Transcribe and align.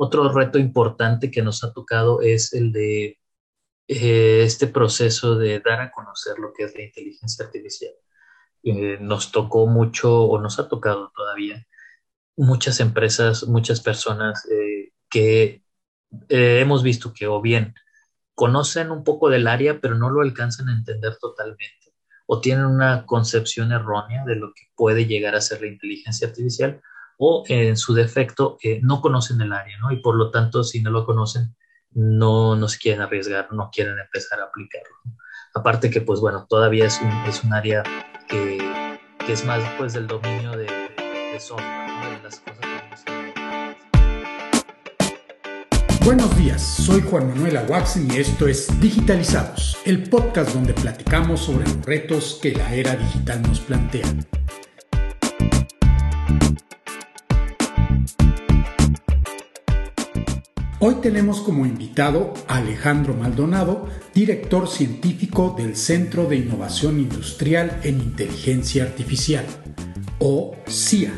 Otro 0.00 0.32
reto 0.32 0.60
importante 0.60 1.28
que 1.28 1.42
nos 1.42 1.64
ha 1.64 1.72
tocado 1.72 2.20
es 2.22 2.52
el 2.52 2.70
de 2.70 3.18
eh, 3.88 4.42
este 4.44 4.68
proceso 4.68 5.36
de 5.36 5.58
dar 5.58 5.80
a 5.80 5.90
conocer 5.90 6.38
lo 6.38 6.52
que 6.52 6.64
es 6.64 6.74
la 6.76 6.84
inteligencia 6.84 7.44
artificial. 7.46 7.92
Eh, 8.62 8.98
nos 9.00 9.32
tocó 9.32 9.66
mucho, 9.66 10.22
o 10.22 10.40
nos 10.40 10.60
ha 10.60 10.68
tocado 10.68 11.10
todavía, 11.16 11.66
muchas 12.36 12.78
empresas, 12.78 13.48
muchas 13.48 13.80
personas 13.80 14.46
eh, 14.48 14.92
que 15.10 15.64
hemos 16.28 16.82
visto 16.84 17.12
que 17.12 17.26
o 17.26 17.42
bien 17.42 17.74
conocen 18.34 18.92
un 18.92 19.02
poco 19.02 19.28
del 19.30 19.48
área, 19.48 19.80
pero 19.80 19.96
no 19.96 20.10
lo 20.10 20.22
alcanzan 20.22 20.68
a 20.68 20.76
entender 20.76 21.16
totalmente, 21.18 21.92
o 22.26 22.40
tienen 22.40 22.66
una 22.66 23.04
concepción 23.04 23.72
errónea 23.72 24.24
de 24.24 24.36
lo 24.36 24.54
que 24.54 24.68
puede 24.76 25.06
llegar 25.06 25.34
a 25.34 25.40
ser 25.40 25.60
la 25.62 25.68
inteligencia 25.68 26.28
artificial, 26.28 26.80
o 27.18 27.44
en 27.48 27.76
su 27.76 27.94
defecto 27.94 28.56
no 28.82 29.00
conocen 29.00 29.40
el 29.40 29.52
área, 29.52 29.76
¿no? 29.78 29.92
Y 29.92 29.96
por 30.00 30.16
lo 30.16 30.30
tanto, 30.30 30.64
si 30.64 30.80
no 30.80 30.90
lo 30.90 31.04
conocen, 31.04 31.54
no, 31.92 32.56
no 32.56 32.68
se 32.68 32.78
quieren 32.78 33.02
arriesgar, 33.02 33.52
no 33.52 33.70
quieren 33.72 33.98
empezar 33.98 34.40
a 34.40 34.44
aplicarlo. 34.44 34.96
Aparte 35.54 35.90
que, 35.90 36.00
pues 36.00 36.20
bueno, 36.20 36.46
todavía 36.48 36.86
es 36.86 37.00
un, 37.00 37.10
es 37.26 37.42
un 37.42 37.52
área 37.52 37.82
que, 38.28 38.58
que, 39.26 39.32
es 39.32 39.44
más 39.44 39.60
pues 39.76 39.94
del 39.94 40.06
dominio 40.06 40.52
de, 40.52 40.66
de, 40.66 41.40
software, 41.40 41.88
¿no? 41.88 42.10
de 42.10 42.22
las 42.22 42.40
cosas 42.40 42.58
que 42.60 42.78
Buenos 46.04 46.36
días, 46.38 46.62
soy 46.62 47.02
Juan 47.02 47.28
Manuel 47.28 47.56
Aguaxin 47.56 48.10
y 48.12 48.18
esto 48.18 48.46
es 48.46 48.80
Digitalizados, 48.80 49.76
el 49.84 50.08
podcast 50.08 50.54
donde 50.54 50.72
platicamos 50.72 51.40
sobre 51.40 51.64
los 51.64 51.84
retos 51.84 52.38
que 52.40 52.52
la 52.52 52.72
era 52.72 52.96
digital 52.96 53.42
nos 53.42 53.60
plantea. 53.60 54.06
Hoy 60.80 60.98
tenemos 61.02 61.40
como 61.40 61.66
invitado 61.66 62.34
a 62.46 62.58
Alejandro 62.58 63.12
Maldonado, 63.12 63.88
director 64.14 64.68
científico 64.68 65.56
del 65.58 65.74
Centro 65.74 66.26
de 66.26 66.36
Innovación 66.36 67.00
Industrial 67.00 67.80
en 67.82 68.00
Inteligencia 68.00 68.84
Artificial, 68.84 69.44
o 70.20 70.54
CIA. 70.68 71.10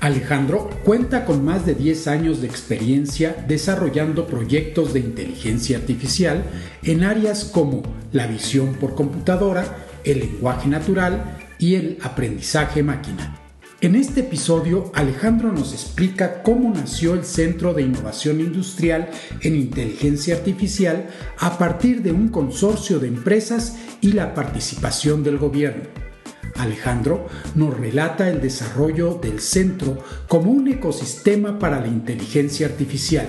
Alejandro 0.00 0.70
cuenta 0.84 1.26
con 1.26 1.44
más 1.44 1.66
de 1.66 1.74
10 1.74 2.08
años 2.08 2.40
de 2.40 2.46
experiencia 2.46 3.44
desarrollando 3.46 4.26
proyectos 4.26 4.94
de 4.94 5.00
inteligencia 5.00 5.76
artificial 5.76 6.42
en 6.82 7.04
áreas 7.04 7.44
como 7.44 7.82
la 8.10 8.26
visión 8.26 8.72
por 8.72 8.94
computadora, 8.94 9.84
el 10.04 10.20
lenguaje 10.20 10.66
natural 10.66 11.36
y 11.58 11.74
el 11.74 11.98
aprendizaje 12.02 12.82
máquina. 12.82 13.43
En 13.84 13.96
este 13.96 14.20
episodio, 14.20 14.90
Alejandro 14.94 15.52
nos 15.52 15.74
explica 15.74 16.42
cómo 16.42 16.72
nació 16.72 17.12
el 17.12 17.22
Centro 17.22 17.74
de 17.74 17.82
Innovación 17.82 18.40
Industrial 18.40 19.10
en 19.42 19.56
Inteligencia 19.56 20.36
Artificial 20.36 21.08
a 21.38 21.58
partir 21.58 22.00
de 22.00 22.10
un 22.10 22.28
consorcio 22.28 22.98
de 22.98 23.08
empresas 23.08 23.76
y 24.00 24.12
la 24.12 24.32
participación 24.32 25.22
del 25.22 25.36
gobierno. 25.36 25.82
Alejandro 26.56 27.26
nos 27.56 27.78
relata 27.78 28.30
el 28.30 28.40
desarrollo 28.40 29.20
del 29.22 29.40
centro 29.40 30.02
como 30.28 30.50
un 30.50 30.66
ecosistema 30.68 31.58
para 31.58 31.78
la 31.78 31.88
inteligencia 31.88 32.68
artificial 32.68 33.28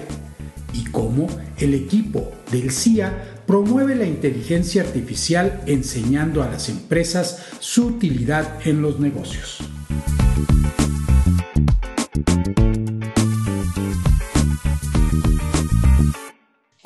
y 0.71 0.85
cómo 0.85 1.27
el 1.57 1.73
equipo 1.73 2.31
del 2.49 2.71
CIA 2.71 3.41
promueve 3.45 3.95
la 3.95 4.05
inteligencia 4.05 4.83
artificial 4.83 5.63
enseñando 5.65 6.41
a 6.41 6.49
las 6.49 6.69
empresas 6.69 7.43
su 7.59 7.87
utilidad 7.87 8.65
en 8.65 8.81
los 8.81 9.01
negocios. 9.01 9.59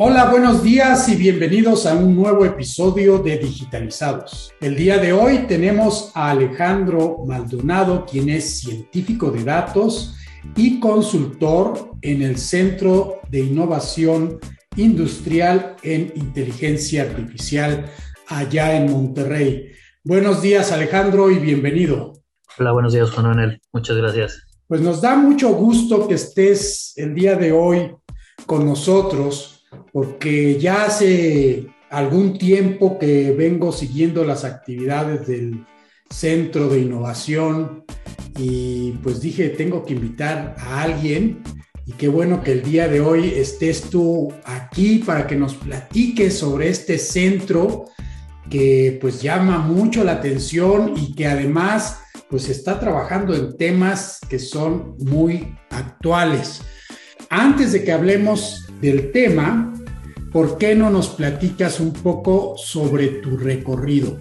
Hola, 0.02 0.30
buenos 0.30 0.64
días 0.64 1.10
y 1.10 1.16
bienvenidos 1.18 1.86
a 1.86 1.94
un 1.94 2.16
nuevo 2.16 2.46
episodio 2.46 3.18
de 3.18 3.38
Digitalizados. 3.38 4.54
El 4.62 4.78
día 4.78 4.98
de 4.98 5.12
hoy 5.12 5.40
tenemos 5.40 6.12
a 6.16 6.30
Alejandro 6.30 7.18
Maldonado, 7.28 8.06
quien 8.06 8.30
es 8.30 8.62
científico 8.62 9.30
de 9.30 9.44
datos 9.44 10.16
y 10.56 10.80
consultor 10.80 11.92
en 12.02 12.22
el 12.22 12.38
Centro 12.38 13.20
de 13.30 13.40
Innovación 13.40 14.40
Industrial 14.78 15.76
en 15.84 16.14
Inteligencia 16.16 17.02
Artificial 17.02 17.92
allá 18.28 18.78
en 18.78 18.90
Monterrey. 18.90 19.74
Buenos 20.06 20.42
días, 20.42 20.72
Alejandro, 20.72 21.30
y 21.30 21.40
bienvenido. 21.40 22.09
Hola, 22.60 22.74
buenos 22.74 22.92
días, 22.92 23.10
Juan 23.12 23.28
Manuel. 23.28 23.62
Muchas 23.72 23.96
gracias. 23.96 24.44
Pues 24.68 24.82
nos 24.82 25.00
da 25.00 25.16
mucho 25.16 25.54
gusto 25.54 26.10
que 26.10 26.16
estés 26.16 26.92
el 26.98 27.16
día 27.16 27.38
de 27.38 27.54
hoy 27.54 27.96
con 28.46 28.66
nosotros 28.66 29.66
porque 29.94 30.60
ya 30.60 30.84
hace 30.84 31.68
algún 31.90 32.38
tiempo 32.38 33.00
que 33.00 33.32
vengo 33.32 33.72
siguiendo 33.72 34.26
las 34.26 34.44
actividades 34.44 35.26
del 35.26 35.66
Centro 36.10 36.68
de 36.68 36.82
Innovación 36.82 37.86
y 38.38 38.92
pues 39.04 39.22
dije, 39.22 39.48
tengo 39.50 39.86
que 39.86 39.94
invitar 39.94 40.56
a 40.58 40.82
alguien 40.82 41.42
y 41.86 41.94
qué 41.94 42.10
bueno 42.10 42.44
que 42.44 42.52
el 42.52 42.64
día 42.64 42.90
de 42.90 43.00
hoy 43.00 43.30
estés 43.36 43.84
tú 43.84 44.34
aquí 44.44 44.98
para 44.98 45.28
que 45.28 45.38
nos 45.38 45.56
platiques 45.56 46.38
sobre 46.38 46.68
este 46.68 46.98
centro 46.98 47.86
que 48.50 48.98
pues 49.00 49.22
llama 49.22 49.60
mucho 49.60 50.04
la 50.04 50.14
atención 50.14 50.94
y 50.96 51.14
que 51.14 51.28
además 51.28 52.02
pues 52.30 52.50
está 52.50 52.80
trabajando 52.80 53.36
en 53.36 53.58
temas 53.58 54.20
que 54.30 54.40
son 54.40 54.96
muy 55.00 55.56
actuales. 55.70 56.62
Antes 57.30 57.72
de 57.74 57.84
que 57.84 57.92
hablemos 57.92 58.68
del 58.82 59.12
tema, 59.12 59.74
¿por 60.32 60.58
qué 60.58 60.76
no 60.76 60.90
nos 60.90 61.10
platicas 61.10 61.80
un 61.80 61.94
poco 61.94 62.56
sobre 62.58 63.08
tu 63.08 63.38
recorrido? 63.38 64.18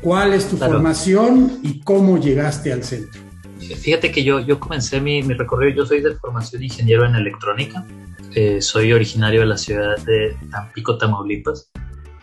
¿Cuál 0.00 0.34
es 0.34 0.48
tu 0.48 0.56
formación 0.56 1.60
y 1.62 1.80
cómo 1.80 2.18
llegaste 2.18 2.72
al 2.72 2.84
centro? 2.84 3.20
Fíjate 3.58 4.12
que 4.12 4.22
yo, 4.22 4.40
yo 4.40 4.60
comencé 4.60 5.00
mi, 5.00 5.22
mi 5.22 5.34
recorrido, 5.34 5.76
yo 5.76 5.86
soy 5.86 6.00
de 6.00 6.14
formación 6.16 6.62
ingeniero 6.62 7.06
en 7.06 7.14
electrónica, 7.14 7.86
eh, 8.34 8.60
soy 8.60 8.92
originario 8.92 9.40
de 9.40 9.46
la 9.46 9.56
ciudad 9.56 9.96
de 10.04 10.36
Tampico, 10.50 10.98
Tamaulipas. 10.98 11.70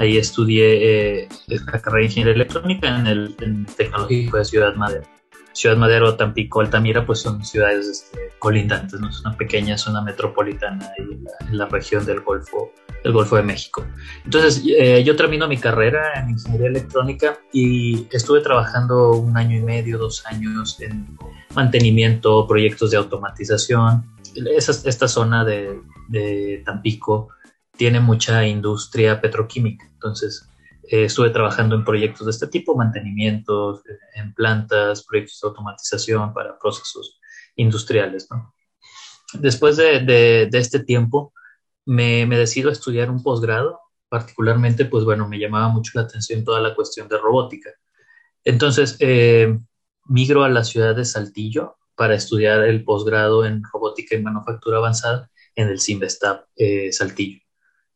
Ahí 0.02 0.18
estudié 0.18 1.20
eh, 1.22 1.30
la 1.48 1.80
carrera 1.80 2.00
de 2.00 2.06
ingeniería 2.06 2.34
electrónica 2.34 2.88
en 2.98 3.06
el 3.06 3.36
Tecnológico 3.78 4.38
de 4.38 4.46
Ciudad 4.46 4.74
Madero. 4.74 5.04
Ciudad 5.54 5.78
Madero, 5.78 6.16
Tampico, 6.16 6.60
Altamira, 6.60 7.06
pues 7.06 7.20
son 7.20 7.46
ciudades 7.46 7.88
este, 7.88 8.32
colindantes, 8.40 9.00
¿no? 9.00 9.10
Es 9.10 9.20
una 9.20 9.38
pequeña 9.38 9.78
zona 9.78 10.02
metropolitana 10.02 10.90
en 10.98 11.56
la, 11.56 11.68
región 11.68 12.04
del 12.04 12.22
Golfo, 12.22 12.72
del 13.04 13.14
Golfo 13.14 13.36
de 13.36 13.44
México. 13.44 13.86
Entonces, 14.26 14.64
eh, 14.66 15.04
yo 15.04 15.16
termino 15.16 15.48
mi 15.48 15.58
carrera 15.58 16.20
en 16.20 16.32
ingeniería 16.32 16.70
electrónica 16.70 17.38
y 17.54 18.08
estuve 18.10 18.42
trabajando 18.42 19.12
un 19.12 19.38
año 19.38 19.56
y 19.56 19.62
medio, 19.62 20.00
dos 20.00 20.26
años 20.26 20.82
en 20.82 21.16
mantenimiento, 21.54 22.48
proyectos 22.48 22.90
de 22.90 22.98
automatización. 22.98 24.04
esta 24.56 25.08
zona 25.08 25.46
de 25.46 26.64
Tampico 26.66 27.30
tiene 27.78 28.00
mucha 28.00 28.46
industria 28.46 29.22
petroquímica, 29.22 29.86
entonces 29.86 30.48
eh, 30.92 31.06
estuve 31.06 31.30
trabajando 31.30 31.76
en 31.76 31.86
proyectos 31.86 32.26
de 32.26 32.32
este 32.32 32.48
tipo, 32.48 32.76
mantenimientos 32.76 33.80
eh, 33.86 33.98
en 34.16 34.34
plantas, 34.34 35.06
proyectos 35.06 35.40
de 35.42 35.48
automatización 35.48 36.34
para 36.34 36.60
procesos 36.60 37.20
industriales. 37.56 38.28
Después 39.34 39.78
de, 39.78 40.50
este 40.52 40.80
tiempo, 40.80 41.34
me, 41.86 42.26
decido 42.26 42.70
a 42.70 42.74
estudiar 42.74 43.10
un 43.10 43.24
posgrado, 43.24 43.80
particularmente, 44.10 44.84
pues 44.84 45.06
bueno, 45.06 45.28
me 45.30 45.40
llamaba 45.40 45.70
mucho 45.70 45.92
la 45.96 46.02
atención 46.02 46.44
toda 46.44 46.60
la 46.60 46.76
cuestión 46.76 47.08
de 47.08 47.18
robótica. 47.18 47.70
Entonces, 48.44 48.98
eh, 49.00 49.58
migro 50.06 50.44
a 50.44 50.50
la 50.50 50.66
ciudad 50.66 50.96
de 50.96 51.06
Saltillo 51.06 51.78
para 51.96 52.16
estudiar 52.16 52.64
el 52.66 52.84
posgrado 52.84 53.46
en 53.46 53.64
robótica 53.72 54.16
y 54.16 54.22
manufactura 54.22 54.80
avanzada 54.80 55.30
en 55.56 55.70
el 55.70 55.80
CIMBESTAP 55.80 56.48
Saltillo. 56.92 57.41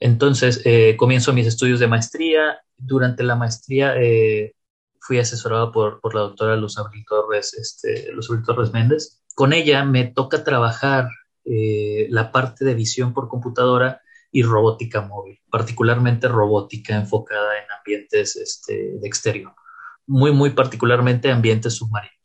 Entonces, 0.06 0.62
comienzo 0.98 1.34
mis 1.34 1.48
estudios 1.48 1.80
de 1.80 1.88
maestría 1.88 2.60
durante 2.78 3.24
la 3.24 3.36
maestría 3.36 3.96
eh, 3.98 4.54
fui 5.00 5.18
asesorado 5.18 5.72
por, 5.72 6.00
la 6.14 6.22
doctora 6.22 6.54
este, 6.54 6.62
Luz 8.12 8.30
Abril 8.30 8.46
Torres 8.46 8.72
Méndez. 8.72 9.24
Con 9.34 9.52
ella 9.52 9.84
me 9.84 10.06
toca 10.06 10.44
trabajar 10.44 11.08
eh, 11.44 12.06
la 12.12 12.32
parte 12.32 12.66
de 12.66 12.76
visión 12.76 13.14
por 13.14 13.28
computadora 13.28 14.00
y 14.32 14.44
robótica 14.44 15.02
móvil, 15.02 15.40
particularmente 15.50 16.28
robótica 16.28 16.96
enfocada 16.96 17.58
en 17.58 17.72
ambientes 17.72 18.36
este, 18.36 19.00
de 19.00 19.08
exterior, 19.08 19.54
muy, 20.06 20.32
muy 20.32 20.52
particularmente 20.52 21.32
ambientes 21.32 21.74
submarinos. 21.76 22.16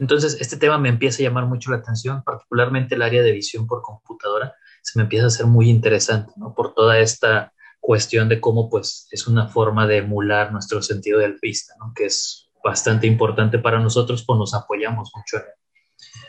Entonces, 0.00 0.36
este 0.40 0.56
tema 0.56 0.78
me 0.78 0.88
empieza 0.88 1.22
a 1.22 1.26
llamar 1.26 1.46
mucho 1.46 1.70
la 1.70 1.76
atención, 1.76 2.24
particularmente 2.24 2.96
el 2.96 3.02
área 3.02 3.22
de 3.22 3.30
visión 3.30 3.68
por 3.68 3.82
computadora, 3.82 4.54
se 4.92 4.98
me 4.98 5.02
empieza 5.02 5.24
a 5.24 5.28
hacer 5.28 5.46
muy 5.46 5.68
interesante, 5.68 6.32
¿no? 6.36 6.54
Por 6.54 6.74
toda 6.74 6.98
esta 6.98 7.52
cuestión 7.80 8.28
de 8.28 8.40
cómo 8.40 8.68
pues 8.68 9.08
es 9.10 9.26
una 9.26 9.48
forma 9.48 9.86
de 9.86 9.98
emular 9.98 10.52
nuestro 10.52 10.82
sentido 10.82 11.20
del 11.20 11.38
vista, 11.40 11.74
¿no? 11.78 11.92
que 11.94 12.06
es 12.06 12.50
bastante 12.62 13.06
importante 13.06 13.58
para 13.58 13.78
nosotros, 13.78 14.24
pues 14.26 14.38
nos 14.38 14.54
apoyamos 14.54 15.10
mucho 15.14 15.36
en 15.36 15.42
él. 15.42 15.58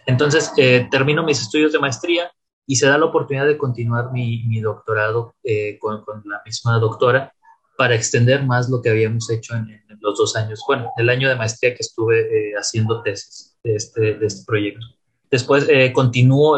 Entonces, 0.05 0.51
eh, 0.57 0.87
termino 0.89 1.23
mis 1.23 1.41
estudios 1.41 1.71
de 1.71 1.79
maestría 1.79 2.31
y 2.65 2.75
se 2.75 2.87
da 2.87 2.97
la 2.97 3.05
oportunidad 3.05 3.47
de 3.47 3.57
continuar 3.57 4.11
mi, 4.11 4.61
doctorado 4.61 5.35
eh, 5.43 5.77
con, 5.79 6.03
la 6.25 6.41
misma 6.45 6.79
doctora 6.79 7.33
para 7.77 7.95
extender 7.95 8.45
más 8.45 8.69
lo 8.69 8.81
que 8.81 8.89
habíamos 8.89 9.29
hecho 9.29 9.55
en, 9.55 9.67
los 10.01 10.17
dos 10.17 10.35
años, 10.37 10.63
bueno, 10.65 10.91
el 10.97 11.09
año 11.09 11.27
de 11.27 11.35
maestría 11.35 11.73
que 11.73 11.81
estuve 11.81 12.21
eh, 12.21 12.53
haciendo 12.53 13.01
tesis 13.01 13.57
de 13.63 13.75
este, 13.75 14.13
de 14.15 14.25
este 14.25 14.45
proyecto. 14.45 14.85
Después 15.31 15.67
eh, 15.69 15.93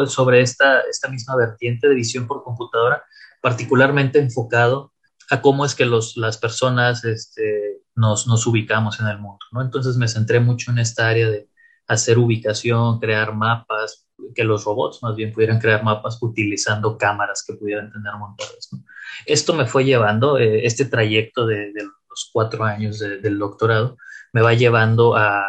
sobre 0.06 0.40
esta, 0.40 0.80
esta 0.80 1.08
misma 1.08 1.36
vertiente 1.36 1.88
de 1.88 1.94
visión 1.94 2.26
por 2.26 2.42
computadora, 2.42 3.04
particularmente 3.40 4.18
enfocado 4.18 4.92
a 5.30 5.40
cómo 5.40 5.64
es 5.64 5.74
que 5.74 5.84
los, 5.84 6.16
las 6.16 6.38
personas 6.38 7.04
este, 7.04 7.82
nos, 7.94 8.26
nos, 8.26 8.46
ubicamos 8.46 9.00
en 9.00 9.06
el 9.08 9.18
mundo. 9.18 9.44
¿no? 9.52 9.62
Entonces 9.62 9.96
me 9.96 10.08
centré 10.08 10.40
mucho 10.40 10.70
en 10.70 10.78
esta 10.78 11.08
área 11.08 11.28
de 11.28 11.48
hacer 11.86 12.18
ubicación, 12.18 12.98
crear 12.98 13.34
mapas, 13.34 14.06
que 14.34 14.44
los 14.44 14.64
robots 14.64 15.02
más 15.02 15.16
bien 15.16 15.32
pudieran 15.32 15.58
crear 15.58 15.82
mapas 15.82 16.18
utilizando 16.20 16.96
cámaras 16.96 17.44
que 17.46 17.54
pudieran 17.54 17.90
tener 17.90 18.12
montadas. 18.14 18.68
¿no? 18.72 18.84
Esto 19.26 19.54
me 19.54 19.66
fue 19.66 19.84
llevando, 19.84 20.38
eh, 20.38 20.64
este 20.64 20.84
trayecto 20.84 21.46
de, 21.46 21.72
de, 21.72 21.84
los 21.84 22.30
cuatro 22.32 22.64
años 22.64 22.98
de, 22.98 23.18
del 23.18 23.38
doctorado, 23.38 23.96
me 24.32 24.42
va 24.42 24.52
llevando 24.52 25.16
a, 25.16 25.44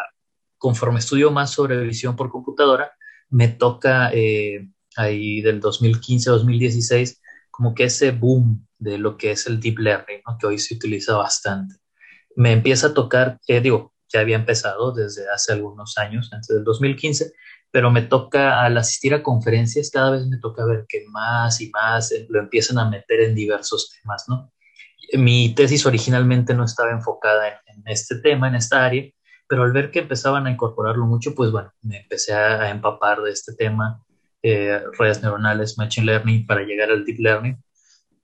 conforme 0.58 1.00
estudio 1.00 1.30
más 1.30 1.52
sobre 1.52 1.78
visión 1.84 2.16
por 2.16 2.30
computadora, 2.30 2.94
me 3.34 3.48
toca 3.48 4.12
eh, 4.14 4.70
ahí 4.96 5.42
del 5.42 5.60
2015-2016 5.60 7.20
como 7.50 7.74
que 7.74 7.86
ese 7.86 8.12
boom 8.12 8.68
de 8.78 9.00
lo 9.00 9.18
que 9.18 9.32
es 9.32 9.48
el 9.48 9.60
deep 9.60 9.80
learning, 9.80 10.22
que 10.40 10.48
hoy 10.48 10.60
se 10.60 10.76
utiliza 10.76 11.16
bastante. 11.16 11.76
Me 12.36 12.52
empieza 12.52 12.88
a 12.88 12.94
tocar, 12.94 13.40
eh, 13.48 13.60
digo, 13.60 13.94
ya 14.12 14.20
había 14.20 14.36
empezado 14.36 14.92
desde 14.92 15.30
hace 15.30 15.54
algunos 15.54 15.98
años, 15.98 16.30
antes 16.32 16.48
del 16.48 16.64
2015, 16.64 17.32
pero 17.72 17.90
me 17.90 18.04
toca 18.04 18.64
al 18.64 18.78
asistir 18.78 19.16
a 19.16 19.24
conferencias, 19.24 19.90
cada 19.90 20.12
vez 20.12 20.28
me 20.28 20.38
toca 20.38 20.64
ver 20.66 20.86
que 20.88 21.06
más 21.10 21.60
y 21.60 21.72
más 21.72 22.12
eh, 22.12 22.28
lo 22.30 22.40
empiezan 22.40 22.78
a 22.78 22.90
meter 22.90 23.22
en 23.22 23.34
diversos 23.34 23.96
temas, 24.00 24.26
¿no? 24.28 24.52
Mi 25.14 25.56
tesis 25.56 25.86
originalmente 25.88 26.54
no 26.54 26.66
estaba 26.66 26.92
enfocada 26.92 27.48
en, 27.48 27.78
en 27.78 27.84
este 27.88 28.20
tema, 28.20 28.48
en 28.48 28.56
esta 28.56 28.86
área, 28.86 29.04
pero 29.54 29.66
al 29.66 29.72
ver 29.72 29.92
que 29.92 30.00
empezaban 30.00 30.48
a 30.48 30.50
incorporarlo 30.50 31.06
mucho, 31.06 31.36
pues 31.36 31.52
bueno, 31.52 31.72
me 31.84 31.98
empecé 31.98 32.34
a, 32.34 32.72
empapar 32.72 33.22
de 33.22 33.30
este 33.30 33.54
tema, 33.54 34.04
eh, 34.42 34.82
redes 34.98 35.22
neuronales, 35.22 35.78
machine 35.78 36.08
learning, 36.08 36.48
para 36.48 36.64
llegar 36.64 36.90
al 36.90 37.06
deep 37.06 37.20
learning. 37.20 37.64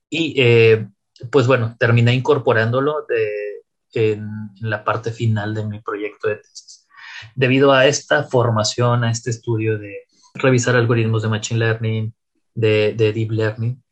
Y 0.09 0.33
eh, 0.41 0.87
pues 1.31 1.45
bueno, 1.45 1.75
terminé 1.77 2.15
incorporándolo 2.15 3.05
de, 3.07 3.61
en, 3.93 4.27
en, 4.59 4.69
la 4.71 4.83
parte 4.83 5.11
final 5.11 5.53
de 5.53 5.67
mi 5.67 5.79
proyecto 5.81 6.29
de 6.29 6.37
tesis. 6.37 6.87
Debido 7.35 7.73
a 7.73 7.85
esta 7.85 8.23
formación, 8.23 9.03
a 9.03 9.11
este 9.11 9.29
estudio 9.29 9.77
de 9.77 10.07
revisar 10.33 10.75
algoritmos 10.75 11.21
de 11.21 11.29
machine 11.29 11.59
learning, 11.59 12.11
de, 12.55 12.95
de 12.97 13.13
deep 13.13 13.29
learning, 13.29 13.83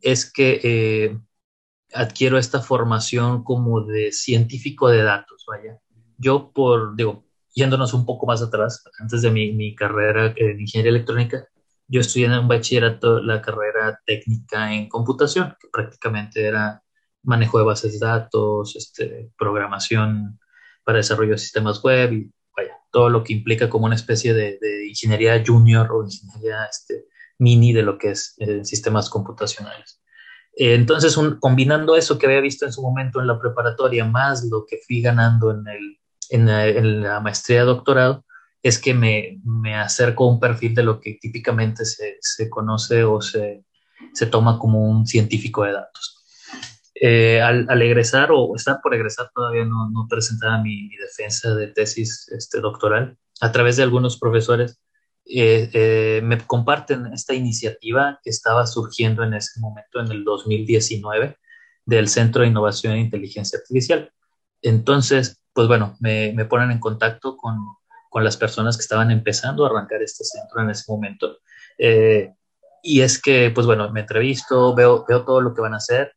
es 0.00 0.28
que 0.32 0.60
eh, 0.64 1.16
adquiero 1.94 2.38
esta 2.38 2.60
formación 2.60 3.44
como 3.44 3.82
de 3.82 4.10
científico 4.10 4.88
de 4.88 5.04
datos, 5.04 5.44
vaya. 5.46 5.78
Yo 6.22 6.52
por, 6.52 6.94
digo, 6.96 7.24
yéndonos 7.54 7.94
un 7.94 8.06
poco 8.06 8.26
más 8.26 8.42
atrás, 8.42 8.84
antes 9.00 9.22
de 9.22 9.30
mi, 9.30 9.52
mi 9.52 9.74
carrera 9.74 10.32
en 10.36 10.60
ingeniería 10.60 10.90
electrónica, 10.90 11.48
yo 11.88 12.00
estudié 12.00 12.26
en 12.26 12.32
un 12.32 12.48
bachillerato 12.48 13.20
la 13.20 13.42
carrera 13.42 14.00
técnica 14.06 14.72
en 14.72 14.88
computación, 14.88 15.56
que 15.60 15.68
prácticamente 15.72 16.46
era 16.46 16.82
manejo 17.24 17.58
de 17.58 17.64
bases 17.64 17.98
de 17.98 18.06
datos, 18.06 18.76
este, 18.76 19.32
programación 19.36 20.38
para 20.84 20.98
desarrollo 20.98 21.32
de 21.32 21.38
sistemas 21.38 21.82
web 21.82 22.12
y 22.12 22.32
vaya, 22.56 22.76
todo 22.92 23.08
lo 23.10 23.24
que 23.24 23.32
implica 23.32 23.68
como 23.68 23.86
una 23.86 23.96
especie 23.96 24.32
de, 24.32 24.58
de 24.60 24.88
ingeniería 24.88 25.42
junior 25.44 25.90
o 25.92 26.04
ingeniería 26.04 26.64
este, 26.70 27.06
mini 27.38 27.72
de 27.72 27.82
lo 27.82 27.98
que 27.98 28.10
es 28.10 28.34
eh, 28.38 28.64
sistemas 28.64 29.10
computacionales. 29.10 30.00
Eh, 30.54 30.74
entonces, 30.74 31.16
un, 31.16 31.38
combinando 31.40 31.96
eso 31.96 32.18
que 32.18 32.26
había 32.26 32.40
visto 32.40 32.64
en 32.64 32.72
su 32.72 32.82
momento 32.82 33.20
en 33.20 33.26
la 33.26 33.38
preparatoria, 33.40 34.04
más 34.04 34.44
lo 34.44 34.64
que 34.66 34.78
fui 34.86 35.00
ganando 35.00 35.50
en, 35.50 35.66
el, 35.66 35.98
en, 36.32 36.46
la, 36.46 36.66
en 36.66 37.02
la 37.02 37.20
maestría 37.20 37.64
doctorado, 37.64 38.24
es 38.62 38.78
que 38.78 38.94
me, 38.94 39.40
me, 39.44 39.74
acerco 39.74 40.24
a 40.24 40.28
un 40.28 40.40
perfil 40.40 40.74
de 40.74 40.82
lo 40.82 41.00
que 41.00 41.18
típicamente 41.20 41.84
se, 41.84 42.16
se 42.20 42.48
conoce 42.48 43.04
o 43.04 43.20
se, 43.20 43.64
se, 44.12 44.26
toma 44.26 44.58
como 44.58 44.88
un 44.88 45.06
científico 45.06 45.64
de 45.64 45.72
datos. 45.72 46.18
Eh, 46.94 47.40
al, 47.40 47.66
al, 47.68 47.82
egresar 47.82 48.30
o 48.32 48.54
estar 48.54 48.78
por 48.82 48.94
egresar, 48.94 49.30
todavía 49.34 49.64
no, 49.64 49.90
no 49.90 50.06
presentaba 50.08 50.62
mi, 50.62 50.88
mi, 50.88 50.96
defensa 50.96 51.54
de 51.54 51.68
tesis 51.68 52.28
este, 52.28 52.60
doctoral. 52.60 53.18
A 53.40 53.50
través 53.50 53.76
de 53.76 53.82
algunos 53.82 54.18
profesores 54.18 54.80
eh, 55.26 55.70
eh, 55.72 56.20
me 56.22 56.38
comparten 56.38 57.06
esta 57.12 57.34
iniciativa 57.34 58.20
que 58.22 58.30
estaba 58.30 58.66
surgiendo 58.66 59.24
en 59.24 59.34
ese 59.34 59.60
momento, 59.60 60.00
en 60.00 60.12
el 60.12 60.24
2019, 60.24 61.36
del 61.84 62.08
Centro 62.08 62.42
de 62.42 62.48
Innovación 62.48 62.94
e 62.94 63.00
Inteligencia 63.00 63.58
Artificial. 63.58 64.12
Entonces, 64.62 65.42
pues 65.52 65.68
bueno, 65.68 65.96
me, 66.00 66.32
me 66.34 66.44
ponen 66.44 66.70
en 66.70 66.80
contacto 66.80 67.36
con, 67.36 67.58
con 68.08 68.24
las 68.24 68.36
personas 68.36 68.76
que 68.76 68.82
estaban 68.82 69.10
empezando 69.10 69.64
a 69.64 69.70
arrancar 69.70 70.02
este 70.02 70.24
centro 70.24 70.60
en 70.62 70.70
ese 70.70 70.84
momento. 70.90 71.38
Eh, 71.78 72.32
y 72.82 73.00
es 73.00 73.20
que, 73.20 73.50
pues 73.50 73.66
bueno, 73.66 73.90
me 73.90 74.00
entrevisto, 74.00 74.74
veo, 74.74 75.04
veo 75.08 75.24
todo 75.24 75.40
lo 75.40 75.54
que 75.54 75.62
van 75.62 75.74
a 75.74 75.78
hacer, 75.78 76.14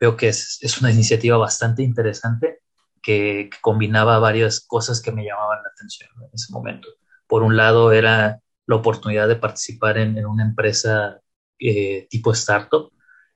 veo 0.00 0.16
que 0.16 0.28
es, 0.28 0.58
es 0.60 0.80
una 0.80 0.90
iniciativa 0.90 1.36
bastante 1.36 1.82
interesante 1.82 2.60
que, 3.02 3.50
combinaba 3.60 4.18
varias 4.18 4.60
cosas 4.60 5.00
que 5.00 5.12
me 5.12 5.24
llamaban 5.24 5.62
la 5.62 5.70
atención 5.70 6.10
en 6.20 6.30
ese 6.32 6.52
momento. 6.52 6.88
Por 7.26 7.42
un 7.42 7.56
lado 7.56 7.92
era 7.92 8.40
la 8.66 8.76
oportunidad 8.76 9.28
de 9.28 9.36
participar 9.36 9.98
en, 9.98 10.18
en 10.18 10.26
una 10.26 10.44
empresa 10.44 11.20
eh, 11.58 12.06
tipo 12.10 12.32
startup. 12.32 12.92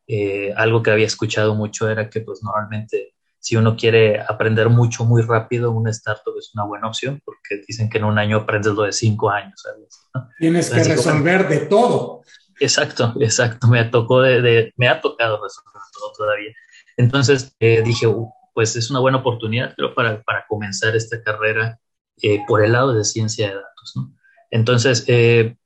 Eh, 0.07 0.53
algo 0.57 0.83
que 0.83 0.91
había 0.91 1.07
escuchado 1.07 1.55
mucho 1.55 1.89
era 1.89 2.11
que 2.11 2.21
pues 2.21 2.43
normalmente 2.43 3.15
si 3.41 3.57
uno 3.57 3.77
quiere 3.77 4.21
aprender 4.21 4.69
mucho 4.69 5.05
muy 5.05 5.23
rápido, 5.23 5.71
una 5.71 5.91
startup 5.91 6.35
es 6.39 6.51
una 6.55 6.65
buena 6.65 6.89
opción 6.89 7.21
porque 7.25 7.63
dicen 7.67 7.89
que 7.89 7.99
en 7.99 8.05
un 8.05 8.19
año 8.19 8.39
aprendes 8.39 8.73
lo 8.73 8.83
de 8.83 8.93
cinco 8.93 9.31
años. 9.31 9.61
¿sabes? 9.63 10.01
¿no? 10.15 10.29
Tienes 10.39 10.71
que 10.71 10.85
resolver 10.85 11.47
como... 11.47 11.51
de 11.51 11.67
todo. 11.67 12.23
Exacto, 12.61 13.15
exacto. 13.21 13.69
Me, 13.69 13.85
tocó 13.85 14.21
de, 14.21 14.43
de, 14.43 14.73
me 14.77 14.89
ha 14.89 15.01
tocado 15.01 15.43
resolver 15.43 15.83
todo 15.93 16.13
todavía. 16.17 16.53
Entonces 16.97 17.55
eh, 17.61 17.83
dije, 17.85 18.07
uh, 18.07 18.29
pues 18.55 18.75
es 18.75 18.91
una 18.91 18.99
buena 18.99 19.19
oportunidad, 19.19 19.73
creo, 19.77 19.95
para, 19.95 20.21
para 20.23 20.45
comenzar 20.49 20.97
esta 20.97 21.23
carrera 21.23 21.79
eh, 22.23 22.41
por 22.49 22.65
el 22.65 22.73
lado 22.73 22.93
de 22.93 23.05
ciencia 23.05 23.49
de 23.49 23.55
datos. 23.55 23.93
¿no? 23.95 24.13
Entonces, 24.51 25.05
eh, 25.07 25.57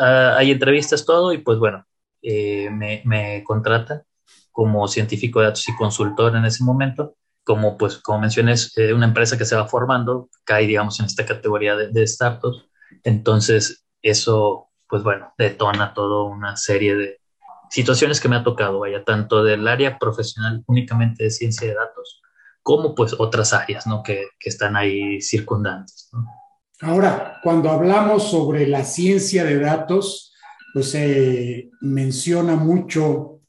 hay 0.00 0.50
entrevistas, 0.50 1.04
todo, 1.04 1.32
y 1.32 1.38
pues 1.38 1.58
bueno, 1.58 1.86
eh, 2.22 2.68
me, 2.70 3.02
me 3.04 3.44
contrata 3.44 4.04
como 4.52 4.86
científico 4.86 5.40
de 5.40 5.46
datos 5.46 5.68
y 5.68 5.76
consultor 5.76 6.36
en 6.36 6.44
ese 6.44 6.62
momento, 6.62 7.16
como 7.44 7.76
pues 7.76 7.98
como 7.98 8.20
mencioné, 8.20 8.52
es 8.52 8.76
eh, 8.78 8.92
una 8.92 9.06
empresa 9.06 9.36
que 9.36 9.44
se 9.44 9.56
va 9.56 9.66
formando, 9.66 10.28
cae 10.44 10.66
digamos 10.66 11.00
en 11.00 11.06
esta 11.06 11.26
categoría 11.26 11.74
de, 11.74 11.88
de 11.88 12.06
startups, 12.06 12.66
entonces 13.02 13.84
eso 14.02 14.68
pues 14.88 15.02
bueno, 15.02 15.32
detona 15.38 15.94
toda 15.94 16.24
una 16.24 16.54
serie 16.56 16.94
de 16.94 17.20
situaciones 17.70 18.20
que 18.20 18.28
me 18.28 18.36
ha 18.36 18.44
tocado, 18.44 18.80
vaya, 18.80 19.02
tanto 19.04 19.42
del 19.42 19.66
área 19.66 19.98
profesional 19.98 20.62
únicamente 20.66 21.24
de 21.24 21.30
ciencia 21.30 21.66
de 21.66 21.74
datos, 21.74 22.20
como 22.62 22.94
pues 22.94 23.14
otras 23.18 23.54
áreas, 23.54 23.86
¿no? 23.86 24.02
Que, 24.02 24.26
que 24.38 24.50
están 24.50 24.76
ahí 24.76 25.22
circundantes, 25.22 26.10
¿no? 26.12 26.26
Ahora, 26.82 27.38
cuando 27.42 27.70
hablamos 27.70 28.30
sobre 28.30 28.66
la 28.66 28.84
ciencia 28.84 29.44
de 29.44 29.58
datos, 29.60 30.34
pues 30.74 30.90
se 30.90 31.60
eh, 31.60 31.70
menciona 31.80 32.56
mucho 32.56 33.40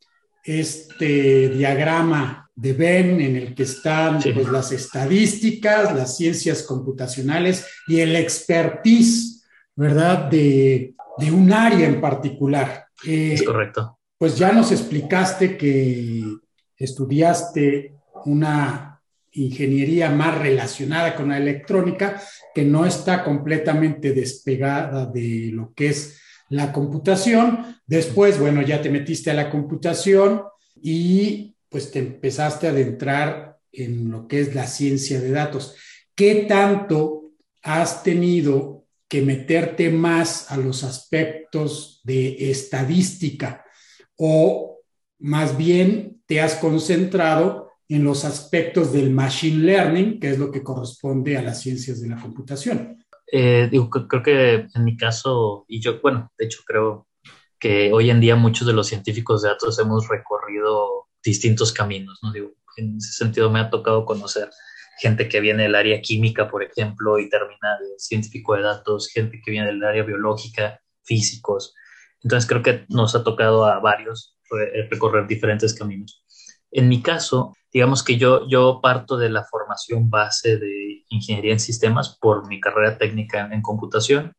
este 0.43 1.49
diagrama 1.49 2.49
de 2.55 2.73
Venn 2.73 3.21
en 3.21 3.35
el 3.35 3.55
que 3.55 3.63
están 3.63 4.21
sí. 4.21 4.31
pues, 4.31 4.49
las 4.49 4.71
estadísticas, 4.71 5.95
las 5.95 6.17
ciencias 6.17 6.63
computacionales 6.63 7.65
y 7.87 7.99
el 7.99 8.15
expertise, 8.15 9.45
¿verdad? 9.75 10.29
De, 10.29 10.93
de 11.17 11.31
un 11.31 11.51
área 11.51 11.87
en 11.87 11.99
particular. 11.99 12.87
Eh, 13.05 13.33
es 13.33 13.43
correcto. 13.43 13.99
Pues 14.17 14.37
ya 14.37 14.51
nos 14.51 14.71
explicaste 14.71 15.57
que 15.57 16.23
estudiaste 16.77 17.95
una 18.25 19.01
ingeniería 19.31 20.09
más 20.09 20.37
relacionada 20.37 21.15
con 21.15 21.29
la 21.29 21.37
electrónica 21.37 22.21
que 22.53 22.63
no 22.63 22.85
está 22.85 23.23
completamente 23.23 24.13
despegada 24.13 25.07
de 25.07 25.49
lo 25.51 25.73
que 25.73 25.89
es 25.89 26.21
la 26.49 26.71
computación. 26.71 27.77
Después, 27.85 28.39
bueno, 28.39 28.61
ya 28.61 28.81
te 28.81 28.89
metiste 28.89 29.31
a 29.31 29.35
la 29.35 29.49
computación 29.49 30.43
y 30.75 31.55
pues 31.69 31.91
te 31.91 31.99
empezaste 31.99 32.67
a 32.67 32.71
adentrar 32.71 33.57
en 33.71 34.11
lo 34.11 34.27
que 34.27 34.41
es 34.41 34.53
la 34.53 34.67
ciencia 34.67 35.19
de 35.19 35.31
datos. 35.31 35.75
¿Qué 36.15 36.45
tanto 36.47 37.31
has 37.63 38.03
tenido 38.03 38.85
que 39.07 39.21
meterte 39.21 39.89
más 39.89 40.51
a 40.51 40.57
los 40.57 40.83
aspectos 40.83 42.01
de 42.03 42.51
estadística 42.51 43.63
o 44.15 44.79
más 45.19 45.57
bien 45.57 46.21
te 46.25 46.41
has 46.41 46.55
concentrado 46.55 47.71
en 47.87 48.03
los 48.03 48.25
aspectos 48.25 48.91
del 48.91 49.11
machine 49.11 49.63
learning, 49.63 50.19
que 50.19 50.31
es 50.31 50.37
lo 50.37 50.51
que 50.51 50.63
corresponde 50.63 51.37
a 51.37 51.41
las 51.41 51.61
ciencias 51.61 52.01
de 52.01 52.09
la 52.09 52.21
computación? 52.21 53.02
Eh, 53.31 53.67
digo, 53.71 53.89
creo 53.89 54.23
que 54.23 54.67
en 54.73 54.83
mi 54.83 54.97
caso, 54.97 55.65
y 55.67 55.81
yo, 55.81 55.99
bueno, 56.01 56.31
de 56.37 56.45
hecho 56.45 56.61
creo 56.65 57.07
que 57.59 57.91
hoy 57.93 58.09
en 58.09 58.19
día 58.19 58.35
muchos 58.35 58.67
de 58.67 58.73
los 58.73 58.87
científicos 58.87 59.41
de 59.41 59.49
datos 59.49 59.79
hemos 59.79 60.07
recorrido 60.07 61.07
distintos 61.23 61.71
caminos, 61.71 62.19
¿no? 62.21 62.31
Digo, 62.31 62.51
en 62.77 62.97
ese 62.97 63.13
sentido 63.13 63.49
me 63.49 63.59
ha 63.59 63.69
tocado 63.69 64.05
conocer 64.05 64.49
gente 64.99 65.27
que 65.27 65.39
viene 65.39 65.63
del 65.63 65.75
área 65.75 66.01
química, 66.01 66.49
por 66.49 66.63
ejemplo, 66.63 67.19
y 67.19 67.29
termina 67.29 67.77
de 67.79 67.97
científico 67.97 68.55
de 68.55 68.63
datos, 68.63 69.09
gente 69.11 69.41
que 69.43 69.51
viene 69.51 69.67
del 69.67 69.83
área 69.83 70.03
biológica, 70.03 70.81
físicos. 71.03 71.73
Entonces 72.21 72.47
creo 72.47 72.61
que 72.61 72.85
nos 72.89 73.15
ha 73.15 73.23
tocado 73.23 73.65
a 73.65 73.79
varios 73.79 74.37
recorrer 74.89 75.27
diferentes 75.27 75.73
caminos. 75.73 76.22
En 76.73 76.89
mi 76.89 77.01
caso, 77.01 77.55
digamos 77.71 78.03
que 78.03 78.17
yo, 78.17 78.47
yo 78.47 78.79
parto 78.81 79.17
de 79.17 79.29
la 79.29 79.43
formación 79.43 80.09
base 80.09 80.57
de 80.57 81.05
ingeniería 81.09 81.53
en 81.53 81.59
sistemas 81.59 82.17
por 82.19 82.47
mi 82.47 82.59
carrera 82.59 82.97
técnica 82.97 83.47
en, 83.51 83.61
computación. 83.61 84.33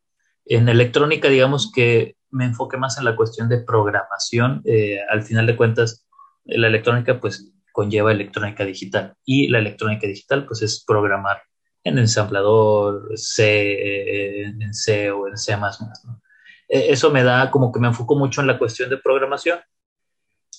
En 0.45 0.69
electrónica, 0.69 1.29
digamos 1.29 1.71
que 1.73 2.17
me 2.31 2.45
enfoqué 2.45 2.77
más 2.77 2.99
en 2.99 3.05
la 3.05 3.17
cuestión 3.17 3.49
de 3.49 3.63
programación. 3.63 4.63
Eh, 4.65 4.99
al 5.09 5.23
final 5.23 5.47
de 5.47 5.57
cuentas, 5.57 6.07
la 6.45 6.67
electrónica 6.67 7.21
pues 7.21 7.53
conlleva 7.73 8.13
electrónica 8.13 8.65
digital 8.65 9.15
y 9.25 9.49
la 9.49 9.59
electrónica 9.59 10.07
digital 10.07 10.45
pues 10.47 10.63
es 10.63 10.85
programar 10.85 11.43
en 11.85 11.99
ensamblador, 11.99 13.11
C, 13.17 14.43
en 14.43 14.75
C 14.75 15.11
o 15.11 15.29
en 15.29 15.37
C++. 15.37 15.57
¿no? 15.57 16.23
E, 16.69 16.93
eso 16.93 17.11
me 17.11 17.23
da 17.23 17.51
como 17.51 17.73
que 17.73 17.81
me 17.81 17.89
enfoco 17.89 18.17
mucho 18.17 18.41
en 18.41 18.47
la 18.47 18.59
cuestión 18.59 18.91
de 18.91 18.99
programación. 18.99 19.59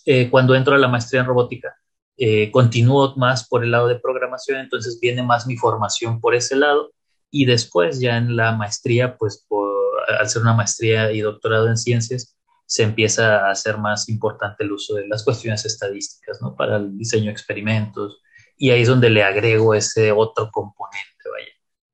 Eh, 0.06 0.30
cuando 0.30 0.56
entro 0.56 0.76
a 0.76 0.78
la 0.78 0.88
maestría 0.88 1.22
en 1.22 1.28
robótica, 1.28 1.76
eh, 2.18 2.52
continúo 2.52 3.16
más 3.18 3.48
por 3.48 3.64
el 3.64 3.72
lado 3.72 3.88
de 3.88 4.00
programación, 4.00 4.60
entonces 4.60 5.00
viene 5.02 5.24
más 5.24 5.48
mi 5.48 5.58
formación 5.58 6.22
por 6.22 6.36
ese 6.36 6.56
lado 6.56 6.94
y 7.30 7.46
después 7.46 8.00
ya 8.00 8.18
en 8.18 8.36
la 8.36 8.54
maestría, 8.54 9.18
pues 9.18 9.46
por, 9.48 9.70
al 10.08 10.30
ser 10.30 10.42
una 10.42 10.54
maestría 10.54 11.12
y 11.12 11.22
doctorado 11.22 11.68
en 11.68 11.78
ciencias, 11.78 12.36
se 12.66 12.84
empieza 12.84 13.48
a 13.48 13.52
hacer 13.52 13.78
más 13.78 14.10
importante 14.10 14.64
el 14.64 14.72
uso 14.72 14.96
de 14.96 15.08
las 15.08 15.24
cuestiones 15.24 15.66
estadísticas, 15.66 16.42
¿no? 16.42 16.56
Para 16.56 16.78
el 16.78 16.98
diseño 16.98 17.26
de 17.26 17.32
experimentos. 17.32 18.22
Y 18.58 18.72
ahí 18.72 18.82
es 18.82 18.88
donde 18.88 19.10
le 19.10 19.24
agrego 19.24 19.74
ese 19.74 20.12
otro 20.12 20.50
componente, 20.52 21.10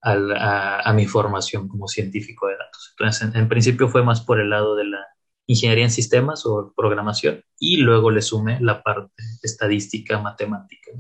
vaya, 0.04 0.38
a, 0.40 0.90
a, 0.90 0.94
mi 0.94 1.08
formación 1.08 1.68
como 1.68 1.88
científico 1.88 2.48
de 2.48 2.58
datos. 2.58 2.96
Entonces, 2.98 3.36
en, 3.36 3.50
principio 3.50 3.90
fue 3.90 4.04
más 4.04 4.22
por 4.22 4.40
el 4.40 4.50
lado 4.50 4.76
de 4.76 4.86
la 4.86 5.06
ingeniería 5.48 5.86
en 5.86 5.92
sistemas 5.92 6.46
o 6.46 6.74
programación 6.76 7.44
y 7.60 7.78
luego 7.78 8.12
le 8.12 8.22
sume 8.22 8.60
la 8.62 8.82
parte 8.82 9.24
estadística, 9.42 10.20
matemática. 10.20 10.92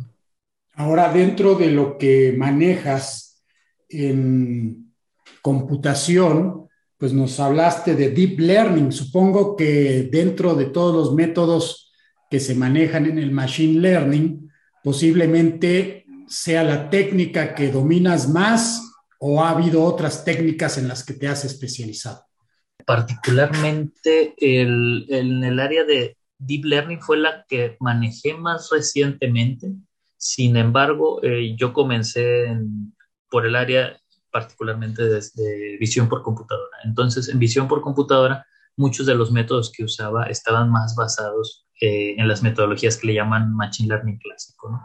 Ahora, 0.73 1.11
dentro 1.11 1.55
de 1.55 1.71
lo 1.71 1.97
que 1.97 2.33
manejas 2.37 3.43
en 3.89 4.93
computación, 5.41 6.67
pues 6.97 7.13
nos 7.13 7.39
hablaste 7.39 7.95
de 7.95 8.09
deep 8.09 8.39
learning. 8.39 8.91
Supongo 8.91 9.55
que 9.55 10.09
dentro 10.11 10.55
de 10.55 10.65
todos 10.65 10.93
los 10.95 11.15
métodos 11.15 11.91
que 12.29 12.39
se 12.39 12.55
manejan 12.55 13.05
en 13.07 13.17
el 13.17 13.31
machine 13.31 13.79
learning, 13.79 14.49
posiblemente 14.83 16.05
sea 16.27 16.63
la 16.63 16.89
técnica 16.89 17.53
que 17.53 17.71
dominas 17.71 18.29
más 18.29 18.81
o 19.19 19.43
ha 19.43 19.49
habido 19.49 19.83
otras 19.83 20.23
técnicas 20.23 20.77
en 20.77 20.87
las 20.87 21.03
que 21.03 21.13
te 21.13 21.27
has 21.27 21.43
especializado. 21.43 22.30
Particularmente 22.91 24.33
en 24.37 25.43
el 25.45 25.59
área 25.61 25.85
de 25.85 26.17
deep 26.37 26.65
learning 26.65 26.99
fue 26.99 27.15
la 27.15 27.45
que 27.47 27.77
manejé 27.79 28.33
más 28.33 28.69
recientemente. 28.69 29.71
Sin 30.17 30.57
embargo, 30.57 31.23
eh, 31.23 31.55
yo 31.57 31.71
comencé 31.71 32.47
por 33.29 33.45
el 33.45 33.55
área 33.55 33.97
particularmente 34.29 35.03
de, 35.03 35.77
visión 35.79 36.09
por 36.09 36.21
computadora. 36.21 36.79
Entonces, 36.83 37.29
en 37.29 37.39
visión 37.39 37.69
por 37.69 37.79
computadora, 37.79 38.45
muchos 38.75 39.05
de 39.05 39.15
los 39.15 39.31
métodos 39.31 39.71
que 39.71 39.85
usaba 39.85 40.25
estaban 40.25 40.69
más 40.69 40.93
basados 40.93 41.65
eh, 41.79 42.15
en 42.17 42.27
las 42.27 42.43
metodologías 42.43 42.97
que 42.97 43.07
le 43.07 43.13
llaman 43.13 43.55
Machine 43.55 43.87
Learning 43.87 44.19
clásico, 44.19 44.81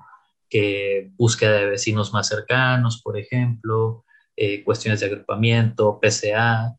que 0.48 1.10
búsqueda 1.16 1.54
de 1.54 1.70
vecinos 1.70 2.12
más 2.12 2.28
cercanos, 2.28 3.02
por 3.02 3.18
ejemplo, 3.18 4.04
eh, 4.36 4.62
cuestiones 4.62 5.00
de 5.00 5.06
agrupamiento, 5.06 5.98
PCA, 6.00 6.76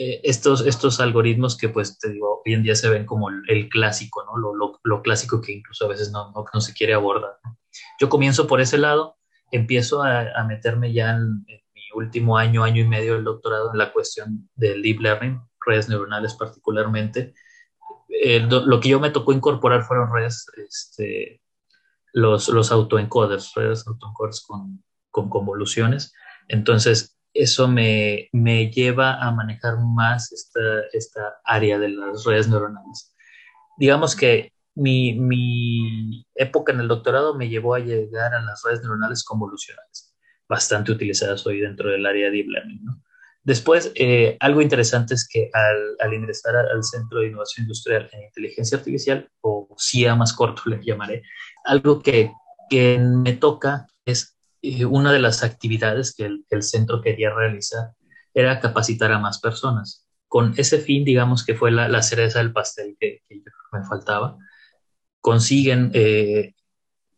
eh, 0.00 0.20
estos, 0.22 0.64
estos 0.64 1.00
algoritmos 1.00 1.56
que, 1.56 1.68
pues, 1.68 1.98
te 1.98 2.10
digo, 2.10 2.40
hoy 2.46 2.54
en 2.54 2.62
día 2.62 2.76
se 2.76 2.88
ven 2.88 3.04
como 3.04 3.30
el, 3.30 3.68
clásico, 3.68 4.24
¿no? 4.24 4.38
Lo, 4.38 4.78
lo, 4.80 5.02
clásico 5.02 5.40
que 5.40 5.50
incluso 5.50 5.86
a 5.86 5.88
veces 5.88 6.12
no, 6.12 6.32
no, 6.32 6.60
se 6.60 6.72
quiere 6.72 6.94
abordar. 6.94 7.32
Yo 7.98 8.08
comienzo 8.08 8.46
por 8.46 8.60
ese 8.60 8.78
lado, 8.78 9.16
empiezo 9.50 10.04
a, 10.04 10.44
meterme 10.44 10.92
ya 10.92 11.10
en, 11.10 11.44
último 11.94 12.38
año, 12.38 12.62
año 12.62 12.80
y 12.84 12.86
medio 12.86 13.14
del 13.14 13.24
doctorado 13.24 13.72
en 13.72 13.78
la 13.78 13.92
cuestión 13.92 14.48
del 14.54 14.82
deep 14.82 15.00
learning, 15.00 15.40
redes 15.66 15.88
neuronales 15.88 16.34
particularmente. 16.34 17.34
lo 18.46 18.78
que 18.78 18.90
yo 18.90 19.00
me 19.00 19.10
tocó 19.10 19.32
incorporar 19.32 19.82
fueron 19.82 20.14
redes, 20.14 20.46
este, 20.58 21.42
los, 22.12 22.48
los 22.50 22.70
autoencoders, 22.70 23.52
redes 23.56 23.84
autoencoders 23.84 24.42
con, 24.42 24.84
con 25.10 25.28
convoluciones. 25.28 26.12
Entonces, 26.46 27.17
eso 27.38 27.68
me, 27.68 28.28
me, 28.32 28.70
lleva 28.70 29.20
a 29.20 29.30
manejar 29.30 29.78
más 29.78 30.32
esta, 30.32 30.60
esta, 30.92 31.36
área 31.44 31.78
de 31.78 31.90
las 31.90 32.24
redes 32.24 32.48
neuronales. 32.48 33.14
Digamos 33.78 34.16
que 34.16 34.52
mi, 34.74 35.14
mi, 35.14 36.26
época 36.34 36.72
en 36.72 36.80
el 36.80 36.88
doctorado 36.88 37.34
me 37.36 37.48
llevó 37.48 37.74
a 37.74 37.80
llegar 37.80 38.34
a 38.34 38.42
las 38.42 38.62
redes 38.64 38.82
neuronales 38.82 39.24
convolucionales 39.24 40.14
bastante 40.48 40.92
utilizadas 40.92 41.46
hoy 41.46 41.60
dentro 41.60 41.90
del 41.90 42.06
área 42.06 42.26
de 42.26 42.32
Deep 42.32 42.48
Learning. 42.48 42.84
¿no? 42.84 43.02
Después, 43.44 43.92
eh, 43.94 44.36
algo 44.40 44.60
interesante 44.60 45.14
es 45.14 45.28
que 45.28 45.50
al, 45.52 45.96
al, 46.00 46.14
ingresar 46.14 46.56
al 46.56 46.82
Centro 46.82 47.20
de 47.20 47.28
Innovación 47.28 47.64
Industrial 47.64 48.08
en 48.12 48.24
Inteligencia 48.24 48.78
Artificial, 48.78 49.28
o 49.40 49.68
CIA 49.78 50.16
más 50.16 50.32
corto 50.32 50.62
le 50.66 50.82
llamaré, 50.82 51.22
algo 51.64 52.00
que, 52.00 52.32
que 52.68 52.98
me 52.98 53.34
toca 53.34 53.86
es 54.04 54.37
eh, 54.62 54.84
una 54.84 55.12
de 55.12 55.20
las 55.20 55.42
actividades 55.42 56.14
que 56.14 56.24
el, 56.26 56.44
el, 56.50 56.62
centro 56.62 57.00
quería 57.02 57.30
realizar 57.34 57.92
era 58.34 58.60
capacitar 58.60 59.12
a 59.12 59.18
más 59.18 59.40
personas. 59.40 60.06
Con 60.28 60.54
ese 60.56 60.78
fin, 60.78 61.04
digamos 61.04 61.44
que 61.44 61.54
fue 61.54 61.70
la, 61.70 61.88
la 61.88 62.02
cereza 62.02 62.38
del 62.38 62.52
pastel 62.52 62.96
que, 62.98 63.22
que, 63.28 63.42
me 63.72 63.84
faltaba, 63.84 64.36
consiguen 65.20 65.90
eh, 65.94 66.54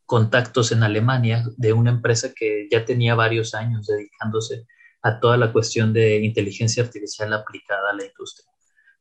contactos 0.06 0.72
en 0.72 0.82
Alemania 0.82 1.44
de 1.56 1.72
una 1.72 1.90
empresa 1.90 2.32
que 2.34 2.68
ya 2.70 2.84
tenía 2.84 3.14
varios 3.14 3.54
años 3.54 3.86
dedicándose 3.86 4.66
a 5.02 5.20
toda 5.20 5.36
la 5.36 5.52
cuestión 5.52 5.92
de 5.92 6.18
inteligencia 6.24 6.82
artificial 6.82 7.32
aplicada 7.32 7.90
a 7.90 7.94
la 7.94 8.04
industria. 8.04 8.50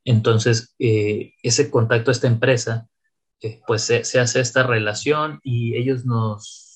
Entonces, 0.05 0.75
eh, 0.79 1.33
ese 1.43 1.69
contacto 1.69 2.11
a 2.11 2.13
esta 2.13 2.27
empresa, 2.27 2.87
eh, 3.41 3.61
pues 3.67 3.83
se, 3.83 4.03
se, 4.03 4.19
hace 4.19 4.39
esta 4.39 4.63
relación 4.63 5.39
y 5.43 5.75
ellos 5.75 6.05
nos 6.05 6.68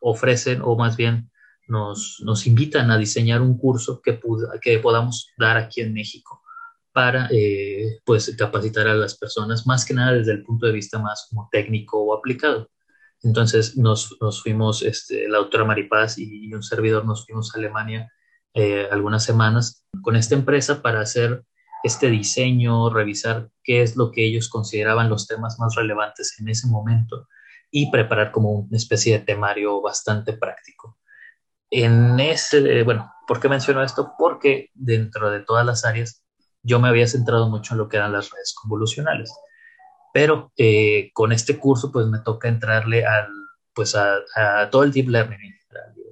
ofrecen, 0.00 0.60
o 0.62 0.76
más 0.76 0.96
bien 0.96 1.30
nos, 1.68 2.20
nos 2.24 2.46
invitan 2.46 2.90
a 2.90 2.98
diseñar 2.98 3.40
un 3.40 3.56
curso 3.56 4.00
que, 4.02 4.20
que 4.60 4.78
podamos 4.78 5.32
dar 5.36 5.56
aquí 5.56 5.80
en 5.80 5.92
México 5.92 6.42
para 6.92 7.28
eh, 7.30 8.00
pues 8.04 8.34
capacitar 8.36 8.88
a 8.88 8.94
las 8.94 9.16
personas, 9.16 9.66
más 9.66 9.84
que 9.84 9.94
nada 9.94 10.12
desde 10.12 10.32
el 10.32 10.42
punto 10.42 10.66
de 10.66 10.72
vista 10.72 10.98
más 10.98 11.26
como 11.30 11.48
técnico 11.52 12.02
o 12.02 12.14
aplicado. 12.14 12.68
Entonces 13.22 13.76
nos, 13.76 14.16
nos 14.20 14.42
fuimos, 14.42 14.82
este, 14.82 15.28
la 15.28 15.38
doctora 15.38 15.64
Maripaz 15.64 16.18
y, 16.18 16.48
y, 16.48 16.54
un 16.54 16.62
servidor 16.62 17.04
nos 17.04 17.26
fuimos 17.26 17.54
a 17.54 17.58
Alemania 17.58 18.10
eh, 18.54 18.88
algunas 18.90 19.24
semanas 19.24 19.84
con 20.02 20.16
esta 20.16 20.34
empresa 20.34 20.82
para 20.82 21.00
hacer 21.00 21.44
este 21.84 22.10
diseño, 22.10 22.90
revisar 22.90 23.48
qué 23.62 23.82
es 23.82 23.96
lo 23.96 24.10
que 24.10 24.24
ellos 24.24 24.48
consideraban 24.48 25.08
los 25.08 25.26
temas 25.26 25.58
más 25.58 25.74
relevantes 25.76 26.36
en 26.40 26.48
ese 26.48 26.66
momento 26.66 27.28
y 27.70 27.90
preparar 27.90 28.32
como 28.32 28.52
una 28.52 28.76
especie 28.76 29.18
de 29.18 29.24
temario 29.24 29.80
bastante 29.80 30.32
práctico. 30.32 30.98
En 31.70 32.18
ese, 32.18 32.82
bueno, 32.82 33.12
¿por 33.26 33.40
qué 33.40 33.48
menciono 33.48 33.82
esto? 33.82 34.14
Porque 34.18 34.70
dentro 34.74 35.30
de 35.30 35.40
todas 35.40 35.64
las 35.64 35.84
áreas 35.84 36.24
yo 36.62 36.80
me 36.80 36.88
había 36.88 37.06
centrado 37.06 37.48
mucho 37.48 37.74
en 37.74 37.78
lo 37.78 37.88
que 37.88 37.96
eran 37.96 38.12
las 38.12 38.30
redes 38.30 38.54
convolucionales 38.60 39.30
pero 40.12 40.52
eh, 40.56 41.10
con 41.12 41.32
este 41.32 41.58
curso 41.58 41.90
pues 41.92 42.06
me 42.06 42.18
toca 42.20 42.48
entrarle 42.48 43.04
al, 43.04 43.28
pues 43.74 43.94
a, 43.94 44.18
todo 44.70 44.82
el 44.82 44.92
deep 44.92 45.08
learning 45.08 45.54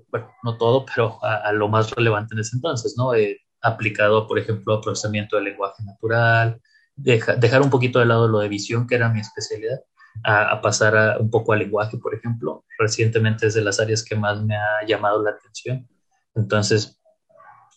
Bueno, 0.08 0.30
no 0.42 0.56
todo, 0.56 0.86
pero 0.86 1.22
a, 1.22 1.52
lo 1.52 1.68
más 1.68 1.90
relevante 1.90 2.34
en 2.34 2.40
ese 2.40 2.56
entonces, 2.56 2.94
¿no? 2.96 3.14
Eh, 3.14 3.40
aplicado, 3.60 4.26
por 4.26 4.38
ejemplo, 4.38 4.74
a 4.74 4.80
procesamiento 4.80 5.36
del 5.36 5.46
lenguaje 5.46 5.82
natural, 5.84 6.60
deja, 6.94 7.34
dejar 7.36 7.62
un 7.62 7.70
poquito 7.70 7.98
de 7.98 8.06
lado 8.06 8.28
lo 8.28 8.38
de 8.38 8.48
visión, 8.48 8.86
que 8.86 8.94
era 8.94 9.08
mi 9.08 9.20
especialidad, 9.20 9.80
a, 10.24 10.60
pasar 10.60 11.20
un 11.20 11.30
poco 11.30 11.52
al 11.52 11.60
lenguaje, 11.60 11.98
por 11.98 12.14
ejemplo. 12.14 12.64
Recientemente 12.78 13.46
es 13.46 13.54
de 13.54 13.62
las 13.62 13.80
áreas 13.80 14.04
que 14.04 14.16
más 14.16 14.42
me 14.42 14.56
ha 14.56 14.86
llamado 14.86 15.22
la 15.22 15.30
atención. 15.30 15.88
Entonces, 16.34 17.00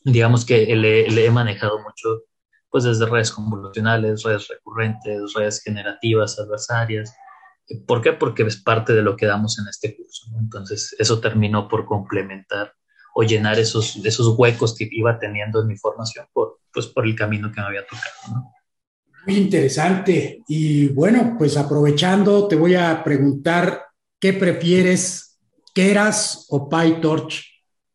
digamos 0.04 0.46
que 0.46 0.76
le, 0.76 1.26
he 1.26 1.32
manejado 1.32 1.80
mucho 1.80 2.24
pues 2.70 2.86
desde 2.86 3.06
redes 3.06 3.32
convolucionales, 3.32 4.24
redes 4.24 4.48
recurrentes, 4.48 5.34
redes 5.34 5.62
generativas, 5.62 6.40
adversarias. 6.40 7.14
¿Por 7.86 8.02
qué? 8.02 8.14
Porque 8.14 8.44
es 8.44 8.62
parte 8.62 8.94
de 8.94 9.02
lo 9.02 9.18
que 9.18 9.26
damos 9.26 9.60
en 9.60 9.68
este 9.68 9.96
curso. 9.96 10.28
Entonces, 10.40 10.96
eso 10.98 11.20
terminó 11.20 11.68
por 11.68 11.86
complementar 11.86 12.74
o 13.14 13.24
llenar 13.24 13.60
esos, 13.60 13.98
esos 13.98 14.36
huecos 14.38 14.74
que 14.78 14.88
iba 14.90 15.20
teniendo 15.20 15.62
en 15.62 15.68
mi 15.68 15.76
formación 15.76 16.28
por, 16.32 16.60
pues, 16.74 16.88
por 16.88 17.06
el 17.06 17.16
camino 17.16 17.52
que 17.52 17.60
me 17.60 17.68
había 17.68 17.86
tocado. 17.86 18.52
Muy 19.26 19.38
interesante. 19.38 20.44
Y 20.48 20.88
bueno, 20.90 21.36
pues 21.38 21.58
aprovechando, 21.58 22.48
te 22.48 22.56
voy 22.56 22.76
a 22.76 23.04
preguntar, 23.04 23.86
¿qué 24.20 24.34
prefieres, 24.34 25.40
Keras 25.74 26.48
o 26.50 26.68
PyTorch? 26.68 27.46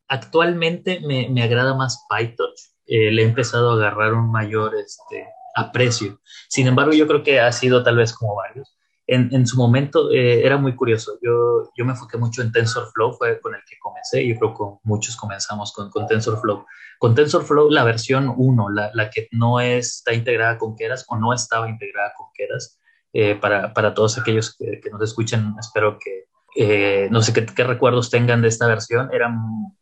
Actualmente 0.08 1.00
me, 1.00 1.28
me 1.28 1.42
agrada 1.42 1.74
más 1.74 2.06
PyTorch. 2.08 2.60
Eh, 2.86 3.10
le 3.10 3.22
he 3.22 3.24
empezado 3.24 3.70
a 3.70 3.74
agarrar 3.74 4.14
un 4.14 4.30
mayor 4.30 4.76
este, 4.76 5.26
aprecio. 5.56 6.20
Sin 6.48 6.68
embargo, 6.68 6.92
yo 6.92 7.06
creo 7.08 7.22
que 7.22 7.40
ha 7.40 7.50
sido 7.50 7.82
tal 7.82 7.96
vez 7.96 8.12
como 8.12 8.36
varios. 8.36 8.75
En, 9.08 9.32
en 9.32 9.46
su 9.46 9.56
momento 9.56 10.10
eh, 10.10 10.44
era 10.44 10.56
muy 10.56 10.74
curioso. 10.74 11.18
Yo, 11.22 11.70
yo 11.76 11.84
me 11.84 11.92
enfoqué 11.92 12.18
mucho 12.18 12.42
en 12.42 12.50
TensorFlow, 12.50 13.12
fue 13.12 13.40
con 13.40 13.54
el 13.54 13.60
que 13.68 13.78
comencé 13.78 14.22
y 14.22 14.36
creo 14.36 14.52
que 14.52 14.64
muchos 14.82 15.16
comenzamos 15.16 15.72
con, 15.72 15.90
con 15.90 16.06
TensorFlow. 16.06 16.66
Con 16.98 17.14
TensorFlow, 17.14 17.70
la 17.70 17.84
versión 17.84 18.32
1, 18.36 18.70
la, 18.70 18.90
la, 18.94 19.10
que 19.10 19.28
no 19.30 19.60
está 19.60 20.12
integrada 20.12 20.58
con 20.58 20.74
Keras 20.74 21.04
o 21.08 21.16
no 21.16 21.32
estaba 21.32 21.68
integrada 21.68 22.12
con 22.16 22.26
Keras, 22.34 22.80
eh, 23.12 23.34
para, 23.36 23.72
para, 23.72 23.94
todos 23.94 24.18
aquellos 24.18 24.56
que, 24.56 24.80
que, 24.80 24.90
nos 24.90 25.00
escuchen, 25.00 25.54
espero 25.58 25.98
que, 25.98 26.24
eh, 26.56 27.08
no 27.10 27.22
sé 27.22 27.32
qué, 27.32 27.46
qué, 27.46 27.64
recuerdos 27.64 28.10
tengan 28.10 28.42
de 28.42 28.48
esta 28.48 28.66
versión, 28.66 29.08
era 29.12 29.32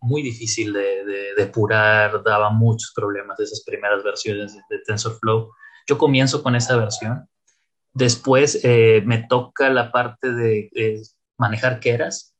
muy 0.00 0.22
difícil 0.22 0.72
de, 0.72 1.04
de, 1.04 1.34
depurar, 1.36 2.22
daba 2.22 2.50
muchos 2.50 2.92
problemas 2.94 3.38
de 3.38 3.44
esas 3.44 3.64
primeras 3.64 4.04
versiones 4.04 4.54
de, 4.54 4.60
de 4.70 4.82
TensorFlow. 4.84 5.50
Yo 5.88 5.98
comienzo 5.98 6.42
con 6.42 6.54
esa 6.54 6.76
versión 6.76 7.28
Después 7.94 8.60
eh, 8.64 9.02
me 9.06 9.18
toca 9.18 9.70
la 9.70 9.92
parte 9.92 10.32
de 10.32 10.68
eh, 10.74 11.00
manejar 11.38 11.78
Keras. 11.78 12.34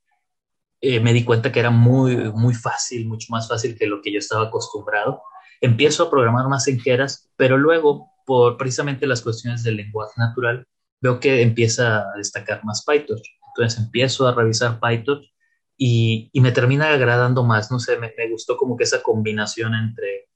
Eh, 0.80 1.00
me 1.00 1.12
di 1.12 1.24
cuenta 1.24 1.52
que 1.52 1.60
era 1.60 1.70
muy, 1.70 2.16
muy 2.32 2.54
fácil, 2.54 3.06
mucho 3.06 3.28
más 3.30 3.48
fácil 3.48 3.76
que 3.78 3.86
lo 3.86 4.02
que 4.02 4.12
yo 4.12 4.18
estaba 4.18 4.46
acostumbrado. 4.46 5.22
Empiezo 5.60 6.02
a 6.02 6.10
programar 6.10 6.48
más 6.48 6.66
en 6.66 6.80
Keras, 6.80 7.30
pero 7.36 7.56
luego, 7.56 8.10
por 8.26 8.56
precisamente 8.58 9.06
las 9.06 9.22
cuestiones 9.22 9.62
del 9.62 9.76
lenguaje 9.76 10.12
natural, 10.16 10.66
veo 11.00 11.20
que 11.20 11.40
empieza 11.42 12.00
a 12.00 12.16
destacar 12.16 12.64
más 12.64 12.84
PyTorch. 12.84 13.24
Entonces 13.56 13.78
empiezo 13.78 14.26
a 14.26 14.34
revisar 14.34 14.80
PyTorch 14.80 15.24
y, 15.76 16.30
y 16.32 16.40
me 16.40 16.50
termina 16.50 16.92
agradando 16.92 17.44
más. 17.44 17.70
No 17.70 17.78
sé, 17.78 17.96
me, 17.96 18.12
me 18.18 18.28
gustó 18.28 18.56
como 18.56 18.76
que 18.76 18.84
esa 18.84 19.02
combinación 19.02 19.74
entre 19.74 20.28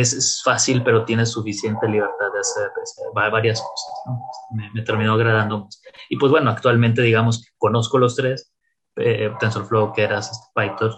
es, 0.00 0.42
fácil, 0.42 0.82
pero 0.82 1.04
tienes 1.04 1.30
suficiente 1.30 1.88
libertad 1.88 2.32
de 2.32 2.40
hacer, 2.40 2.70
varias 3.14 3.60
cosas. 3.60 3.92
¿no? 4.06 4.20
Me, 4.52 4.70
me, 4.72 4.82
terminó 4.82 5.14
agradando 5.14 5.64
más. 5.64 5.80
Y 6.08 6.16
pues 6.16 6.30
bueno, 6.30 6.50
actualmente 6.50 7.02
digamos 7.02 7.44
conozco 7.58 7.98
los 7.98 8.14
tres, 8.14 8.52
eh, 8.96 9.30
TensorFlow, 9.40 9.92
Keras, 9.92 10.30
este, 10.30 10.46
PyTorch, 10.54 10.96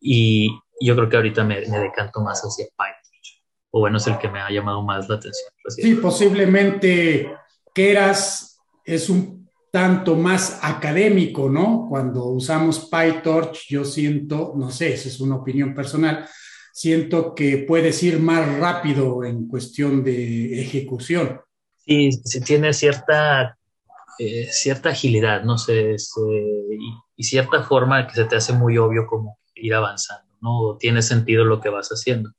y 0.00 0.50
yo 0.80 0.94
creo 0.96 1.08
que 1.08 1.16
ahorita 1.16 1.44
me, 1.44 1.60
me, 1.66 1.78
decanto 1.78 2.20
más 2.20 2.40
hacia 2.40 2.66
PyTorch. 2.66 3.42
O 3.70 3.80
bueno, 3.80 3.98
es 3.98 4.06
el 4.06 4.18
que 4.18 4.28
me 4.28 4.40
ha 4.40 4.50
llamado 4.50 4.82
más 4.82 5.08
la 5.08 5.16
atención. 5.16 5.50
Sí, 5.68 5.94
posiblemente 5.96 7.36
Keras 7.74 8.60
es 8.84 9.10
un 9.10 9.38
tanto 9.70 10.14
más 10.16 10.60
académico, 10.62 11.48
¿no? 11.50 11.86
Cuando 11.88 12.24
usamos 12.26 12.88
PyTorch, 12.90 13.68
yo 13.68 13.84
siento, 13.84 14.54
no 14.56 14.70
sé, 14.70 14.94
esa 14.94 15.08
es 15.08 15.20
una 15.20 15.36
opinión 15.36 15.74
personal, 15.74 16.26
siento 16.78 17.34
que 17.34 17.58
puedes 17.58 18.00
ir 18.04 18.20
más 18.20 18.56
rápido 18.60 19.24
en 19.24 19.48
cuestión 19.48 20.04
de 20.04 20.62
ejecución. 20.62 21.40
Sí, 21.78 22.12
sí 22.12 22.40
tiene 22.40 22.72
cierta, 22.72 23.58
eh, 24.20 24.46
cierta 24.52 24.90
agilidad, 24.90 25.42
no 25.42 25.58
sé, 25.58 25.94
este, 25.94 26.20
y, 26.20 26.94
y, 27.16 27.24
cierta 27.24 27.64
forma 27.64 28.06
que 28.06 28.14
se 28.14 28.26
te 28.26 28.36
hace 28.36 28.52
muy 28.52 28.78
obvio 28.78 29.08
como 29.08 29.40
ir 29.56 29.74
avanzando, 29.74 30.32
¿no? 30.40 30.76
Tiene 30.78 31.02
sentido 31.02 31.44
lo 31.44 31.60
que 31.60 31.68
vas 31.68 31.88
haciendo. 31.88 32.30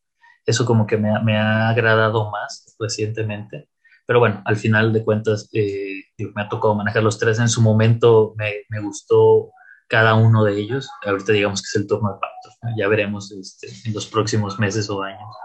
Eso 0.45 0.65
como 0.65 0.87
que 0.87 0.95
me, 0.95 1.21
me 1.21 1.35
ha 1.35 1.67
agradado 1.67 2.31
más 2.31 2.77
recientemente. 2.79 3.67
Pero 4.05 4.19
bueno, 4.19 4.41
al 4.45 4.55
final 4.55 4.93
de 4.93 5.03
cuentas, 5.03 5.49
eh, 5.51 6.03
me 6.17 6.43
ha 6.43 6.47
tocado 6.47 6.75
manejar 6.75 7.03
los 7.03 7.19
tres. 7.19 7.39
En 7.39 7.49
su 7.49 7.61
momento 7.61 8.35
me, 8.37 8.53
me 8.69 8.79
gustó 8.79 9.51
cada 9.89 10.15
uno 10.15 10.45
de 10.45 10.57
ellos. 10.57 10.89
Ahorita 11.05 11.33
digamos 11.33 11.61
que 11.61 11.67
es 11.67 11.75
el 11.75 11.87
turno 11.87 12.13
de 12.13 12.19
Pactos. 12.19 12.57
¿no? 12.61 12.69
Ya 12.77 12.87
veremos 12.87 13.31
este, 13.31 13.67
en 13.85 13.93
los 13.93 14.05
próximos 14.05 14.59
meses 14.59 14.89
o 14.89 15.01
años 15.01 15.35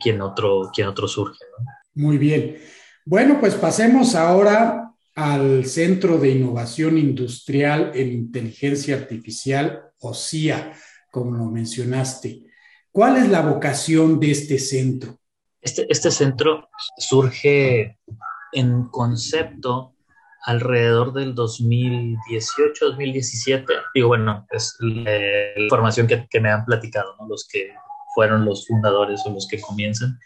quién 0.00 0.22
otro, 0.22 0.70
quién 0.72 0.88
otro 0.88 1.06
surge. 1.06 1.44
¿no? 1.58 1.66
Muy 1.94 2.16
bien. 2.16 2.56
Bueno, 3.04 3.38
pues 3.38 3.54
pasemos 3.54 4.14
ahora 4.14 4.92
al 5.14 5.66
Centro 5.66 6.18
de 6.18 6.30
Innovación 6.30 6.98
Industrial 6.98 7.92
en 7.94 8.12
Inteligencia 8.12 8.96
Artificial, 8.96 9.90
o 10.00 10.14
CIA, 10.14 10.72
como 11.10 11.36
lo 11.36 11.46
mencionaste. 11.46 12.44
¿Cuál 12.90 13.16
es 13.18 13.28
la 13.28 13.42
vocación 13.42 14.18
de 14.20 14.30
este 14.30 14.58
centro? 14.58 15.18
Este, 15.60 15.86
este 15.88 16.10
centro 16.10 16.68
surge 16.98 17.98
en 18.52 18.84
concepto 18.88 19.93
alrededor 20.44 21.12
del 21.12 21.34
2018, 21.34 22.86
2017. 22.86 23.72
Digo, 23.94 24.08
bueno, 24.08 24.46
es 24.50 24.76
la 24.80 25.58
información 25.58 26.06
que, 26.06 26.26
que 26.28 26.40
me 26.40 26.50
han 26.50 26.64
platicado, 26.64 27.14
¿no? 27.18 27.28
Los 27.28 27.46
que 27.50 27.74
fueron 28.14 28.44
los 28.44 28.66
fundadores 28.66 29.22
o 29.24 29.30
los 29.30 29.48
que 29.48 29.60
comienzan. 29.60 30.18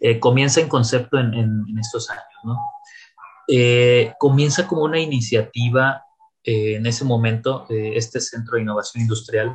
Eh, 0.00 0.18
comienza 0.18 0.60
en 0.60 0.68
concepto 0.68 1.18
en, 1.18 1.32
en, 1.34 1.64
en 1.68 1.78
estos 1.78 2.10
años, 2.10 2.24
¿no? 2.44 2.58
Eh, 3.48 4.12
comienza 4.18 4.66
como 4.66 4.82
una 4.82 4.98
iniciativa 4.98 6.04
eh, 6.42 6.76
en 6.76 6.86
ese 6.86 7.04
momento, 7.04 7.66
este 7.68 8.20
Centro 8.20 8.54
de 8.54 8.62
Innovación 8.62 9.02
Industrial 9.02 9.52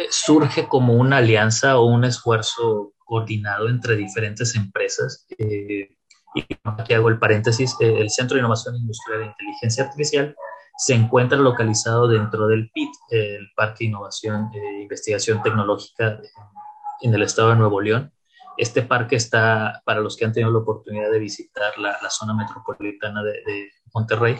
eh, 0.00 0.06
surge 0.10 0.66
como 0.66 0.94
una 0.94 1.18
alianza 1.18 1.78
o 1.78 1.86
un 1.86 2.04
esfuerzo 2.04 2.94
coordinado 2.98 3.68
entre 3.68 3.96
diferentes 3.96 4.54
empresas 4.54 5.26
eh, 5.38 5.96
y 6.34 6.44
aquí 6.64 6.94
hago 6.94 7.08
el 7.08 7.18
paréntesis, 7.18 7.76
eh, 7.80 7.94
el 7.98 8.10
Centro 8.10 8.36
de 8.36 8.40
Innovación 8.40 8.76
Industrial 8.76 9.22
e 9.22 9.26
Inteligencia 9.26 9.84
Artificial 9.84 10.34
se 10.76 10.94
encuentra 10.94 11.36
localizado 11.36 12.08
dentro 12.08 12.46
del 12.46 12.70
PIT, 12.70 12.90
el 13.10 13.48
Parque 13.54 13.84
de 13.84 13.90
Innovación 13.90 14.50
e 14.54 14.82
Investigación 14.82 15.42
Tecnológica 15.42 16.18
en 17.02 17.14
el 17.14 17.22
estado 17.22 17.50
de 17.50 17.56
Nuevo 17.56 17.80
León. 17.80 18.12
Este 18.56 18.82
parque 18.82 19.16
está, 19.16 19.82
para 19.84 20.00
los 20.00 20.16
que 20.16 20.24
han 20.24 20.32
tenido 20.32 20.50
la 20.50 20.60
oportunidad 20.60 21.10
de 21.10 21.18
visitar 21.18 21.76
la, 21.78 21.98
la 22.02 22.10
zona 22.10 22.34
metropolitana 22.34 23.22
de, 23.22 23.32
de, 23.32 23.70
Monterrey, 23.92 24.38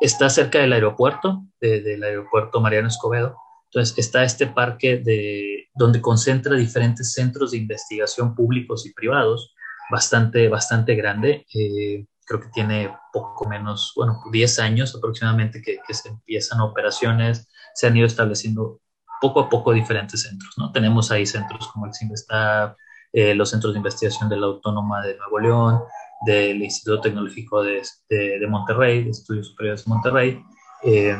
está 0.00 0.30
cerca 0.30 0.60
del 0.60 0.72
aeropuerto, 0.72 1.42
de, 1.60 1.82
del 1.82 2.02
aeropuerto 2.04 2.60
Mariano 2.60 2.88
Escobedo. 2.88 3.36
Entonces 3.66 3.98
está 3.98 4.24
este 4.24 4.46
parque 4.46 4.96
de, 4.96 5.68
donde 5.74 6.00
concentra 6.00 6.54
diferentes 6.54 7.12
centros 7.12 7.50
de 7.50 7.58
investigación 7.58 8.34
públicos 8.34 8.86
y 8.86 8.94
privados, 8.94 9.54
bastante, 9.90 10.48
bastante 10.48 10.94
grande. 10.94 11.46
Eh, 11.54 12.06
creo 12.26 12.40
que 12.40 12.48
tiene 12.48 12.94
poco 13.12 13.48
menos, 13.48 13.92
bueno, 13.94 14.20
10 14.30 14.58
años 14.58 14.94
aproximadamente 14.94 15.62
que, 15.62 15.78
se 15.94 16.08
empiezan 16.08 16.60
operaciones, 16.60 17.48
se 17.74 17.86
han 17.86 17.96
ido 17.96 18.06
estableciendo 18.06 18.80
poco 19.20 19.40
a 19.40 19.48
poco 19.48 19.72
diferentes 19.72 20.22
centros, 20.22 20.54
¿no? 20.58 20.72
Tenemos 20.72 21.10
ahí 21.10 21.24
centros 21.24 21.68
como 21.68 21.86
el 21.86 21.94
CIMBESTAB, 21.94 22.76
eh, 23.12 23.34
los 23.34 23.50
centros 23.50 23.72
de 23.72 23.78
investigación 23.78 24.28
de 24.28 24.36
la 24.36 24.46
Autónoma 24.46 25.00
de 25.02 25.16
Nuevo 25.16 25.38
León, 25.38 25.80
del 26.26 26.62
Instituto 26.62 27.02
Tecnológico 27.02 27.62
de, 27.62 27.82
de, 28.08 28.38
de 28.38 28.46
Monterrey, 28.46 29.04
de 29.04 29.10
Estudios 29.10 29.48
Superiores 29.48 29.84
de 29.84 29.88
Monterrey, 29.88 30.42
eh, 30.82 31.16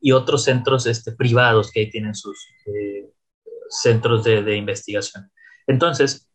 y 0.00 0.12
otros 0.12 0.44
centros 0.44 0.86
este, 0.86 1.12
privados 1.12 1.70
que 1.70 1.80
ahí 1.80 1.90
tienen 1.90 2.14
sus 2.14 2.38
eh, 2.66 3.10
centros 3.68 4.24
de, 4.24 4.42
de 4.42 4.56
investigación. 4.56 5.30
Entonces, 5.66 6.27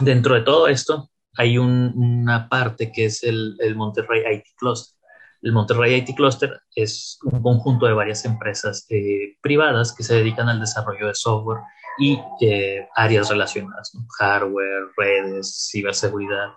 dentro 0.00 0.34
de 0.34 0.42
todo 0.42 0.68
esto 0.68 1.10
hay 1.36 1.58
un, 1.58 1.92
una 1.96 2.48
parte 2.48 2.92
que 2.92 3.06
es 3.06 3.22
el, 3.24 3.56
el, 3.58 3.74
Monterrey 3.74 4.22
IT 4.36 4.44
Cluster. 4.56 4.94
El 5.42 5.52
Monterrey 5.52 5.94
IT 5.94 6.16
Cluster 6.16 6.60
es 6.74 7.18
un 7.24 7.42
conjunto 7.42 7.86
de 7.86 7.92
varias 7.92 8.24
empresas 8.24 8.86
eh, 8.88 9.36
privadas 9.42 9.92
que 9.92 10.02
se 10.02 10.14
dedican 10.14 10.48
al 10.48 10.60
desarrollo 10.60 11.08
de 11.08 11.14
software 11.14 11.60
y 11.98 12.18
eh, 12.40 12.88
áreas 12.96 13.28
relacionadas, 13.28 13.92
hardware, 14.18 14.88
redes, 14.96 15.68
ciberseguridad, 15.70 16.52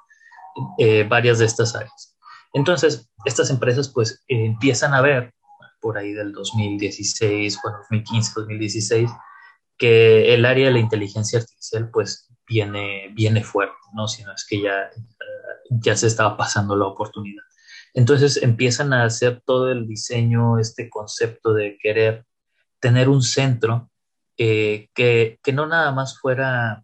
eh, 0.77 1.05
varias 1.07 1.39
de 1.39 1.45
estas 1.45 1.75
áreas. 1.75 2.17
Entonces, 2.53 3.09
estas 3.25 3.49
empresas 3.49 3.89
pues 3.89 4.23
empiezan 4.27 4.93
a 4.93 5.01
ver 5.01 5.33
por 5.81 5.97
ahí 5.97 6.13
del 6.13 6.31
2016, 6.31 7.59
bueno, 7.61 7.77
2015, 7.89 8.31
2016, 8.35 9.11
que 9.77 10.33
el 10.33 10.45
área 10.45 10.67
de 10.67 10.73
la 10.73 10.79
inteligencia 10.79 11.39
artificial 11.39 11.89
pues 11.91 12.27
viene, 12.47 13.09
viene 13.13 13.43
fuerte, 13.43 13.75
¿no? 13.93 14.07
Sino 14.07 14.33
es 14.33 14.45
que 14.47 14.61
ya, 14.61 14.89
ya 15.69 15.95
se 15.95 16.07
estaba 16.07 16.37
pasando 16.37 16.75
la 16.75 16.85
oportunidad. 16.85 17.43
Entonces 17.93 18.37
empiezan 18.41 18.93
a 18.93 19.03
hacer 19.03 19.41
todo 19.45 19.71
el 19.71 19.87
diseño, 19.87 20.59
este 20.59 20.89
concepto 20.89 21.53
de 21.53 21.77
querer 21.77 22.25
tener 22.79 23.09
un 23.09 23.21
centro 23.21 23.89
eh, 24.37 24.89
que, 24.93 25.39
que, 25.43 25.51
no 25.51 25.65
nada 25.65 25.91
más 25.91 26.19
fuera 26.19 26.83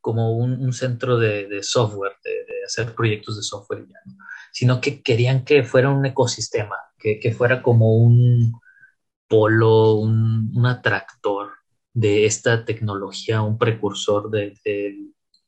como 0.00 0.36
un, 0.36 0.72
centro 0.74 1.18
de, 1.18 1.62
software, 1.62 2.16
de, 2.22 2.30
de, 2.30 2.64
hacer 2.66 2.94
proyectos 2.94 3.36
de 3.36 3.42
software, 3.42 3.86
ya, 3.88 3.98
¿no? 4.04 4.16
sino 4.52 4.80
que 4.80 5.02
querían 5.02 5.44
que 5.44 5.64
fuera 5.64 5.88
un 5.88 6.04
ecosistema, 6.04 6.76
que, 6.98 7.18
que 7.18 7.32
fuera 7.32 7.62
como 7.62 7.96
un 7.96 8.60
polo, 9.26 9.94
un, 9.94 10.52
un 10.54 10.66
atractor 10.66 11.52
de 11.94 12.26
esta 12.26 12.64
tecnología, 12.64 13.40
un 13.40 13.56
precursor 13.56 14.30
de, 14.30 14.54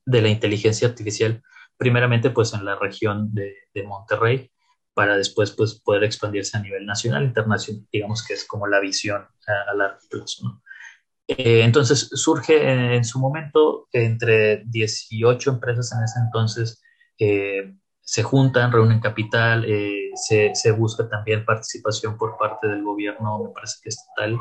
de, 0.06 0.22
la 0.22 0.28
inteligencia 0.28 0.88
artificial, 0.88 1.42
primeramente 1.76 2.30
pues 2.30 2.54
en 2.54 2.64
la 2.64 2.76
región 2.76 3.34
de, 3.34 3.54
de 3.74 3.82
Monterrey, 3.82 4.50
para 4.94 5.16
después 5.16 5.50
pues, 5.50 5.74
poder 5.74 6.04
expandirse 6.04 6.56
a 6.56 6.62
nivel 6.62 6.86
nacional, 6.86 7.24
internacional, 7.24 7.86
digamos 7.92 8.24
que 8.24 8.32
es 8.32 8.46
como 8.46 8.66
la 8.66 8.80
visión 8.80 9.26
a, 9.46 9.74
largo 9.74 9.98
plazo. 10.08 10.62
Eh, 11.28 11.62
entonces 11.64 12.08
surge 12.12 12.94
en, 12.94 13.04
su 13.04 13.18
momento 13.18 13.88
entre 13.92 14.62
18 14.64 15.50
empresas 15.50 15.92
en 15.92 16.04
ese 16.04 16.20
entonces, 16.20 16.82
eh, 17.18 17.74
se 18.00 18.22
juntan, 18.22 18.72
reúnen 18.72 19.00
capital, 19.00 19.64
eh, 19.66 20.12
se, 20.14 20.54
se, 20.54 20.70
busca 20.70 21.08
también 21.08 21.44
participación 21.44 22.16
por 22.16 22.38
parte 22.38 22.68
del 22.68 22.84
gobierno, 22.84 23.42
me 23.42 23.50
parece 23.50 23.80
que 23.82 23.88
estatal, 23.88 24.38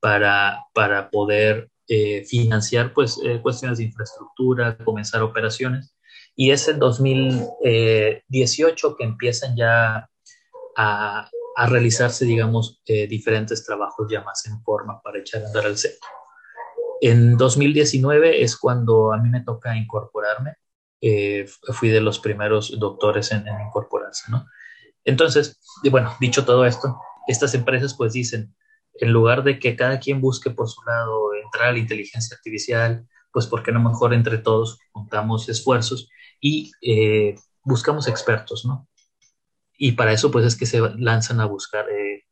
para, 0.00 0.64
para 0.74 1.10
poder 1.10 1.70
financiar 2.28 2.92
pues, 2.94 3.20
cuestiones 3.42 3.78
de 3.78 3.84
infraestructura, 3.84 4.78
comenzar 4.78 5.22
operaciones. 5.22 5.94
Y 6.36 6.52
es 6.52 6.68
en 6.68 6.78
2018 6.78 8.96
que 8.96 9.04
empiezan 9.04 9.56
ya 9.56 10.08
a, 10.76 11.28
a 11.56 11.66
realizarse, 11.66 12.24
digamos, 12.24 12.80
diferentes 12.86 13.64
trabajos 13.64 14.06
ya 14.08 14.22
más 14.22 14.46
en 14.46 14.62
forma 14.62 15.02
para 15.02 15.18
echar 15.18 15.42
a 15.42 15.46
andar 15.46 15.66
al 15.66 15.76
centro. 15.76 16.08
En 17.00 17.38
2019 17.38 18.42
es 18.42 18.56
cuando 18.56 19.12
a 19.12 19.16
mí 19.16 19.30
me 19.30 19.40
toca 19.40 19.76
incorporarme. 19.76 20.56
Eh, 21.00 21.46
fui 21.72 21.88
de 21.88 22.02
los 22.02 22.18
primeros 22.18 22.78
doctores 22.78 23.32
en, 23.32 23.46
incorporarse, 23.66 24.30
¿no? 24.30 24.46
Entonces, 25.02 25.58
bueno, 25.90 26.14
dicho 26.20 26.44
todo 26.44 26.66
esto, 26.66 27.00
estas 27.26 27.54
empresas 27.54 27.94
pues 27.94 28.12
dicen, 28.12 28.54
en 28.94 29.12
lugar 29.12 29.42
de 29.44 29.58
que 29.58 29.76
cada 29.76 29.98
quien 30.00 30.20
busque 30.20 30.50
por 30.50 30.68
su 30.68 30.82
lado 30.82 31.34
entrar 31.34 31.68
a 31.68 31.72
la 31.72 31.78
inteligencia 31.78 32.36
artificial, 32.36 33.06
pues 33.32 33.46
porque 33.46 33.70
a 33.70 33.74
lo 33.74 33.80
mejor 33.80 34.12
entre 34.14 34.38
todos 34.38 34.78
juntamos 34.92 35.48
esfuerzos 35.48 36.08
y 36.40 36.72
eh, 36.82 37.34
buscamos 37.62 38.08
expertos, 38.08 38.64
¿no? 38.64 38.88
Y 39.78 39.92
para 39.92 40.12
eso 40.12 40.30
pues 40.30 40.44
es 40.44 40.56
que 40.56 40.66
se 40.66 40.80
lanzan 40.98 41.40
a 41.40 41.46
buscar 41.46 41.88
eh, 41.88 42.24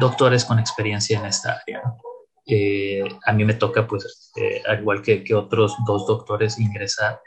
doctores 0.00 0.44
con 0.44 0.58
experiencia 0.58 1.18
en 1.18 1.26
esta 1.26 1.60
área. 1.60 1.82
Eh, 2.46 3.04
a 3.26 3.32
mí 3.32 3.44
me 3.44 3.54
toca, 3.54 3.86
pues, 3.86 4.32
al 4.66 4.80
igual 4.80 5.02
que, 5.02 5.22
que, 5.22 5.34
otros 5.34 5.76
dos 5.86 6.06
doctores, 6.06 6.58
ingresar 6.58 7.20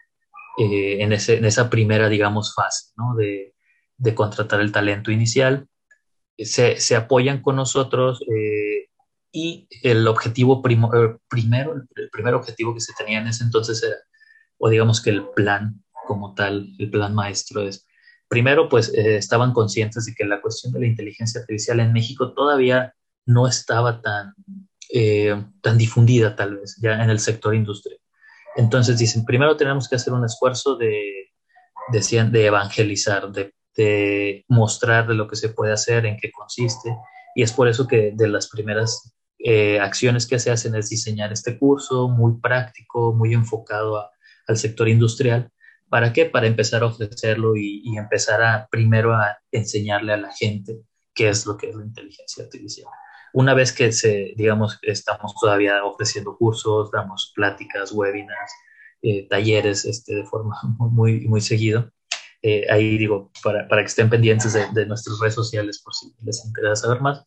en, 0.58 1.14
ese, 1.14 1.38
en, 1.38 1.46
esa 1.46 1.70
primera, 1.70 2.10
digamos, 2.10 2.56
fase, 2.56 2.92
¿no? 2.98 3.14
De, 3.16 3.54
de 3.98 4.16
contratar 4.16 4.62
el 4.62 4.72
talento 4.72 5.12
inicial. 5.12 5.68
Se, 6.46 6.96
apoyan 6.96 7.42
con 7.42 7.56
nosotros 7.56 8.22
y 9.32 9.68
el 9.84 10.08
objetivo 10.08 10.62
primero, 10.62 11.74
el 11.96 12.10
primer 12.12 12.36
objetivo 12.36 12.74
que 12.74 12.82
se 12.82 12.94
tenía 12.98 13.20
en 13.20 13.28
ese 13.28 13.44
entonces 13.44 13.82
era, 13.84 13.96
o 14.58 14.70
digamos 14.70 15.02
que 15.02 15.10
el 15.10 15.28
plan 15.36 15.84
como 16.06 16.34
tal, 16.34 16.68
el 16.78 16.90
plan 16.90 17.16
maestro 17.16 17.62
es, 17.62 17.86
primero, 18.28 18.70
pues, 18.70 18.90
estaban 18.90 19.54
conscientes 19.54 20.06
de 20.06 20.14
que 20.14 20.26
la 20.26 20.42
cuestión 20.42 20.74
de 20.74 20.82
la 20.82 20.88
inteligencia 20.88 21.42
artificial 21.42 21.80
en 21.80 21.94
México 21.94 22.34
todavía 22.34 22.94
no 23.26 23.48
estaba 23.48 24.02
tan 24.02 24.34
eh, 24.94 25.42
tan 25.62 25.78
difundida 25.78 26.36
tal 26.36 26.58
vez 26.58 26.78
ya 26.82 27.02
en 27.02 27.10
el 27.10 27.20
sector 27.20 27.56
industrial. 27.56 27.98
Entonces 28.58 28.98
dicen, 28.98 29.24
primero 29.24 29.56
tenemos 29.56 29.88
que 29.88 29.96
hacer 29.96 30.12
un 30.12 30.26
esfuerzo 30.26 30.76
de, 30.76 31.30
de, 31.94 32.24
de 32.30 32.46
evangelizar, 32.46 33.32
de, 33.32 33.54
de, 33.76 34.46
mostrar 34.48 35.08
de 35.08 35.16
lo 35.16 35.28
que 35.28 35.36
se 35.36 35.50
puede 35.50 35.74
hacer, 35.74 36.06
en 36.06 36.18
qué 36.18 36.32
consiste. 36.32 36.96
Y 37.36 37.44
es 37.44 37.54
por 37.54 37.68
eso 37.68 37.88
que 37.88 38.12
de 38.14 38.28
las 38.28 38.50
primeras 38.50 39.14
eh, 39.40 39.80
acciones 39.80 40.28
que 40.28 40.40
se 40.40 40.52
hacen 40.52 40.76
es 40.76 40.90
diseñar 40.90 41.32
este 41.32 41.58
curso 41.58 42.10
muy 42.10 42.40
práctico, 42.40 43.14
muy 43.14 43.34
enfocado 43.34 44.10
al 44.48 44.58
sector 44.58 44.90
industrial. 44.90 45.50
¿Para 45.90 46.14
qué? 46.14 46.26
Para 46.26 46.48
empezar 46.48 46.84
a 46.84 46.88
ofrecerlo 46.88 47.56
y, 47.56 47.82
y 47.84 47.98
empezar 47.98 48.42
a 48.42 48.68
primero 48.70 49.14
a 49.14 49.38
enseñarle 49.52 50.14
a 50.14 50.18
la 50.18 50.32
gente 50.34 50.82
qué 51.14 51.30
es 51.30 51.46
lo 51.46 51.58
que 51.58 51.70
es 51.70 51.76
la 51.76 51.84
inteligencia 51.84 52.44
artificial. 52.44 52.88
Una 53.34 53.54
vez 53.54 53.72
que 53.72 53.92
se, 53.92 54.34
digamos, 54.36 54.78
estamos 54.82 55.34
todavía 55.40 55.84
ofreciendo 55.86 56.36
cursos, 56.38 56.92
damos 56.92 57.32
pláticas, 57.36 57.92
webinars, 57.92 58.52
eh, 59.02 59.28
talleres 59.28 59.86
este, 59.86 60.16
de 60.16 60.26
forma 60.26 60.58
muy, 60.80 61.28
muy 61.28 61.42
seguido. 61.42 61.92
Eh, 62.44 62.66
ahí 62.72 62.98
digo, 62.98 63.32
para, 63.44 63.68
para, 63.68 63.84
que 63.84 63.88
estén 63.88 64.10
pendientes 64.10 64.54
de, 64.54 64.66
de, 64.74 64.86
nuestras 64.88 65.20
redes 65.20 65.36
sociales 65.36 65.82
por 65.84 65.94
si 65.94 66.12
les 66.24 66.44
interesa 66.46 66.88
saber 66.88 67.02
más. 67.02 67.24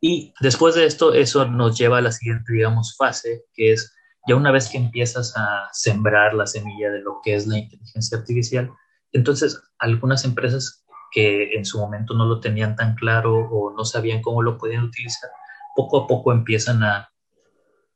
Y 0.00 0.32
después 0.40 0.74
de 0.74 0.86
esto, 0.86 1.12
eso 1.12 1.44
nos 1.46 1.78
lleva 1.78 1.98
a 1.98 2.02
la 2.02 2.12
siguiente, 2.12 2.52
digamos, 2.52 2.96
fase, 2.96 3.44
que 3.54 3.72
es 3.72 3.94
ya 4.26 4.34
una 4.34 4.50
vez 4.50 4.68
que 4.68 4.78
empiezas 4.78 5.34
a 5.36 5.68
sembrar 5.72 6.34
la 6.34 6.46
semilla 6.46 6.90
de 6.90 7.00
lo 7.00 7.20
que 7.22 7.34
es 7.34 7.46
la 7.46 7.58
inteligencia 7.58 8.18
artificial, 8.18 8.70
entonces 9.12 9.60
algunas 9.78 10.24
empresas 10.24 10.84
que 11.12 11.54
en 11.54 11.64
su 11.64 11.78
momento 11.78 12.12
no 12.14 12.26
lo 12.26 12.40
tenían 12.40 12.74
tan 12.74 12.96
claro 12.96 13.48
o 13.50 13.72
no 13.72 13.84
sabían 13.84 14.20
cómo 14.22 14.42
lo 14.42 14.58
podían 14.58 14.84
utilizar, 14.84 15.30
poco 15.76 16.02
a 16.02 16.06
poco 16.06 16.32
empiezan 16.32 16.82
a, 16.82 17.08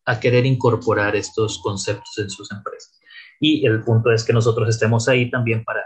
a 0.04 0.20
querer 0.20 0.46
incorporar 0.46 1.16
estos 1.16 1.58
conceptos 1.58 2.16
en 2.18 2.30
sus 2.30 2.50
empresas. 2.52 3.00
Y 3.40 3.66
el 3.66 3.82
punto 3.82 4.12
es 4.12 4.22
que 4.22 4.32
nosotros 4.32 4.68
estemos 4.68 5.08
ahí 5.08 5.30
también 5.30 5.64
para, 5.64 5.82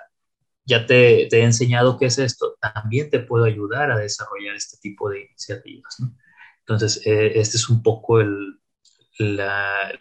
ya 0.66 0.86
te, 0.86 1.28
he 1.28 1.42
enseñado 1.42 1.98
qué 1.98 2.06
es 2.06 2.18
esto, 2.18 2.56
también 2.60 3.10
te 3.10 3.20
puedo 3.20 3.44
ayudar 3.44 3.90
a 3.90 3.98
desarrollar 3.98 4.54
este 4.56 4.78
tipo 4.78 5.10
de 5.10 5.22
iniciativas. 5.26 5.98
Entonces, 6.60 7.06
eh, 7.06 7.32
este 7.38 7.58
es 7.58 7.68
un 7.68 7.82
poco 7.82 8.20
el, 8.20 8.58
la, 9.18 9.92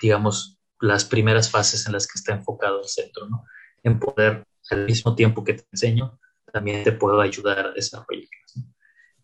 digamos, 0.00 0.58
las 0.80 1.04
primeras 1.04 1.50
fases 1.50 1.86
en 1.86 1.92
las 1.92 2.06
que 2.06 2.18
está 2.18 2.34
enfocado 2.34 2.80
el 2.80 2.88
centro, 2.88 3.28
¿no? 3.28 3.44
En 3.82 3.98
poder, 3.98 4.44
al 4.70 4.86
mismo 4.86 5.14
tiempo 5.14 5.44
que 5.44 5.54
te 5.54 5.64
enseño, 5.72 6.18
también 6.52 6.84
te 6.84 6.92
puedo 6.92 7.20
ayudar 7.20 7.66
a 7.66 7.72
desarrollarlas. 7.72 8.30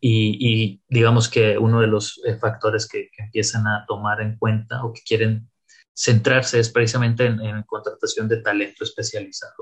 Y, 0.03 0.83
digamos 0.89 1.29
que 1.29 1.59
uno 1.59 1.81
de 1.81 1.87
los 1.87 2.21
eh, 2.25 2.37
factores 2.37 2.89
que, 2.89 3.11
empiezan 3.19 3.67
a 3.67 3.85
tomar 3.87 4.21
en 4.23 4.37
cuenta 4.39 4.83
o 4.83 4.93
que 4.93 5.03
quieren 5.03 5.51
centrarse 5.95 6.59
es 6.59 6.71
precisamente 6.71 7.27
en, 7.27 7.41
en 7.41 7.63
contratación 7.65 8.27
de 8.27 8.39
talento 8.39 8.85
especializado. 8.85 9.55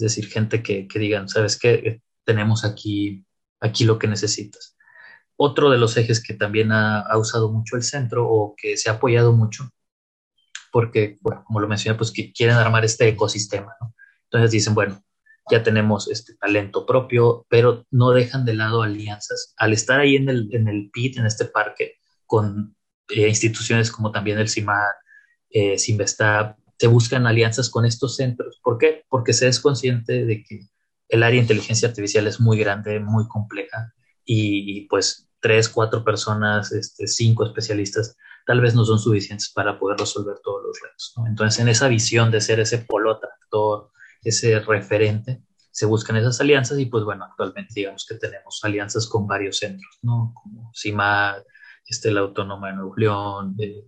Es 0.00 0.14
decir, 0.14 0.30
gente 0.30 0.62
que, 0.62 0.88
que, 0.88 0.98
digan, 0.98 1.28
¿sabes 1.28 1.58
qué? 1.58 2.00
Tenemos 2.24 2.64
aquí, 2.64 3.24
aquí 3.60 3.84
lo 3.84 3.98
que 3.98 4.08
necesitas. 4.08 4.76
Otro 5.36 5.70
de 5.70 5.78
los 5.78 5.96
ejes 5.96 6.22
que 6.22 6.34
también 6.34 6.72
ha, 6.72 7.06
usado 7.18 7.52
mucho 7.52 7.76
el 7.76 7.82
centro 7.82 8.26
o 8.28 8.54
que 8.56 8.76
se 8.76 8.88
ha 8.90 8.94
apoyado 8.94 9.32
mucho, 9.32 9.70
porque, 10.72 11.18
como 11.44 11.60
lo 11.60 11.68
mencioné, 11.68 11.98
pues 11.98 12.12
que 12.12 12.32
quieren 12.32 12.56
armar 12.56 12.84
este 12.84 13.08
ecosistema. 13.08 13.74
¿no? 13.80 13.94
Entonces 14.24 14.50
dicen, 14.52 14.74
bueno, 14.74 15.02
ya 15.50 15.62
tenemos 15.62 16.08
este 16.08 16.34
talento 16.36 16.86
propio, 16.86 17.46
pero 17.50 17.86
no 17.90 18.12
dejan 18.12 18.44
de 18.44 18.54
lado 18.54 18.82
alianzas. 18.82 19.52
Al 19.58 19.72
estar 19.72 20.00
ahí 20.00 20.16
en 20.16 20.28
el, 20.28 20.48
en 20.54 20.68
el 20.68 20.90
PIT, 20.90 21.18
en 21.18 21.26
este 21.26 21.44
parque, 21.44 21.98
con 22.26 22.76
eh, 23.08 23.28
instituciones 23.28 23.90
como 23.90 24.12
también 24.12 24.38
el 24.38 24.48
CIMAR, 24.48 24.94
eh, 25.50 25.76
se 26.80 26.86
buscan 26.86 27.26
alianzas 27.26 27.68
con 27.68 27.84
estos 27.84 28.16
centros. 28.16 28.58
¿Por 28.62 28.78
qué? 28.78 29.04
Porque 29.10 29.34
se 29.34 29.46
es 29.48 29.60
consciente 29.60 30.24
de 30.24 30.42
que 30.42 30.66
el 31.10 31.22
área 31.22 31.36
de 31.36 31.42
inteligencia 31.42 31.88
artificial 31.88 32.26
es 32.26 32.40
muy 32.40 32.58
grande, 32.58 33.00
muy 33.00 33.28
compleja 33.28 33.92
y, 34.24 34.78
y 34.78 34.86
pues 34.86 35.28
tres, 35.40 35.68
cuatro 35.68 36.02
personas, 36.02 36.72
este, 36.72 37.06
cinco 37.06 37.44
especialistas, 37.44 38.16
tal 38.46 38.62
vez 38.62 38.74
no 38.74 38.86
son 38.86 38.98
suficientes 38.98 39.52
para 39.54 39.78
poder 39.78 39.98
resolver 39.98 40.36
todos 40.42 40.62
los 40.64 40.80
retos. 40.80 41.12
¿no? 41.18 41.26
Entonces, 41.26 41.60
en 41.60 41.68
esa 41.68 41.86
visión 41.86 42.30
de 42.30 42.40
ser 42.40 42.60
ese 42.60 42.78
polo 42.78 43.18
tractor, 43.18 43.90
ese 44.22 44.58
referente, 44.60 45.42
se 45.70 45.84
buscan 45.84 46.16
esas 46.16 46.40
alianzas 46.40 46.78
y 46.78 46.86
pues 46.86 47.04
bueno, 47.04 47.26
actualmente 47.26 47.74
digamos 47.76 48.06
que 48.08 48.14
tenemos 48.14 48.58
alianzas 48.62 49.06
con 49.06 49.26
varios 49.26 49.58
centros, 49.58 49.98
¿no? 50.00 50.32
Como 50.34 50.72
CIMAD, 50.74 51.42
este, 51.86 52.10
la 52.10 52.20
Autónoma 52.20 52.68
de 52.68 52.76
Nuevo 52.76 52.96
León, 52.96 53.54
eh, 53.58 53.84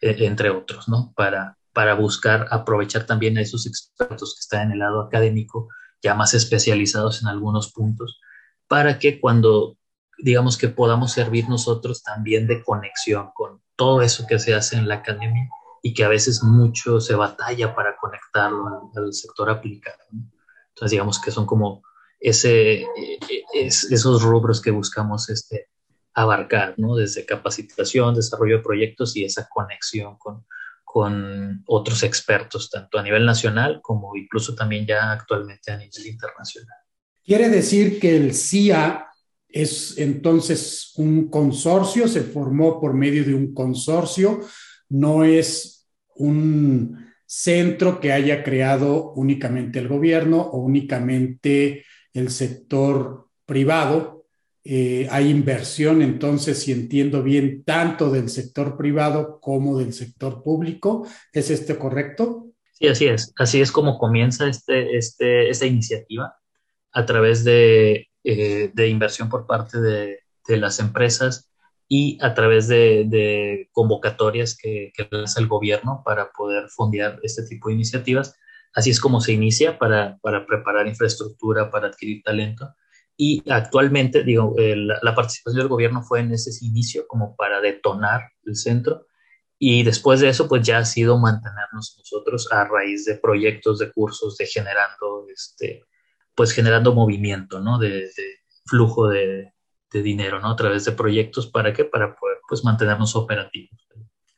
entre 0.00 0.48
otros, 0.48 0.88
¿no? 0.88 1.12
Para, 1.14 1.58
para 1.72 1.94
buscar 1.94 2.46
aprovechar 2.50 3.06
también 3.06 3.38
a 3.38 3.42
esos 3.42 3.66
expertos 3.66 4.34
que 4.34 4.40
están 4.40 4.66
en 4.66 4.72
el 4.72 4.78
lado 4.80 5.00
académico, 5.02 5.68
ya 6.02 6.14
más 6.14 6.34
especializados 6.34 7.22
en 7.22 7.28
algunos 7.28 7.72
puntos, 7.72 8.20
para 8.66 8.98
que 8.98 9.20
cuando 9.20 9.76
digamos 10.22 10.58
que 10.58 10.68
podamos 10.68 11.12
servir 11.12 11.48
nosotros 11.48 12.02
también 12.02 12.46
de 12.46 12.62
conexión 12.62 13.30
con 13.34 13.62
todo 13.76 14.02
eso 14.02 14.26
que 14.28 14.38
se 14.38 14.54
hace 14.54 14.76
en 14.76 14.88
la 14.88 14.96
academia 14.96 15.48
y 15.82 15.94
que 15.94 16.04
a 16.04 16.08
veces 16.08 16.42
mucho 16.42 17.00
se 17.00 17.14
batalla 17.14 17.74
para 17.74 17.96
conectarlo 17.96 18.90
al, 18.94 19.12
sector 19.14 19.48
aplicado. 19.48 19.98
Entonces, 20.10 20.90
digamos 20.90 21.18
que 21.18 21.30
son 21.30 21.46
como 21.46 21.82
ese, 22.18 22.86
es, 23.54 23.84
esos 23.84 24.22
rubros 24.22 24.60
que 24.60 24.70
buscamos 24.70 25.30
este, 25.30 25.68
abarcar, 26.12 26.74
¿no? 26.76 26.96
Desde 26.96 27.24
capacitación, 27.24 28.14
desarrollo 28.14 28.58
de 28.58 28.62
proyectos 28.62 29.16
y 29.16 29.24
esa 29.24 29.48
conexión 29.48 30.18
con, 30.18 30.44
con 30.92 31.62
otros 31.66 32.02
expertos, 32.02 32.68
tanto 32.68 32.98
a 32.98 33.02
nivel 33.02 33.24
nacional 33.24 33.80
como 33.82 34.16
incluso 34.16 34.54
también 34.54 34.86
ya 34.86 35.12
actualmente 35.12 35.70
a 35.70 35.76
nivel 35.76 36.06
internacional. 36.06 36.78
Quiere 37.22 37.48
decir 37.48 38.00
que 38.00 38.16
el 38.16 38.34
CIA 38.34 39.06
es 39.48 39.98
entonces 39.98 40.92
un 40.96 41.28
consorcio, 41.28 42.08
se 42.08 42.22
formó 42.22 42.80
por 42.80 42.94
medio 42.94 43.24
de 43.24 43.34
un 43.34 43.54
consorcio 43.54 44.40
no 44.90 45.24
es 45.24 45.88
un 46.16 47.06
centro 47.24 48.00
que 48.00 48.12
haya 48.12 48.42
creado 48.42 49.12
únicamente 49.12 49.78
el 49.78 49.88
gobierno 49.88 50.40
o 50.40 50.58
únicamente 50.58 51.84
el 52.12 52.30
sector 52.30 53.28
privado. 53.46 54.19
Eh, 54.72 55.08
hay 55.10 55.30
inversión, 55.30 56.00
entonces, 56.00 56.62
si 56.62 56.70
entiendo 56.70 57.24
bien, 57.24 57.64
tanto 57.64 58.08
del 58.08 58.28
sector 58.28 58.76
privado 58.76 59.40
como 59.40 59.76
del 59.76 59.92
sector 59.92 60.44
público. 60.44 61.08
¿Es 61.32 61.50
este 61.50 61.76
correcto? 61.76 62.52
Sí, 62.74 62.86
así 62.86 63.06
es. 63.06 63.32
Así 63.36 63.60
es 63.60 63.72
como 63.72 63.98
comienza 63.98 64.48
este, 64.48 64.96
este, 64.96 65.50
esta 65.50 65.66
iniciativa 65.66 66.36
a 66.92 67.04
través 67.04 67.42
de, 67.42 68.10
eh, 68.22 68.70
de 68.72 68.88
inversión 68.88 69.28
por 69.28 69.44
parte 69.44 69.80
de, 69.80 70.20
de, 70.46 70.56
las 70.56 70.78
empresas 70.78 71.50
y 71.88 72.16
a 72.22 72.32
través 72.34 72.68
de, 72.68 73.68
convocatorias 73.72 74.56
que, 74.56 74.92
que 74.94 75.08
el 75.36 75.48
gobierno 75.48 76.02
para 76.04 76.30
poder 76.30 76.68
fondear 76.68 77.18
este 77.24 77.42
tipo 77.42 77.70
de 77.70 77.74
iniciativas. 77.74 78.36
Así 78.72 78.90
es 78.90 79.00
como 79.00 79.20
se 79.20 79.32
inicia 79.32 79.78
para, 79.78 80.18
para 80.22 80.46
preparar 80.46 80.86
infraestructura, 80.86 81.72
para 81.72 81.88
adquirir 81.88 82.22
talento. 82.22 82.72
Y 83.22 83.42
actualmente, 83.50 84.24
digo, 84.24 84.54
eh, 84.56 84.74
la, 84.74 84.98
la, 85.02 85.14
participación 85.14 85.58
del 85.58 85.68
gobierno 85.68 86.02
fue 86.02 86.20
en 86.20 86.32
ese 86.32 86.50
inicio 86.64 87.06
como 87.06 87.36
para 87.36 87.60
detonar 87.60 88.30
el 88.46 88.56
centro. 88.56 89.08
Y 89.58 89.82
después 89.82 90.20
de 90.20 90.30
eso, 90.30 90.48
pues 90.48 90.66
ya 90.66 90.78
ha 90.78 90.86
sido 90.86 91.18
mantenernos 91.18 91.96
nosotros 91.98 92.50
a 92.50 92.64
raíz 92.64 93.04
de 93.04 93.16
proyectos, 93.16 93.78
de 93.78 93.92
cursos, 93.92 94.38
de 94.38 94.46
generando, 94.46 95.26
este, 95.30 95.84
pues 96.34 96.52
generando 96.52 96.94
movimiento, 96.94 97.60
¿no? 97.60 97.78
De, 97.78 97.90
de 97.90 98.38
flujo 98.64 99.10
de, 99.10 99.52
de 99.92 100.02
dinero, 100.02 100.40
¿no? 100.40 100.52
A 100.52 100.56
través 100.56 100.86
de 100.86 100.92
proyectos, 100.92 101.46
¿para 101.46 101.74
qué? 101.74 101.84
Para 101.84 102.16
poder, 102.16 102.38
pues, 102.48 102.64
mantenernos 102.64 103.14
operativos. 103.16 103.86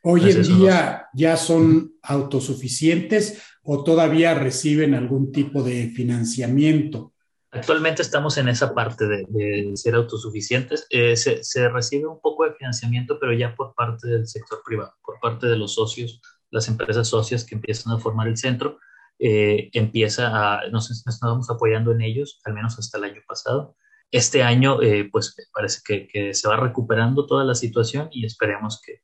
Hoy 0.01 0.29
en 0.29 0.43
día 0.43 1.07
ya 1.13 1.37
son 1.37 1.93
autosuficientes 2.01 3.41
o 3.61 3.81
todavía 3.85 4.33
reciben 4.33 4.93
algún 4.93 5.31
tipo 5.31 5.63
de 5.63 5.87
financiamiento. 5.87 7.12
Actualmente 7.53 8.01
estamos 8.01 8.37
en 8.37 8.49
esa 8.49 8.73
parte 8.73 9.07
de, 9.07 9.25
de 9.29 9.71
ser 9.75 9.95
autosuficientes. 9.95 10.87
Eh, 10.89 11.15
se, 11.15 11.43
se, 11.43 11.69
recibe 11.69 12.07
un 12.07 12.19
poco 12.19 12.45
de 12.45 12.53
financiamiento, 12.53 13.19
pero 13.19 13.33
ya 13.33 13.55
por 13.55 13.75
parte 13.75 14.07
del 14.07 14.27
sector 14.27 14.61
privado, 14.65 14.93
por 15.03 15.19
parte 15.19 15.47
de 15.47 15.55
los 15.55 15.75
socios, 15.75 16.21
las 16.49 16.67
empresas 16.67 17.07
socias 17.07 17.45
que 17.45 17.55
empiezan 17.55 17.93
a 17.93 17.99
formar 17.99 18.27
el 18.27 18.37
centro, 18.37 18.79
eh, 19.19 19.69
empieza 19.73 20.27
a, 20.27 20.67
nos, 20.69 20.89
nos 20.89 21.07
estamos 21.07 21.49
apoyando 21.49 21.91
en 21.91 22.01
ellos, 22.01 22.39
al 22.43 22.53
menos 22.53 22.77
hasta 22.79 22.97
el 22.97 23.05
año 23.05 23.21
pasado 23.27 23.75
este 24.13 24.43
año, 24.43 24.79
eh, 24.83 25.09
pues 25.11 25.35
parece 25.51 25.81
que, 25.83 26.07
que, 26.07 26.35
se 26.35 26.47
va 26.47 26.55
recuperando 26.55 27.25
toda 27.25 27.43
la 27.43 27.55
situación 27.55 28.09
y 28.11 28.27
esperemos 28.27 28.79
que, 28.85 29.01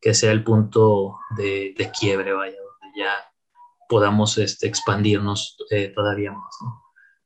que 0.00 0.14
sea 0.14 0.30
el 0.30 0.44
punto 0.44 1.18
de, 1.36 1.74
de, 1.76 1.90
quiebre, 1.90 2.32
vaya, 2.32 2.56
donde 2.56 2.96
ya 2.96 3.12
podamos 3.88 4.38
este, 4.38 4.68
expandirnos 4.68 5.56
eh, 5.70 5.88
todavía 5.88 6.30
más. 6.30 6.54
¿no? 6.62 6.80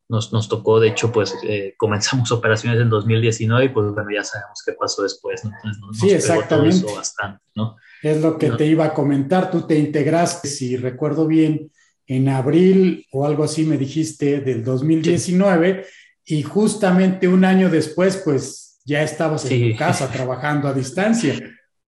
Nos, 0.08 0.32
nos, 0.32 0.48
tocó, 0.48 0.78
de 0.78 0.88
hecho, 0.88 1.10
pues 1.10 1.34
eh, 1.42 1.74
comenzamos 1.76 2.30
operaciones 2.30 2.80
en 2.80 2.88
2019 2.88 3.64
y 3.64 3.68
pues 3.70 3.92
bueno, 3.92 4.08
ya 4.14 4.22
sabemos 4.22 4.62
qué 4.64 4.72
pasó 4.72 5.02
después, 5.02 5.44
¿no? 5.44 5.50
Entonces 5.50 5.80
nos, 5.80 5.96
sí, 5.98 6.06
nos 6.06 6.14
exactamente. 6.14 6.80
Todo 6.80 6.88
eso 6.88 6.96
bastante, 6.96 7.44
¿no? 7.56 7.76
Es 8.02 8.22
lo 8.22 8.38
que 8.38 8.50
¿no? 8.50 8.56
te 8.56 8.66
iba 8.66 8.84
a 8.84 8.94
comentar, 8.94 9.50
tú 9.50 9.62
te 9.62 9.76
integraste, 9.76 10.46
si 10.46 10.76
recuerdo 10.76 11.26
bien, 11.26 11.72
en 12.06 12.28
abril 12.28 13.04
o 13.10 13.26
algo 13.26 13.42
así 13.42 13.64
me 13.64 13.76
dijiste 13.76 14.40
del 14.40 14.62
2019. 14.62 15.82
Sí 15.82 15.90
y 16.26 16.42
justamente 16.42 17.28
un 17.28 17.44
año 17.44 17.70
después, 17.70 18.20
pues 18.24 18.80
ya 18.84 19.02
estabas 19.02 19.44
en 19.44 19.50
sí. 19.50 19.72
tu 19.72 19.78
casa 19.78 20.10
trabajando 20.10 20.66
a 20.66 20.74
distancia. 20.74 21.34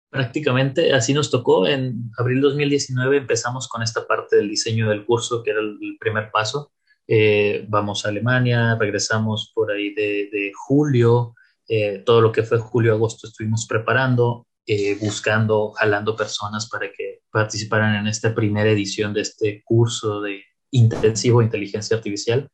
Prácticamente 0.09 0.93
así 0.93 1.11
nos 1.11 1.31
tocó. 1.31 1.67
En 1.67 2.11
abril 2.17 2.41
2019 2.41 3.17
empezamos 3.17 3.67
con 3.67 3.81
esta 3.81 4.05
parte 4.05 4.35
del 4.35 4.49
diseño 4.49 4.89
del 4.89 5.05
curso, 5.05 5.41
que 5.41 5.51
era 5.51 5.59
el 5.59 5.97
primer 5.99 6.29
paso. 6.31 6.71
Eh, 7.07 7.65
vamos 7.67 8.05
a 8.05 8.09
Alemania, 8.09 8.75
regresamos 8.79 9.51
por 9.55 9.71
ahí 9.71 9.93
de, 9.93 10.29
de 10.31 10.51
julio, 10.53 11.35
eh, 11.67 12.03
todo 12.05 12.21
lo 12.21 12.31
que 12.31 12.43
fue 12.43 12.57
julio-agosto 12.57 13.27
estuvimos 13.27 13.65
preparando, 13.67 14.47
eh, 14.65 14.97
buscando, 14.99 15.71
jalando 15.71 16.15
personas 16.15 16.69
para 16.69 16.91
que 16.91 17.21
participaran 17.31 17.95
en 17.95 18.07
esta 18.07 18.35
primera 18.35 18.69
edición 18.69 19.13
de 19.13 19.21
este 19.21 19.63
curso 19.63 20.21
de 20.21 20.43
intensivo 20.71 21.39
de 21.39 21.45
inteligencia 21.45 21.97
artificial. 21.97 22.49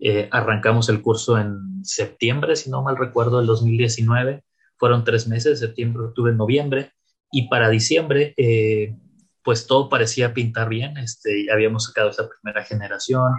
Eh, 0.00 0.28
arrancamos 0.30 0.88
el 0.88 1.00
curso 1.02 1.38
en 1.38 1.84
septiembre, 1.84 2.54
si 2.56 2.70
no 2.70 2.82
mal 2.82 2.96
recuerdo, 2.96 3.38
del 3.38 3.46
2019. 3.46 4.44
Fueron 4.76 5.04
tres 5.04 5.26
meses, 5.26 5.58
septiembre, 5.58 6.04
octubre, 6.04 6.32
noviembre. 6.32 6.92
Y 7.32 7.48
para 7.48 7.68
diciembre, 7.68 8.34
eh, 8.36 8.94
pues 9.42 9.66
todo 9.66 9.88
parecía 9.88 10.34
pintar 10.34 10.68
bien. 10.68 10.96
Este, 10.98 11.50
habíamos 11.52 11.86
sacado 11.86 12.10
esa 12.10 12.28
primera 12.28 12.64
generación 12.64 13.32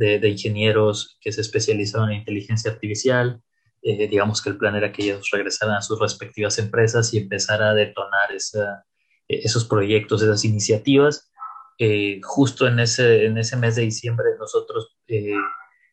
de, 0.00 0.28
ingenieros 0.28 1.18
que 1.20 1.30
se 1.30 1.42
especializaban 1.42 2.10
en 2.10 2.20
inteligencia 2.20 2.70
artificial. 2.70 3.40
Eh, 3.82 4.08
digamos 4.08 4.42
que 4.42 4.50
el 4.50 4.58
plan 4.58 4.74
era 4.74 4.92
que 4.92 5.04
ellos 5.04 5.28
regresaran 5.30 5.76
a 5.76 5.82
sus 5.82 6.00
respectivas 6.00 6.58
empresas 6.58 7.12
y 7.12 7.18
empezar 7.18 7.62
a 7.62 7.74
detonar 7.74 8.32
esa, 8.34 8.84
esos 9.28 9.64
proyectos, 9.66 10.22
esas 10.22 10.44
iniciativas. 10.44 11.30
Eh, 11.78 12.20
justo 12.22 12.66
en 12.66 12.80
ese, 12.80 13.26
en 13.26 13.38
ese 13.38 13.56
mes 13.56 13.76
de 13.76 13.82
diciembre 13.82 14.26
nosotros 14.38 14.96
eh, 15.06 15.34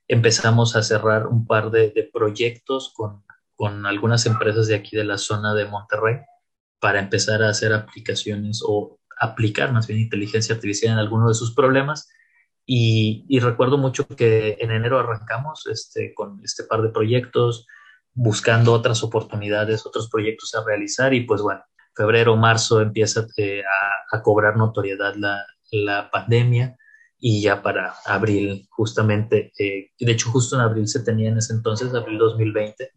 empezamos 0.08 0.76
a 0.76 0.84
cerrar 0.84 1.28
un 1.28 1.46
par 1.46 1.72
de, 1.72 1.92
de 1.92 2.04
proyectos 2.04 2.92
con, 2.94 3.24
con, 3.56 3.86
algunas 3.86 4.26
empresas 4.26 4.68
de 4.68 4.76
aquí 4.76 4.98
de 4.98 5.06
la 5.06 5.18
zona 5.18 5.54
de 5.54 5.66
Monterrey 5.66 6.18
para 6.80 7.00
empezar 7.00 7.42
a 7.42 7.50
hacer 7.50 7.74
aplicaciones 7.74 8.62
o 8.66 9.00
aplicar 9.20 9.72
más 9.72 9.88
bien 9.88 10.02
inteligencia 10.02 10.56
artificial 10.56 10.94
en 10.94 11.00
alguno 11.00 11.30
de 11.30 11.36
sus 11.36 11.54
problemas. 11.56 12.10
Y, 12.70 13.26
y 13.30 13.40
recuerdo 13.40 13.78
mucho 13.78 14.06
que 14.06 14.58
en 14.60 14.72
enero 14.72 15.00
arrancamos 15.00 15.66
este, 15.68 16.14
con 16.14 16.42
este 16.44 16.66
par 16.66 16.82
de 16.82 16.90
proyectos, 16.90 17.66
buscando 18.14 18.74
otras 18.74 19.04
oportunidades, 19.04 19.86
otros 19.86 20.10
proyectos 20.10 20.54
a 20.54 20.66
realizar 20.66 21.14
y 21.14 21.22
pues 21.22 21.42
bueno, 21.42 21.62
febrero, 21.96 22.36
marzo 22.36 22.82
empieza 22.82 23.26
eh, 23.38 23.64
a, 23.64 24.18
a, 24.18 24.22
cobrar 24.22 24.58
notoriedad 24.58 25.16
la, 25.16 25.46
la 25.72 26.12
pandemia 26.12 26.76
y 27.18 27.42
ya 27.42 27.62
para 27.62 27.96
abril, 28.06 28.68
justamente, 28.70 29.54
eh, 29.58 29.92
de 29.98 30.12
hecho 30.12 30.30
justo 30.30 30.56
en 30.56 30.62
abril 30.62 30.88
se 30.88 31.00
tenía 31.00 31.30
en 31.30 31.38
ese 31.38 31.54
entonces, 31.54 31.94
abril 31.94 32.18
2020, 32.18 32.92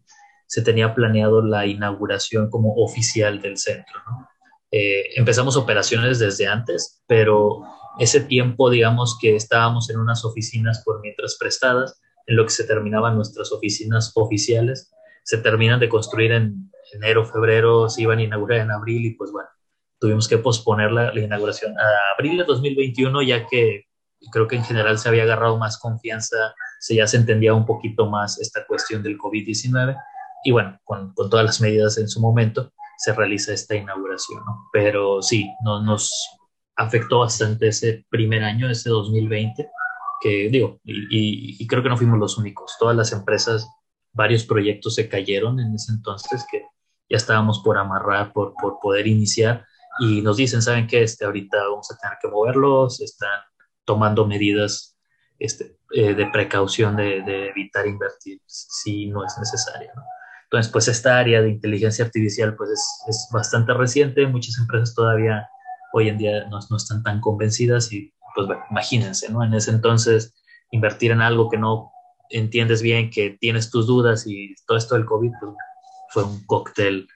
se 0.47 0.61
tenía 0.61 0.93
planeado 0.93 1.41
la 1.41 1.65
inauguración 1.65 2.49
como 2.49 2.73
oficial 2.75 3.41
del 3.41 3.57
centro. 3.57 4.01
¿no? 4.05 4.27
Eh, 4.69 5.17
empezamos 5.17 5.55
operaciones 5.55 6.19
desde 6.19 6.47
antes, 6.47 7.01
pero 7.07 7.63
ese 7.99 8.21
tiempo, 8.21 8.69
digamos 8.69 9.17
que 9.19 9.35
estábamos 9.35 9.89
en 9.89 9.99
unas 9.99 10.25
oficinas 10.25 10.81
por 10.83 11.01
mientras 11.01 11.37
prestadas, 11.39 12.01
en 12.27 12.35
lo 12.35 12.45
que 12.45 12.51
se 12.51 12.63
terminaban 12.63 13.15
nuestras 13.15 13.51
oficinas 13.51 14.11
oficiales, 14.15 14.91
se 15.23 15.37
terminan 15.37 15.79
de 15.79 15.89
construir 15.89 16.31
en 16.31 16.71
enero, 16.93 17.25
febrero, 17.25 17.89
se 17.89 18.01
iban 18.01 18.19
a 18.19 18.23
inaugurar 18.23 18.59
en 18.59 18.71
abril 18.71 19.05
y 19.05 19.13
pues 19.15 19.31
bueno, 19.31 19.49
tuvimos 19.99 20.27
que 20.27 20.37
posponer 20.37 20.91
la, 20.91 21.17
inauguración 21.17 21.77
a 21.77 22.13
abril 22.17 22.37
de 22.37 22.43
2021 22.43 23.21
ya 23.21 23.45
que 23.45 23.85
creo 24.31 24.47
que 24.47 24.55
en 24.55 24.63
general 24.63 24.97
se 24.97 25.09
había 25.09 25.23
agarrado 25.23 25.57
más 25.57 25.77
confianza, 25.77 26.53
se 26.79 26.95
ya 26.95 27.07
se 27.07 27.17
entendía 27.17 27.53
un 27.53 27.65
poquito 27.65 28.07
más 28.07 28.39
esta 28.39 28.65
cuestión 28.65 29.03
del 29.03 29.17
COVID-19 29.17 29.95
y 30.43 30.51
bueno, 30.51 30.79
con, 30.83 31.13
con, 31.13 31.29
todas 31.29 31.45
las 31.45 31.61
medidas 31.61 31.97
en 31.97 32.07
su 32.07 32.19
momento 32.19 32.71
se 32.97 33.13
realiza 33.13 33.53
esta 33.53 33.75
inauguración, 33.75 34.43
¿no? 34.45 34.69
Pero 34.71 35.21
sí, 35.21 35.51
no, 35.63 35.83
nos 35.83 36.11
afectó 36.81 37.19
bastante 37.19 37.67
ese 37.67 38.05
primer 38.09 38.43
año, 38.43 38.69
ese 38.69 38.89
2020, 38.89 39.69
que 40.21 40.49
digo, 40.49 40.79
y, 40.83 40.93
y, 41.09 41.57
y 41.59 41.67
creo 41.67 41.83
que 41.83 41.89
no 41.89 41.97
fuimos 41.97 42.19
los 42.19 42.37
únicos, 42.37 42.75
todas 42.79 42.95
las 42.95 43.11
empresas, 43.11 43.67
varios 44.13 44.43
proyectos 44.45 44.95
se 44.95 45.07
cayeron 45.07 45.59
en 45.59 45.73
ese 45.75 45.91
entonces 45.91 46.45
que 46.51 46.63
ya 47.09 47.17
estábamos 47.17 47.61
por 47.63 47.77
amarrar, 47.77 48.33
por, 48.33 48.53
por 48.55 48.79
poder 48.81 49.07
iniciar 49.07 49.65
y 49.99 50.21
nos 50.21 50.37
dicen, 50.37 50.61
¿saben 50.61 50.87
qué? 50.87 51.03
Este, 51.03 51.25
ahorita 51.25 51.57
vamos 51.69 51.91
a 51.91 51.97
tener 51.97 52.17
que 52.21 52.29
moverlos, 52.29 53.01
están 53.01 53.41
tomando 53.85 54.25
medidas 54.25 54.97
este, 55.37 55.77
eh, 55.91 56.13
de 56.13 56.27
precaución 56.27 56.95
de, 56.95 57.21
de, 57.21 57.49
evitar 57.49 57.85
invertir 57.87 58.39
si 58.45 59.07
no 59.07 59.25
es 59.25 59.37
necesario. 59.37 59.89
¿no? 59.95 60.03
Entonces, 60.43 60.71
pues 60.71 60.87
esta 60.87 61.17
área 61.17 61.41
de 61.41 61.49
inteligencia 61.49 62.05
artificial 62.05 62.55
pues 62.55 62.69
es, 62.69 63.03
es, 63.07 63.27
bastante 63.31 63.73
reciente, 63.73 64.27
muchas 64.27 64.57
empresas 64.57 64.95
todavía 64.95 65.49
hoy 65.93 66.09
en 66.09 66.17
día 66.17 66.47
no, 66.49 66.59
no, 66.69 66.77
están 66.77 67.03
tan 67.03 67.19
convencidas 67.21 67.91
y 67.91 68.13
pues 68.35 68.47
imagínense, 68.69 69.29
¿no? 69.29 69.43
En 69.43 69.53
ese 69.53 69.71
entonces 69.71 70.33
invertir 70.71 71.11
en 71.11 71.21
algo 71.21 71.49
que 71.49 71.57
no 71.57 71.91
entiendes 72.29 72.81
bien, 72.81 73.09
que 73.09 73.31
tienes 73.31 73.69
tus 73.69 73.87
dudas 73.87 74.25
y 74.25 74.55
todo 74.65 74.77
esto 74.77 74.95
del 74.95 75.05
COVID, 75.05 75.31
pues 75.39 75.53
fue 76.09 76.23
un 76.23 76.45
cóctel 76.45 77.07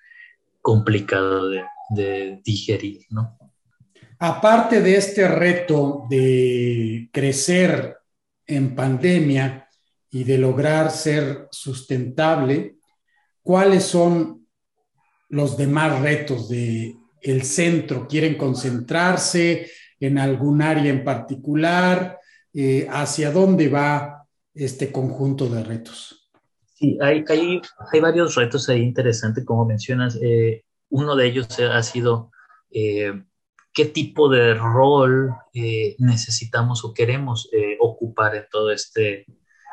complicado 0.62 1.50
de, 1.50 1.64
de 1.90 2.42
digerir, 2.44 3.02
¿no? 3.10 3.38
Aparte 4.20 4.82
de 4.82 4.96
este 4.96 5.28
reto 5.28 6.06
de 6.10 7.10
crecer 7.12 7.98
en 8.48 8.76
pandemia 8.76 9.68
y 10.10 10.24
de 10.24 10.38
lograr 10.38 10.92
ser 10.92 11.48
sustentable, 11.52 12.78
¿cuáles 13.42 13.84
son 13.84 14.48
los 15.30 15.58
demás 15.58 16.02
retos 16.02 16.48
de 16.48 16.96
el 17.26 17.44
centro? 17.44 18.08
¿Quieren 18.08 18.36
concentrarse 18.36 19.70
en 20.00 20.18
algún 20.18 20.62
área 20.62 20.92
en 20.92 21.04
particular? 21.04 22.20
Eh, 22.54 22.88
¿Hacia 22.90 23.32
dónde 23.32 23.68
va 23.68 24.26
este 24.54 24.92
conjunto 24.92 25.48
de 25.50 25.64
retos? 25.64 26.32
Sí, 26.76 26.98
hay, 27.02 27.24
hay, 27.28 27.62
hay 27.92 28.00
varios 28.00 28.36
retos 28.36 28.70
ahí 28.70 28.82
interesantes, 28.82 29.44
como 29.44 29.66
mencionas. 29.66 30.18
Eh, 30.22 30.64
uno 30.90 31.16
de 31.16 31.28
ellos 31.28 31.48
ha 31.60 31.82
sido 31.84 32.32
eh, 32.70 33.24
qué 33.74 33.86
tipo 33.86 34.30
de 34.30 34.54
rol 34.54 35.36
necesitamos 35.98 36.86
o 36.86 36.94
queremos 36.94 37.50
ocupar 37.80 38.36
en 38.36 38.46
todo, 38.52 38.72
este, 38.72 39.26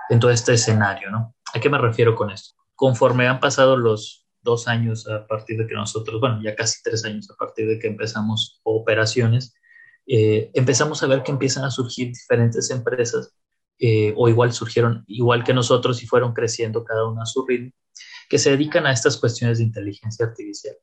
en 0.09 0.19
todo 0.19 0.31
este 0.31 0.55
escenario, 0.55 1.11
¿no? 1.11 1.35
¿A 1.55 1.61
qué 1.61 1.69
me 1.69 1.79
refiero 1.79 2.15
con 2.15 2.31
esto? 2.31 2.55
Conforme 2.75 3.29
han 3.29 3.41
pasado 3.41 3.77
los, 3.77 4.22
dos 4.43 4.69
años 4.69 5.09
a 5.09 5.27
partir 5.27 5.59
de 5.59 5.67
que 5.67 5.75
nosotros, 5.75 6.21
bueno, 6.21 6.41
ya 6.43 6.55
casi 6.55 6.83
tres 6.83 7.05
años 7.05 7.31
a 7.31 7.35
partir 7.35 7.67
de 7.69 7.79
que 7.79 7.87
empezamos 7.87 8.61
operaciones, 8.65 9.55
eh, 10.07 10.51
empezamos 10.55 11.03
a 11.03 11.07
ver 11.07 11.23
que 11.23 11.33
empiezan 11.33 11.65
a 11.65 11.71
surgir 11.71 12.09
diferentes 12.09 12.71
empresas, 12.71 13.35
eh, 13.79 14.13
o 14.17 14.29
igual 14.29 14.53
surgieron 14.53 15.05
igual 15.07 15.45
que 15.45 15.55
nosotros 15.55 16.03
y 16.03 16.07
fueron 16.07 16.33
creciendo 16.33 16.85
cada 16.85 17.07
una 17.07 17.23
a 17.23 17.27
su 17.27 17.47
ritmo, 17.47 17.73
que 18.29 18.39
se 18.39 18.51
dedican 18.51 18.87
a 18.87 18.93
estas 18.93 19.17
cuestiones 19.17 19.59
de 19.59 19.65
inteligencia 19.65 20.27
artificial. 20.27 20.77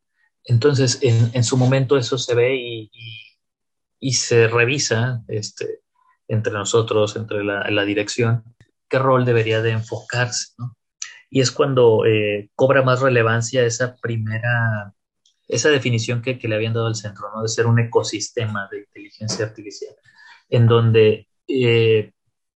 Entonces, 0.46 1.00
en, 1.02 1.32
en 1.34 1.44
su 1.44 1.58
momento 1.58 1.98
eso 1.98 2.18
se 2.18 2.34
ve 2.36 2.56
y, 2.56 2.92
y, 4.00 4.14
se 4.14 4.48
revisa 4.48 5.24
este, 5.28 5.82
entre 6.28 6.54
nosotros, 6.54 7.16
entre 7.16 7.44
la, 7.44 7.70
la 7.70 7.84
dirección, 7.86 8.44
qué 8.90 9.00
rol 9.00 9.26
debería 9.26 9.62
de 9.62 9.72
enfocarse, 9.72 10.54
¿no? 10.58 10.76
Y 11.30 11.42
es 11.42 11.52
cuando 11.52 12.06
eh, 12.06 12.50
cobra 12.56 12.82
más 12.84 13.02
relevancia 13.02 13.64
esa 13.66 13.96
primera, 13.98 14.94
esa 15.48 15.70
definición 15.70 16.22
que, 16.22 16.40
que, 16.40 16.48
le 16.48 16.56
habían 16.56 16.74
dado 16.74 16.88
al 16.88 16.96
centro, 16.96 17.30
¿no? 17.34 17.42
De 17.44 17.48
ser 17.48 17.68
un 17.68 17.80
ecosistema 17.80 18.68
de 18.72 18.80
inteligencia 18.80 19.46
artificial, 19.46 19.96
en 20.50 20.68
donde 20.68 21.28
eh, 21.48 22.14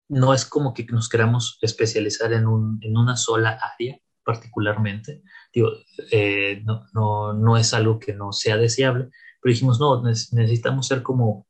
no 0.08 0.34
es 0.34 0.44
como 0.44 0.74
que 0.74 0.84
nos 0.84 1.08
queramos 1.08 1.58
especializar 1.62 2.32
en, 2.32 2.46
un, 2.46 2.78
en 2.82 2.96
una 2.96 3.16
sola 3.16 3.58
área 3.74 3.98
particularmente, 4.24 5.22
digo, 5.52 5.70
eh, 6.12 6.62
no, 6.64 6.86
no, 6.92 7.32
no, 7.32 7.56
es 7.56 7.74
algo 7.74 7.98
que 7.98 8.12
no 8.12 8.32
sea 8.32 8.56
deseable, 8.56 9.08
pero 9.40 9.52
dijimos, 9.52 9.80
no, 9.80 10.02
necesitamos 10.02 10.86
ser 10.86 11.02
como, 11.02 11.48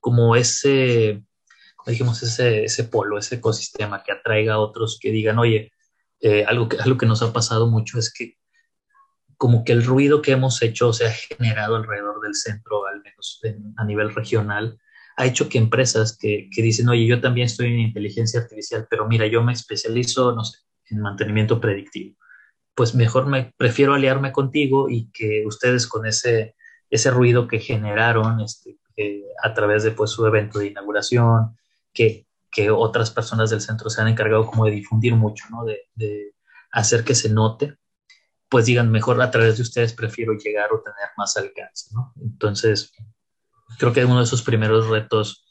como 0.00 0.36
ese, 0.36 1.22
dijimos, 1.86 2.22
ese, 2.22 2.64
ese 2.64 2.84
polo, 2.84 3.18
ese 3.18 3.36
ecosistema 3.36 4.02
que 4.02 4.12
atraiga 4.12 4.54
a 4.54 4.58
otros 4.58 4.98
que 5.00 5.10
digan, 5.10 5.38
oye, 5.38 5.72
eh, 6.24 6.42
algo, 6.46 6.70
que, 6.70 6.78
algo 6.78 6.96
que 6.96 7.04
nos 7.04 7.20
ha 7.20 7.34
pasado 7.34 7.66
mucho 7.66 7.98
es 7.98 8.10
que 8.10 8.38
como 9.36 9.62
que 9.62 9.72
el 9.72 9.84
ruido 9.84 10.22
que 10.22 10.32
hemos 10.32 10.62
hecho, 10.62 10.90
se 10.94 11.06
ha 11.06 11.10
generado 11.10 11.76
alrededor 11.76 12.22
del 12.22 12.34
centro, 12.34 12.86
al 12.86 13.02
menos 13.02 13.42
a 13.76 13.84
nivel 13.84 14.14
regional, 14.14 14.78
ha 15.16 15.26
hecho 15.26 15.50
que 15.50 15.58
empresas 15.58 16.16
que, 16.16 16.48
que, 16.50 16.62
dicen, 16.62 16.88
oye, 16.88 17.06
yo 17.06 17.20
también 17.20 17.44
estoy 17.44 17.66
en 17.66 17.80
inteligencia 17.80 18.40
artificial, 18.40 18.86
pero 18.88 19.06
mira, 19.06 19.26
yo 19.26 19.42
me 19.42 19.52
especializo, 19.52 20.34
no 20.34 20.44
sé, 20.44 20.60
en 20.88 21.00
mantenimiento 21.00 21.60
predictivo. 21.60 22.16
Pues 22.74 22.94
mejor 22.94 23.26
me 23.26 23.52
prefiero 23.58 23.92
aliarme 23.92 24.32
contigo 24.32 24.88
y 24.88 25.10
que 25.12 25.44
ustedes 25.46 25.86
con 25.86 26.06
ese, 26.06 26.56
ese 26.88 27.10
ruido 27.10 27.48
que 27.48 27.58
generaron 27.58 28.40
este, 28.40 28.78
eh, 28.96 29.24
a 29.42 29.52
través 29.52 29.82
de 29.82 29.90
pues, 29.90 30.10
su 30.10 30.24
evento 30.26 30.58
de 30.58 30.68
inauguración, 30.68 31.54
que 31.92 32.26
que 32.54 32.70
otras 32.70 33.10
personas 33.10 33.50
del 33.50 33.60
centro 33.60 33.90
se 33.90 34.00
han 34.00 34.08
encargado 34.08 34.46
como 34.46 34.64
de 34.64 34.70
difundir 34.70 35.14
mucho, 35.16 35.44
¿no? 35.50 35.64
De, 35.64 36.32
hacer 36.70 37.04
que 37.04 37.14
se 37.14 37.28
note, 37.28 37.76
pues 38.48 38.66
digan, 38.66 38.90
mejor 38.90 39.22
a 39.22 39.30
través 39.30 39.56
de 39.56 39.62
ustedes 39.62 39.92
prefiero 39.92 40.32
llegar 40.32 40.72
o 40.72 40.82
tener 40.82 41.08
más 41.16 41.36
alcance, 41.36 41.90
¿no? 41.92 42.12
Entonces, 42.20 42.92
creo 43.78 43.92
que 43.92 44.04
uno 44.04 44.18
de 44.18 44.24
esos 44.24 44.42
primeros 44.42 44.88
retos 44.88 45.46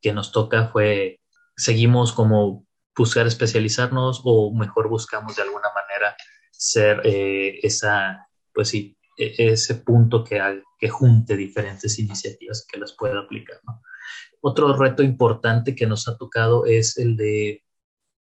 que 0.00 0.12
nos 0.12 0.30
toca 0.30 0.68
fue, 0.68 1.20
seguimos 1.56 2.12
como 2.12 2.64
buscar 2.96 3.26
especializarnos 3.26 4.20
o 4.24 4.54
mejor 4.54 4.88
buscamos 4.88 5.34
de 5.34 5.42
alguna 5.42 5.68
manera 5.74 6.16
ser 6.52 7.00
eh, 7.04 7.58
esa, 7.62 8.28
pues 8.54 8.68
sí, 8.68 8.96
e, 9.16 9.34
ese 9.52 9.76
punto 9.76 10.22
que, 10.22 10.62
que 10.78 10.88
junte 10.88 11.36
diferentes 11.36 11.98
iniciativas 11.98 12.64
que 12.70 12.78
las 12.78 12.92
pueda 12.92 13.18
aplicar, 13.18 13.58
¿no? 13.66 13.82
Otro 14.40 14.76
reto 14.76 15.02
importante 15.02 15.74
que 15.74 15.86
nos 15.86 16.08
ha 16.08 16.16
tocado 16.16 16.66
es 16.66 16.96
el 16.98 17.16
de 17.16 17.64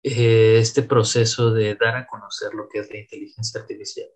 eh, 0.03 0.59
este 0.59 0.83
proceso 0.83 1.51
de 1.51 1.75
dar 1.75 1.95
a 1.97 2.07
conocer 2.07 2.53
lo 2.53 2.69
que 2.69 2.79
es 2.79 2.89
la 2.89 2.99
inteligencia 2.99 3.61
artificial. 3.61 4.07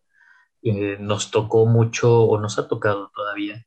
Eh, 0.63 0.97
nos 0.99 1.31
tocó 1.31 1.65
mucho, 1.65 2.21
o 2.23 2.39
nos 2.39 2.57
ha 2.59 2.67
tocado 2.67 3.11
todavía, 3.13 3.65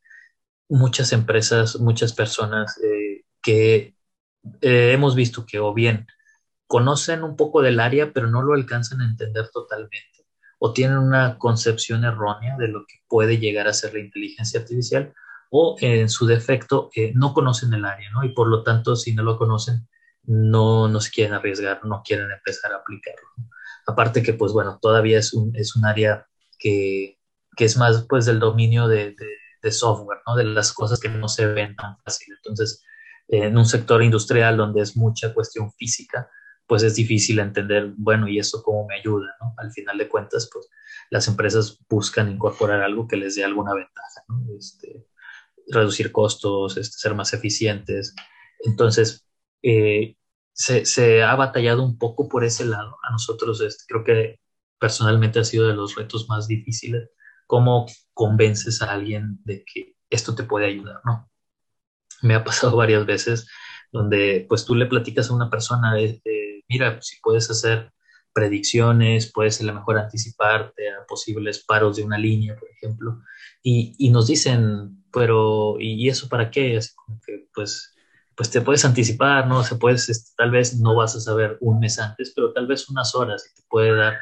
muchas 0.69 1.13
empresas, 1.13 1.79
muchas 1.81 2.13
personas 2.15 2.79
eh, 2.83 3.25
que 3.43 3.97
hemos 4.63 5.15
visto 5.17 5.45
que 5.47 5.59
o 5.59 5.75
bien 5.75 6.07
conocen 6.67 7.23
un 7.25 7.37
poco 7.37 7.63
del 7.63 7.81
área, 7.81 8.13
pero 8.13 8.29
no 8.29 8.43
lo 8.43 8.55
alcanzan 8.55 9.01
a 9.01 9.07
entender 9.07 9.51
totalmente, 9.51 10.27
o 10.59 10.73
tienen 10.73 10.99
una 10.99 11.39
concepción 11.39 12.05
errónea 12.05 12.57
de 12.59 12.69
lo 12.69 12.87
que 12.87 12.97
puede 13.09 13.39
llegar 13.39 13.69
a 13.69 13.73
ser 13.73 13.95
la 13.95 14.01
inteligencia 14.01 14.61
artificial, 14.61 15.13
o 15.51 15.77
en 15.81 16.09
su 16.09 16.27
defecto 16.27 16.91
eh, 16.95 17.13
no 17.15 17.33
conocen 17.35 17.73
el 17.75 17.85
área, 17.85 18.11
¿no? 18.11 18.25
Y 18.25 18.31
por 18.31 18.49
lo 18.49 18.63
tanto, 18.63 18.97
si 18.97 19.15
no 19.15 19.23
lo 19.23 19.39
conocen, 19.39 19.89
no, 20.25 20.89
no 20.89 21.01
se 21.01 21.11
quieren 21.11 21.35
arriesgar, 21.35 21.85
no 21.85 22.03
quieren 22.05 22.31
empezar 22.31 22.73
a 22.73 22.77
aplicarlo. 22.77 23.29
Aparte 23.87 24.23
que, 24.23 24.33
pues 24.35 24.53
bueno, 24.53 24.79
todavía 24.81 25.19
es 25.19 25.33
un, 25.33 25.55
es 25.55 25.77
un 25.77 25.85
área 25.85 26.27
que, 26.59 27.19
que 27.57 27.65
es 27.65 27.77
más 27.77 28.05
pues 28.09 28.27
del 28.27 28.41
dominio 28.41 28.89
de, 28.89 29.15
de, 29.63 29.73
software, 29.73 30.21
¿no? 30.27 30.37
De 30.37 30.45
las 30.45 30.73
cosas 30.73 31.01
que 31.01 31.09
no 31.09 31.29
se 31.29 31.47
ven 31.47 31.75
tan 31.75 31.99
fácil. 31.99 32.35
Entonces, 32.37 32.85
en 33.27 33.59
un 33.59 33.67
sector 33.67 34.01
industrial 34.01 34.57
donde 34.57 34.81
es 34.81 34.97
mucha 34.97 35.35
cuestión 35.35 35.73
física, 35.73 36.31
pues 36.69 36.85
es 36.85 36.95
difícil 36.95 37.41
entender, 37.41 37.93
bueno, 37.97 38.29
¿y 38.29 38.39
eso 38.39 38.63
cómo 38.63 38.87
me 38.87 38.97
ayuda? 38.97 39.27
¿no? 39.41 39.55
Al 39.59 39.73
final 39.73 39.99
de 39.99 40.09
cuentas, 40.09 40.49
pues 40.53 40.69
las 41.11 41.27
empresas 41.27 41.79
buscan 41.89 42.31
incorporar 42.31 42.83
algo 42.83 43.07
que 43.09 43.17
les 43.17 43.35
dé 43.35 43.45
alguna 43.45 43.75
ventaja, 43.75 44.23
¿no? 44.29 44.45
Este, 44.57 45.05
reducir 45.69 46.13
costos, 46.13 46.77
este, 46.77 46.99
ser 46.99 47.15
más 47.15 47.33
eficientes. 47.33 48.15
Entonces, 48.61 49.27
eh, 49.63 50.17
se, 50.57 51.23
ha 51.23 51.35
batallado 51.37 51.83
un 51.85 51.99
poco 51.99 52.29
por 52.29 52.45
ese 52.45 52.65
lado. 52.65 52.97
A 53.03 53.11
nosotros 53.13 53.61
este, 53.61 53.85
creo 53.89 54.05
que 54.05 54.41
personalmente 54.79 55.39
ha 55.39 55.45
sido 55.45 55.67
de 55.69 55.75
los 55.75 55.95
retos 55.97 56.29
más 56.29 56.49
difíciles. 56.49 57.11
¿Cómo 57.47 57.87
convences 58.15 58.83
a 58.83 58.93
alguien 58.93 59.39
de 59.45 59.65
que 59.65 59.95
esto 60.11 60.35
te 60.35 60.45
puede 60.45 60.67
ayudar? 60.67 61.01
¿no? 61.05 61.31
Me 62.23 62.35
ha 62.35 62.45
pasado 62.45 62.77
varias 62.77 63.07
veces 63.07 63.49
donde 63.93 64.47
pues 64.49 64.65
tú 64.65 64.75
le 64.75 64.87
platicas 64.87 65.31
a 65.31 65.35
una 65.35 65.51
persona, 65.51 65.95
de, 65.95 66.21
mira, 66.69 67.01
si 67.01 67.21
puedes 67.21 67.51
hacer 67.51 67.93
predicciones, 68.35 69.33
puedes 69.33 69.61
a 69.61 69.65
lo 69.65 69.75
mejor 69.75 69.99
anticiparte 69.99 70.91
a 70.91 71.07
posibles 71.07 71.65
paros 71.65 71.97
de 71.97 72.03
una 72.03 72.19
línea, 72.19 72.57
por 72.57 72.69
ejemplo, 72.69 73.23
y, 73.63 73.95
y 73.99 74.11
nos 74.11 74.27
dicen, 74.27 75.06
pero 75.13 75.77
¿y 75.79 76.09
eso 76.09 76.29
para 76.29 76.51
qué? 76.51 76.77
Así 76.77 76.95
como 76.95 77.21
que 77.25 77.47
pues, 77.55 77.95
pues 78.37 78.51
te 78.51 78.61
puedes 78.61 78.85
anticipar, 78.85 79.47
¿no? 79.47 79.63
Se 79.65 79.77
puedes, 79.77 80.09
este, 80.09 80.33
tal 80.37 80.51
vez 80.51 80.79
no 80.81 80.95
vas 80.95 81.17
a 81.17 81.21
saber 81.21 81.57
un 81.61 81.81
mes 81.81 81.99
antes, 81.99 82.33
pero 82.35 82.53
tal 82.53 82.67
vez 82.67 82.89
unas 82.89 83.15
horas 83.15 83.53
te 83.55 83.63
puede 83.69 83.95
dar 83.95 84.19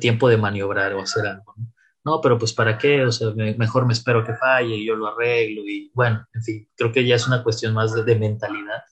tiempo 0.00 0.28
de 0.28 0.36
maniobrar 0.36 0.94
o 0.94 1.02
hacer 1.02 1.26
algo, 1.26 1.54
¿no? 1.56 1.72
No, 2.04 2.20
pero 2.22 2.38
pues 2.38 2.54
para 2.54 2.78
qué, 2.78 3.04
o 3.04 3.12
sea, 3.12 3.32
mejor 3.34 3.84
me 3.84 3.92
espero 3.92 4.24
que 4.24 4.34
falle 4.34 4.76
y 4.76 4.86
yo 4.86 4.96
lo 4.96 5.08
arreglo 5.08 5.62
y 5.66 5.90
bueno, 5.92 6.26
en 6.32 6.42
fin, 6.42 6.68
creo 6.74 6.90
que 6.90 7.04
ya 7.04 7.16
es 7.16 7.26
una 7.26 7.42
cuestión 7.42 7.74
más 7.74 7.92
de, 7.92 8.16
mentalidad 8.16 8.82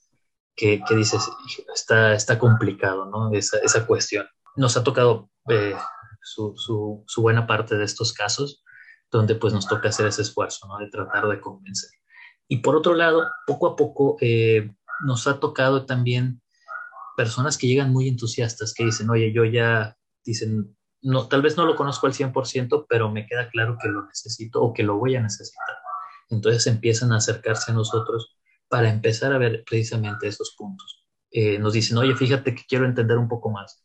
que, 0.55 0.83
que 0.87 0.95
dices, 0.95 1.27
está, 1.73 2.13
está 2.13 2.37
complicado, 2.37 3.05
¿no? 3.05 3.31
Esa, 3.33 3.57
esa 3.59 3.87
cuestión. 3.87 4.27
Nos 4.55 4.77
ha 4.77 4.83
tocado 4.83 5.31
eh, 5.49 5.75
su, 6.21 6.53
su, 7.07 7.21
buena 7.21 7.47
parte 7.47 7.75
de 7.75 7.85
estos 7.85 8.13
casos, 8.13 8.63
donde 9.11 9.35
pues 9.35 9.53
nos 9.53 9.67
toca 9.67 9.89
hacer 9.89 10.07
ese 10.07 10.21
esfuerzo, 10.21 10.67
¿no? 10.67 10.77
De 10.77 10.89
tratar 10.89 11.27
de 11.27 11.39
convencer. 11.39 11.89
Y 12.47 12.57
por 12.57 12.75
otro 12.75 12.93
lado, 12.93 13.29
poco 13.45 13.67
a 13.67 13.75
poco 13.75 14.17
eh, 14.21 14.71
nos 15.05 15.27
ha 15.27 15.39
tocado 15.39 15.85
también 15.85 16.41
personas 17.15 17.57
que 17.57 17.67
llegan 17.67 17.91
muy 17.91 18.07
entusiastas, 18.07 18.73
que 18.73 18.85
dicen, 18.85 19.09
oye, 19.09 19.33
yo 19.33 19.43
ya, 19.43 19.97
dicen, 20.23 20.77
no, 21.01 21.27
tal 21.27 21.41
vez 21.41 21.57
no 21.57 21.65
lo 21.65 21.75
conozco 21.75 22.07
al 22.07 22.13
100%, 22.13 22.85
pero 22.87 23.11
me 23.11 23.25
queda 23.25 23.49
claro 23.49 23.77
que 23.81 23.87
lo 23.89 24.05
necesito 24.05 24.61
o 24.61 24.73
que 24.73 24.83
lo 24.83 24.97
voy 24.97 25.15
a 25.15 25.21
necesitar. 25.21 25.77
Entonces 26.29 26.67
empiezan 26.67 27.11
a 27.11 27.17
acercarse 27.17 27.71
a 27.71 27.75
nosotros 27.75 28.37
para 28.67 28.89
empezar 28.89 29.33
a 29.33 29.37
ver 29.37 29.63
precisamente 29.65 30.27
esos 30.27 30.55
puntos. 30.57 31.05
Eh, 31.31 31.57
nos 31.59 31.73
dicen, 31.73 31.97
oye, 31.97 32.15
fíjate 32.15 32.53
que 32.53 32.63
quiero 32.67 32.85
entender 32.85 33.17
un 33.17 33.27
poco 33.27 33.49
más. 33.49 33.83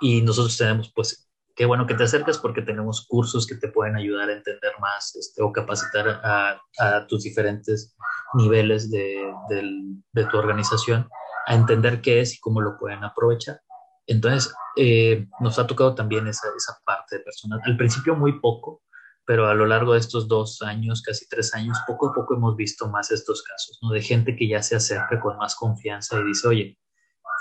Y 0.00 0.22
nosotros 0.22 0.56
tenemos, 0.56 0.92
pues, 0.94 1.28
qué 1.62 1.66
bueno 1.66 1.86
que 1.86 1.94
te 1.94 2.02
acercas 2.02 2.38
porque 2.38 2.60
tenemos 2.60 3.06
cursos 3.06 3.46
que 3.46 3.54
te 3.54 3.68
pueden 3.68 3.94
ayudar 3.94 4.28
a 4.28 4.32
entender 4.32 4.72
más 4.80 5.14
este, 5.14 5.44
o 5.44 5.52
capacitar 5.52 6.08
a, 6.08 7.06
tus 7.06 7.22
diferentes 7.22 7.94
niveles 8.34 8.90
de, 8.90 9.32
de, 9.48 10.24
tu 10.24 10.38
organización 10.38 11.08
a 11.46 11.54
entender 11.54 12.00
qué 12.00 12.18
es 12.18 12.34
y 12.34 12.40
cómo 12.40 12.60
lo 12.60 12.76
pueden 12.76 13.04
aprovechar. 13.04 13.60
Entonces, 14.08 14.52
eh, 14.74 15.28
nos 15.38 15.56
ha 15.60 15.68
tocado 15.68 15.94
también 15.94 16.26
esa, 16.26 16.48
esa 16.56 16.80
parte 16.84 17.18
de 17.18 17.22
personas. 17.22 17.60
Al 17.64 17.76
principio 17.76 18.16
muy 18.16 18.40
poco, 18.40 18.82
pero 19.24 19.46
a 19.46 19.54
lo 19.54 19.64
largo 19.64 19.92
de 19.92 20.00
estos 20.00 20.26
dos 20.26 20.62
años, 20.62 21.00
casi 21.00 21.28
tres 21.28 21.54
años, 21.54 21.78
poco 21.86 22.08
a 22.08 22.12
poco 22.12 22.34
hemos 22.34 22.56
visto 22.56 22.88
más 22.88 23.12
estos 23.12 23.40
casos, 23.44 23.78
¿no? 23.82 23.90
De 23.90 24.02
gente 24.02 24.34
que 24.34 24.48
ya 24.48 24.64
se 24.64 24.74
acerca 24.74 25.20
con 25.20 25.36
más 25.36 25.54
confianza 25.54 26.18
y 26.18 26.24
dice, 26.24 26.48
oye, 26.48 26.78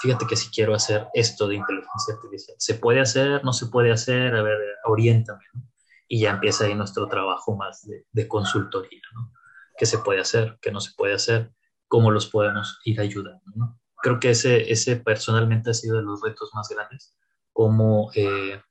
fíjate 0.01 0.25
que 0.27 0.35
si 0.35 0.49
quiero 0.49 0.73
hacer 0.73 1.07
esto 1.13 1.47
de 1.47 1.55
inteligencia 1.55 2.15
artificial, 2.15 2.55
¿se 2.59 2.75
puede 2.75 2.99
hacer? 2.99 3.43
¿No 3.43 3.53
se 3.53 3.67
puede 3.67 3.91
hacer? 3.91 4.35
A 4.35 4.41
ver, 4.41 4.57
oriéntame, 4.85 5.43
¿no? 5.53 5.63
Y 6.07 6.21
ya 6.21 6.31
empieza 6.31 6.65
ahí 6.65 6.75
nuestro 6.75 7.07
trabajo 7.07 7.55
más 7.55 7.87
de, 7.87 8.05
de 8.11 8.27
consultoría, 8.27 9.01
¿no? 9.13 9.31
¿Qué 9.77 9.85
se 9.85 9.99
puede 9.99 10.19
hacer? 10.19 10.57
¿Qué 10.61 10.71
no 10.71 10.81
se 10.81 10.91
puede 10.95 11.13
hacer? 11.13 11.51
¿Cómo 11.87 12.11
los 12.11 12.27
podemos 12.27 12.79
ir 12.83 12.99
ayudando, 12.99 13.43
¿no? 13.55 13.79
Creo 14.01 14.19
que 14.19 14.31
ese, 14.31 14.71
ese 14.71 14.97
personalmente 14.97 15.69
ha 15.69 15.73
sido 15.73 15.97
de 15.97 16.03
los 16.03 16.21
retos 16.21 16.51
más 16.53 16.67
grandes, 16.69 17.15
cómo... 17.53 18.11
Eh, 18.15 18.61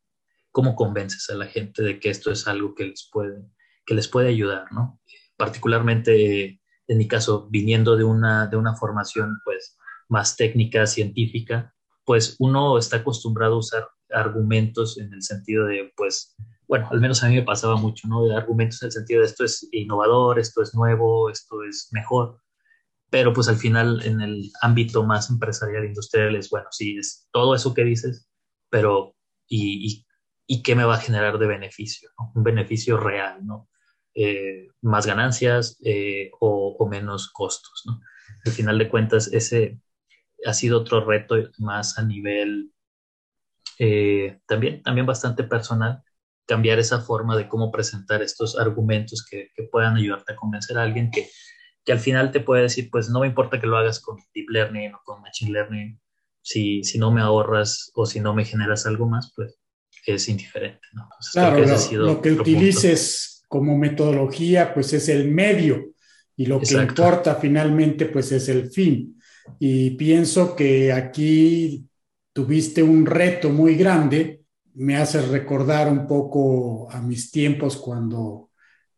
cómo 0.50 0.74
convences 0.74 1.28
a 1.30 1.34
la 1.34 1.46
gente 1.46 1.82
de 1.82 2.00
que 2.00 2.10
esto 2.10 2.30
es 2.30 2.46
algo 2.48 2.74
que 2.74 2.84
les 2.84 3.08
puede, 3.10 3.42
que 3.86 3.94
les 3.94 4.08
puede 4.08 4.28
ayudar, 4.28 4.66
¿no? 4.72 5.00
Particularmente, 5.36 6.60
en 6.86 6.98
mi 6.98 7.08
caso, 7.08 7.48
viniendo 7.50 7.96
de 7.96 8.04
una, 8.04 8.46
de 8.46 8.56
una 8.56 8.74
formación, 8.74 9.40
pues, 9.44 9.78
más 10.10 10.36
técnica, 10.36 10.86
científica, 10.86 11.74
pues 12.04 12.36
uno 12.38 12.78
está 12.78 12.98
acostumbrado 12.98 13.54
a 13.54 13.58
usar 13.58 13.88
argumentos 14.10 14.98
en 14.98 15.12
el 15.14 15.22
sentido 15.22 15.66
de, 15.66 15.92
pues, 15.96 16.36
bueno, 16.68 16.88
al 16.90 17.00
menos 17.00 17.22
a 17.22 17.28
mí 17.28 17.36
me 17.36 17.42
pasaba 17.42 17.76
mucho, 17.76 18.06
¿no? 18.08 18.24
De 18.24 18.36
argumentos 18.36 18.82
en 18.82 18.86
el 18.86 18.92
sentido 18.92 19.20
de 19.20 19.26
esto 19.26 19.44
es 19.44 19.68
innovador, 19.72 20.38
esto 20.38 20.62
es 20.62 20.74
nuevo, 20.74 21.30
esto 21.30 21.62
es 21.64 21.88
mejor, 21.92 22.40
pero 23.10 23.32
pues 23.32 23.48
al 23.48 23.56
final 23.56 24.02
en 24.04 24.20
el 24.20 24.52
ámbito 24.60 25.04
más 25.04 25.30
empresarial, 25.30 25.84
industrial, 25.84 26.36
es, 26.36 26.50
bueno, 26.50 26.68
sí, 26.70 26.96
es 26.98 27.28
todo 27.32 27.54
eso 27.54 27.74
que 27.74 27.84
dices, 27.84 28.28
pero 28.68 29.16
¿y, 29.48 29.86
y 29.86 30.06
y 30.52 30.64
qué 30.64 30.74
me 30.74 30.82
va 30.82 30.96
a 30.96 31.00
generar 31.00 31.38
de 31.38 31.46
beneficio, 31.46 32.10
un 32.34 32.42
beneficio 32.42 32.96
real, 32.96 33.46
¿no? 33.46 33.68
Eh, 34.16 34.66
más 34.82 35.06
ganancias 35.06 35.78
eh, 35.84 36.32
o, 36.40 36.88
menos 36.90 37.30
costos. 37.30 37.84
¿no? 37.86 38.00
Al 38.44 38.50
final 38.50 38.76
de 38.76 38.88
cuentas, 38.88 39.28
ese 39.32 39.78
ha 40.46 40.54
sido 40.54 40.78
otro 40.78 41.04
reto 41.04 41.36
más 41.58 41.98
a 41.98 42.02
nivel 42.02 42.72
eh, 43.78 44.38
también, 44.46 44.82
también 44.82 45.06
bastante 45.06 45.44
personal, 45.44 46.02
cambiar 46.46 46.78
esa 46.78 47.00
forma 47.00 47.36
de 47.36 47.48
cómo 47.48 47.70
presentar 47.70 48.22
estos 48.22 48.58
argumentos 48.58 49.24
que, 49.24 49.50
que, 49.54 49.62
puedan 49.64 49.96
ayudarte 49.96 50.32
a 50.32 50.36
convencer 50.36 50.76
a 50.76 50.82
alguien 50.82 51.10
que, 51.10 51.30
que 51.84 51.92
al 51.92 52.00
final 52.00 52.30
te 52.30 52.40
puede 52.40 52.62
decir, 52.62 52.90
pues 52.90 53.08
no 53.08 53.20
me 53.20 53.28
importa 53.28 53.60
que 53.60 53.66
lo 53.66 53.76
hagas 53.76 54.00
con 54.00 54.18
deep 54.34 54.50
learning 54.50 54.94
o 54.94 55.00
con 55.04 55.22
machine 55.22 55.52
learning, 55.52 56.00
si, 56.42 56.82
si 56.84 56.98
no 56.98 57.10
me 57.10 57.20
ahorras 57.20 57.90
o 57.94 58.06
si 58.06 58.20
no 58.20 58.34
me 58.34 58.44
generas 58.44 58.86
algo 58.86 59.08
más, 59.08 59.32
pues 59.34 59.58
es 60.06 60.28
indiferente. 60.28 60.86
¿no? 60.92 61.08
claro, 61.32 61.64
lo, 61.92 62.20
que 62.20 62.32
utilices 62.32 63.44
como 63.48 63.76
metodología, 63.76 64.72
pues 64.74 64.92
es 64.92 65.08
el 65.08 65.28
medio 65.28 65.92
y 66.36 66.46
lo 66.46 66.60
que 66.60 66.74
importa 66.74 67.36
finalmente, 67.36 68.06
pues 68.06 68.32
es 68.32 68.48
el 68.48 68.70
fin. 68.70 69.19
Y 69.58 69.90
pienso 69.90 70.54
que 70.54 70.92
aquí 70.92 71.88
tuviste 72.32 72.82
un 72.82 73.06
reto 73.06 73.50
muy 73.50 73.74
grande. 73.74 74.42
Me 74.74 74.96
hace 74.96 75.20
recordar 75.22 75.90
un 75.90 76.06
poco 76.06 76.90
a 76.90 77.00
mis 77.00 77.30
tiempos 77.30 77.76
cuando 77.76 78.50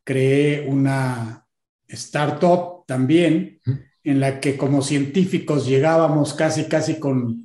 creé 0.05 0.67
una 0.69 1.47
startup 1.89 2.85
también, 2.87 3.61
en 4.05 4.21
la 4.21 4.41
que 4.41 4.57
como 4.57 4.83
científicos 4.83 5.67
llegábamos 5.67 6.35
casi, 6.35 6.65
casi 6.65 6.99
con 6.99 7.45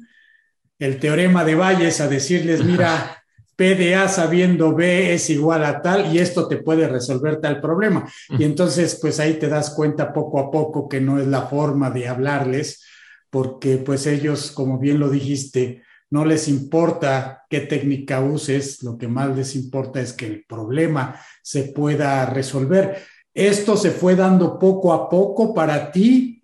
el 0.80 1.00
teorema 1.00 1.44
de 1.44 1.56
Bayes 1.56 2.02
a 2.02 2.08
decirles, 2.08 2.64
mira, 2.64 3.24
PDA 3.56 4.08
sabiendo 4.08 4.76
B 4.76 5.14
es 5.14 5.30
igual 5.32 5.66
a 5.66 5.82
tal 5.82 6.14
y 6.14 6.20
esto 6.20 6.48
te 6.48 6.58
puede 6.58 6.88
resolver 6.88 7.42
tal 7.42 7.60
problema. 7.60 8.08
Y 8.30 8.44
entonces, 8.44 9.00
pues 9.02 9.20
ahí 9.20 9.34
te 9.34 9.50
das 9.50 9.72
cuenta 9.72 10.14
poco 10.14 10.40
a 10.40 10.52
poco 10.52 10.88
que 10.88 11.02
no 11.02 11.20
es 11.20 11.28
la 11.28 11.42
forma 11.44 11.90
de 11.90 12.08
hablarles, 12.08 12.84
porque 13.30 13.78
pues 13.78 14.08
ellos, 14.08 14.52
como 14.52 14.80
bien 14.80 15.00
lo 15.00 15.10
dijiste, 15.10 15.84
no 16.10 16.26
les 16.26 16.48
importa 16.48 17.44
qué 17.50 17.62
técnica 17.62 18.22
uses, 18.22 18.82
lo 18.84 18.98
que 18.98 19.08
más 19.08 19.36
les 19.36 19.56
importa 19.56 20.00
es 20.00 20.14
que 20.14 20.26
el 20.26 20.46
problema 20.46 21.20
se 21.42 21.64
pueda 21.64 22.26
resolver. 22.28 23.04
¿Esto 23.34 23.78
se 23.78 23.92
fue 23.92 24.16
dando 24.16 24.58
poco 24.58 24.94
a 24.94 25.10
poco 25.10 25.54
para 25.54 25.92
ti 25.92 26.44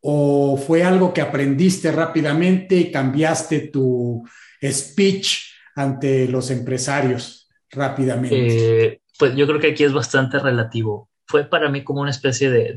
o 0.00 0.56
fue 0.56 0.82
algo 0.82 1.12
que 1.12 1.20
aprendiste 1.20 1.92
rápidamente 1.92 2.76
y 2.76 2.90
cambiaste 2.90 3.68
tu 3.68 4.24
speech 4.62 5.38
ante 5.76 6.26
los 6.26 6.50
empresarios 6.50 7.48
rápidamente? 7.70 8.86
Eh, 8.86 9.00
pues 9.18 9.36
yo 9.36 9.46
creo 9.46 9.60
que 9.60 9.68
aquí 9.68 9.84
es 9.84 9.92
bastante 9.92 10.38
relativo. 10.38 11.10
Fue 11.26 11.44
para 11.44 11.68
mí 11.70 11.84
como 11.84 12.00
una 12.00 12.10
especie 12.10 12.50
de, 12.50 12.74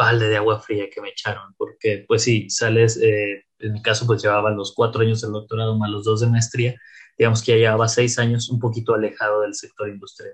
balde 0.00 0.28
de 0.28 0.38
agua 0.38 0.60
fría 0.60 0.88
que 0.92 1.02
me 1.02 1.10
echaron, 1.10 1.54
porque 1.58 2.04
pues 2.08 2.22
sí, 2.22 2.48
sales, 2.48 2.96
eh, 2.96 3.44
en 3.58 3.72
mi 3.74 3.82
caso 3.82 4.06
pues 4.06 4.22
llevaba 4.22 4.50
los 4.50 4.72
cuatro 4.74 5.02
años 5.02 5.20
del 5.20 5.32
doctorado 5.32 5.76
más 5.76 5.90
los 5.90 6.04
dos 6.04 6.20
de 6.20 6.28
maestría, 6.28 6.74
digamos 7.18 7.42
que 7.42 7.52
ya 7.52 7.58
llevaba 7.58 7.86
seis 7.86 8.18
años 8.18 8.48
un 8.48 8.58
poquito 8.58 8.94
alejado 8.94 9.42
del 9.42 9.54
sector 9.54 9.90
industrial, 9.90 10.32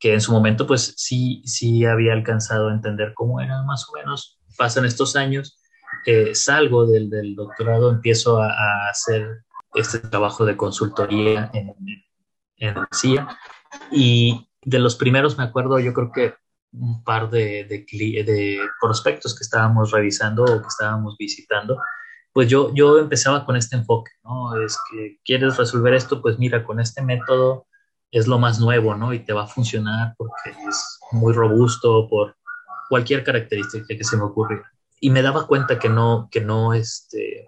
que 0.00 0.14
en 0.14 0.20
su 0.20 0.32
momento 0.32 0.66
pues 0.66 0.94
sí, 0.96 1.42
sí 1.44 1.84
había 1.84 2.12
alcanzado 2.12 2.68
a 2.68 2.74
entender 2.74 3.14
cómo 3.14 3.40
era 3.40 3.62
más 3.62 3.88
o 3.88 3.92
menos, 3.96 4.40
pasan 4.58 4.84
estos 4.84 5.14
años, 5.14 5.60
eh, 6.06 6.34
salgo 6.34 6.84
del, 6.84 7.08
del, 7.08 7.36
doctorado, 7.36 7.90
empiezo 7.90 8.42
a, 8.42 8.48
a 8.48 8.90
hacer 8.90 9.44
este 9.74 10.00
trabajo 10.00 10.44
de 10.44 10.56
consultoría 10.56 11.50
en, 11.54 11.72
en 12.56 12.74
CIA. 12.92 13.38
Y 13.90 14.48
de 14.62 14.78
los 14.78 14.96
primeros 14.96 15.38
me 15.38 15.44
acuerdo, 15.44 15.78
yo 15.78 15.92
creo 15.92 16.10
que 16.12 16.34
un 16.78 17.02
par 17.04 17.30
de, 17.30 17.64
de, 17.64 18.58
prospectos 18.80 19.36
que 19.36 19.44
estábamos 19.44 19.90
revisando 19.92 20.44
o 20.44 20.60
que 20.60 20.68
estábamos 20.68 21.16
visitando, 21.18 21.78
pues 22.32 22.48
yo, 22.48 22.74
yo 22.74 22.98
empezaba 22.98 23.44
con 23.46 23.56
este 23.56 23.76
enfoque, 23.76 24.10
¿no? 24.24 24.60
Es 24.60 24.76
que 24.90 25.18
quieres 25.24 25.56
resolver 25.56 25.94
esto, 25.94 26.20
pues 26.20 26.38
mira, 26.38 26.64
con 26.64 26.80
este 26.80 27.02
método 27.02 27.66
es 28.10 28.26
lo 28.26 28.38
más 28.38 28.58
nuevo, 28.58 28.94
¿no? 28.94 29.12
Y 29.12 29.20
te 29.20 29.32
va 29.32 29.44
a 29.44 29.48
funcionar 29.48 30.14
porque 30.16 30.50
es 30.68 30.98
muy 31.12 31.32
robusto 31.32 32.08
por 32.08 32.36
cualquier 32.88 33.24
característica 33.24 33.86
que 33.88 34.04
se 34.04 34.16
me 34.16 34.24
ocurriera. 34.24 34.70
Y 35.00 35.10
me 35.10 35.22
daba 35.22 35.46
cuenta 35.46 35.78
que 35.78 35.88
no, 35.88 36.28
que 36.30 36.40
no, 36.40 36.74
este, 36.74 37.46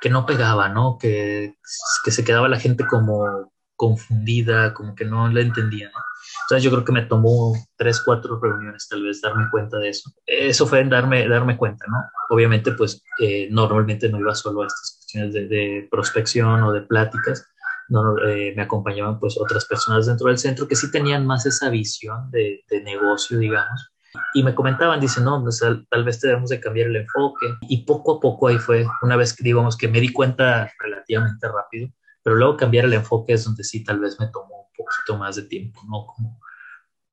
que 0.00 0.10
no 0.10 0.26
pegaba, 0.26 0.68
¿no? 0.68 0.98
Que, 0.98 1.56
que 2.04 2.10
se 2.10 2.24
quedaba 2.24 2.48
la 2.48 2.58
gente 2.58 2.86
como 2.86 3.52
confundida, 3.76 4.74
como 4.74 4.94
que 4.94 5.04
no 5.04 5.28
la 5.28 5.40
entendía, 5.40 5.90
¿no? 5.90 6.00
Entonces 6.48 6.62
yo 6.62 6.70
creo 6.70 6.84
que 6.84 6.92
me 6.92 7.02
tomó 7.02 7.54
tres, 7.76 8.00
cuatro 8.02 8.40
reuniones 8.40 8.88
tal 8.88 9.02
vez 9.02 9.20
darme 9.20 9.50
cuenta 9.50 9.76
de 9.76 9.90
eso. 9.90 10.10
Eso 10.24 10.66
fue 10.66 10.82
darme, 10.84 11.28
darme 11.28 11.58
cuenta, 11.58 11.84
¿no? 11.88 11.98
Obviamente 12.30 12.72
pues 12.72 13.02
eh, 13.20 13.48
normalmente 13.50 14.08
no 14.08 14.18
iba 14.18 14.34
solo 14.34 14.62
a 14.62 14.66
estas 14.66 14.96
cuestiones 14.96 15.34
de, 15.34 15.46
de 15.46 15.88
prospección 15.90 16.62
o 16.62 16.72
de 16.72 16.80
pláticas, 16.80 17.46
no, 17.88 18.18
eh, 18.26 18.52
me 18.54 18.62
acompañaban 18.62 19.18
pues 19.18 19.38
otras 19.38 19.64
personas 19.66 20.06
dentro 20.06 20.28
del 20.28 20.38
centro 20.38 20.68
que 20.68 20.76
sí 20.76 20.90
tenían 20.90 21.26
más 21.26 21.46
esa 21.46 21.70
visión 21.70 22.30
de, 22.30 22.62
de 22.68 22.82
negocio, 22.82 23.38
digamos, 23.38 23.92
y 24.34 24.42
me 24.42 24.54
comentaban, 24.54 25.00
dicen, 25.00 25.24
no, 25.24 25.42
pues, 25.42 25.60
tal 25.90 26.04
vez 26.04 26.20
debemos 26.20 26.50
de 26.50 26.60
cambiar 26.60 26.88
el 26.88 26.96
enfoque. 26.96 27.46
Y 27.62 27.84
poco 27.84 28.16
a 28.16 28.20
poco 28.20 28.48
ahí 28.48 28.58
fue, 28.58 28.86
una 29.02 29.16
vez 29.16 29.34
que 29.34 29.44
digamos 29.44 29.76
que 29.76 29.88
me 29.88 30.00
di 30.00 30.12
cuenta 30.12 30.70
relativamente 30.78 31.46
rápido, 31.48 31.88
pero 32.22 32.36
luego 32.36 32.56
cambiar 32.56 32.86
el 32.86 32.94
enfoque 32.94 33.34
es 33.34 33.44
donde 33.44 33.64
sí 33.64 33.84
tal 33.84 34.00
vez 34.00 34.18
me 34.18 34.28
tomó 34.28 34.67
poquito 34.78 35.18
más 35.18 35.36
de 35.36 35.42
tiempo, 35.42 35.80
¿no? 35.88 36.06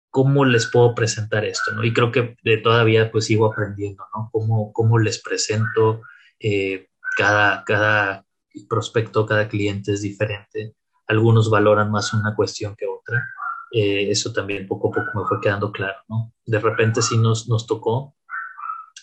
¿Cómo 0.10 0.46
les 0.46 0.68
puedo 0.68 0.96
presentar 0.96 1.44
esto, 1.44 1.74
no? 1.74 1.84
Y 1.84 1.92
creo 1.94 2.12
que 2.12 2.38
de 2.44 2.58
todavía 2.58 3.12
pues 3.12 3.26
sigo 3.26 3.52
aprendiendo, 3.52 4.06
¿no? 4.16 4.30
¿Cómo, 4.32 4.72
cómo 4.72 5.00
les 5.00 5.22
presento? 5.22 6.02
Eh, 6.40 6.88
cada, 7.18 7.64
cada 7.66 8.26
prospecto, 8.70 9.26
cada 9.26 9.50
cliente 9.50 9.92
es 9.92 10.02
diferente. 10.02 10.76
Algunos 11.08 11.50
valoran 11.50 11.92
más 11.92 12.14
una 12.14 12.36
cuestión 12.36 12.76
que 12.76 12.86
otra 12.88 13.22
eh, 13.72 14.10
eso 14.10 14.32
también 14.32 14.68
poco 14.68 14.88
a 14.88 14.92
poco 14.92 15.20
me 15.20 15.28
fue 15.28 15.42
quedando 15.42 15.70
claro, 15.72 15.98
¿no? 16.08 16.34
De 16.46 16.60
repente 16.60 17.02
sí 17.02 17.18
nos, 17.18 17.50
nos 17.50 17.68
tocó 17.68 18.16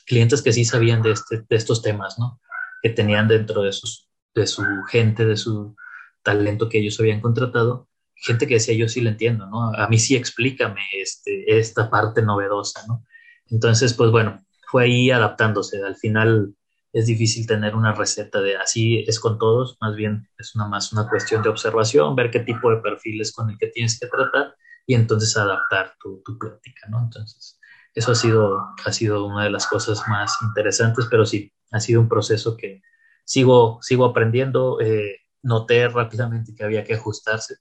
clientes 0.06 0.40
que 0.40 0.52
sí 0.52 0.64
sabían 0.64 1.02
de, 1.02 1.10
este, 1.10 1.44
de 1.46 1.56
estos 1.56 1.82
temas, 1.82 2.18
¿no? 2.18 2.40
Que 2.82 2.88
tenían 2.88 3.28
dentro 3.28 3.62
de, 3.62 3.72
sus, 3.72 4.08
de 4.34 4.46
su 4.46 4.64
gente, 4.88 5.26
de 5.26 5.36
su 5.36 5.76
talento 6.22 6.70
que 6.70 6.78
ellos 6.78 6.98
habían 7.00 7.20
contratado, 7.20 7.86
gente 8.22 8.46
que 8.46 8.54
decía, 8.54 8.74
yo 8.74 8.88
sí 8.88 9.00
lo 9.00 9.10
entiendo, 9.10 9.46
¿no? 9.46 9.74
A 9.74 9.88
mí 9.88 9.98
sí 9.98 10.16
explícame 10.16 10.80
este, 10.92 11.58
esta 11.58 11.90
parte 11.90 12.22
novedosa, 12.22 12.86
¿no? 12.86 13.04
Entonces, 13.50 13.94
pues 13.94 14.10
bueno, 14.10 14.44
fue 14.70 14.84
ahí 14.84 15.10
adaptándose. 15.10 15.82
Al 15.82 15.96
final 15.96 16.54
es 16.92 17.06
difícil 17.06 17.46
tener 17.46 17.74
una 17.74 17.92
receta 17.92 18.40
de 18.40 18.56
así 18.56 19.04
es 19.06 19.18
con 19.18 19.38
todos, 19.38 19.76
más 19.80 19.96
bien 19.96 20.28
es 20.38 20.54
una 20.54 20.68
más 20.68 20.92
una 20.92 21.08
cuestión 21.08 21.42
de 21.42 21.48
observación, 21.48 22.14
ver 22.14 22.30
qué 22.30 22.40
tipo 22.40 22.70
de 22.70 22.78
perfiles 22.78 23.32
con 23.32 23.50
el 23.50 23.58
que 23.58 23.68
tienes 23.68 23.98
que 23.98 24.06
tratar 24.06 24.54
y 24.86 24.94
entonces 24.94 25.36
adaptar 25.36 25.94
tu, 26.00 26.22
tu 26.24 26.38
plática, 26.38 26.88
¿no? 26.88 27.00
Entonces, 27.00 27.58
eso 27.94 28.12
ha 28.12 28.14
sido, 28.14 28.58
ha 28.84 28.92
sido 28.92 29.26
una 29.26 29.44
de 29.44 29.50
las 29.50 29.66
cosas 29.66 30.02
más 30.08 30.34
interesantes, 30.42 31.06
pero 31.10 31.26
sí, 31.26 31.52
ha 31.70 31.80
sido 31.80 32.00
un 32.00 32.08
proceso 32.08 32.56
que 32.56 32.82
sigo, 33.24 33.78
sigo 33.82 34.04
aprendiendo, 34.04 34.80
eh, 34.80 35.18
noté 35.42 35.88
rápidamente 35.88 36.54
que 36.54 36.64
había 36.64 36.84
que 36.84 36.94
ajustarse, 36.94 37.56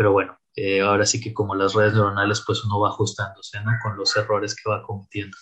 pero 0.00 0.12
bueno, 0.12 0.34
eh, 0.56 0.80
ahora 0.80 1.04
sí 1.04 1.20
que 1.20 1.34
como 1.34 1.54
las 1.54 1.74
redes 1.74 1.92
neuronales, 1.92 2.42
pues 2.46 2.64
uno 2.64 2.80
va 2.80 2.88
ajustándose, 2.88 3.60
¿no? 3.60 3.72
Con 3.82 3.98
los 3.98 4.16
errores 4.16 4.54
que 4.54 4.70
va 4.70 4.82
cometiendo. 4.82 5.36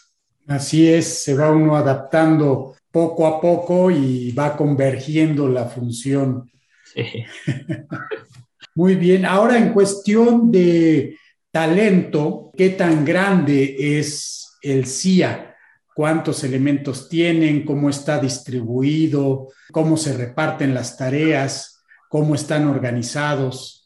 Así 0.49 0.93
es, 0.93 1.23
se 1.23 1.37
va 1.37 1.53
uno 1.53 1.77
adaptando 1.77 2.75
poco 2.91 3.29
a 3.29 3.41
poco 3.41 3.89
y 3.89 4.33
va 4.33 4.57
convergiendo 4.57 5.47
la 5.47 5.67
función. 5.67 6.51
Sí. 6.93 7.25
Muy 8.75 8.97
bien, 8.97 9.25
ahora 9.27 9.59
en 9.59 9.73
cuestión 9.73 10.51
de 10.51 11.17
talento, 11.53 12.51
¿qué 12.57 12.71
tan 12.71 13.05
grande 13.05 13.77
es 13.79 14.59
el 14.61 14.87
CIA? 14.87 15.55
¿Cuántos 15.95 16.43
elementos 16.43 17.09
tienen? 17.09 17.65
¿Cómo 17.65 17.91
está 17.91 18.19
distribuido? 18.19 19.51
¿Cómo 19.71 19.97
se 19.97 20.17
reparten 20.17 20.75
las 20.75 20.97
tareas? 20.97 21.85
¿Cómo 22.09 22.35
están 22.35 22.67
organizados? 22.67 23.78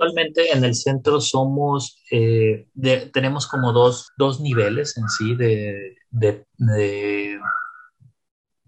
Actualmente 0.00 0.50
en 0.56 0.64
el 0.64 0.74
centro 0.74 1.20
somos, 1.20 2.02
eh, 2.10 2.68
tenemos 3.12 3.46
como 3.46 3.70
dos, 3.70 4.08
dos, 4.16 4.40
niveles 4.40 4.96
en 4.96 5.10
sí 5.10 5.34
de, 5.34 5.98
de, 6.08 6.46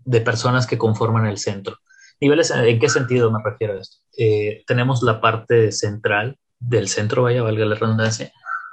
de, 0.05 0.21
personas 0.21 0.67
que 0.67 0.77
conforman 0.77 1.25
el 1.25 1.39
centro. 1.39 1.79
Niveles, 2.21 2.51
¿en 2.51 2.79
qué 2.79 2.87
sentido 2.91 3.33
me 3.33 3.39
refiero 3.43 3.73
a 3.73 3.81
esto? 3.81 3.97
Eh, 4.19 4.63
tenemos 4.67 5.03
la 5.03 5.23
parte 5.23 5.73
central 5.73 6.37
del 6.59 6.87
centro, 6.87 7.23
vaya, 7.23 7.43
valga 7.43 7.65
la 7.65 7.77
redundancia, 7.77 8.31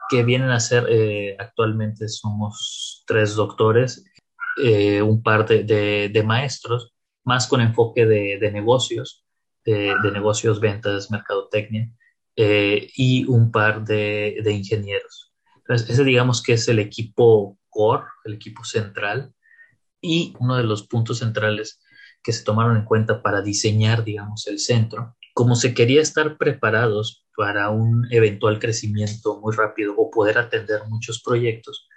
que 0.09 0.23
vienen 0.23 0.49
a 0.49 0.59
ser, 0.59 0.85
eh, 0.89 1.37
actualmente 1.39 2.09
somos 2.09 3.05
tres 3.07 3.35
doctores, 3.35 4.03
un 5.01 5.23
par 5.23 5.47
de, 5.47 6.09
de, 6.11 6.23
maestros, 6.23 6.93
más 7.23 7.47
con 7.47 7.61
enfoque 7.61 8.05
de, 8.05 8.51
negocios, 8.51 9.23
de, 9.63 9.95
negocios, 10.11 10.59
ventas, 10.59 11.09
mercadotecnia, 11.09 11.89
eh, 12.35 12.89
y 12.95 13.25
un 13.25 13.51
par 13.51 13.83
de, 13.83 14.41
ingenieros. 14.49 15.33
Entonces, 15.57 15.89
ese 15.89 16.03
digamos 16.03 16.41
que 16.41 16.53
es 16.53 16.67
el 16.67 16.79
equipo 16.79 17.57
core, 17.69 18.05
el 18.25 18.33
equipo 18.33 18.63
central, 18.63 19.33
y 20.01 20.33
uno 20.39 20.55
de 20.55 20.63
los 20.63 20.87
puntos 20.87 21.19
centrales 21.19 21.79
que 22.23 22.31
se 22.31 22.43
tomaron 22.43 22.77
en 22.77 22.85
cuenta 22.85 23.21
para 23.21 23.41
diseñar, 23.41 24.03
digamos, 24.03 24.47
el 24.47 24.59
centro, 24.59 25.15
como 25.33 25.55
se 25.55 25.73
quería 25.73 26.01
estar 26.01 26.37
preparados 26.37 27.25
para 27.35 27.69
un 27.69 28.07
eventual 28.11 28.59
crecimiento 28.59 29.39
muy 29.39 29.55
rápido 29.55 29.93
o 29.97 30.09
poder 30.11 30.37
atender 30.37 30.81
muchos 30.87 31.21
proyectos, 31.21 31.87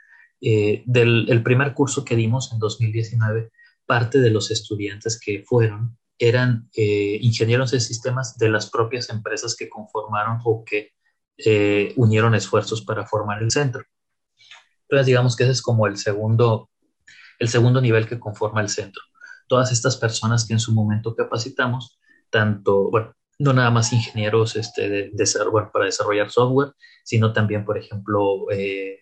eh, 0.40 0.82
del 0.86 1.26
el 1.28 1.42
primer 1.42 1.72
curso 1.74 2.04
que 2.04 2.16
dimos 2.16 2.52
en 2.52 2.58
2019, 2.58 3.50
parte 3.86 4.20
de 4.20 4.30
los 4.30 4.50
estudiantes 4.50 5.20
que 5.20 5.44
fueron 5.44 5.96
eran 6.18 6.68
eh, 6.76 7.18
ingenieros 7.20 7.72
de 7.72 7.80
sistemas 7.80 8.36
de 8.38 8.48
las 8.48 8.70
propias 8.70 9.10
empresas 9.10 9.56
que 9.56 9.68
conformaron 9.68 10.38
o 10.44 10.64
que 10.64 10.92
eh, 11.38 11.92
unieron 11.96 12.34
esfuerzos 12.34 12.82
para 12.82 13.06
formar 13.06 13.42
el 13.42 13.50
centro. 13.50 13.82
Entonces, 14.82 15.06
digamos 15.06 15.36
que 15.36 15.44
ese 15.44 15.52
es 15.52 15.62
como 15.62 15.86
el 15.86 15.96
segundo, 15.96 16.70
el 17.38 17.48
segundo 17.48 17.80
nivel 17.80 18.06
que 18.06 18.20
conforma 18.20 18.60
el 18.60 18.68
centro. 18.68 19.02
Todas 19.48 19.72
estas 19.72 19.96
personas 19.96 20.46
que 20.46 20.52
en 20.52 20.60
su 20.60 20.72
momento 20.72 21.14
capacitamos, 21.14 21.98
tanto, 22.30 22.90
bueno, 22.90 23.14
no 23.38 23.52
nada 23.52 23.70
más 23.70 23.92
ingenieros 23.92 24.56
este, 24.56 24.88
de, 24.88 25.10
de, 25.12 25.26
para 25.72 25.86
desarrollar 25.86 26.30
software, 26.30 26.72
sino 27.04 27.32
también, 27.32 27.64
por 27.64 27.78
ejemplo, 27.78 28.50
eh, 28.50 29.00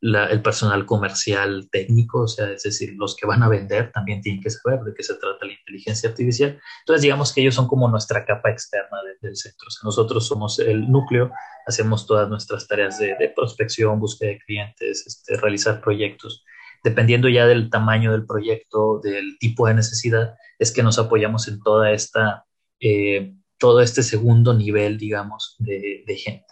el 0.00 0.42
personal 0.42 0.86
comercial 0.86 1.68
técnico, 1.70 2.22
o 2.22 2.28
sea, 2.28 2.50
es 2.52 2.62
decir, 2.62 2.94
los 2.96 3.16
que 3.16 3.26
van 3.26 3.42
a 3.42 3.48
vender 3.48 3.90
también 3.90 4.20
tienen 4.20 4.40
que 4.40 4.50
saber 4.50 4.80
de 4.80 4.94
qué 4.94 5.02
se 5.02 5.14
trata 5.14 5.44
la 5.44 5.52
inteligencia 5.52 6.08
artificial. 6.08 6.60
Entonces, 6.80 7.02
digamos 7.02 7.32
que 7.32 7.40
ellos 7.40 7.56
son 7.56 7.66
como 7.66 7.88
nuestra 7.88 8.24
capa 8.24 8.50
externa 8.50 8.98
del 9.20 9.36
centro. 9.36 9.66
O 9.66 9.70
sea, 9.70 9.80
nosotros 9.84 10.26
somos 10.26 10.60
el 10.60 10.90
núcleo, 10.90 11.32
hacemos 11.66 12.06
todas 12.06 12.28
nuestras 12.28 12.68
tareas 12.68 12.98
de, 12.98 13.32
prospección, 13.34 13.98
búsqueda 13.98 14.30
de 14.30 14.38
clientes, 14.38 15.04
este, 15.06 15.36
realizar 15.36 15.80
proyectos. 15.80 16.44
Dependiendo 16.84 17.28
ya 17.28 17.46
del 17.46 17.68
tamaño 17.68 18.12
del 18.12 18.24
proyecto, 18.24 19.00
del 19.02 19.36
tipo 19.40 19.66
de 19.66 19.74
necesidad, 19.74 20.36
es 20.60 20.70
que 20.70 20.84
nos 20.84 20.98
apoyamos 21.00 21.48
en 21.48 21.60
toda 21.60 21.90
esta, 21.90 22.44
eh, 22.78 23.34
todo 23.58 23.80
este 23.80 24.04
segundo 24.04 24.54
nivel, 24.54 24.96
digamos, 24.96 25.56
de, 25.58 26.04
de 26.06 26.16
gente. 26.16 26.46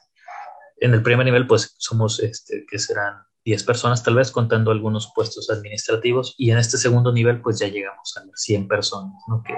En 0.79 0.95
el 0.95 1.03
primer 1.03 1.25
nivel, 1.25 1.47
pues 1.47 1.77
somos, 1.79 2.19
este, 2.21 2.67
que 2.69 2.81
serán 2.81 3.26
10 3.47 3.63
personas 3.63 4.03
tal 4.03 4.17
vez 4.17 4.33
contando 4.33 4.73
algunos 4.73 5.13
puestos 5.15 5.51
administrativos 5.51 6.35
y 6.37 6.51
en 6.51 6.59
este 6.59 6.79
segundo 6.79 7.13
nivel 7.13 7.41
pues 7.41 7.61
ya 7.61 7.69
llegamos 7.69 8.17
a 8.17 8.25
las 8.25 8.43
100 8.43 8.67
personas, 8.67 9.15
¿no? 9.29 9.45
que, 9.45 9.55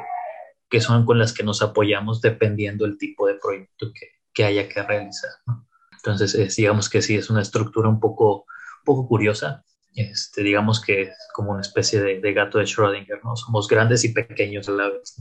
que 0.68 0.82
son 0.82 1.06
con 1.06 1.18
las 1.18 1.32
que 1.32 1.42
nos 1.42 1.62
apoyamos 1.62 2.20
dependiendo 2.20 2.84
del 2.84 2.98
tipo 2.98 3.26
de 3.26 3.36
proyecto 3.36 3.86
que, 3.94 4.08
que 4.34 4.44
haya 4.44 4.68
que 4.68 4.82
realizar. 4.82 5.30
¿no? 5.46 5.66
Entonces 5.90 6.54
digamos 6.54 6.90
que 6.90 7.00
sí 7.00 7.16
es 7.16 7.30
una 7.30 7.40
estructura 7.40 7.88
un 7.88 7.98
poco, 7.98 8.44
poco 8.84 9.08
curiosa, 9.08 9.64
este, 9.94 10.42
digamos 10.42 10.82
que 10.82 11.02
es 11.02 11.16
como 11.32 11.52
una 11.52 11.62
especie 11.62 12.02
de, 12.02 12.20
de, 12.20 12.32
gato 12.34 12.58
de 12.58 12.64
Schrödinger, 12.64 13.20
¿no? 13.24 13.34
Somos 13.34 13.66
grandes 13.66 14.04
y 14.04 14.12
pequeños 14.12 14.68
a 14.68 14.72
la 14.72 14.90
vez. 14.90 15.16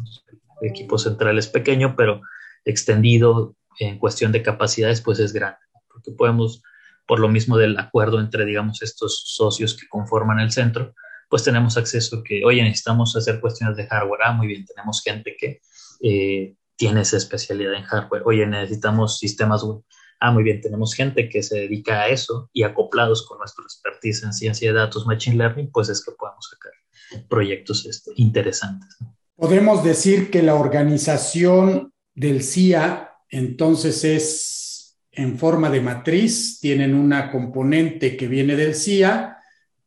El 0.62 0.70
equipo 0.70 1.00
central 1.00 1.40
es 1.40 1.48
pequeño, 1.48 1.96
pero 1.96 2.22
extendido 2.64 3.56
en 3.80 3.98
cuestión 3.98 4.32
de 4.34 4.44
capacidades 4.44 5.02
pues 5.02 5.20
es 5.20 5.34
grande, 5.34 5.58
porque 5.88 6.12
podemos 6.12 6.62
por 7.08 7.20
lo 7.20 7.30
mismo 7.30 7.58
del 7.58 7.80
acuerdo 7.80 8.20
entre, 8.20 8.46
digamos, 8.46 8.82
estos 8.82 9.24
socios 9.26 9.76
que 9.76 9.88
conforman 9.88 10.40
el 10.40 10.52
centro, 10.52 10.94
pues 11.30 11.44
tenemos 11.44 11.78
acceso 11.78 12.22
que, 12.24 12.44
oye, 12.46 12.62
necesitamos 12.62 13.16
hacer 13.16 13.40
cuestiones 13.40 13.78
de 13.78 13.88
hardware. 13.88 14.22
Ah, 14.24 14.34
muy 14.34 14.48
bien, 14.48 14.66
tenemos 14.66 15.02
gente 15.02 15.36
que 15.38 15.62
eh, 16.02 16.56
tiene 16.76 17.02
esa 17.02 17.18
especialidad 17.18 17.74
en 17.74 17.84
hardware. 17.84 18.24
Oye, 18.26 18.46
necesitamos 18.46 19.20
sistemas 19.20 19.64
web. 19.64 19.82
Ah, 20.20 20.32
muy 20.32 20.44
bien, 20.44 20.62
tenemos 20.62 20.94
gente 20.94 21.30
que 21.30 21.44
se 21.44 21.60
dedica 21.60 22.02
a 22.02 22.08
eso 22.08 22.50
y 22.52 22.64
acoplados 22.64 23.26
con 23.26 23.38
nuestra 23.38 23.64
expertise 23.64 24.24
en 24.24 24.34
ciencia 24.34 24.72
de 24.72 24.80
datos, 24.80 25.06
machine 25.06 25.38
learning, 25.38 25.70
pues 25.72 25.90
es 25.90 26.04
que 26.04 26.12
podemos 26.12 26.50
sacar 26.50 26.72
proyectos 27.30 27.86
este, 27.86 28.12
interesantes. 28.16 28.98
Podemos 29.36 29.84
decir 29.84 30.32
que 30.32 30.42
la 30.42 30.56
organización 30.56 31.94
del 32.16 32.42
CIA 32.42 33.12
entonces 33.30 34.04
es 34.04 34.57
en 35.18 35.38
forma 35.38 35.70
de 35.70 35.82
matriz, 35.82 36.60
tienen 36.60 36.94
una 36.94 37.32
componente 37.32 38.16
que 38.16 38.28
viene 38.28 38.56
del 38.56 38.76
CIA 38.76 39.38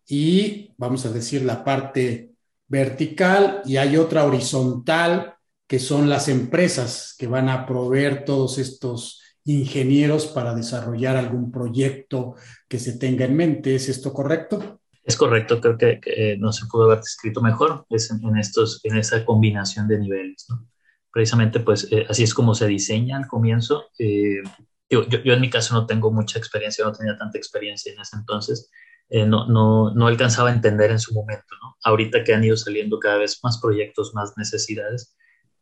y 0.07 0.75
vamos 0.77 1.07
a 1.07 1.13
decir 1.13 1.43
la 1.43 1.63
parte 1.63 2.33
vertical 2.67 3.63
y 3.65 3.77
hay 3.77 3.97
otra 3.97 4.25
horizontal 4.25 5.35
que 5.69 5.79
son 5.79 6.09
las 6.09 6.29
empresas 6.29 7.15
que 7.17 7.29
van 7.29 7.49
a 7.49 7.65
proveer 7.65 8.25
todos 8.25 8.59
estos 8.59 9.23
ingenieros 9.45 10.27
para 10.27 10.53
desarrollar 10.53 11.17
algún 11.17 11.53
proyecto 11.53 12.35
que 12.69 12.81
se 12.81 12.99
tenga 12.99 13.25
en 13.25 13.37
mente. 13.37 13.77
¿Es 13.77 13.89
esto 13.89 14.13
correcto? 14.13 14.81
Es 15.05 15.17
correcto, 15.17 15.61
creo 15.61 15.79
que, 15.79 16.37
no 16.41 16.53
se 16.53 16.67
pudo 16.67 16.85
haber 16.85 16.99
descrito 16.99 17.41
mejor, 17.41 17.87
es 17.89 18.11
en, 18.11 18.37
estos, 18.37 18.81
en 18.83 18.97
esa 18.97 19.25
combinación 19.25 19.87
de 19.87 19.99
niveles. 19.99 20.47
Precisamente, 21.13 21.61
pues 21.61 21.87
eh, 21.91 22.05
así 22.09 22.25
es 22.25 22.35
como 22.35 22.55
se 22.55 22.67
diseña 22.67 23.17
al 23.17 23.29
comienzo. 23.29 23.85
Eh, 23.99 24.43
yo, 24.91 25.05
en 25.33 25.41
mi 25.41 25.51
caso 25.51 25.75
no 25.75 25.87
tengo 25.87 26.11
mucha 26.11 26.39
experiencia, 26.39 26.85
no 26.85 26.93
tenía 26.93 27.17
tanta 27.17 27.39
experiencia 27.39 27.93
en 27.93 28.01
ese 28.01 28.17
entonces, 28.17 28.71
eh, 29.09 29.25
no, 29.25 29.47
no, 29.47 29.93
no, 29.95 30.07
alcanzaba 30.07 30.51
a 30.51 30.53
entender 30.53 30.91
en 30.91 30.99
su 31.01 31.15
momento, 31.15 31.55
¿no? 31.63 31.77
Ahorita 31.85 32.25
que 32.25 32.35
han 32.35 32.45
ido 32.45 32.57
saliendo 32.57 32.99
cada 32.99 33.19
vez 33.19 33.41
más 33.43 33.59
proyectos, 33.61 34.15
más 34.15 34.37
necesidades, 34.37 35.17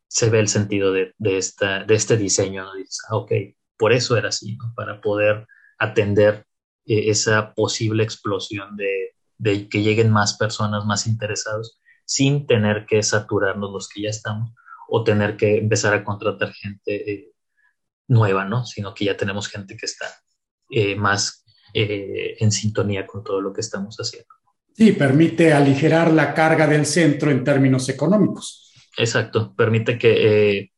se 0.07 0.31
ve 0.31 0.41
el 0.41 0.49
sentido 0.49 0.93
de, 0.93 1.15
de, 1.19 1.39
esta, 1.39 1.85
de 1.85 1.95
este 1.95 2.17
diseño, 2.17 2.65
¿no? 2.65 2.75
Dices, 2.75 3.01
ah, 3.11 3.17
ok, 3.17 3.33
por 3.77 3.93
eso 3.93 4.17
era 4.17 4.29
así, 4.31 4.57
¿no? 4.57 4.73
Para 4.75 5.01
poder 5.01 5.47
atender 5.79 6.47
eh, 6.87 7.11
esa 7.11 7.55
posible 7.55 8.03
explosión 8.03 8.77
de, 8.77 9.15
de, 9.39 9.69
que 9.69 9.83
lleguen 9.83 10.11
más 10.11 10.37
personas, 10.37 10.85
más 10.85 11.07
interesados, 11.07 11.81
sin 12.05 12.47
tener 12.47 12.87
que 12.87 13.03
saturarnos 13.03 13.71
los 13.73 13.89
que 13.89 14.03
ya 14.03 14.11
estamos 14.11 14.53
o 14.89 15.05
tener 15.05 15.37
que 15.37 15.59
empezar 15.59 15.95
a 15.95 16.05
contratar 16.05 16.53
gente 16.53 17.13
eh, 17.13 17.33
nueva, 18.09 18.45
¿no? 18.45 18.65
Sino 18.65 18.95
que 18.95 19.05
ya 19.05 19.17
tenemos 19.17 19.49
gente 19.49 19.77
que 19.77 19.87
está 19.87 20.07
eh, 20.71 20.97
más 20.97 21.45
eh, 21.73 22.37
en 22.41 22.51
sintonía 22.51 23.07
con 23.07 23.23
todo 23.23 23.41
lo 23.41 23.53
que 23.53 23.61
estamos 23.61 23.97
haciendo. 23.97 24.29
Sí, 24.75 24.93
permite 24.93 25.53
aligerar 25.53 26.13
la 26.13 26.35
carga 26.35 26.67
del 26.67 26.87
centro 26.87 27.31
en 27.31 27.45
términos 27.45 27.89
económicos. 27.89 28.73
Exacto, 28.97 29.55
permite 29.55 29.99
que, 29.99 30.59
eh, 30.59 30.73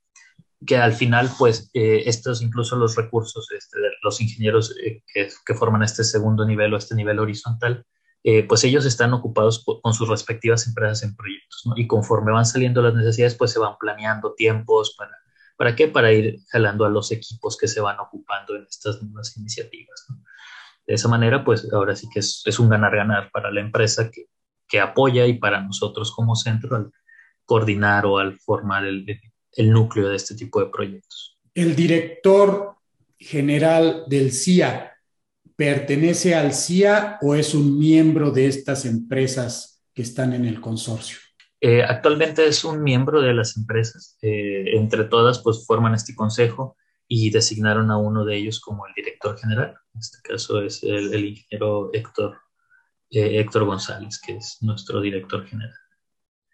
que 0.67 0.77
al 0.77 0.93
final, 0.93 1.31
pues, 1.39 1.71
estos 1.73 2.43
incluso 2.43 2.77
los 2.77 2.97
recursos, 2.97 3.51
este, 3.57 3.79
los 4.03 4.21
ingenieros 4.21 4.75
que, 5.15 5.31
que, 5.47 5.55
forman 5.55 5.83
este 5.83 6.05
segundo 6.05 6.47
nivel 6.47 6.75
o 6.75 6.77
este 6.77 6.95
nivel 6.95 7.19
horizontal, 7.19 7.87
pues 8.49 8.65
ellos 8.65 8.85
están 8.85 9.15
ocupados 9.15 9.65
con 9.65 9.95
sus 9.95 10.09
respectivas 10.09 10.67
empresas 10.67 11.03
en 11.03 11.17
proyectos, 11.17 11.63
¿no? 11.65 11.73
Y 11.77 11.87
conforme 11.87 12.33
van 12.33 12.45
saliendo 12.45 12.83
las 12.83 12.95
necesidades, 12.95 13.35
pues 13.35 13.53
se 13.53 13.59
van 13.59 13.77
planeando 13.79 14.35
tiempos 14.35 14.95
para 14.99 15.13
¿Para 15.61 15.77
qué? 15.77 15.89
Para 15.89 16.11
ir 16.11 16.39
jalando 16.49 16.87
a 16.87 16.89
los 16.89 17.13
equipos 17.13 17.59
que 17.59 17.69
se 17.69 17.83
van 17.83 18.01
ocupando 18.01 18.57
en 18.57 18.63
estas 18.63 19.03
nuevas 19.03 19.37
iniciativas. 19.37 20.07
De 20.87 20.95
esa 20.95 21.07
manera, 21.07 21.45
pues 21.45 21.71
ahora 21.71 21.95
sí 21.95 22.09
que 22.09 22.21
es, 22.21 22.59
un 22.59 22.71
ganar-ganar 22.71 23.31
para 23.31 23.51
la 23.51 23.61
empresa 23.61 24.11
que, 24.11 24.25
que, 24.67 24.81
apoya 24.81 25.27
y 25.27 25.35
para 25.35 25.61
nosotros 25.61 26.13
como 26.13 26.35
centro 26.35 26.77
al 26.77 26.91
coordinar 27.45 28.07
o 28.07 28.17
al 28.17 28.39
formar 28.39 28.87
el, 28.87 29.05
el 29.53 29.71
núcleo 29.71 30.09
de 30.09 30.17
este 30.17 30.35
tipo 30.35 30.61
de 30.61 30.71
proyectos. 30.71 31.39
El 31.53 31.77
director 31.77 32.77
general 33.19 34.05
del 34.07 34.33
CIA 34.33 34.97
pertenece 35.57 36.35
al 36.35 36.55
CIA 36.55 37.19
o 37.21 37.35
es 37.35 37.55
un 37.55 37.79
miembro 37.79 38.31
de 38.31 38.47
estas 38.47 38.87
empresas 38.87 39.85
que 39.93 40.01
están 40.01 40.33
en 40.33 40.47
el 40.47 40.59
consorcio? 40.59 41.19
Eh, 41.61 41.83
actualmente 41.83 42.47
es 42.47 42.65
un 42.65 42.83
miembro 42.83 43.21
de 43.21 43.35
las 43.35 43.57
empresas. 43.57 44.17
Eh, 44.23 44.77
entre 44.77 45.05
todas, 45.05 45.41
pues 45.41 45.67
forman 45.67 45.95
este 45.95 46.15
consejo 46.15 46.77
y 47.07 47.31
designaron 47.31 47.91
a 47.91 47.99
uno 47.99 48.25
de 48.25 48.37
ellos 48.37 48.61
como 48.61 48.87
el 48.87 48.95
director 48.95 49.39
general. 49.39 49.75
En 49.93 50.01
este 50.01 50.19
caso 50.23 50.63
es 50.63 50.83
el, 50.83 51.13
ingeniero 51.25 51.91
Héctor, 51.93 52.39
eh, 53.11 53.41
Héctor 53.41 53.65
González, 53.65 54.21
que 54.25 54.37
es 54.37 54.59
nuestro 54.63 55.01
director 55.01 55.45
general. 55.47 55.75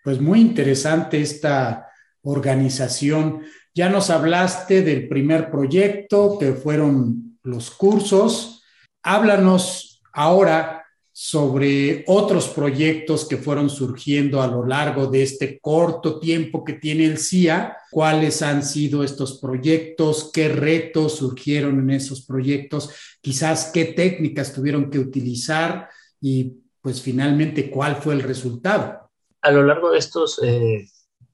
Pues 0.02 0.20
muy 0.20 0.40
interesante 0.40 1.20
esta 1.20 1.88
organización. 2.22 3.44
Ya 3.74 3.88
nos 3.88 4.10
hablaste 4.10 4.82
del 4.82 5.08
primer 5.08 5.50
proyecto, 5.50 6.38
que 6.38 6.52
fueron 6.52 7.38
los 7.42 7.70
cursos. 7.70 8.64
Háblanos 9.02 10.02
ahora 10.12 10.85
sobre 11.18 12.04
otros 12.08 12.48
proyectos 12.48 13.26
que 13.26 13.38
fueron 13.38 13.70
surgiendo 13.70 14.42
a 14.42 14.46
lo 14.46 14.66
largo 14.66 15.06
de 15.06 15.22
este 15.22 15.58
corto 15.60 16.20
tiempo 16.20 16.62
que 16.62 16.74
tiene 16.74 17.06
el 17.06 17.16
CIA, 17.16 17.74
cuáles 17.90 18.42
han 18.42 18.62
sido 18.62 19.02
estos 19.02 19.38
proyectos, 19.40 20.30
qué 20.30 20.48
retos 20.50 21.16
surgieron 21.16 21.80
en 21.80 21.88
esos 21.88 22.26
proyectos, 22.26 22.90
quizás 23.22 23.70
qué 23.72 23.86
técnicas 23.86 24.52
tuvieron 24.52 24.90
que 24.90 24.98
utilizar 24.98 25.88
y 26.20 26.58
pues 26.82 27.00
finalmente 27.00 27.70
cuál 27.70 27.96
fue 27.96 28.12
el 28.12 28.22
resultado. 28.22 29.10
A 29.40 29.50
lo 29.52 29.62
largo 29.62 29.92
de 29.92 29.98
estos 30.00 30.38
eh, 30.42 30.86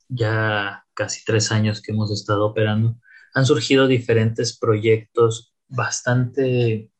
ya 0.09 0.85
casi 0.95 1.25
tres 1.25 1.51
años 1.51 1.83
que 1.83 1.91
hemos 1.91 2.13
estado 2.13 2.47
operando, 2.47 3.01
han 3.35 3.47
surgido 3.47 3.89
diferentes 3.89 4.57
proyectos 4.57 5.53
bastante 5.67 6.92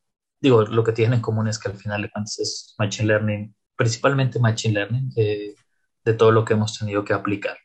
digo, 0.43 0.63
lo 0.63 0.83
que 0.83 0.91
tienen 0.91 1.15
en 1.15 1.21
común 1.21 1.47
es 1.47 1.57
que 1.57 1.69
al 1.69 1.77
final 1.77 2.01
de 2.01 2.11
cuentas 2.11 2.37
es 2.37 2.75
Machine 2.77 3.07
Learning, 3.07 3.55
principalmente 3.77 4.39
Machine 4.39 4.73
Learning, 4.73 5.09
eh, 5.15 5.55
de 6.03 6.13
todo 6.13 6.31
lo 6.31 6.43
que 6.43 6.53
hemos 6.53 6.77
tenido 6.77 7.05
que 7.05 7.13
aplicar. 7.13 7.57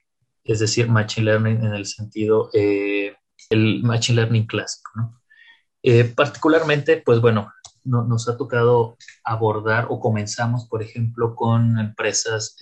Es 0.44 0.60
decir, 0.60 0.88
Machine 0.88 1.24
Learning 1.24 1.64
en 1.64 1.74
el 1.74 1.86
sentido, 1.86 2.50
eh, 2.54 3.16
el 3.50 3.82
Machine 3.82 4.16
Learning 4.16 4.46
clásico, 4.46 4.92
¿no? 4.94 5.20
Eh, 5.82 6.04
particularmente, 6.04 7.02
pues 7.04 7.20
bueno, 7.20 7.52
nos 7.84 8.28
ha 8.28 8.36
tocado 8.36 8.96
abordar 9.24 9.86
o 9.90 9.98
comenzamos, 9.98 10.68
por 10.68 10.82
ejemplo, 10.82 11.34
con 11.34 11.78
empresas, 11.78 12.56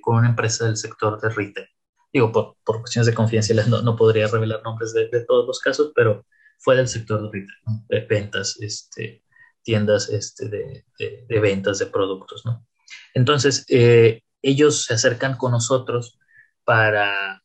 con 0.00 0.16
una 0.16 0.30
empresa 0.30 0.64
del 0.64 0.76
sector 0.76 1.20
de 1.20 1.28
retail. 1.28 1.68
Digo, 2.12 2.32
por, 2.32 2.56
por 2.64 2.80
cuestiones 2.80 3.06
de 3.06 3.14
confidencialidad 3.14 3.66
no, 3.66 3.82
no 3.82 3.96
podría 3.96 4.26
revelar 4.28 4.62
nombres 4.64 4.92
de, 4.92 5.08
de, 5.08 5.24
todos 5.24 5.46
los 5.46 5.60
casos, 5.60 5.92
pero 5.94 6.24
fue 6.58 6.76
del 6.76 6.88
sector 6.88 7.20
de 7.22 7.28
retail, 7.28 7.58
¿no? 7.66 7.84
ventas, 8.08 8.56
este, 8.60 9.21
tiendas 9.62 10.08
este, 10.08 10.48
de, 10.48 10.84
de, 10.98 11.40
ventas 11.40 11.78
de 11.78 11.86
productos, 11.86 12.44
¿no? 12.44 12.66
Entonces, 13.14 13.64
eh, 13.68 14.22
ellos 14.42 14.84
se 14.84 14.94
acercan 14.94 15.36
con 15.36 15.52
nosotros 15.52 16.18
para 16.64 17.42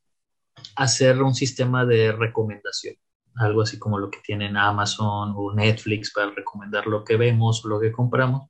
hacer 0.76 1.22
un 1.22 1.36
sistema 1.36 1.86
de 1.86 2.12
recomendación, 2.12 2.96
algo 3.36 3.62
así 3.62 3.78
como 3.80 4.00
lo 4.00 4.10
que 4.10 4.20
tienen 4.20 4.58
Amazon 4.58 5.34
o 5.36 5.54
Netflix 5.54 6.12
para 6.14 6.32
recomendar 6.32 6.88
lo 6.88 7.04
que 7.04 7.18
vemos 7.18 7.64
o 7.64 7.68
lo 7.68 7.80
que 7.80 7.92
compramos. 7.92 8.50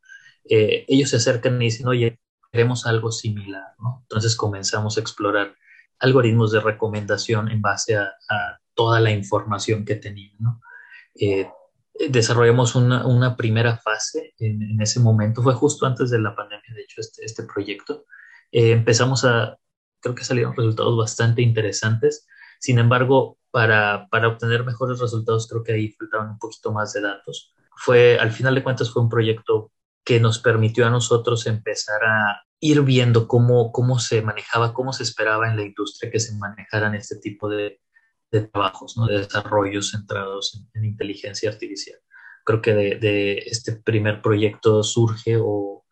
Eh, 0.49 0.85
ellos 0.87 1.09
se 1.09 1.17
acercan 1.17 1.61
y 1.61 1.65
dicen, 1.65 1.87
oye, 1.87 2.19
queremos 2.51 2.85
algo 2.85 3.11
similar. 3.11 3.75
Entonces 4.03 4.35
comenzamos 4.35 4.97
a 4.97 5.01
explorar 5.01 5.55
algoritmos 5.99 6.51
de 6.51 6.61
recomendación 6.61 7.51
en 7.51 7.61
base 7.61 7.97
a, 7.97 8.03
a 8.29 8.59
toda 8.73 8.99
la 8.99 9.11
información 9.11 9.83
que 9.83 9.95
tenían, 9.95 10.35
¿no? 10.39 10.61
Eh, 11.19 11.49
desarrollamos 12.09 12.75
una, 12.75 13.05
una 13.05 13.35
primera 13.35 13.77
fase 13.77 14.33
en, 14.37 14.61
en, 14.61 14.81
ese 14.81 14.99
momento, 14.99 15.41
fue 15.41 15.53
justo 15.53 15.85
antes 15.85 16.09
de 16.09 16.19
la 16.19 16.35
pandemia, 16.35 16.73
de 16.73 16.81
hecho, 16.81 17.01
este, 17.01 17.25
este 17.25 17.43
proyecto. 17.43 18.05
Eh, 18.51 18.71
empezamos 18.71 19.25
a, 19.25 19.57
creo 19.99 20.15
que 20.15 20.23
salieron 20.23 20.55
resultados 20.55 20.97
bastante 20.97 21.41
interesantes, 21.41 22.27
sin 22.59 22.79
embargo, 22.79 23.37
para, 23.51 24.07
para 24.09 24.27
obtener 24.27 24.63
mejores 24.63 24.99
resultados, 24.99 25.47
creo 25.47 25.63
que 25.63 25.73
ahí 25.73 25.91
faltaban 25.91 26.29
un 26.29 26.39
poquito 26.39 26.71
más 26.71 26.93
de 26.93 27.01
datos. 27.01 27.53
Fue, 27.75 28.17
al 28.19 28.31
final 28.31 28.55
de 28.55 28.63
cuentas, 28.63 28.91
fue 28.91 29.01
un 29.01 29.09
proyecto 29.09 29.71
que 30.03 30.19
nos 30.19 30.39
permitió 30.39 30.85
a 30.87 30.89
nosotros 30.89 31.47
empezar 31.47 32.03
a 32.03 32.43
ir 32.59 32.81
viendo 32.81 33.27
cómo, 33.27 33.71
cómo 33.71 33.99
se 33.99 34.21
manejaba, 34.21 34.73
cómo 34.73 34.93
se 34.93 35.03
esperaba 35.03 35.49
en 35.49 35.57
la 35.57 35.63
industria 35.63 36.11
que 36.11 36.19
se 36.19 36.35
manejaran 36.35 36.95
este 36.95 37.17
tipo 37.17 37.49
de, 37.49 37.79
de 38.31 38.41
trabajos, 38.41 38.97
¿no? 38.97 39.07
de 39.07 39.19
desarrollos 39.19 39.91
centrados 39.91 40.67
en, 40.73 40.85
inteligencia 40.85 41.49
artificial. 41.49 41.99
Creo 42.45 42.61
que 42.61 42.73
de, 42.73 43.37
este 43.45 43.73
primer 43.73 44.21
proyecto 44.21 44.83
surge 44.83 45.37
o 45.41 45.85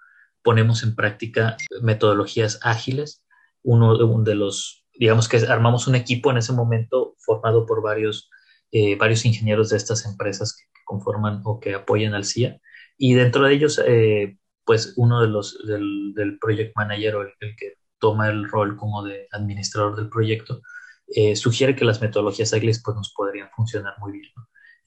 ponemos 0.44 0.84
en 0.84 0.96
práctica 0.96 1.58
metodologías 1.82 2.60
ágiles. 2.62 3.24
Uno 3.64 3.98
de, 3.98 4.32
de 4.32 4.36
los, 4.36 4.86
digamos 4.94 5.28
que 5.28 5.38
armamos 5.38 5.88
un 5.88 5.96
equipo 5.96 6.32
en 6.32 6.38
ese 6.38 6.54
momento 6.54 7.16
formado 7.20 7.66
por 7.66 7.82
varios, 7.82 8.30
eh, 8.72 8.96
varios 8.96 9.26
ingenieros 9.26 9.70
de 9.70 9.78
estas 9.78 10.06
empresas 10.06 10.56
que 10.56 10.66
conforman 10.86 11.42
o 11.46 11.60
que 11.60 11.74
apoyan 11.74 12.14
al 12.14 12.26
CIA. 12.26 12.60
Y 12.98 13.14
dentro 13.16 13.46
de 13.46 13.54
ellos, 13.54 13.82
eh, 13.86 14.38
pues 14.66 14.94
uno 14.98 15.22
de 15.22 15.28
los 15.28 15.66
del, 15.66 16.14
del 16.16 16.40
project 16.40 16.76
manager 16.76 17.16
o 17.16 17.22
el, 17.24 17.34
el 17.40 17.56
que 17.56 17.74
toma 18.00 18.30
el 18.30 18.48
rol 18.48 18.78
como 18.78 19.04
de 19.04 19.28
administrador 19.32 19.96
del 19.96 20.10
proyecto, 20.10 20.62
eh, 21.08 21.36
sugiere 21.36 21.76
que 21.76 21.86
las 21.86 22.02
metodologías 22.02 22.54
ágiles 22.54 22.82
pues, 22.84 22.96
nos 22.96 23.14
podrían 23.14 23.50
funcionar 23.56 23.94
muy 24.00 24.14
bien. 24.14 24.32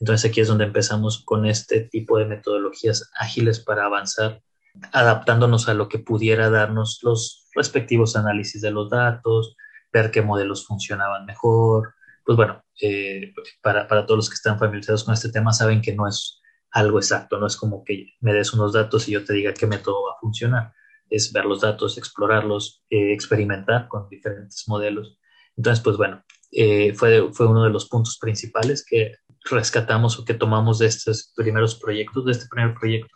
Entonces 0.00 0.30
aquí 0.30 0.40
es 0.40 0.48
donde 0.48 0.64
empezamos 0.64 1.22
con 1.24 1.46
este 1.46 1.80
tipo 1.80 2.18
de 2.18 2.26
metodologías 2.26 3.10
ágiles 3.18 3.60
para 3.60 3.84
avanzar, 3.84 4.42
adaptándonos 4.92 5.68
a 5.68 5.74
lo 5.74 5.88
que 5.88 5.98
pudiera 5.98 6.50
darnos 6.50 7.00
los 7.02 7.48
respectivos 7.54 8.16
análisis 8.16 8.62
de 8.62 8.70
los 8.70 8.90
datos, 8.90 9.56
ver 9.92 10.10
qué 10.10 10.22
modelos 10.22 10.66
funcionaban 10.66 11.26
mejor. 11.26 11.94
Pues 12.24 12.36
bueno, 12.36 12.62
eh, 12.80 13.32
para, 13.62 13.88
para 13.88 14.06
todos 14.06 14.18
los 14.18 14.28
que 14.28 14.34
están 14.34 14.58
familiarizados 14.58 15.04
con 15.04 15.14
este 15.14 15.30
tema 15.30 15.52
saben 15.52 15.80
que 15.80 15.94
no 15.94 16.06
es 16.06 16.40
algo 16.70 16.98
exacto, 16.98 17.38
no 17.38 17.46
es 17.46 17.56
como 17.56 17.82
que 17.82 18.12
me 18.20 18.34
des 18.34 18.52
unos 18.52 18.72
datos 18.74 19.08
y 19.08 19.12
yo 19.12 19.24
te 19.24 19.32
diga 19.32 19.54
qué 19.54 19.66
método 19.66 20.04
va 20.04 20.12
a 20.12 20.20
funcionar. 20.20 20.72
Es 21.10 21.32
ver 21.32 21.46
los 21.46 21.62
datos, 21.62 21.96
explorarlos, 21.96 22.84
eh, 22.90 23.12
experimentar 23.12 23.88
con 23.88 24.08
diferentes 24.08 24.68
modelos 24.68 25.18
entonces, 25.58 25.82
pues 25.82 25.96
bueno, 25.96 26.24
eh, 26.52 26.94
fue, 26.94 27.32
fue 27.32 27.48
uno 27.48 27.64
de 27.64 27.70
los 27.70 27.88
puntos 27.88 28.16
principales 28.18 28.86
que 28.88 29.16
rescatamos 29.50 30.18
o 30.18 30.24
que 30.24 30.34
tomamos 30.34 30.78
de 30.78 30.86
estos 30.86 31.32
primeros 31.36 31.74
proyectos, 31.74 32.24
de 32.24 32.32
este 32.32 32.46
primer 32.48 32.74
proyecto. 32.74 33.12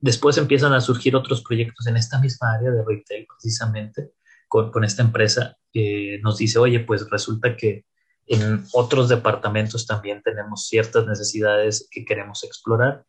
Después 0.00 0.36
empiezan 0.36 0.72
a 0.72 0.80
surgir 0.80 1.14
otros 1.14 1.42
proyectos 1.44 1.86
en 1.86 1.96
esta 1.96 2.18
misma 2.18 2.54
área 2.54 2.72
de 2.72 2.82
retail, 2.84 3.24
precisamente, 3.28 4.10
con, 4.48 4.72
con 4.72 4.82
esta 4.82 5.02
empresa. 5.02 5.56
Eh, 5.72 6.18
nos 6.22 6.38
dice, 6.38 6.58
oye, 6.58 6.80
pues 6.80 7.08
resulta 7.08 7.56
que 7.56 7.84
en 8.26 8.64
otros 8.72 9.08
departamentos 9.08 9.86
también 9.86 10.22
tenemos 10.22 10.66
ciertas 10.66 11.06
necesidades 11.06 11.88
que 11.88 12.04
queremos 12.04 12.42
explorar. 12.42 13.04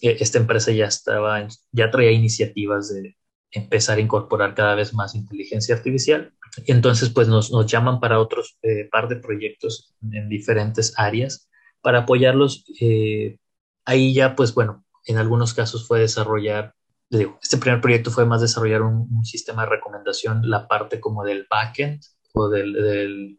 Eh, 0.00 0.16
esta 0.20 0.38
empresa 0.38 0.72
ya 0.72 0.86
estaba, 0.86 1.46
ya 1.70 1.90
traía 1.90 2.12
iniciativas 2.12 2.94
de 2.94 3.18
empezar 3.52 3.98
a 3.98 4.00
incorporar 4.00 4.54
cada 4.54 4.74
vez 4.74 4.94
más 4.94 5.14
inteligencia 5.14 5.74
artificial 5.74 6.32
entonces, 6.66 7.10
pues 7.10 7.28
nos, 7.28 7.50
nos 7.50 7.66
llaman 7.66 8.00
para 8.00 8.18
otros 8.18 8.58
eh, 8.62 8.88
par 8.90 9.08
de 9.08 9.16
proyectos 9.16 9.94
en 10.10 10.28
diferentes 10.28 10.94
áreas 10.96 11.48
para 11.80 12.00
apoyarlos. 12.00 12.64
Eh, 12.80 13.38
ahí 13.84 14.12
ya, 14.14 14.34
pues 14.36 14.54
bueno, 14.54 14.84
en 15.06 15.18
algunos 15.18 15.54
casos 15.54 15.86
fue 15.86 16.00
desarrollar, 16.00 16.74
digo, 17.08 17.38
este 17.42 17.56
primer 17.56 17.80
proyecto 17.80 18.10
fue 18.10 18.26
más 18.26 18.40
desarrollar 18.40 18.82
un, 18.82 19.08
un, 19.10 19.24
sistema 19.24 19.62
de 19.64 19.70
recomendación, 19.70 20.48
la 20.48 20.68
parte 20.68 21.00
como 21.00 21.24
del 21.24 21.46
backend 21.48 22.02
o 22.34 22.48
del, 22.48 22.72
del, 22.72 23.38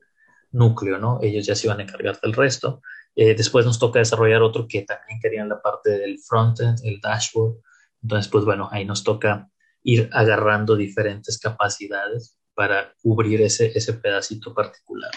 núcleo, 0.53 0.97
¿no? 0.97 1.19
Ellos 1.21 1.45
ya 1.45 1.55
se 1.55 1.67
iban 1.67 1.79
a 1.79 1.83
encargar 1.83 2.19
del 2.19 2.33
resto. 2.33 2.81
Eh, 3.15 3.35
después 3.35 3.65
nos 3.65 3.79
toca 3.79 3.99
desarrollar 3.99 4.41
otro 4.41 4.67
que 4.67 4.81
también 4.81 5.17
querían 5.21 5.47
la 5.47 5.61
parte 5.61 5.91
del 5.91 6.19
frontend, 6.19 6.79
el 6.83 6.99
dashboard. 6.99 7.55
Entonces, 8.03 8.29
pues 8.29 8.43
bueno, 8.43 8.67
ahí 8.69 8.83
nos 8.83 9.03
toca 9.05 9.49
ir 9.83 10.09
agarrando 10.11 10.75
diferentes 10.75 11.39
capacidades 11.39 12.37
para 12.53 12.93
cubrir 13.01 13.41
ese, 13.41 13.71
ese 13.75 13.93
pedacito 13.93 14.53
particular. 14.53 15.11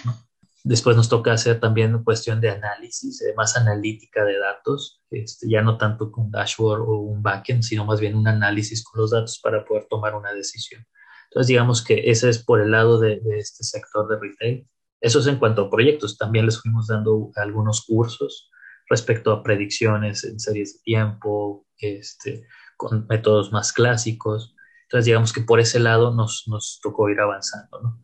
Después 0.63 0.97
nos 0.97 1.11
toca 1.11 1.33
hacer 1.33 1.61
también 1.61 2.03
cuestión 2.03 2.41
de 2.41 2.49
análisis, 2.49 3.21
eh, 3.21 3.35
más 3.37 3.57
analítica 3.57 4.25
de 4.25 4.39
datos, 4.39 5.03
este, 5.11 5.47
ya 5.49 5.61
no 5.61 5.77
tanto 5.77 6.11
con 6.11 6.31
dashboard 6.31 6.81
o 6.81 7.01
un 7.01 7.23
backend, 7.23 7.63
sino 7.63 7.85
más 7.85 8.01
bien 8.01 8.15
un 8.15 8.27
análisis 8.27 8.83
con 8.83 9.03
los 9.03 9.11
datos 9.11 9.39
para 9.43 9.65
poder 9.65 9.87
tomar 9.91 10.15
una 10.15 10.33
decisión. 10.33 10.87
Entonces, 11.29 11.49
digamos 11.49 11.85
que 11.85 12.11
ese 12.11 12.31
es 12.31 12.43
por 12.43 12.63
el 12.63 12.71
lado 12.71 12.99
de, 12.99 13.21
de 13.21 13.39
este 13.39 13.63
sector 13.63 14.09
de 14.09 14.19
retail. 14.19 14.69
Eso 15.01 15.19
es 15.19 15.27
en 15.27 15.37
cuanto 15.39 15.63
a 15.63 15.71
proyectos. 15.71 16.17
También 16.17 16.47
les 16.47 16.59
fuimos 16.63 16.87
dando 16.87 17.31
algunos 17.37 17.85
cursos 17.85 18.51
respecto 18.89 19.33
a 19.33 19.43
predicciones 19.43 20.25
en 20.25 20.41
series 20.41 20.75
de 20.75 20.81
tiempo, 20.83 21.67
este, 21.77 22.47
con 22.77 23.07
métodos 23.09 23.53
más 23.53 23.73
clásicos. 23.73 24.55
Entonces, 24.85 25.07
digamos 25.07 25.33
que 25.33 25.41
por 25.41 25.61
ese 25.61 25.81
lado 25.81 26.15
nos, 26.15 26.45
nos 26.47 26.81
tocó 26.83 27.09
ir 27.11 27.21
avanzando. 27.21 27.81
¿no? 27.81 28.01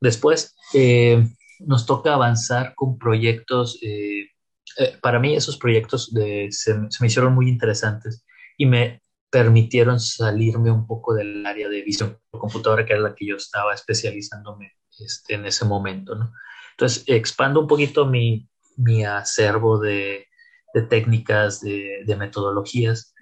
Después, 0.00 0.56
eh, 0.72 1.28
nos 1.60 1.86
toca 1.86 2.14
avanzar 2.14 2.74
con 2.74 2.98
proyectos 2.98 3.78
eh, 3.82 4.28
eh, 4.76 4.98
para 5.00 5.18
mí 5.18 5.36
esos 5.36 5.56
proyectos 5.56 6.12
de, 6.12 6.48
se, 6.50 6.74
me 6.74 7.06
hicieron 7.06 7.34
muy 7.34 7.48
interesantes 7.48 8.24
y 8.56 8.66
me 8.66 9.02
permitieron 9.30 10.00
salirme 10.00 10.70
un 10.70 10.86
poco 10.86 11.14
del 11.14 11.44
área 11.44 11.68
de 11.68 11.82
visión 11.82 12.18
computadora, 12.30 12.84
que 12.84 12.92
era 12.92 13.02
la 13.02 13.14
que 13.14 13.26
yo 13.26 13.36
estaba 13.36 13.74
especializándome 13.74 14.72
este, 14.98 15.34
en 15.34 15.46
ese 15.46 15.64
momento. 15.64 16.14
¿no? 16.14 16.32
Entonces, 16.72 17.04
expando 17.06 17.60
un 17.60 17.66
poquito 17.66 18.06
mi, 18.06 18.48
mi 18.76 19.04
acervo 19.04 19.78
de, 19.78 20.26
de 20.72 20.82
técnicas, 20.82 21.60
de, 21.60 22.02
de, 22.04 22.16
metodologías. 22.16 23.13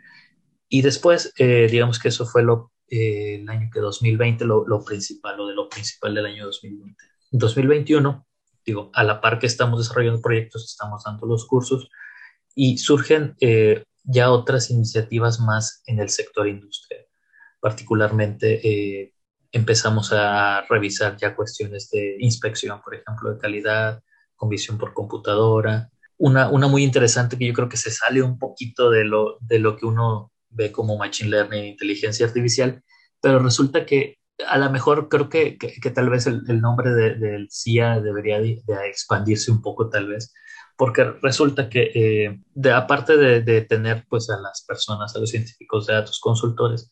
Y 0.74 0.80
después, 0.80 1.34
eh, 1.36 1.68
digamos 1.70 1.98
que 1.98 2.08
eso 2.08 2.24
fue 2.24 2.42
lo, 2.42 2.72
eh, 2.88 3.40
el 3.42 3.48
año 3.50 3.68
que 3.70 3.78
2020, 3.78 4.46
lo, 4.46 4.66
lo, 4.66 4.82
principal, 4.82 5.36
lo 5.36 5.46
de 5.46 5.54
lo 5.54 5.68
principal 5.68 6.14
del 6.14 6.24
año 6.24 6.46
2020. 6.46 6.96
En 7.30 7.38
2021, 7.38 8.26
digo, 8.64 8.90
a 8.94 9.04
la 9.04 9.20
par 9.20 9.38
que 9.38 9.46
estamos 9.46 9.80
desarrollando 9.80 10.22
proyectos, 10.22 10.64
estamos 10.64 11.04
dando 11.04 11.26
los 11.26 11.46
cursos 11.46 11.90
y 12.54 12.78
surgen 12.78 13.36
eh, 13.42 13.84
ya 14.02 14.30
otras 14.30 14.70
iniciativas 14.70 15.40
más 15.40 15.82
en 15.84 16.00
el 16.00 16.08
sector 16.08 16.48
industrial. 16.48 17.04
Particularmente 17.60 19.12
empezamos 19.52 20.10
a 20.14 20.64
revisar 20.70 21.18
ya 21.18 21.36
cuestiones 21.36 21.90
de 21.90 22.16
inspección, 22.18 22.80
por 22.80 22.94
ejemplo, 22.94 23.30
de 23.30 23.38
calidad, 23.38 24.02
con 24.36 24.48
visión 24.48 24.78
por 24.78 24.94
computadora. 24.94 25.90
Una, 26.16 26.48
una 26.48 26.66
muy 26.66 26.82
interesante 26.82 27.36
que 27.36 27.46
yo 27.46 27.52
creo 27.52 27.68
que 27.68 27.76
se 27.76 27.90
sale 27.90 28.22
un 28.22 28.38
poquito 28.38 28.88
de 28.88 29.04
lo, 29.04 29.36
de 29.40 29.58
lo 29.58 29.76
que 29.76 29.84
uno 29.84 30.31
ve 30.52 30.72
como 30.72 30.96
Machine 30.96 31.30
Learning, 31.30 31.64
inteligencia 31.64 32.26
artificial, 32.26 32.82
pero 33.20 33.38
resulta 33.38 33.86
que 33.86 34.18
a 34.48 34.58
lo 34.58 34.70
mejor 34.70 35.08
creo 35.08 35.28
que, 35.28 35.58
que, 35.58 35.90
tal 35.90 36.10
vez 36.10 36.26
el, 36.26 36.42
el 36.48 36.60
nombre 36.60 36.90
del 36.92 37.20
de, 37.20 37.46
CIA 37.50 38.00
debería 38.00 38.40
de, 38.40 38.62
expandirse 38.88 39.50
un 39.50 39.62
poco 39.62 39.88
tal 39.88 40.08
vez, 40.08 40.32
porque 40.76 41.04
resulta 41.22 41.68
que 41.68 41.90
eh, 41.94 42.40
de, 42.54 42.72
aparte 42.72 43.16
de, 43.16 43.42
de, 43.42 43.62
tener 43.62 44.04
pues 44.08 44.30
a 44.30 44.38
las 44.40 44.64
personas, 44.66 45.14
a 45.14 45.20
los 45.20 45.30
científicos 45.30 45.86
de 45.86 45.94
datos, 45.94 46.18
consultores, 46.20 46.88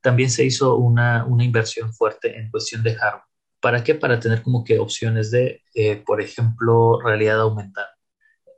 también 0.00 0.30
se 0.30 0.44
hizo 0.44 0.76
una, 0.76 1.24
una 1.24 1.44
inversión 1.44 1.92
fuerte 1.94 2.38
en 2.38 2.50
cuestión 2.50 2.82
de 2.82 2.94
hardware. 2.94 3.24
¿Para 3.60 3.82
qué? 3.82 3.94
Para 3.94 4.20
tener 4.20 4.42
como 4.42 4.62
que 4.62 4.78
opciones 4.78 5.30
de, 5.30 5.62
eh, 5.74 6.02
por 6.04 6.20
ejemplo, 6.20 7.00
realidad 7.00 7.40
aumentada 7.40 7.88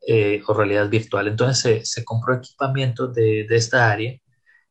eh, 0.09 0.43
o 0.47 0.55
realidad 0.55 0.89
virtual. 0.89 1.29
Entonces 1.29 1.59
se, 1.61 1.87
se 1.87 2.05
compró 2.05 2.35
equipamiento 2.35 3.07
de, 3.09 3.47
de, 3.49 3.57
esta 3.57 3.91
área 3.91 4.17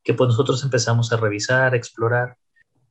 que 0.05 0.13
pues 0.13 0.29
nosotros 0.29 0.63
empezamos 0.63 1.11
a 1.11 1.17
revisar, 1.17 1.73
a 1.73 1.77
explorar 1.77 2.37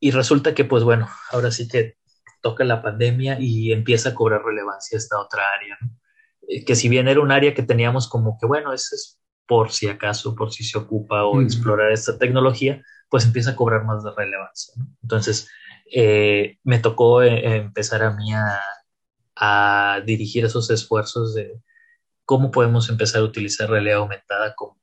y 0.01 0.11
resulta 0.11 0.55
que 0.55 0.65
pues 0.65 0.85
bueno, 0.85 1.09
ahora 1.31 1.51
sí 1.51 1.69
que 1.69 1.97
toca 2.43 2.65
la 2.65 2.83
pandemia 2.83 3.39
y 3.41 3.73
empieza 3.73 4.11
a 4.11 4.15
cobrar 4.15 4.45
relevancia 4.45 4.99
esta 4.99 5.19
otra 5.19 5.45
área, 5.57 5.79
¿no? 5.81 5.91
eh, 6.49 6.65
que 6.65 6.75
si 6.75 6.91
bien 6.91 7.09
era 7.09 7.21
un 7.21 7.33
área 7.33 7.55
que 7.55 7.63
teníamos 7.63 8.09
como 8.09 8.37
que 8.39 8.47
bueno, 8.47 8.75
eso 8.75 8.95
es 8.95 9.19
por 9.47 9.71
si 9.71 9.89
acaso, 9.89 10.35
por 10.35 10.53
si 10.53 10.65
se 10.65 10.77
ocupa 10.77 11.25
o 11.25 11.37
mm. 11.37 11.43
explorar 11.43 11.93
esta 11.93 12.19
tecnología, 12.19 12.83
pues 13.09 13.25
empieza 13.25 13.53
a 13.53 13.57
cobrar 13.57 13.85
más 13.85 14.03
de 14.03 14.11
relevancia. 14.17 14.75
¿no? 14.77 14.87
Entonces, 15.03 15.49
eh, 15.93 16.59
me 16.65 16.79
tocó 16.81 17.23
eh, 17.23 17.57
empezar 17.57 18.03
a 18.03 18.11
mí 18.11 18.33
a, 18.33 18.61
a, 19.37 20.01
dirigir 20.05 20.45
esos 20.45 20.71
esfuerzos 20.71 21.35
de 21.35 21.61
cómo 22.25 22.51
podemos 22.51 22.89
empezar 22.89 23.21
a 23.21 23.25
utilizar 23.25 23.71
realidad 23.71 23.99
aumentada 23.99 24.55
como 24.55 24.81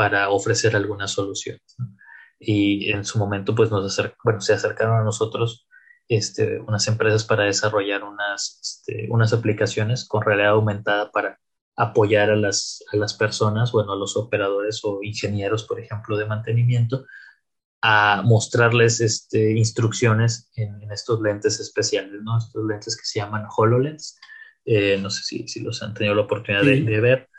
para 0.00 0.30
ofrecer 0.30 0.74
algunas 0.74 1.10
soluciones. 1.10 1.74
¿no? 1.76 1.94
Y 2.38 2.90
en 2.90 3.04
su 3.04 3.18
momento, 3.18 3.54
pues 3.54 3.70
nos 3.70 3.84
acer 3.84 4.14
bueno, 4.24 4.40
se 4.40 4.54
acercaron 4.54 4.98
a 4.98 5.04
nosotros 5.04 5.68
este, 6.08 6.58
unas 6.58 6.88
empresas 6.88 7.22
para 7.26 7.44
desarrollar 7.44 8.02
unas, 8.02 8.58
este, 8.62 9.08
unas 9.10 9.34
aplicaciones 9.34 10.08
con 10.08 10.22
realidad 10.22 10.52
aumentada 10.52 11.10
para 11.10 11.38
apoyar 11.76 12.30
a 12.30 12.36
las, 12.36 12.82
a 12.90 12.96
las 12.96 13.12
personas, 13.12 13.72
bueno, 13.72 13.92
a 13.92 13.96
los 13.96 14.16
operadores 14.16 14.80
o 14.84 15.00
ingenieros, 15.02 15.64
por 15.64 15.78
ejemplo, 15.78 16.16
de 16.16 16.24
mantenimiento, 16.24 17.04
a 17.82 18.22
mostrarles 18.24 19.02
este, 19.02 19.52
instrucciones 19.52 20.50
en, 20.56 20.80
en, 20.80 20.92
estos 20.92 21.20
lentes 21.20 21.60
especiales, 21.60 22.22
¿no? 22.22 22.38
Estos 22.38 22.64
lentes 22.64 22.96
que 22.96 23.04
se 23.04 23.18
llaman 23.18 23.44
HoloLens. 23.54 24.18
Eh, 24.64 24.98
no 24.98 25.10
sé 25.10 25.24
si, 25.24 25.46
si, 25.46 25.60
los 25.60 25.82
han 25.82 25.92
tenido 25.92 26.14
la 26.14 26.22
oportunidad 26.22 26.62
sí. 26.62 26.84
de, 26.84 26.90
de, 26.90 27.00
ver. 27.00 27.29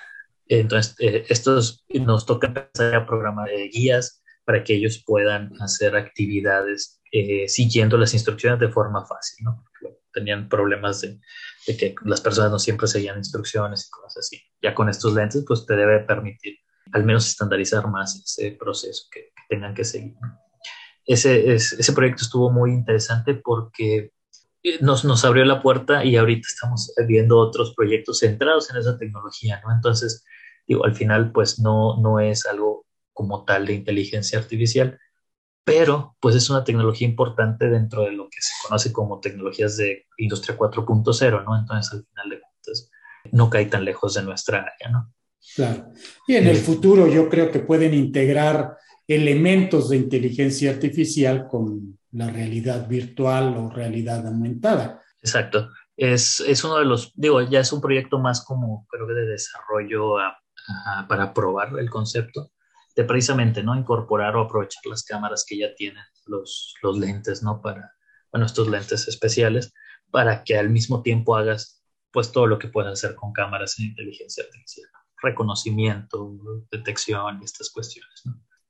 Entonces, 0.60 0.96
eh, 1.00 1.26
estos 1.30 1.86
nos 1.90 2.26
toca 2.26 2.48
empezar 2.48 2.94
a 2.94 3.06
programar 3.06 3.50
eh, 3.50 3.70
guías 3.74 4.22
para 4.44 4.66
que 4.66 4.74
ellos 4.74 5.02
puedan 5.06 5.54
hacer 5.62 5.96
actividades 5.96 7.02
eh, 7.14 7.48
siguiendo 7.48 7.98
las 7.98 8.14
instrucciones 8.14 8.60
de 8.60 8.68
forma 8.68 9.06
fácil, 9.06 9.46
¿no? 9.46 9.64
Porque 9.64 9.98
tenían 10.12 10.50
problemas 10.50 11.00
de, 11.00 11.22
de, 11.68 11.78
que 11.78 11.96
las 12.04 12.20
personas 12.20 12.52
no 12.52 12.60
siempre 12.60 12.88
seguían 12.88 13.18
instrucciones 13.18 13.88
y 13.88 13.92
cosas 13.92 14.18
así. 14.18 14.42
Ya 14.62 14.76
con 14.76 14.90
estos 14.90 15.14
lentes, 15.14 15.46
pues 15.48 15.66
te 15.66 15.78
debe 15.78 16.02
permitir 16.02 16.58
al 16.92 17.06
menos 17.06 17.30
estandarizar 17.30 17.88
más 17.88 18.18
ese 18.18 18.52
proceso 18.52 19.06
que, 19.10 19.32
tengan 19.48 19.74
que 19.74 19.86
seguir. 19.86 20.16
Ese, 21.06 21.54
ese 21.54 21.94
proyecto 21.94 22.24
estuvo 22.24 22.52
muy 22.52 22.72
interesante 22.72 23.36
porque 23.36 24.12
nos, 24.80 25.04
nos 25.04 25.26
abrió 25.26 25.44
la 25.46 25.62
puerta 25.62 26.06
y 26.06 26.16
ahorita 26.16 26.48
estamos 26.48 26.94
viendo 27.08 27.38
otros 27.38 27.74
proyectos 27.76 28.20
centrados 28.20 28.70
en 28.70 28.78
esa 28.78 28.98
tecnología, 28.98 29.62
¿no? 29.66 29.74
Entonces, 29.74 30.26
digo, 30.68 30.86
al 30.86 30.96
final, 30.96 31.32
pues 31.32 31.60
no, 31.60 31.98
no 32.02 32.20
es 32.20 32.46
algo 32.46 32.86
como 33.14 33.46
tal 33.46 33.66
de 33.66 33.74
inteligencia 33.74 34.40
artificial, 34.40 35.00
pero 35.64 36.16
pues 36.20 36.36
es 36.36 36.50
una 36.50 36.64
tecnología 36.64 37.08
importante 37.08 37.70
dentro 37.70 38.04
de 38.04 38.12
lo 38.12 38.30
que 38.30 38.42
se 38.42 38.52
conoce 38.64 38.92
como 38.92 39.20
tecnologías 39.20 39.78
de 39.78 40.06
industria 40.18 40.58
4.0, 40.58 41.46
¿no? 41.46 41.58
Entonces, 41.58 41.94
al 41.94 42.06
final 42.06 42.30
de 42.30 42.40
cuentas, 42.40 42.90
no 43.32 43.50
cae 43.50 43.66
tan 43.68 43.86
lejos 43.86 44.16
de 44.16 44.24
nuestra 44.24 44.60
área, 44.60 44.90
¿no? 44.92 45.14
Claro. 45.56 45.92
Y 46.28 46.36
en 46.36 46.48
el 46.48 46.58
futuro 46.58 47.08
yo 47.08 47.30
creo 47.30 47.52
que 47.52 47.60
pueden 47.60 47.94
integrar 47.94 48.78
elementos 49.08 49.90
de 49.90 49.98
inteligencia 49.98 50.72
artificial 50.72 51.48
con 51.48 52.00
la 52.12 52.30
realidad 52.30 52.88
virtual 52.88 53.58
o 53.58 53.70
realidad 53.70 54.26
aumentada. 54.28 55.02
Exacto. 55.22 55.70
Es, 55.98 56.40
es 56.40 56.64
uno 56.64 56.78
de 56.78 56.86
los, 56.86 57.12
digo, 57.16 57.42
ya 57.42 57.60
es 57.60 57.72
un 57.74 57.82
proyecto 57.82 58.18
más 58.20 58.44
como 58.44 58.88
creo 58.90 59.08
que 59.08 59.14
de 59.14 59.26
desarrollo 59.28 60.18
a, 60.18 60.41
para 61.08 61.34
probar 61.34 61.78
el 61.80 61.90
concepto, 61.90 62.52
de 62.96 63.04
precisamente, 63.04 63.64
¿no? 63.64 63.76
Incorporar 63.76 64.36
o 64.36 64.42
aprovechar 64.42 64.84
las 64.86 65.04
cámaras 65.04 65.46
que 65.48 65.58
ya 65.58 65.74
tienen 65.76 66.04
los, 66.26 66.76
los 66.82 66.98
lentes, 66.98 67.42
¿no? 67.42 67.62
Para, 67.62 67.94
bueno, 68.32 68.46
estos 68.46 68.68
lentes 68.68 69.08
especiales, 69.08 69.74
para 70.10 70.44
que 70.44 70.58
al 70.58 70.70
mismo 70.70 71.02
tiempo 71.02 71.36
hagas, 71.36 71.84
pues, 72.12 72.32
todo 72.32 72.48
lo 72.48 72.60
que 72.60 72.68
puedes 72.68 72.92
hacer 72.92 73.16
con 73.16 73.32
cámaras 73.32 73.80
en 73.80 73.88
inteligencia 73.88 74.44
artificial. 74.44 74.90
Reconocimiento, 75.22 76.38
detección 76.70 77.40
y 77.42 77.46
estas 77.46 77.70
cuestiones. 77.70 78.24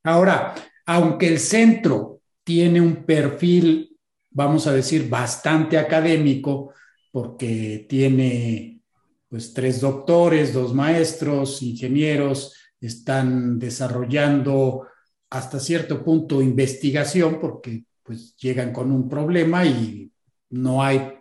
Ahora, 0.03 0.53
aunque 0.85 1.27
el 1.27 1.39
centro 1.39 2.21
tiene 2.43 2.81
un 2.81 3.05
perfil, 3.05 3.97
vamos 4.29 4.67
a 4.67 4.73
decir, 4.73 5.09
bastante 5.09 5.77
académico, 5.77 6.73
porque 7.11 7.85
tiene 7.89 8.80
pues 9.31 9.53
tres 9.53 9.79
doctores, 9.79 10.51
dos 10.51 10.73
maestros, 10.73 11.61
ingenieros, 11.61 12.53
están 12.81 13.57
desarrollando 13.59 14.87
hasta 15.29 15.57
cierto 15.57 16.03
punto 16.03 16.41
investigación, 16.41 17.39
porque 17.39 17.85
pues 18.03 18.35
llegan 18.35 18.73
con 18.73 18.91
un 18.91 19.07
problema 19.07 19.65
y 19.65 20.11
no 20.49 20.83
hay 20.83 21.13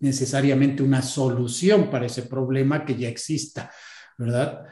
necesariamente 0.00 0.82
una 0.82 1.00
solución 1.00 1.88
para 1.88 2.04
ese 2.04 2.24
problema 2.24 2.84
que 2.84 2.94
ya 2.94 3.08
exista, 3.08 3.72
¿verdad? 4.18 4.66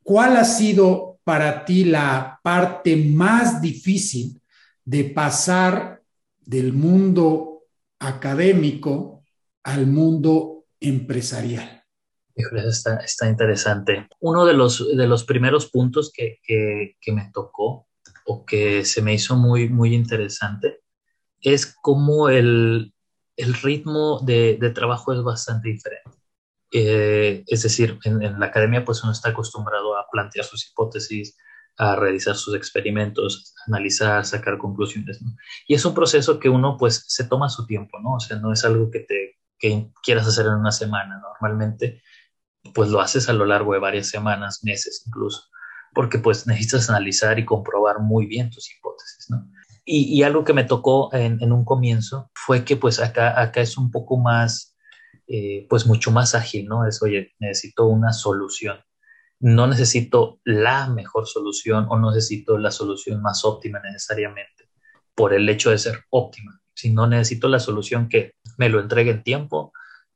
¿Cuál 0.00 0.36
ha 0.36 0.44
sido 0.44 1.18
para 1.24 1.64
ti 1.64 1.82
la 1.82 2.38
parte 2.44 2.94
más 2.94 3.60
difícil 3.60 4.40
de 4.84 5.02
pasar 5.02 6.00
del 6.38 6.72
mundo 6.74 7.64
académico 7.98 9.24
al 9.64 9.88
mundo 9.88 10.66
empresarial? 10.78 11.79
Está, 12.66 12.96
está 12.96 13.28
interesante. 13.28 14.08
Uno 14.20 14.44
de 14.44 14.54
los, 14.54 14.96
de 14.96 15.06
los 15.06 15.24
primeros 15.24 15.70
puntos 15.70 16.12
que, 16.12 16.38
que, 16.42 16.96
que, 17.00 17.12
me 17.12 17.30
tocó 17.32 17.88
o 18.26 18.44
que 18.44 18.84
se 18.84 19.02
me 19.02 19.14
hizo 19.14 19.36
muy, 19.36 19.68
muy 19.68 19.94
interesante 19.94 20.80
es 21.40 21.74
cómo 21.80 22.28
el, 22.28 22.92
el 23.36 23.54
ritmo 23.54 24.20
de, 24.20 24.58
de 24.60 24.70
trabajo 24.70 25.12
es 25.12 25.22
bastante 25.22 25.68
diferente. 25.68 26.10
Eh, 26.72 27.42
es 27.46 27.62
decir, 27.62 27.98
en, 28.04 28.22
en, 28.22 28.38
la 28.38 28.46
academia 28.46 28.84
pues 28.84 29.02
uno 29.02 29.12
está 29.12 29.30
acostumbrado 29.30 29.96
a 29.96 30.06
plantear 30.10 30.44
sus 30.44 30.70
hipótesis, 30.70 31.36
a 31.76 31.96
realizar 31.96 32.36
sus 32.36 32.54
experimentos, 32.54 33.54
analizar, 33.66 34.24
sacar 34.26 34.58
conclusiones, 34.58 35.22
¿no? 35.22 35.34
Y 35.66 35.74
es 35.74 35.84
un 35.84 35.94
proceso 35.94 36.38
que 36.38 36.48
uno 36.48 36.76
pues 36.76 37.04
se 37.08 37.24
toma 37.24 37.48
su 37.48 37.66
tiempo, 37.66 37.98
¿no? 38.00 38.14
O 38.14 38.20
sea, 38.20 38.36
no 38.38 38.52
es 38.52 38.64
algo 38.64 38.90
que 38.90 39.00
te 39.00 39.40
que 39.60 39.92
quieras 40.02 40.26
hacer 40.26 40.46
en 40.46 40.54
una 40.54 40.72
semana, 40.72 41.20
normalmente 41.20 42.02
pues 42.74 42.90
lo 42.90 43.00
haces 43.00 43.28
a 43.28 43.32
lo 43.32 43.46
largo 43.46 43.72
de 43.72 43.80
varias 43.80 44.08
semanas, 44.08 44.60
meses 44.62 45.02
incluso, 45.06 45.48
porque 45.94 46.18
pues 46.18 46.46
necesitas 46.46 46.90
analizar 46.90 47.38
y 47.38 47.44
comprobar 47.44 48.00
muy 48.00 48.26
bien 48.26 48.50
tus 48.50 48.70
hipótesis, 48.72 49.26
¿no? 49.30 49.50
Y, 49.84 50.14
y 50.14 50.22
algo 50.22 50.44
que 50.44 50.52
me 50.52 50.64
tocó 50.64 51.12
en, 51.12 51.42
en, 51.42 51.52
un 51.52 51.64
comienzo 51.64 52.30
fue 52.34 52.64
que 52.64 52.76
pues 52.76 53.00
acá, 53.00 53.40
acá 53.40 53.60
es 53.60 53.76
un 53.76 53.90
poco 53.90 54.18
más 54.18 54.70
eh, 55.32 55.64
pues 55.70 55.86
mucho 55.86 56.10
más 56.10 56.34
ágil, 56.34 56.66
¿no? 56.66 56.84
Es, 56.88 57.00
oye, 57.02 57.32
necesito 57.38 57.86
una 57.86 58.12
solución. 58.12 58.80
no 59.38 59.68
necesito 59.68 60.40
la 60.44 60.88
mejor 60.88 61.28
solución 61.28 61.86
o 61.88 61.98
no 61.98 62.10
necesito 62.10 62.58
la 62.58 62.72
solución 62.72 63.22
más 63.22 63.44
óptima 63.44 63.80
necesariamente 63.80 64.68
por 65.14 65.32
el 65.32 65.48
hecho 65.48 65.70
de 65.70 65.78
ser 65.78 66.04
óptima, 66.10 66.60
sino 66.74 67.06
necesito 67.06 67.46
la 67.48 67.60
solución 67.60 68.08
que 68.08 68.34
me 68.58 68.68
lo 68.68 68.80
entregue 68.80 69.12
en 69.12 69.22
tiempo, 69.22 69.72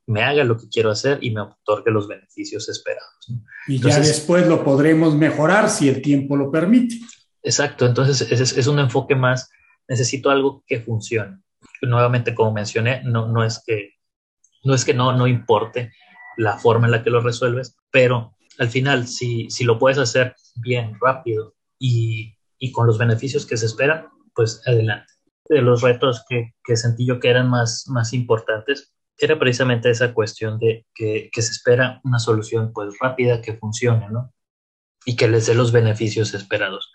me 0.07 0.23
haga 0.23 0.45
lo 0.45 0.57
que 0.57 0.69
quiero 0.69 0.91
hacer 0.91 1.19
y 1.23 1.31
me 1.31 1.41
otorgue 1.41 1.91
los 1.91 2.09
beneficios 2.09 2.69
esperados. 2.69 3.27
Y 3.67 3.79
ya 3.81 3.99
después 3.99 4.47
lo 4.47 4.65
podremos 4.65 5.15
mejorar 5.15 5.71
si 5.71 5.89
el 5.89 6.03
tiempo 6.03 6.37
lo 6.37 6.51
permite. 6.51 6.97
Exacto, 7.43 7.87
entonces 7.87 8.21
es, 8.31 8.57
es 8.57 8.67
un 8.67 8.79
enfoque 8.79 9.15
más, 9.15 9.51
necesito 9.89 10.31
algo 10.31 10.63
que 10.67 10.81
funcione. 10.81 11.39
Nuevamente, 11.83 12.35
como 12.35 12.53
mencioné, 12.53 13.03
no, 13.05 13.29
no 13.29 13.45
es 13.45 13.63
que, 13.67 13.95
no, 14.63 14.75
es 14.75 14.85
que 14.85 14.95
no, 14.95 15.17
no 15.17 15.27
importe 15.27 15.93
la 16.37 16.59
forma 16.59 16.87
en 16.87 16.93
la 16.93 17.03
que 17.03 17.11
lo 17.11 17.21
resuelves, 17.21 17.77
pero 17.91 18.37
al 18.59 18.69
final, 18.69 19.07
si, 19.07 19.51
si 19.51 19.65
lo 19.65 19.79
puedes 19.79 19.99
hacer 19.99 20.35
bien, 20.57 20.97
rápido 21.01 21.55
y, 21.79 22.35
y 22.59 22.73
con 22.73 22.87
los 22.87 22.99
beneficios 22.99 23.47
que 23.47 23.57
se 23.57 23.67
esperan, 23.67 24.09
pues 24.35 24.63
adelante. 24.67 25.13
De 25.49 25.61
los 25.61 25.83
retos 25.83 26.25
que, 26.29 26.55
que 26.65 26.77
sentí 26.77 27.07
yo 27.07 27.21
que 27.21 27.29
eran 27.29 27.51
más, 27.51 27.85
más 27.89 28.15
importantes, 28.15 28.94
era 29.19 29.39
precisamente 29.39 29.91
esa 29.91 30.13
cuestión 30.13 30.59
de 30.59 30.87
que, 30.95 31.31
se 31.35 31.41
espera 31.41 32.01
una 32.05 32.19
solución 32.19 32.73
pues 32.73 32.95
rápida 33.01 33.41
que 33.41 33.55
funcione, 33.55 34.09
¿no? 34.11 34.33
Y 35.05 35.17
que 35.17 35.29
les 35.29 35.47
dé 35.47 35.55
los 35.55 35.73
beneficios 35.73 36.35
esperados. 36.35 36.93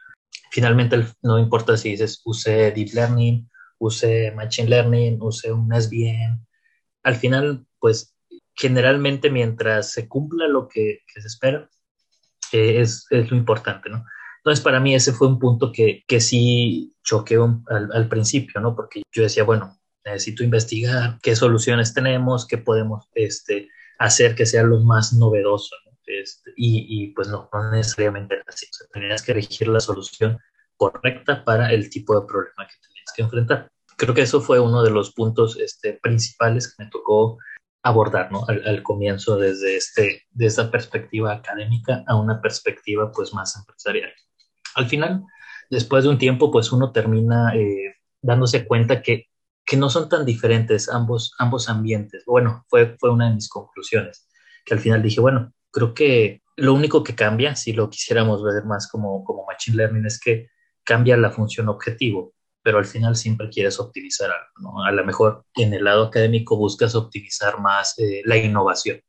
Finalmente, 0.51 1.05
no 1.22 1.39
importa 1.39 1.78
si 1.78 1.91
dices 1.91 2.22
use 2.26 2.72
Deep 2.72 2.89
Learning, 2.93 3.49
use 3.78 4.32
Machine 4.36 4.70
Learning, 4.70 5.22
use 5.22 5.51
un 5.51 5.70
SVM, 5.72 6.45
al 7.03 7.15
final, 7.15 7.65
pues 7.80 8.15
generalmente 8.55 9.30
mientras 9.30 9.91
se 9.91 10.07
cumpla 10.07 10.47
lo 10.47 10.67
que, 10.67 10.99
se 11.07 11.28
espera, 11.28 11.70
eh, 12.51 12.82
es, 12.82 13.05
es, 13.09 13.32
lo 13.32 13.38
importante, 13.38 13.89
¿no? 13.89 14.03
Entonces, 14.39 14.63
para 14.63 14.80
mí 14.80 14.95
ese 14.95 15.13
fue 15.13 15.28
un 15.28 15.39
punto 15.39 15.72
que, 15.72 16.03
que 16.07 16.20
sí 16.20 16.93
choqué 17.03 17.36
al, 17.36 17.89
al 17.93 18.09
principio, 18.09 18.59
¿no? 18.61 18.76
Porque 18.76 19.03
yo 19.11 19.24
decía, 19.24 19.43
bueno, 19.43 19.78
necesito 20.06 20.43
investigar 20.43 21.20
qué 21.22 21.36
soluciones 21.36 21.93
tenemos, 21.93 22.47
qué 22.47 22.58
podemos 22.58 23.06
este, 23.14 23.70
hacer 23.97 24.36
que 24.36 24.45
sea 24.45 24.64
lo 24.64 24.80
más 24.80 25.14
novedoso. 25.14 25.76
Este, 26.06 26.52
y, 26.56 26.86
y, 26.89 27.08
pues 27.14 27.28
no, 27.28 27.50
no 27.54 27.72
necesariamente 27.72 28.41
así. 28.47 28.66
O 28.66 28.74
sea, 28.74 28.88
tenías 28.91 29.22
que 29.22 29.32
elegir 29.34 29.68
la 29.68 29.80
solución 29.80 30.39
correcta 30.76 31.43
para 31.43 31.72
el 31.72 31.89
tipo 31.89 32.20
de 32.20 32.26
problema 32.26 32.68
que 32.68 32.88
tenías 32.88 33.14
que 33.16 33.22
enfrentar. 33.22 33.72
Creo 33.95 34.16
que 34.16 34.22
eso 34.22 34.41
fue 34.41 34.60
uno 34.60 34.82
de 34.82 34.91
los 34.91 35.12
puntos 35.14 35.58
este, 35.60 36.00
principales 36.02 36.74
que 36.74 36.84
me 36.84 36.89
tocó 36.89 37.38
abordar 37.84 38.32
¿no? 38.32 38.45
al, 38.47 38.66
al, 38.68 38.82
comienzo 38.82 39.38
desde, 39.38 39.76
este, 39.76 40.24
desde 40.32 40.62
esta 40.62 40.72
perspectiva 40.72 41.34
académica 41.34 42.04
a 42.08 42.16
una 42.16 42.41
perspectiva 42.41 43.12
pues 43.12 43.34
más 43.34 43.56
empresarial. 43.56 44.12
Al 44.76 44.88
final, 44.88 45.24
después 45.70 46.04
de 46.04 46.10
un 46.10 46.18
tiempo, 46.18 46.52
pues 46.52 46.72
uno 46.72 46.91
termina 46.91 47.56
eh, 47.56 47.95
dándose 48.22 48.66
cuenta 48.66 49.02
que 49.02 49.28
que 49.70 49.78
no 49.78 49.91
son 49.91 50.09
tan 50.09 50.26
diferentes 50.26 50.89
ambos, 50.89 51.36
ambos 51.38 51.70
ambientes. 51.70 52.24
Bueno, 52.26 52.65
fue, 52.70 52.97
fue 52.99 53.11
una 53.11 53.30
de 53.30 53.36
mis 53.36 53.47
conclusiones, 53.47 54.28
que 54.65 54.74
al 54.74 54.80
final 54.80 55.03
dije, 55.03 55.22
bueno, 55.22 55.53
creo 55.70 55.93
que 55.93 56.41
lo 56.55 56.74
único 56.74 57.03
que 57.03 57.13
cambia, 57.13 57.55
si 57.55 57.74
lo 57.74 57.88
quisiéramos 57.88 58.43
ver 58.43 58.65
más 58.65 58.88
como, 58.88 59.24
como 59.24 59.45
Machine 59.45 59.78
Learning, 59.78 60.07
es 60.07 60.20
que 60.20 60.47
cambia 60.84 61.17
la 61.17 61.30
función 61.30 61.70
objetivo, 61.70 62.34
pero 62.63 62.80
al 62.80 62.86
final 62.86 63.15
siempre 63.15 63.47
quieres 63.51 63.80
optimizar 63.80 64.32
algo, 64.32 64.74
¿no? 64.74 64.84
A 64.84 64.91
lo 64.91 65.05
mejor 65.05 65.45
en 65.53 65.72
el 65.72 65.84
lado 65.84 66.05
académico 66.05 66.57
buscas 66.57 66.95
optimizar 66.95 67.59
más 67.59 67.93
eh, 67.99 68.24
la 68.26 68.38
innovación, 68.38 68.99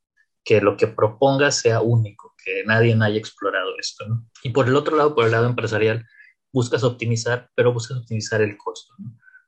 que 0.44 0.60
lo 0.60 0.76
que 0.76 0.88
propongas 0.88 1.56
sea 1.56 1.80
único, 1.80 2.34
que 2.44 2.64
nadie 2.66 2.94
haya 3.00 3.18
explorado 3.18 3.78
esto, 3.78 4.06
¿no? 4.06 4.26
Y 4.42 4.50
por 4.50 4.68
el 4.68 4.76
otro 4.76 4.94
lado, 4.94 5.14
por 5.14 5.24
el 5.24 5.30
lado 5.30 5.46
empresarial, 5.46 6.04
buscas 6.52 6.84
optimizar, 6.84 7.48
pero 7.54 7.72
buscas 7.72 7.96
optimizar 7.96 8.42
el 8.42 8.58
costo. 8.58 8.92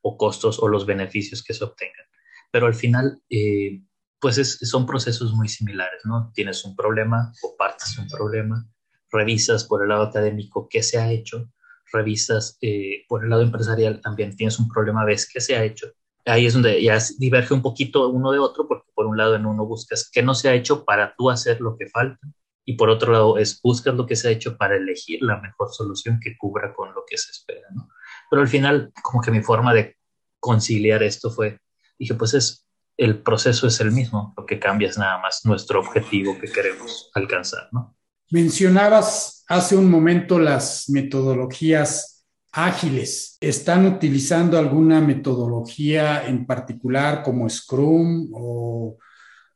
O 0.03 0.17
costos 0.17 0.59
o 0.61 0.69
los 0.69 0.85
beneficios 0.87 1.43
que 1.43 1.55
se 1.55 1.65
obtengan. 1.65 2.07
Pero 2.51 2.67
al 2.67 2.75
final, 2.75 3.23
eh, 3.31 3.83
pues 4.21 4.59
son 4.61 4.87
procesos 4.87 5.33
muy 5.33 5.49
similares, 5.49 6.03
¿no? 6.05 6.31
Tienes 6.35 6.65
un 6.65 6.77
problema 6.77 7.33
o 7.43 7.57
partes 7.57 7.99
un 7.99 8.09
problema, 8.09 8.69
revisas 9.11 9.65
por 9.65 9.83
el 9.83 9.89
lado 9.89 10.05
académico 10.05 10.69
qué 10.71 10.83
se 10.83 10.99
ha 10.99 11.11
hecho, 11.11 11.51
revisas 11.93 12.57
eh, 12.61 13.05
por 13.09 13.25
el 13.25 13.31
lado 13.31 13.43
empresarial 13.43 14.01
también 14.01 14.37
tienes 14.37 14.59
un 14.59 14.69
problema, 14.69 15.05
ves 15.05 15.29
qué 15.29 15.41
se 15.41 15.57
ha 15.57 15.65
hecho. 15.65 15.89
Ahí 16.25 16.47
es 16.47 16.55
donde 16.55 16.81
ya 16.81 16.99
diverge 17.19 17.53
un 17.53 17.63
poquito 17.63 18.09
uno 18.09 18.31
de 18.31 18.39
otro, 18.39 18.69
porque 18.69 18.91
por 18.95 19.07
un 19.07 19.17
lado 19.17 19.35
en 19.35 19.45
uno 19.45 19.67
buscas 19.67 20.09
qué 20.11 20.23
no 20.23 20.35
se 20.35 20.49
ha 20.49 20.55
hecho 20.55 20.85
para 20.85 21.15
tú 21.17 21.31
hacer 21.31 21.61
lo 21.61 21.77
que 21.77 21.89
falta, 21.89 22.21
y 22.65 22.75
por 22.75 22.91
otro 22.91 23.13
lado 23.13 23.39
es 23.39 23.61
buscas 23.61 23.95
lo 23.95 24.07
que 24.07 24.17
se 24.17 24.29
ha 24.29 24.31
hecho 24.31 24.57
para 24.57 24.77
elegir 24.77 25.21
la 25.23 25.41
mejor 25.41 25.73
solución 25.73 26.21
que 26.23 26.37
cubra 26.37 26.73
con 26.73 26.95
lo 26.95 27.05
que 27.09 27.19
se 27.19 27.33
espera, 27.33 27.67
¿no? 27.75 27.89
Pero 28.33 28.41
al 28.41 28.49
final, 28.49 28.91
como 29.03 29.21
que 29.21 29.31
mi 29.31 29.43
forma 29.43 29.75
de 29.75 29.99
conciliar 30.41 31.03
esto 31.03 31.31
fue, 31.31 31.59
dije, 31.99 32.15
pues 32.15 32.33
es, 32.33 32.67
el 32.97 33.23
proceso 33.23 33.67
es 33.67 33.79
el 33.81 33.93
mismo, 33.93 34.33
lo 34.35 34.47
que 34.47 34.59
cambia 34.59 34.89
es 34.89 34.97
nada 34.97 35.19
más 35.19 35.45
nuestro 35.45 35.81
objetivo 35.81 36.39
que 36.41 36.51
queremos 36.51 37.11
alcanzar, 37.15 37.69
¿no? 37.73 37.95
Mencionabas 38.31 39.45
hace 39.49 39.77
un 39.77 39.91
momento 39.91 40.39
las 40.39 40.89
metodologías 40.89 42.25
ágiles. 42.53 43.37
¿Están 43.39 43.85
utilizando 43.85 44.59
alguna 44.59 45.03
metodología 45.03 46.27
en 46.27 46.47
particular 46.47 47.23
como 47.23 47.51
Scrum 47.51 48.31
o 48.33 48.97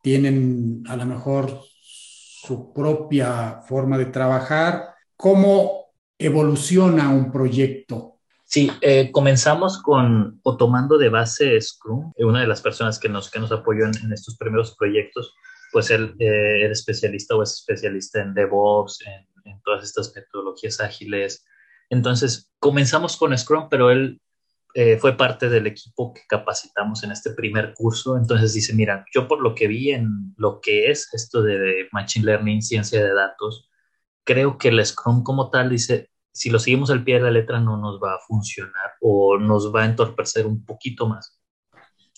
tienen 0.03 0.83
a 0.87 0.97
lo 0.97 1.07
mejor 1.07 1.63
su 1.81 2.75
propia 2.75 3.63
forma 3.67 3.97
de 3.97 4.05
trabajar? 4.05 4.91
¿Cómo 5.17 5.95
evoluciona 6.19 7.09
un 7.09 7.33
proyecto 7.33 8.16
Sí, 8.57 8.73
eh, 8.81 9.13
comenzamos 9.13 9.83
con, 9.83 10.41
o 10.43 10.57
tomando 10.57 10.97
de 10.97 11.11
base 11.11 11.61
Scrum, 11.61 12.15
eh, 12.17 12.25
una 12.25 12.41
de 12.41 12.47
las 12.47 12.63
personas 12.63 12.99
que 12.99 13.11
nos, 13.11 13.31
que 13.31 13.39
nos 13.39 13.53
apoyó 13.53 13.85
en, 13.85 13.93
en 14.03 14.15
estos 14.15 14.39
primeros 14.39 14.75
proyectos, 14.77 15.35
pues 15.73 15.91
él 15.91 16.17
eh, 16.19 16.63
era 16.63 16.73
especialista 16.73 17.37
o 17.37 17.43
es 17.43 17.53
especialista 17.53 18.23
en 18.23 18.33
DevOps, 18.33 19.03
en, 19.05 19.53
en, 19.53 19.61
todas 19.61 19.85
estas 19.85 20.11
metodologías 20.17 20.81
ágiles. 20.81 21.45
Entonces, 21.91 22.51
comenzamos 22.59 23.19
con 23.19 23.37
Scrum, 23.37 23.69
pero 23.69 23.91
él 23.91 24.23
eh, 24.73 24.97
fue 24.97 25.19
parte 25.19 25.51
del 25.51 25.67
equipo 25.67 26.15
que 26.15 26.23
capacitamos 26.27 27.05
en 27.05 27.13
este 27.13 27.33
primer 27.33 27.75
curso. 27.75 28.17
Entonces 28.17 28.55
dice, 28.55 28.73
mira, 28.73 29.05
yo 29.15 29.29
por 29.29 29.43
lo 29.43 29.55
que 29.55 29.67
vi 29.67 29.91
en 29.91 30.35
lo 30.39 30.63
que 30.63 30.91
es 30.91 31.13
esto 31.13 31.43
de, 31.43 31.59
de 31.59 31.89
Machine 31.93 32.25
Learning, 32.25 32.63
ciencia 32.63 33.05
de 33.05 33.13
datos, 33.13 33.69
creo 34.25 34.57
que 34.57 34.69
el 34.69 34.83
Scrum 34.83 35.23
como 35.23 35.51
tal, 35.51 35.69
dice, 35.69 36.09
si 36.37 36.51
lo 36.51 36.59
seguimos 36.59 36.91
al 36.91 37.03
pie 37.03 37.15
de 37.15 37.23
la 37.23 37.31
letra 37.31 37.61
no 37.61 37.79
nos 37.79 37.99
va 37.99 38.15
a 38.15 38.21
funcionar 38.27 38.93
o 39.01 39.39
nos 39.39 39.75
va 39.75 39.83
a 39.83 39.87
entorpecer 39.87 40.47
un 40.47 40.65
poquito 40.65 41.09
más. 41.09 41.41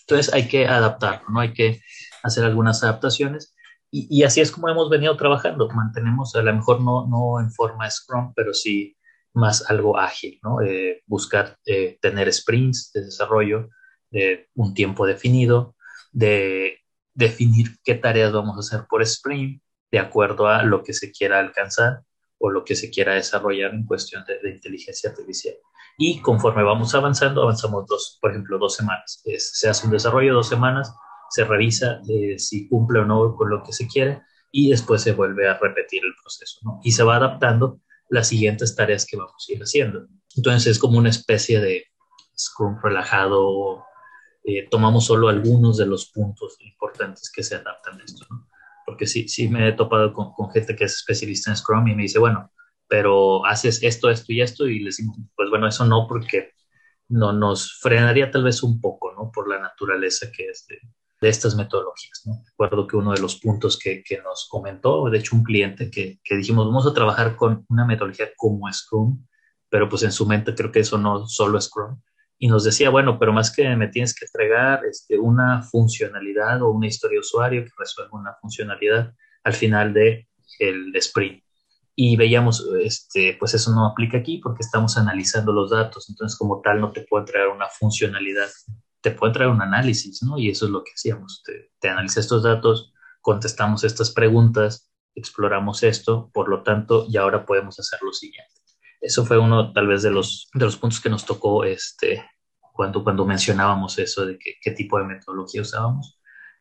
Entonces 0.01 0.35
hay 0.35 0.49
que 0.49 0.67
adaptarlo, 0.67 1.29
¿no? 1.29 1.41
Hay 1.41 1.53
que 1.53 1.81
hacer 2.23 2.45
algunas 2.45 2.83
adaptaciones 2.83 3.55
y, 3.91 4.23
así 4.25 4.41
es 4.41 4.51
como 4.51 4.69
hemos 4.69 4.91
venido 4.91 5.17
trabajando. 5.17 5.69
Mantenemos, 5.71 6.35
a 6.35 6.43
lo 6.43 6.53
mejor 6.53 6.81
no, 6.83 7.07
no 7.07 7.41
en 7.41 7.51
forma 7.53 7.89
Scrum, 7.89 8.33
pero 8.35 8.53
sí 8.53 8.97
más 9.35 9.71
algo 9.71 9.99
ágil, 9.99 10.39
¿no? 10.43 10.61
Eh, 10.63 11.03
buscar 11.07 11.57
eh, 11.65 11.99
tener 12.03 12.33
sprints 12.33 12.91
de 12.93 13.05
desarrollo 13.05 13.69
de 14.11 14.49
un 14.55 14.75
tiempo 14.75 15.07
definido, 15.07 15.77
de 16.13 16.81
definir 17.15 17.79
qué 17.85 17.95
tareas 17.95 18.33
vamos 18.33 18.57
a 18.57 18.61
hacer 18.61 18.87
por 18.89 19.03
sprint 19.03 19.63
de 19.91 19.99
acuerdo 20.01 20.49
a 20.49 20.63
lo 20.65 20.83
que 20.83 20.93
se 20.93 21.13
quiera 21.13 21.39
alcanzar 21.39 22.03
o 22.39 22.51
lo 22.51 22.65
que 22.65 22.77
se 22.77 22.91
quiera 22.91 23.15
desarrollar 23.15 23.75
en 23.75 23.85
cuestión 23.85 24.25
de, 24.27 24.39
de 24.41 24.51
inteligencia 24.51 25.11
artificial. 25.11 25.55
Y 25.97 26.21
conforme 26.21 26.63
vamos 26.63 26.95
avanzando, 26.95 27.43
avanzamos 27.43 27.85
dos, 27.87 28.19
por 28.21 28.31
ejemplo, 28.31 28.59
dos 28.59 28.77
semanas. 28.77 29.21
Es, 29.25 29.59
se 29.59 29.69
hace 29.69 29.87
un 29.87 29.93
desarrollo 29.93 30.35
dos 30.35 30.49
semanas, 30.49 30.95
se 31.31 31.45
revisa 31.45 32.01
eh, 32.09 32.39
si 32.39 32.69
cumple 32.69 33.01
o 33.01 33.05
no 33.05 33.35
con 33.37 33.51
lo 33.51 33.63
que 33.63 33.73
se 33.73 33.89
quiere 33.89 34.23
y 34.53 34.71
después 34.71 35.03
se 35.03 35.13
vuelve 35.13 35.49
a 35.49 35.59
repetir 35.59 36.03
el 36.05 36.15
proceso, 36.23 36.61
¿no? 36.63 36.81
Y 36.85 36.93
se 36.93 37.03
va 37.03 37.17
adaptando 37.17 37.81
las 38.09 38.29
siguientes 38.29 38.75
tareas 38.77 39.05
que 39.05 39.17
vamos 39.17 39.45
a 39.49 39.53
ir 39.53 39.61
haciendo. 39.61 40.07
Entonces 40.37 40.69
es 40.69 40.79
como 40.79 40.99
una 40.99 41.11
especie 41.11 41.61
de 41.61 41.85
Scrum 42.39 42.79
relajado, 42.83 43.85
eh, 44.45 44.69
tomamos 44.71 45.05
solo 45.05 45.29
algunos 45.29 45.77
de 45.77 45.87
los 45.87 46.11
puntos 46.11 46.57
importantes 46.61 47.31
que 47.31 47.43
se 47.43 47.57
adaptan 47.57 48.01
a 48.01 48.05
esto, 48.05 48.25
¿no? 48.31 48.47
Porque 48.89 49.07
sí, 49.07 49.29
sí 49.29 49.49
me 49.49 49.69
he 49.69 49.73
topado 49.73 50.15
con, 50.15 50.33
con, 50.33 50.51
gente 50.51 50.75
que 50.75 50.85
es 50.85 50.95
especialista 50.95 51.51
en 51.51 51.59
Scrum 51.59 51.87
y 51.89 51.95
me 51.95 52.05
dice, 52.05 52.19
bueno, 52.19 52.51
pero 52.89 53.45
haces 53.45 53.83
esto, 53.83 54.09
esto 54.09 54.33
y 54.33 54.41
esto, 54.41 54.67
y 54.67 54.79
le 54.79 54.87
decimos, 54.87 55.19
pues 55.37 55.51
bueno, 55.51 55.69
eso 55.69 55.85
no, 55.85 56.07
porque 56.09 56.53
no 57.09 57.35
nos 57.35 57.79
frenaría 57.81 58.31
tal 58.31 58.45
vez 58.45 58.63
un 58.63 58.81
poco, 58.81 59.13
¿no? 59.13 59.31
Por 59.31 59.47
la 59.47 59.61
naturaleza 59.61 60.33
que 60.35 60.47
es 60.47 60.67
de, 60.69 60.79
de 61.21 61.29
estas 61.29 61.55
metodologías, 61.55 62.23
¿no? 62.25 62.43
Recuerdo 62.47 62.87
que 62.87 62.97
uno 62.97 63.13
de 63.13 63.21
los 63.21 63.37
puntos 63.37 63.79
que, 63.79 64.03
que 64.03 64.23
nos 64.23 64.49
comentó, 64.49 65.11
de 65.11 65.19
hecho 65.19 65.37
un 65.37 65.45
cliente 65.45 65.91
que, 65.91 66.19
que, 66.25 66.37
dijimos, 66.37 66.65
vamos 66.65 66.87
a 66.87 66.95
trabajar 66.95 67.37
con 67.37 67.67
una 67.69 67.85
metodología 67.85 68.31
como 68.39 68.73
Scrum, 68.73 69.23
pero 69.69 69.87
pues 69.87 70.03
en 70.03 70.13
su 70.13 70.25
mente 70.25 70.55
creo 70.55 70.73
que 70.73 70.81
eso 70.81 70.97
no 70.97 71.27
solo 71.27 71.61
Scrum, 71.61 72.01
y 72.39 72.47
nos 72.47 72.65
decía, 72.65 72.91
bueno, 72.91 73.19
pero 73.19 73.33
más 73.33 73.55
que 73.55 73.75
me 73.77 73.89
tienes 73.89 74.15
que 74.15 74.25
entregar 74.25 74.85
este, 74.87 75.19
una 75.19 75.63
funcionalidad 75.63 76.63
o 76.63 76.71
una 76.71 76.87
historia 76.87 77.17
de 77.17 77.21
usuario 77.21 77.65
que 77.65 77.73
resuelva 77.77 78.19
una 78.19 78.35
funcionalidad 78.41 79.13
al 79.43 79.53
final 79.53 79.93
de 79.93 80.29
el 80.61 80.95
sprint. 80.97 81.43
y 81.95 82.17
veíamos, 82.17 82.65
este, 82.81 83.37
pues 83.39 83.55
eso 83.55 83.73
no 83.73 83.87
aplica 83.87 84.19
aquí 84.19 84.39
porque 84.39 84.63
estamos 84.63 84.97
analizando 84.97 85.53
los 85.53 85.71
datos, 85.71 86.09
entonces 86.09 86.39
como 86.39 86.61
tal 86.61 86.81
no 86.81 86.93
te 86.93 87.03
puede 87.03 87.25
traer 87.27 87.49
una 87.49 87.69
funcionalidad, 87.69 88.49
te 89.01 89.11
puede 89.11 89.33
traer 89.33 89.51
un 89.51 89.63
análisis, 89.63 90.23
¿no? 90.23 90.39
Y 90.39 90.51
eso 90.51 90.67
es 90.67 90.71
lo 90.71 90.85
que 90.85 90.93
hacíamos, 90.95 91.43
te, 91.45 91.73
te 91.81 91.89
analiza 91.89 92.21
estos 92.21 92.45
datos, 92.45 92.93
contestamos 93.21 93.83
estas 93.83 94.13
preguntas, 94.13 94.91
exploramos 95.17 95.83
esto, 95.83 96.31
por 96.33 96.49
lo 96.49 96.63
tanto, 96.63 97.05
y 97.09 97.17
ahora 97.17 97.45
podemos 97.45 97.79
hacer 97.81 97.99
lo 98.03 98.13
siguiente. 98.13 98.58
Eso 99.01 99.25
fue 99.25 99.39
uno 99.39 99.73
tal 99.73 99.87
vez 99.87 100.03
de 100.03 100.11
los, 100.11 100.49
de 100.55 100.65
los 100.65 100.77
puntos 100.77 101.01
que 101.01 101.11
nos 101.11 101.25
tocó 101.25 101.65
este, 101.65 102.25
cuando, 102.73 103.05
cuando 103.05 103.25
mencionábamos 103.25 103.99
eso 103.99 104.27
de 104.27 104.39
qué 104.39 104.71
tipo 104.73 104.99
de 104.99 105.05
metodología 105.05 105.63
usábamos. 105.63 106.19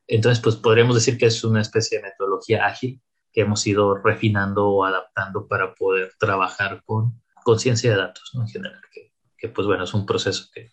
Entonces, 0.07 0.41
pues 0.41 0.55
podríamos 0.55 0.95
decir 0.95 1.17
que 1.17 1.25
es 1.25 1.43
una 1.43 1.61
especie 1.61 1.97
de 1.97 2.05
metodología 2.05 2.65
ágil 2.65 3.01
que 3.31 3.41
hemos 3.41 3.67
ido 3.67 3.95
refinando 3.95 4.67
o 4.67 4.85
adaptando 4.85 5.47
para 5.47 5.75
poder 5.75 6.13
trabajar 6.17 6.81
con 6.85 7.21
conciencia 7.43 7.91
de 7.91 7.97
datos 7.97 8.31
¿no? 8.33 8.41
en 8.41 8.47
general, 8.47 8.81
que, 8.91 9.13
que, 9.37 9.49
pues 9.49 9.67
bueno, 9.67 9.83
es 9.83 9.93
un 9.93 10.05
proceso 10.05 10.45
que, 10.53 10.71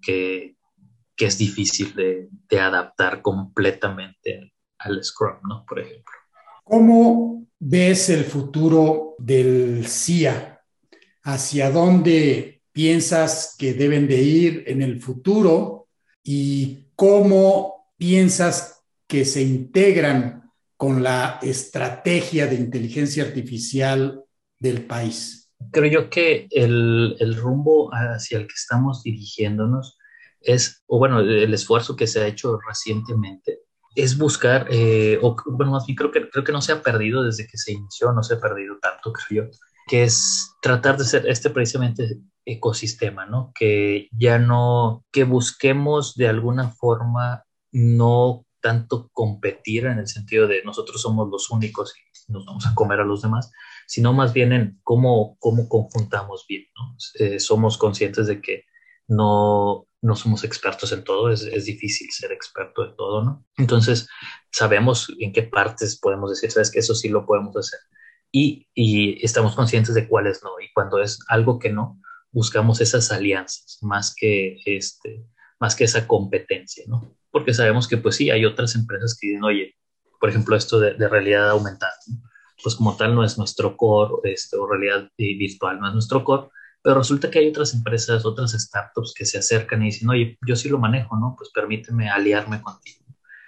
que, 0.00 0.56
que 1.16 1.24
es 1.26 1.36
difícil 1.36 1.94
de, 1.94 2.28
de, 2.48 2.60
adaptar 2.60 3.22
completamente 3.22 4.52
al 4.78 5.02
Scrum, 5.04 5.40
¿no? 5.48 5.64
Por 5.66 5.80
ejemplo. 5.80 6.14
¿Cómo 6.64 7.46
ves 7.58 8.08
el 8.08 8.24
futuro 8.24 9.14
del 9.18 9.86
CIA? 9.86 10.59
¿Hacia 11.22 11.70
dónde 11.70 12.62
piensas 12.72 13.56
que 13.58 13.74
deben 13.74 14.08
de 14.08 14.22
ir 14.22 14.64
en 14.66 14.82
el 14.82 15.00
futuro? 15.00 15.88
¿Y 16.22 16.88
cómo 16.94 17.92
piensas 17.96 18.82
que 19.06 19.24
se 19.24 19.42
integran 19.42 20.50
con 20.76 21.02
la 21.02 21.38
estrategia 21.42 22.46
de 22.46 22.56
inteligencia 22.56 23.24
artificial 23.24 24.24
del 24.58 24.86
país? 24.86 25.52
Creo 25.70 25.90
yo 25.90 26.10
que 26.10 26.48
el, 26.50 27.16
el 27.18 27.36
rumbo 27.36 27.90
hacia 27.92 28.38
el 28.38 28.46
que 28.46 28.54
estamos 28.54 29.02
dirigiéndonos 29.02 29.98
es, 30.40 30.82
o 30.86 30.98
bueno, 30.98 31.20
el 31.20 31.52
esfuerzo 31.52 31.96
que 31.96 32.06
se 32.06 32.20
ha 32.20 32.26
hecho 32.26 32.58
recientemente 32.66 33.60
es 33.94 34.16
buscar, 34.16 34.66
eh, 34.70 35.18
o 35.20 35.36
bueno, 35.46 35.72
más 35.72 35.86
bien 35.86 35.96
creo 35.96 36.10
que, 36.10 36.28
creo 36.30 36.44
que 36.44 36.52
no 36.52 36.62
se 36.62 36.72
ha 36.72 36.82
perdido 36.82 37.22
desde 37.22 37.46
que 37.46 37.58
se 37.58 37.72
inició, 37.72 38.12
no 38.12 38.22
se 38.22 38.34
ha 38.34 38.40
perdido 38.40 38.78
tanto, 38.80 39.12
creo 39.12 39.44
yo, 39.44 39.50
que 39.90 40.04
es 40.04 40.54
tratar 40.62 40.96
de 40.96 41.04
ser 41.04 41.28
este 41.28 41.50
precisamente 41.50 42.20
ecosistema, 42.44 43.26
¿no? 43.26 43.50
Que 43.52 44.08
ya 44.12 44.38
no, 44.38 45.04
que 45.10 45.24
busquemos 45.24 46.14
de 46.14 46.28
alguna 46.28 46.70
forma 46.70 47.42
no 47.72 48.46
tanto 48.60 49.10
competir 49.12 49.86
en 49.86 49.98
el 49.98 50.06
sentido 50.06 50.46
de 50.46 50.62
nosotros 50.62 51.02
somos 51.02 51.28
los 51.28 51.50
únicos 51.50 51.92
y 51.96 52.32
nos 52.32 52.46
vamos 52.46 52.68
a 52.68 52.74
comer 52.76 53.00
a 53.00 53.04
los 53.04 53.22
demás, 53.22 53.50
sino 53.88 54.12
más 54.12 54.32
bien 54.32 54.52
en 54.52 54.80
cómo, 54.84 55.36
cómo 55.40 55.68
conjuntamos 55.68 56.46
bien, 56.48 56.66
¿no? 56.76 56.96
Eh, 57.18 57.40
somos 57.40 57.76
conscientes 57.76 58.28
de 58.28 58.40
que 58.40 58.66
no, 59.08 59.88
no 60.02 60.14
somos 60.14 60.44
expertos 60.44 60.92
en 60.92 61.02
todo, 61.02 61.32
es, 61.32 61.42
es, 61.42 61.64
difícil 61.64 62.12
ser 62.12 62.30
experto 62.30 62.84
en 62.84 62.94
todo, 62.94 63.24
¿no? 63.24 63.44
Entonces, 63.56 64.06
sabemos 64.52 65.12
en 65.18 65.32
qué 65.32 65.42
partes 65.42 65.98
podemos 65.98 66.30
decir, 66.30 66.52
sabes 66.52 66.70
que 66.70 66.78
eso 66.78 66.94
sí 66.94 67.08
lo 67.08 67.26
podemos 67.26 67.56
hacer. 67.56 67.80
Y, 68.32 68.68
y 68.74 69.24
estamos 69.24 69.54
conscientes 69.56 69.94
de 69.94 70.06
cuáles 70.08 70.42
no. 70.42 70.50
Y 70.60 70.72
cuando 70.72 71.02
es 71.02 71.18
algo 71.28 71.58
que 71.58 71.70
no, 71.70 72.00
buscamos 72.30 72.80
esas 72.80 73.10
alianzas 73.10 73.78
más 73.82 74.14
que, 74.14 74.58
este, 74.64 75.24
más 75.58 75.74
que 75.74 75.84
esa 75.84 76.06
competencia, 76.06 76.84
¿no? 76.86 77.16
porque 77.30 77.54
sabemos 77.54 77.88
que 77.88 77.96
pues 77.96 78.16
sí, 78.16 78.30
hay 78.30 78.44
otras 78.44 78.74
empresas 78.74 79.16
que 79.18 79.28
dicen, 79.28 79.44
oye, 79.44 79.76
por 80.18 80.28
ejemplo, 80.28 80.56
esto 80.56 80.78
de, 80.78 80.92
realidad 81.08 81.50
aumentada, 81.50 81.92
pues 82.62 82.74
como 82.74 82.96
tal 82.96 83.14
no 83.14 83.24
es 83.24 83.38
nuestro 83.38 83.76
core, 83.76 84.14
este, 84.24 84.56
o 84.56 84.66
realidad 84.66 85.08
virtual 85.16 85.80
no 85.80 85.88
es 85.88 85.94
nuestro 85.94 86.24
core, 86.24 86.48
pero 86.82 86.96
resulta 86.96 87.30
que 87.30 87.38
hay 87.38 87.48
otras 87.48 87.74
empresas, 87.74 88.24
otras 88.24 88.52
startups 88.52 89.14
que 89.14 89.24
se 89.24 89.38
acercan 89.38 89.82
y 89.82 89.86
dicen, 89.86 90.08
oye, 90.10 90.38
yo 90.46 90.56
sí 90.56 90.68
lo 90.68 90.78
manejo, 90.78 91.16
¿no? 91.16 91.34
Pues 91.36 91.50
permíteme 91.50 92.08
aliarme 92.08 92.60
contigo. 92.62 93.04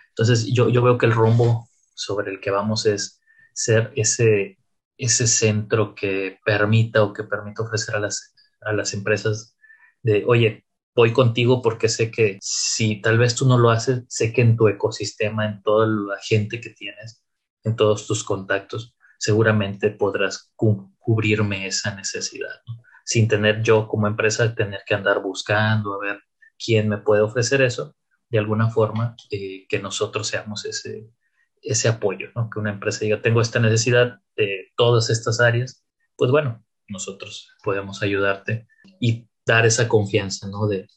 Entonces, 0.09 0.47
yo, 0.53 0.68
yo 0.68 0.83
veo 0.83 0.99
que 0.99 1.07
el 1.07 1.12
rumbo 1.12 1.68
sobre 1.95 2.30
el 2.30 2.41
que 2.41 2.51
vamos 2.51 2.85
es 2.85 3.20
ser 3.55 3.93
ese, 3.97 4.59
ese 4.97 5.26
centro 5.26 5.95
que 5.95 6.38
permita 6.45 7.03
o 7.03 7.12
que 7.12 7.24
permita 7.24 7.62
ofrecer 7.62 7.97
a 7.97 8.01
las, 8.01 8.34
a 8.61 8.72
las 8.72 8.95
empresas 8.95 9.57
de, 10.03 10.24
oye, 10.26 10.66
voy 10.95 11.12
contigo 11.12 11.62
porque 11.62 11.88
sé 11.88 12.11
que 12.11 12.38
si 12.40 13.01
tal 13.01 13.18
vez 13.18 13.34
tú 13.34 13.47
no 13.47 13.59
lo 13.59 13.70
haces, 13.70 14.05
sé 14.09 14.32
que 14.32 14.43
en 14.43 14.57
tu 14.57 14.68
ecosistema, 14.68 15.47
en 15.47 15.62
toda 15.62 15.86
la 15.86 16.18
gente 16.22 16.61
que 16.61 16.70
tienes, 16.70 17.24
en 17.64 17.76
todos 17.76 18.07
tus 18.07 18.24
contactos, 18.24 18.95
seguramente 19.18 19.90
podrás 19.90 20.53
cubrirme 20.57 21.66
esa 21.66 21.95
necesidad, 21.95 22.61
sin 23.05 23.28
tener 23.28 23.62
yo 23.62 23.86
como 23.88 24.07
empresa 24.07 24.55
tener 24.55 24.80
que 24.86 24.95
andar 24.95 25.22
buscando 25.22 25.95
a 25.95 26.01
ver 26.01 26.20
quién 26.59 26.88
me 26.88 26.99
puede 26.99 27.22
ofrecer 27.22 27.62
eso, 27.62 27.95
de 28.28 28.38
alguna 28.38 28.70
forma 28.70 29.16
eh, 29.30 29.66
que 29.68 29.78
nosotros 29.78 30.26
seamos 30.26 30.64
ese, 30.64 31.09
ese 31.62 31.88
apoyo, 31.88 32.30
¿no? 32.34 32.51
que 32.51 32.59
una 32.59 32.72
empresa 32.72 33.01
diga, 33.01 33.22
tengo 33.22 33.40
esta 33.40 33.61
necesidad 33.61 34.18
de 34.37 34.72
todas 34.76 35.11
estas 35.11 35.41
áreas, 35.41 35.85
pues 36.16 36.30
bueno, 36.30 36.64
nosotros 36.89 37.51
podemos 37.62 38.03
ayudarte 38.03 38.66
y 39.01 39.28
dar 39.47 39.66
esa 39.66 39.89
confianza, 39.89 40.49
¿no? 40.49 40.66
De 40.66 40.89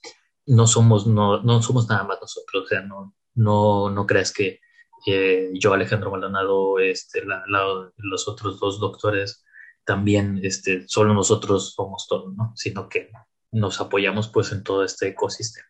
no 0.46 0.68
somos, 0.68 1.08
no, 1.08 1.42
no 1.42 1.62
somos 1.62 1.90
nada 1.90 2.04
más 2.04 2.20
nosotros, 2.22 2.66
o 2.66 2.68
sea, 2.68 2.82
no, 2.82 3.16
no, 3.34 3.90
no 3.90 4.06
creas 4.06 4.32
que 4.32 4.60
eh, 5.08 5.52
yo, 5.54 5.74
Alejandro 5.74 6.12
Maldonado, 6.12 6.80
este, 6.80 7.24
los 7.98 8.28
otros 8.28 8.60
dos 8.60 8.80
doctores, 8.80 9.44
también, 9.86 10.40
este, 10.44 10.88
solo 10.88 11.14
nosotros 11.14 11.74
somos 11.74 12.08
todo, 12.08 12.32
¿no? 12.32 12.54
Sino 12.56 12.90
que 12.90 13.12
nos 13.52 13.80
apoyamos 13.80 14.30
pues 14.30 14.52
en 14.52 14.64
todo 14.64 14.84
este 14.84 15.10
ecosistema. 15.10 15.68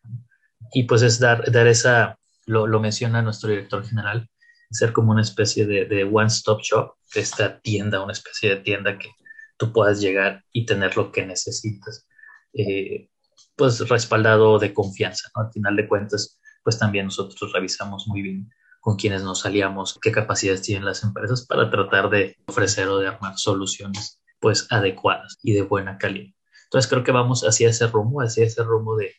Y 0.72 0.84
pues 0.84 1.02
es 1.02 1.20
dar, 1.20 1.50
dar 1.52 1.66
esa, 1.66 2.18
lo, 2.46 2.66
lo 2.66 2.80
menciona 2.80 3.22
nuestro 3.22 3.50
director 3.50 3.84
general, 3.84 4.30
ser 4.70 4.92
como 4.92 5.12
una 5.12 5.22
especie 5.22 5.66
de, 5.66 5.86
de 5.86 6.04
one-stop 6.04 6.60
shop, 6.62 6.94
esta 7.14 7.60
tienda, 7.60 8.02
una 8.02 8.12
especie 8.12 8.50
de 8.50 8.56
tienda 8.56 8.98
que 8.98 9.10
tú 9.56 9.72
puedas 9.72 10.00
llegar 10.00 10.44
y 10.52 10.66
tener 10.66 10.96
lo 10.96 11.12
que 11.12 11.24
necesitas 11.24 12.06
eh, 12.52 13.08
pues 13.54 13.88
respaldado 13.88 14.58
de 14.58 14.74
confianza, 14.74 15.30
¿no? 15.34 15.42
Al 15.42 15.52
final 15.52 15.76
de 15.76 15.88
cuentas, 15.88 16.40
pues 16.62 16.78
también 16.78 17.06
nosotros 17.06 17.52
revisamos 17.52 18.06
muy 18.06 18.22
bien 18.22 18.50
con 18.80 18.96
quienes 18.96 19.22
nos 19.22 19.44
aliamos, 19.44 19.98
qué 20.00 20.12
capacidades 20.12 20.62
tienen 20.62 20.84
las 20.84 21.02
empresas 21.02 21.44
para 21.46 21.70
tratar 21.70 22.08
de 22.08 22.36
ofrecer 22.46 22.88
o 22.88 22.98
de 22.98 23.08
armar 23.08 23.36
soluciones 23.36 24.22
pues 24.38 24.66
adecuadas 24.70 25.38
y 25.42 25.54
de 25.54 25.62
buena 25.62 25.98
calidad. 25.98 26.32
Entonces 26.64 26.88
creo 26.88 27.02
que 27.02 27.12
vamos 27.12 27.42
hacia 27.42 27.68
ese 27.68 27.86
rumbo, 27.88 28.20
hacia 28.20 28.44
ese 28.44 28.62
rumbo 28.62 28.96
de, 28.96 29.14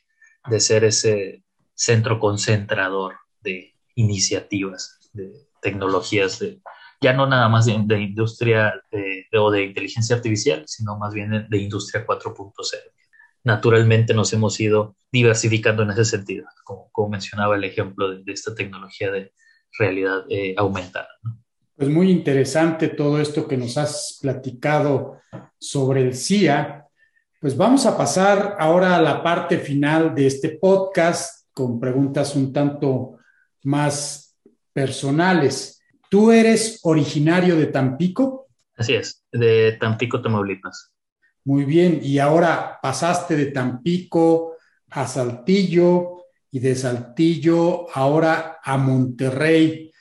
de 0.50 0.60
ser 0.60 0.84
ese 0.84 1.43
centro 1.74 2.20
concentrador 2.20 3.16
de 3.41 3.74
iniciativas, 3.95 5.00
de 5.18 5.34
tecnologías, 5.61 6.39
de, 6.39 6.61
ya 7.01 7.13
no 7.13 7.28
nada 7.28 7.49
más 7.49 7.65
de, 7.65 7.74
industria 7.74 8.82
de, 8.91 9.26
o 9.38 9.51
de 9.51 9.65
inteligencia 9.65 10.15
artificial, 10.15 10.63
sino 10.65 10.97
más 10.97 11.13
bien 11.13 11.47
de, 11.49 11.57
industria 11.57 12.05
4.0 12.05 12.53
naturalmente 13.43 14.13
nos 14.13 14.34
hemos 14.34 14.59
ido 14.59 14.97
diversificando 15.09 15.82
en 15.84 15.91
ese 15.91 16.03
sentido, 16.03 16.45
como, 16.65 16.89
como 16.91 17.09
mencionaba 17.09 17.55
el 17.55 17.63
ejemplo 17.63 18.09
de, 18.09 18.30
esta 18.34 18.53
tecnología 18.53 19.09
de 19.09 19.32
realidad 19.80 20.26
eh, 20.30 20.53
aumentada. 20.57 21.07
Pues 21.78 21.89
muy 21.89 22.11
interesante 22.11 22.89
todo 22.89 23.22
esto 23.22 23.47
que 23.47 23.55
nos 23.55 23.78
has 23.78 24.18
platicado 24.22 25.20
sobre 25.57 26.01
el 26.01 26.13
CIA. 26.15 26.86
Pues 27.39 27.55
vamos 27.55 27.86
a 27.86 27.95
pasar 27.95 28.57
ahora 28.59 28.95
a 28.97 29.01
la 29.01 29.24
parte 29.24 29.59
final 29.59 30.13
de 30.13 30.28
este 30.28 30.57
podcast 30.57 31.47
con 31.53 31.80
preguntas 31.80 32.36
un 32.36 32.51
tanto 32.51 33.20
más 33.63 34.27
personales. 34.78 35.82
¿Tú 36.08 36.32
eres 36.32 36.82
originario 36.84 37.56
de 37.56 37.66
Tampico? 37.66 38.46
Así 38.76 38.94
es, 38.94 39.24
de 39.32 39.76
Tampico, 39.80 40.22
Tamaulipas. 40.22 40.92
Muy 41.46 41.66
bien, 41.66 42.00
y 42.04 42.20
ahora 42.20 42.78
pasaste 42.80 43.36
de 43.36 43.48
Tampico 43.48 44.54
a 44.92 45.08
Saltillo 45.08 46.26
y 46.52 46.60
de 46.60 46.76
Saltillo 46.76 47.88
ahora 47.92 48.60
a 48.64 48.78
Monterrey. 48.78 49.92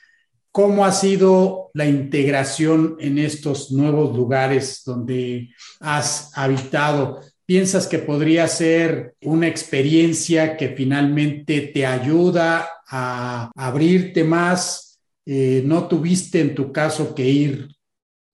¿Cómo 0.51 0.85
ha 0.85 0.91
sido 0.91 1.71
la 1.73 1.87
integración 1.87 2.97
en 2.99 3.17
estos 3.17 3.71
nuevos 3.71 4.15
lugares 4.15 4.83
donde 4.85 5.49
has 5.79 6.37
habitado? 6.37 7.21
¿Piensas 7.47 7.87
que 7.87 7.97
podría 7.97 8.47
ser 8.47 9.15
una 9.23 9.47
experiencia 9.47 10.55
que 10.55 10.69
finalmente 10.69 11.61
te 11.61 11.83
ayuda 11.83 12.69
a 12.87 13.51
abrirte 13.55 14.23
más? 14.23 14.99
Eh, 15.25 15.61
¿No 15.65 15.87
tuviste 15.87 16.39
en 16.39 16.55
tu 16.55 16.71
caso 16.71 17.13
que 17.13 17.27
ir 17.27 17.67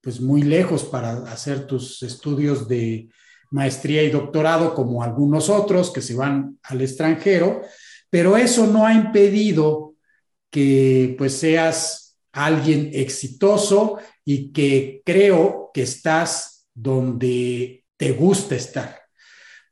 pues 0.01 0.19
muy 0.19 0.41
lejos 0.41 0.83
para 0.83 1.13
hacer 1.31 1.65
tus 1.65 2.03
estudios 2.03 2.67
de 2.67 3.09
maestría 3.51 4.01
y 4.01 4.09
doctorado 4.09 4.73
como 4.73 5.03
algunos 5.03 5.49
otros 5.49 5.91
que 5.91 6.01
se 6.01 6.15
van 6.15 6.59
al 6.63 6.81
extranjero, 6.81 7.61
pero 8.09 8.35
eso 8.35 8.65
no 8.65 8.85
ha 8.85 8.93
impedido 8.93 9.93
que 10.49 11.15
pues 11.17 11.37
seas 11.37 12.17
alguien 12.31 12.89
exitoso 12.93 13.97
y 14.25 14.51
que 14.51 15.03
creo 15.05 15.69
que 15.71 15.83
estás 15.83 16.67
donde 16.73 17.85
te 17.95 18.11
gusta 18.11 18.55
estar. 18.55 19.02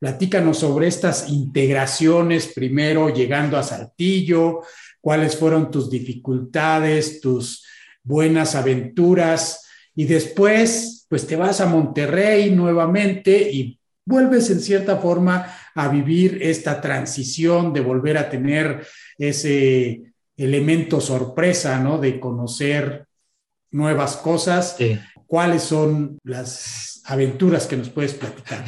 Platícanos 0.01 0.57
sobre 0.57 0.87
estas 0.87 1.29
integraciones, 1.29 2.47
primero 2.47 3.13
llegando 3.13 3.55
a 3.55 3.61
Saltillo, 3.61 4.61
cuáles 4.99 5.35
fueron 5.35 5.69
tus 5.69 5.91
dificultades, 5.91 7.21
tus 7.21 7.63
buenas 8.01 8.55
aventuras 8.55 9.63
y 9.93 10.05
después 10.05 11.05
pues 11.07 11.27
te 11.27 11.35
vas 11.35 11.61
a 11.61 11.67
Monterrey 11.67 12.49
nuevamente 12.49 13.51
y 13.51 13.79
vuelves 14.03 14.49
en 14.49 14.61
cierta 14.61 14.97
forma 14.97 15.55
a 15.75 15.87
vivir 15.87 16.39
esta 16.41 16.81
transición 16.81 17.71
de 17.71 17.81
volver 17.81 18.17
a 18.17 18.27
tener 18.27 18.83
ese 19.19 20.01
elemento 20.35 20.99
sorpresa, 20.99 21.79
¿no? 21.79 21.99
De 21.99 22.19
conocer 22.19 23.05
nuevas 23.69 24.17
cosas. 24.17 24.77
¿Cuáles 25.27 25.61
son 25.61 26.17
las 26.23 27.03
aventuras 27.05 27.67
que 27.67 27.77
nos 27.77 27.89
puedes 27.89 28.15
platicar? 28.15 28.65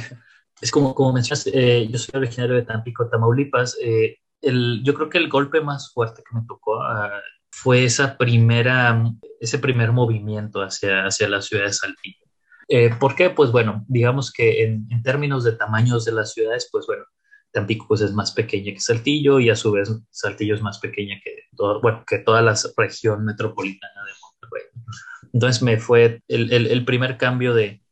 Es 0.63 0.71
como, 0.71 0.95
como 0.95 1.11
mencionas, 1.11 1.45
eh, 1.47 1.89
yo 1.91 1.99
soy 1.99 2.21
originario 2.21 2.55
de 2.55 2.61
Tampico, 2.61 3.09
Tamaulipas. 3.09 3.77
Eh, 3.81 4.19
el, 4.39 4.81
yo 4.81 4.93
creo 4.93 5.09
que 5.09 5.17
el 5.17 5.27
golpe 5.27 5.59
más 5.59 5.91
fuerte 5.91 6.23
que 6.23 6.33
me 6.33 6.45
tocó 6.47 6.81
ah, 6.81 7.19
fue 7.51 7.83
esa 7.83 8.17
primera, 8.17 9.11
ese 9.41 9.59
primer 9.59 9.91
movimiento 9.91 10.61
hacia, 10.61 11.05
hacia 11.05 11.27
la 11.27 11.41
ciudad 11.41 11.65
de 11.65 11.73
Saltillo. 11.73 12.25
Eh, 12.69 12.91
¿Por 12.97 13.13
qué? 13.13 13.29
Pues 13.29 13.51
bueno, 13.51 13.83
digamos 13.89 14.31
que 14.31 14.63
en, 14.63 14.87
en, 14.89 15.03
términos 15.03 15.43
de 15.43 15.51
tamaños 15.51 16.05
de 16.05 16.13
las 16.13 16.31
ciudades, 16.31 16.69
pues 16.71 16.85
bueno, 16.87 17.03
Tampico 17.51 17.85
pues 17.85 17.99
es 17.99 18.13
más 18.13 18.31
pequeña 18.31 18.71
que 18.71 18.79
Saltillo 18.79 19.41
y 19.41 19.49
a 19.49 19.57
su 19.57 19.69
vez 19.73 19.91
Saltillo 20.11 20.55
es 20.55 20.61
más 20.61 20.79
pequeña 20.79 21.19
que, 21.21 21.39
todo, 21.57 21.81
bueno, 21.81 22.05
que 22.07 22.19
toda 22.19 22.41
la 22.41 22.55
región 22.77 23.25
metropolitana 23.25 24.01
de 24.05 24.11
Monterrey. 24.21 24.63
Entonces 25.33 25.61
me 25.61 25.77
fue 25.77 26.21
el, 26.29 26.53
el, 26.53 26.67
el 26.67 26.85
primer 26.85 27.17
cambio 27.17 27.53
de, 27.53 27.82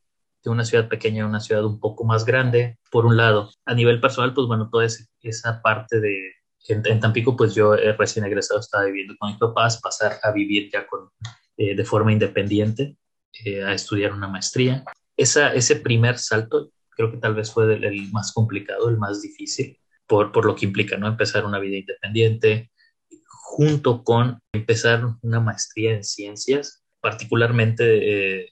de 0.43 0.49
una 0.49 0.65
ciudad 0.65 0.89
pequeña 0.89 1.23
a 1.23 1.27
una 1.27 1.39
ciudad 1.39 1.65
un 1.65 1.79
poco 1.79 2.03
más 2.03 2.25
grande, 2.25 2.77
por 2.91 3.05
un 3.05 3.17
lado. 3.17 3.51
A 3.65 3.73
nivel 3.73 3.99
personal, 3.99 4.33
pues 4.33 4.47
bueno, 4.47 4.69
toda 4.69 4.85
esa 4.85 5.61
parte 5.61 5.99
de, 5.99 6.33
en, 6.67 6.99
Tampico, 6.99 7.35
pues 7.35 7.55
yo 7.55 7.75
eh, 7.75 7.93
recién 7.93 8.25
egresado 8.25 8.59
estaba 8.59 8.85
viviendo 8.85 9.15
con 9.17 9.29
mis 9.29 9.39
papás, 9.39 9.79
pasar 9.81 10.19
a 10.23 10.31
vivir 10.31 10.69
ya 10.71 10.87
con, 10.87 11.09
eh, 11.57 11.75
de 11.75 11.85
forma 11.85 12.11
independiente, 12.11 12.97
eh, 13.45 13.63
a 13.63 13.73
estudiar 13.73 14.13
una 14.13 14.27
maestría. 14.27 14.83
Esa, 15.17 15.53
ese 15.53 15.75
primer 15.75 16.17
salto 16.17 16.71
creo 16.89 17.11
que 17.11 17.17
tal 17.17 17.35
vez 17.35 17.51
fue 17.51 17.73
el, 17.73 17.83
el 17.83 18.11
más 18.11 18.31
complicado, 18.33 18.89
el 18.89 18.97
más 18.97 19.21
difícil, 19.21 19.77
por, 20.07 20.31
por, 20.31 20.45
lo 20.45 20.55
que 20.55 20.65
implica, 20.65 20.97
¿no? 20.97 21.07
Empezar 21.07 21.45
una 21.45 21.59
vida 21.59 21.77
independiente, 21.77 22.71
junto 23.27 24.03
con 24.03 24.39
empezar 24.53 25.03
una 25.21 25.39
maestría 25.39 25.93
en 25.93 26.03
ciencias, 26.03 26.83
particularmente 27.01 28.43
eh, 28.43 28.49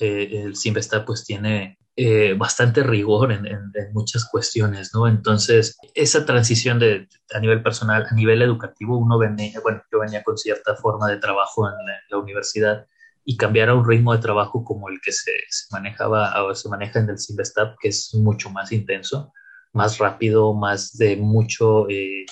el 0.00 0.56
Simvestar 0.56 1.04
pues 1.04 1.24
tiene 1.24 1.78
eh, 1.96 2.34
bastante 2.34 2.82
rigor 2.82 3.30
en, 3.30 3.72
muchas 3.92 4.24
cuestiones, 4.28 4.92
¿no? 4.92 5.06
Entonces, 5.06 5.76
esa 5.94 6.26
transición 6.26 6.80
de, 6.80 7.08
a 7.32 7.38
nivel 7.38 7.62
personal, 7.62 8.04
a 8.10 8.14
nivel 8.14 8.42
educativo, 8.42 8.98
uno 8.98 9.16
venía, 9.16 9.60
bueno, 9.60 9.80
yo 9.92 10.00
venía 10.00 10.24
con 10.24 10.36
cierta 10.36 10.74
forma 10.74 11.08
de 11.08 11.18
trabajo 11.18 11.68
en 11.68 11.74
la, 12.10 12.18
universidad 12.18 12.86
y 13.24 13.36
cambiar 13.36 13.68
a 13.68 13.74
un 13.74 13.88
ritmo 13.88 14.12
de 14.12 14.20
trabajo 14.20 14.64
como 14.64 14.88
el 14.88 15.00
que 15.00 15.12
se, 15.12 15.30
manejaba 15.70 16.42
o 16.44 16.52
se 16.56 16.68
maneja 16.68 16.98
en 16.98 17.10
el 17.10 17.18
Simvestab, 17.18 17.76
que 17.80 17.88
es 17.88 18.12
mucho 18.14 18.50
más 18.50 18.72
intenso, 18.72 19.32
más 19.72 19.98
rápido, 19.98 20.52
más 20.52 20.96
de 20.96 21.16
mucho, 21.16 21.88
eh, 21.88 22.26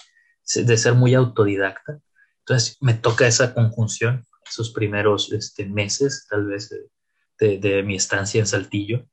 de 0.56 0.76
ser 0.76 0.94
muy 0.94 1.14
autodidacta. 1.14 2.00
Entonces, 2.40 2.78
me 2.80 2.94
toca 2.94 3.28
esa 3.28 3.54
conjunción, 3.54 4.26
esos 4.44 4.72
primeros 4.72 5.32
este, 5.32 5.66
meses, 5.66 6.26
tal 6.28 6.46
vez 6.46 6.70
de, 7.42 7.82
mi 7.82 7.96
estancia 7.96 8.40
en 8.40 8.46
Saltillo. 8.46 9.06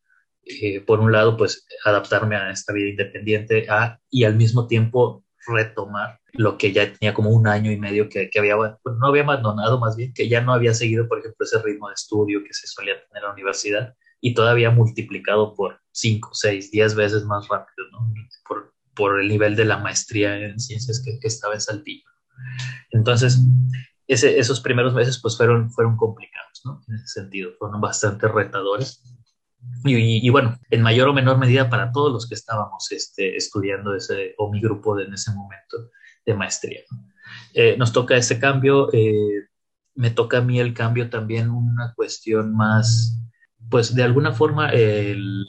Eh, 0.43 0.81
por 0.81 0.99
un 0.99 1.11
lado, 1.11 1.37
pues 1.37 1.65
adaptarme 1.85 2.35
a 2.35 2.51
esta 2.51 2.73
vida 2.73 2.89
independiente 2.89 3.67
a, 3.69 3.99
y 4.09 4.23
al 4.23 4.35
mismo 4.35 4.67
tiempo 4.67 5.23
retomar 5.47 6.19
lo 6.33 6.57
que 6.57 6.71
ya 6.71 6.93
tenía 6.93 7.13
como 7.13 7.31
un 7.31 7.47
año 7.47 7.71
y 7.71 7.77
medio 7.77 8.07
que, 8.09 8.29
que 8.29 8.39
había, 8.39 8.55
no 8.55 9.07
había 9.07 9.23
abandonado 9.23 9.79
más 9.79 9.95
bien, 9.95 10.13
que 10.13 10.27
ya 10.27 10.41
no 10.41 10.53
había 10.53 10.73
seguido, 10.73 11.07
por 11.07 11.19
ejemplo, 11.19 11.45
ese 11.45 11.61
ritmo 11.61 11.87
de 11.89 11.95
estudio 11.95 12.43
que 12.43 12.53
se 12.53 12.67
solía 12.67 12.93
tener 12.93 13.23
en 13.23 13.23
la 13.23 13.33
universidad 13.33 13.95
y 14.21 14.33
todavía 14.33 14.69
multiplicado 14.69 15.55
por 15.55 15.79
5, 15.91 16.29
6, 16.33 16.71
10 16.71 16.95
veces 16.95 17.25
más 17.25 17.47
rápido, 17.47 17.89
¿no? 17.91 18.13
Por, 18.47 18.73
por, 18.95 19.21
el 19.21 19.27
nivel 19.27 19.55
de 19.55 19.65
la 19.65 19.77
maestría 19.77 20.37
en 20.37 20.59
ciencias 20.59 21.01
que, 21.03 21.19
que 21.19 21.27
estaba 21.27 21.53
en 21.53 21.61
Saltillo. 21.61 22.09
Entonces, 22.91 23.39
ese, 24.09 24.39
esos 24.39 24.59
primeros 24.59 24.93
meses 24.95 25.19
pues 25.21 25.37
fueron, 25.37 25.71
fueron 25.71 25.95
complicados, 25.95 26.61
¿no? 26.65 26.81
En 26.87 26.95
ese 26.95 27.07
sentido, 27.21 27.51
fueron 27.59 27.79
bastante 27.79 28.27
retadores. 28.27 29.03
Y, 29.85 30.25
y, 30.25 30.29
bueno, 30.29 30.57
en 30.71 30.81
mayor 30.81 31.09
o 31.09 31.13
menor 31.13 31.37
medida 31.37 31.69
para 31.69 31.91
todos 31.91 32.11
los 32.11 32.27
que 32.27 32.33
estábamos 32.33 32.91
este, 32.91 33.35
estudiando 33.35 33.93
ese, 33.93 34.33
o 34.39 34.51
mi 34.51 34.61
grupo 34.61 34.95
de, 34.95 35.03
en 35.03 35.13
ese 35.13 35.31
momento 35.31 35.91
de 36.25 36.33
maestría. 36.33 36.81
Eh, 37.53 37.75
nos 37.77 37.93
toca 37.93 38.17
ese 38.17 38.39
cambio, 38.39 38.91
eh, 38.93 39.47
me 39.93 40.09
toca 40.09 40.39
a 40.39 40.41
mí 40.41 40.59
el 40.59 40.73
cambio 40.73 41.09
también 41.09 41.51
una 41.51 41.93
cuestión 41.93 42.55
más, 42.55 43.21
pues 43.69 43.93
de 43.93 44.03
alguna 44.03 44.31
forma 44.31 44.69
el, 44.69 45.45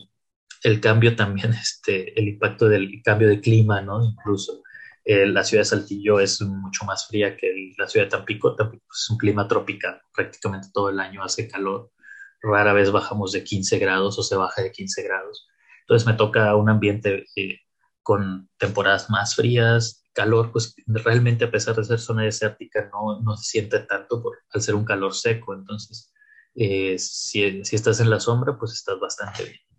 el 0.64 0.80
cambio 0.80 1.16
también, 1.16 1.52
este, 1.54 2.18
el 2.20 2.28
impacto 2.28 2.68
del 2.68 3.00
cambio 3.02 3.28
de 3.28 3.40
clima, 3.40 3.80
¿no? 3.80 4.04
Incluso 4.04 4.62
eh, 5.04 5.26
la 5.26 5.44
ciudad 5.44 5.62
de 5.62 5.66
Saltillo 5.66 6.20
es 6.20 6.40
mucho 6.42 6.84
más 6.84 7.06
fría 7.06 7.36
que 7.36 7.72
la 7.78 7.88
ciudad 7.88 8.06
de 8.06 8.10
Tampico. 8.10 8.54
Tampico 8.54 8.84
es 8.92 9.10
un 9.10 9.18
clima 9.18 9.48
tropical, 9.48 10.00
prácticamente 10.14 10.68
todo 10.72 10.90
el 10.90 11.00
año 11.00 11.22
hace 11.22 11.48
calor. 11.48 11.90
Rara 12.42 12.72
vez 12.72 12.90
bajamos 12.90 13.32
de 13.32 13.44
15 13.44 13.78
grados 13.78 14.18
o 14.18 14.22
se 14.22 14.36
baja 14.36 14.62
de 14.62 14.72
15 14.72 15.02
grados. 15.02 15.48
Entonces 15.82 16.06
me 16.06 16.14
toca 16.14 16.54
un 16.56 16.70
ambiente 16.70 17.26
eh, 17.36 17.58
con 18.02 18.48
temporadas 18.58 19.10
más 19.10 19.34
frías, 19.34 20.04
calor, 20.12 20.52
pues 20.52 20.74
realmente 20.86 21.44
a 21.44 21.50
pesar 21.50 21.76
de 21.76 21.84
ser 21.84 21.98
zona 21.98 22.24
desértica 22.24 22.90
no, 22.92 23.20
no 23.20 23.36
se 23.36 23.44
siente 23.44 23.80
tanto 23.80 24.22
por, 24.22 24.38
al 24.52 24.62
ser 24.62 24.74
un 24.74 24.84
calor 24.84 25.14
seco. 25.14 25.54
Entonces, 25.54 26.12
eh, 26.54 26.98
si, 26.98 27.64
si 27.64 27.76
estás 27.76 28.00
en 28.00 28.10
la 28.10 28.20
sombra, 28.20 28.58
pues 28.58 28.72
estás 28.72 28.98
bastante 29.00 29.44
bien. 29.44 29.69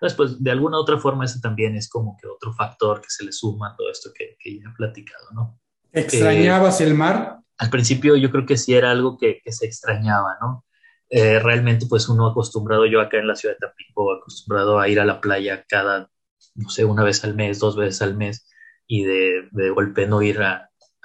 Entonces, 0.00 0.16
pues 0.16 0.42
de 0.42 0.50
alguna 0.50 0.78
otra 0.78 0.98
forma 0.98 1.26
ese 1.26 1.40
también 1.40 1.76
es 1.76 1.90
como 1.90 2.16
que 2.16 2.26
otro 2.26 2.54
factor 2.54 3.02
que 3.02 3.10
se 3.10 3.22
le 3.22 3.32
suma 3.32 3.68
a 3.68 3.76
todo 3.76 3.90
esto 3.90 4.10
que, 4.16 4.36
que 4.38 4.58
ya 4.58 4.70
he 4.70 4.74
platicado, 4.74 5.26
¿no? 5.34 5.60
¿Extrañabas 5.92 6.80
el 6.80 6.94
mar? 6.94 7.40
Al 7.58 7.68
principio 7.68 8.16
yo 8.16 8.30
creo 8.30 8.46
que 8.46 8.56
sí 8.56 8.72
era 8.72 8.90
algo 8.92 9.18
que, 9.18 9.42
que 9.44 9.52
se 9.52 9.66
extrañaba, 9.66 10.38
¿no? 10.40 10.64
Eh, 11.10 11.38
realmente 11.40 11.84
pues 11.86 12.08
uno 12.08 12.26
acostumbrado, 12.28 12.86
yo 12.86 13.00
acá 13.00 13.18
en 13.18 13.26
la 13.26 13.34
ciudad 13.34 13.56
de 13.56 13.66
Tampico, 13.66 14.10
acostumbrado 14.10 14.80
a 14.80 14.88
ir 14.88 15.00
a 15.00 15.04
la 15.04 15.20
playa 15.20 15.66
cada, 15.68 16.08
no 16.54 16.70
sé, 16.70 16.86
una 16.86 17.04
vez 17.04 17.22
al 17.24 17.34
mes, 17.34 17.58
dos 17.58 17.76
veces 17.76 18.00
al 18.00 18.16
mes, 18.16 18.46
y 18.86 19.04
de, 19.04 19.48
de 19.50 19.70
golpe 19.70 20.06
no 20.06 20.22
ir 20.22 20.40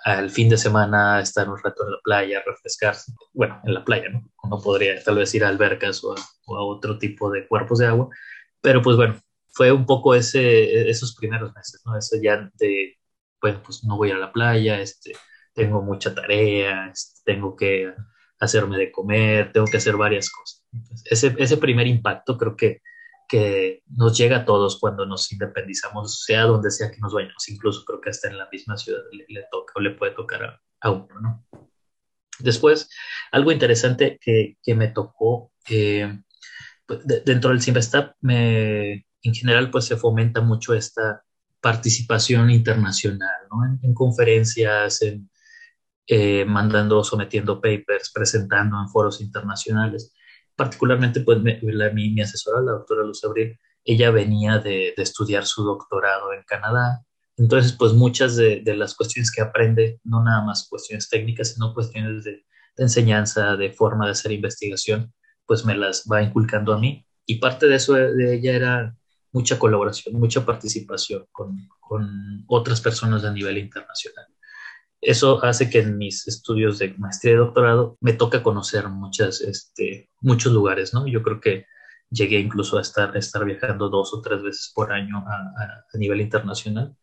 al 0.05 0.29
fin 0.29 0.47
de 0.47 0.57
semana, 0.57 1.19
estar 1.19 1.49
un 1.49 1.57
rato 1.61 1.83
en 1.83 1.91
la 1.91 1.97
playa, 2.01 2.43
refrescarse. 2.45 3.11
Bueno, 3.33 3.59
en 3.65 3.73
la 3.73 3.83
playa, 3.83 4.09
¿no? 4.09 4.29
Uno 4.43 4.61
podría 4.61 5.03
tal 5.03 5.15
vez 5.15 5.33
ir 5.35 5.43
a 5.43 5.49
albercas 5.49 6.03
o 6.03 6.13
a, 6.13 6.15
o 6.45 6.55
a 6.55 6.63
otro 6.63 6.97
tipo 6.97 7.29
de 7.31 7.47
cuerpos 7.47 7.79
de 7.79 7.87
agua, 7.87 8.07
pero 8.65 8.81
pues 8.81 8.97
bueno, 8.97 9.21
fue 9.49 9.71
un 9.71 9.85
poco 9.85 10.15
ese, 10.15 10.89
esos 10.89 11.15
primeros 11.15 11.53
meses, 11.53 11.83
¿no? 11.85 11.95
Eso 11.95 12.17
ya 12.19 12.49
de, 12.55 12.97
bueno, 13.39 13.61
pues 13.63 13.83
no 13.83 13.95
voy 13.95 14.09
a 14.09 14.17
la 14.17 14.33
playa, 14.33 14.81
este, 14.81 15.11
tengo 15.53 15.83
mucha 15.83 16.15
tarea, 16.15 16.87
este, 16.87 17.21
tengo 17.23 17.55
que 17.55 17.93
hacerme 18.39 18.79
de 18.79 18.91
comer, 18.91 19.51
tengo 19.51 19.67
que 19.67 19.77
hacer 19.77 19.95
varias 19.97 20.31
cosas. 20.31 20.65
ese, 21.05 21.35
ese 21.37 21.57
primer 21.57 21.85
impacto 21.85 22.39
creo 22.39 22.55
que, 22.55 22.81
que 23.29 23.83
nos 23.85 24.17
llega 24.17 24.37
a 24.37 24.45
todos 24.45 24.79
cuando 24.79 25.05
nos 25.05 25.31
independizamos, 25.31 26.23
sea 26.23 26.45
donde 26.45 26.71
sea 26.71 26.89
que 26.89 26.99
nos 26.99 27.13
vayamos, 27.13 27.47
incluso 27.47 27.85
creo 27.85 28.01
que 28.01 28.09
hasta 28.09 28.29
en 28.29 28.39
la 28.39 28.49
misma 28.51 28.77
ciudad 28.77 29.01
le, 29.11 29.45
toca 29.51 29.73
o 29.75 29.79
le 29.79 29.91
puede 29.91 30.13
tocar 30.13 30.43
a, 30.43 30.61
a, 30.81 30.89
uno, 30.89 31.19
¿no? 31.21 31.45
Después, 32.39 32.89
algo 33.31 33.51
interesante 33.51 34.17
que, 34.19 34.57
que 34.63 34.73
me 34.73 34.87
tocó, 34.87 35.51
eh, 35.69 36.19
pues, 36.85 36.99
dentro 37.25 37.51
del 37.51 37.61
Simvestab, 37.61 38.15
me, 38.21 39.05
en 39.21 39.33
general, 39.33 39.71
pues 39.71 39.85
se 39.85 39.97
fomenta 39.97 40.41
mucho 40.41 40.73
esta 40.73 41.23
participación 41.61 42.49
internacional, 42.51 43.35
¿no? 43.51 43.65
En, 43.65 43.79
en 43.81 43.93
conferencias, 43.93 45.01
en, 45.01 45.29
eh, 46.07 46.45
mandando, 46.45 47.03
sometiendo 47.03 47.59
papers, 47.59 48.11
presentando 48.13 48.79
en 48.79 48.87
foros 48.89 49.21
internacionales. 49.21 50.13
Particularmente, 50.55 51.21
pues 51.21 51.41
me, 51.41 51.59
la, 51.63 51.89
mi, 51.89 52.11
mi, 52.11 52.21
asesora, 52.21 52.61
la 52.61 52.73
doctora 52.73 53.03
Luz 53.03 53.23
Abril, 53.23 53.59
ella 53.83 54.11
venía 54.11 54.59
de, 54.59 54.93
de, 54.95 55.03
estudiar 55.03 55.45
su 55.45 55.63
doctorado 55.63 56.31
en 56.33 56.43
Canadá. 56.43 57.03
Entonces, 57.37 57.73
pues 57.73 57.93
muchas 57.93 58.35
de, 58.35 58.61
de, 58.61 58.75
las 58.75 58.93
cuestiones 58.95 59.31
que 59.31 59.41
aprende, 59.41 59.99
no 60.03 60.23
nada 60.23 60.43
más 60.43 60.67
cuestiones 60.69 61.09
técnicas, 61.09 61.53
sino 61.53 61.73
cuestiones 61.73 62.23
de, 62.23 62.45
de 62.77 62.83
enseñanza, 62.83 63.55
de 63.55 63.71
forma 63.71 64.05
de 64.05 64.11
hacer 64.11 64.31
investigación, 64.31 65.11
pues 65.45 65.65
me 65.65 65.75
las 65.75 66.05
va 66.11 66.21
inculcando 66.21 66.73
a 66.73 66.79
mí. 66.79 67.05
Y 67.25 67.39
parte 67.39 67.67
de 67.67 67.75
eso 67.75 67.93
de 67.93 68.35
ella 68.35 68.55
era 68.55 68.95
mucha 69.31 69.59
colaboración, 69.59 70.15
mucha 70.15 70.45
participación 70.45 71.25
con, 71.31 71.67
con 71.79 72.43
otras 72.47 72.81
personas 72.81 73.25
a 73.25 73.31
nivel 73.31 73.57
internacional. 73.57 74.27
eso 75.01 75.43
hace 75.43 75.69
que 75.69 75.79
en 75.79 75.97
mis 75.97 76.27
estudios 76.27 76.79
de 76.79 76.95
maestría 76.97 77.33
y 77.33 77.37
doctorado 77.37 77.97
me 78.01 78.13
toca 78.13 78.41
conocer 78.41 78.87
muchas, 78.89 79.41
este, 79.41 80.09
muchos 80.21 80.53
lugares, 80.53 80.93
¿no? 80.93 81.05
Yo 81.07 81.21
creo 81.21 81.39
que 81.41 81.65
llegué 82.09 82.39
incluso 82.39 82.77
a 82.77 82.81
estar, 82.81 83.15
estar 83.17 83.43
viajando 83.45 83.89
dos 83.89 84.13
o 84.13 84.21
tres 84.21 84.41
veces 84.41 84.71
por 84.73 84.93
año 84.93 85.17
a, 85.27 85.35
a, 85.93 85.97
nivel 85.97 86.21
internacional 86.21 86.95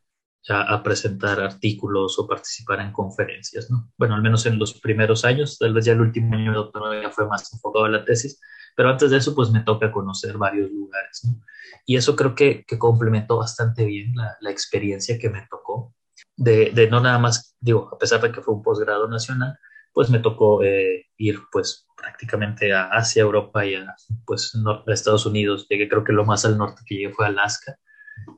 a, 0.49 0.83
presentar 0.83 1.41
artículos 1.41 2.19
o 2.19 2.27
participar 2.27 2.81
en 2.81 2.93
conferencias, 2.93 3.71
¿no? 3.71 3.91
Bueno, 3.97 4.15
al 4.15 4.23
menos 4.23 4.45
en 4.47 4.59
los 4.59 4.81
primeros 4.81 5.25
años, 5.25 5.59
tal 5.59 5.73
vez 5.73 5.85
ya 5.85 5.93
el 5.93 6.01
último 6.01 6.35
año 6.35 6.51
de 6.51 6.57
doctorado 6.57 7.01
ya 7.01 7.11
fue 7.11 7.29
más 7.29 7.53
enfocado 7.53 7.85
a 7.85 7.89
la 7.89 8.05
tesis, 8.05 8.41
pero 8.75 8.91
antes 8.91 9.11
de 9.11 9.19
eso 9.19 9.35
pues 9.35 9.51
me 9.51 9.61
toca 9.61 9.93
conocer 9.93 10.39
varios 10.39 10.71
lugares, 10.71 11.21
¿no? 11.25 11.41
Y 11.87 11.97
eso 11.97 12.17
creo 12.17 12.35
que, 12.35 12.65
que 12.67 12.79
complementó 12.79 13.39
bastante 13.39 13.85
bien 13.85 14.15
la, 14.15 14.37
la 14.41 14.51
experiencia 14.51 15.19
que 15.19 15.31
me 15.31 15.47
tocó 15.51 15.95
de, 16.37 16.71
de, 16.71 16.89
no 16.89 17.01
nada 17.01 17.19
más, 17.19 17.57
digo, 17.61 17.89
a 17.93 17.99
pesar 17.99 18.21
de 18.21 18.33
que 18.33 18.43
fue 18.43 18.55
un 18.55 18.63
posgrado 18.63 19.09
nacional, 19.09 19.59
pues 19.93 20.11
me 20.11 20.19
tocó 20.19 20.63
eh, 20.63 21.07
ir 21.19 21.41
pues 21.51 21.87
prácticamente 21.97 22.73
a 22.73 22.89
Asia, 22.89 23.23
Europa 23.23 23.65
y 23.67 23.75
a, 23.75 23.95
pues, 24.27 24.53
a 24.55 24.93
Estados 24.93 25.27
Unidos. 25.27 25.67
Llegué 25.69 25.89
creo 25.89 26.05
que 26.05 26.13
lo 26.13 26.25
más 26.25 26.45
al 26.45 26.59
norte 26.59 26.83
que 26.87 26.97
llegué 26.97 27.13
fue 27.13 27.27
Alaska. 27.27 27.77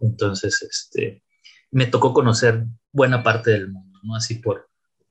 Entonces, 0.00 0.62
este, 0.62 1.23
me 1.74 1.86
tocó 1.86 2.14
conocer 2.14 2.64
buena 2.92 3.22
parte 3.22 3.50
del 3.50 3.68
mundo, 3.70 3.98
¿no? 4.02 4.16
Así 4.16 4.36
por 4.36 4.68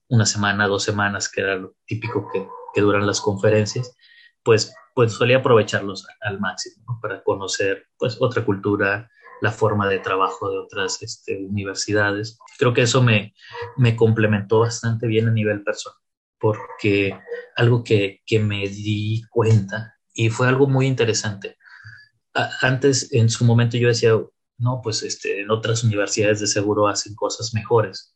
una 0.07 0.25
semana, 0.25 0.67
dos 0.67 0.83
semanas, 0.83 1.29
que 1.29 1.41
era 1.41 1.55
lo 1.55 1.75
típico 1.85 2.29
que, 2.31 2.47
duran 2.81 3.05
las 3.05 3.21
conferencias, 3.21 3.95
pues, 4.41 4.73
pues 4.95 5.13
solía 5.13 5.37
aprovecharlos 5.37 6.07
al 6.21 6.39
máximo. 6.39 6.99
Para 7.01 7.21
conocer 7.23 7.85
pues 7.99 8.17
otra 8.19 8.43
cultura, 8.43 9.11
la 9.41 9.51
forma 9.51 9.87
de 9.87 9.99
trabajo 9.99 10.49
de 10.49 10.57
otras 10.57 11.03
este, 11.03 11.37
universidades. 11.37 12.39
Creo 12.57 12.73
que 12.73 12.83
eso 12.83 13.03
me, 13.03 13.35
me 13.77 13.95
complementó 13.95 14.59
bastante 14.61 15.05
bien 15.05 15.27
a 15.27 15.31
nivel 15.31 15.63
personal 15.63 16.03
porque 16.43 17.17
algo 17.55 17.85
que, 17.85 18.21
que 18.25 18.37
me 18.37 18.67
di 18.67 19.23
cuenta 19.29 19.95
y 20.13 20.29
fue 20.29 20.49
algo 20.49 20.67
muy 20.67 20.87
interesante. 20.87 21.55
antes, 22.61 23.13
en 23.13 23.29
su 23.29 23.45
momento, 23.45 23.77
yo 23.77 23.87
decía, 23.87 24.11
no, 24.57 24.81
pues 24.83 25.03
este, 25.03 25.41
en 25.41 25.51
otras 25.51 25.83
universidades 25.83 26.39
de 26.39 26.47
seguro 26.47 26.87
hacen 26.87 27.15
cosas 27.15 27.53
mejores. 27.53 28.15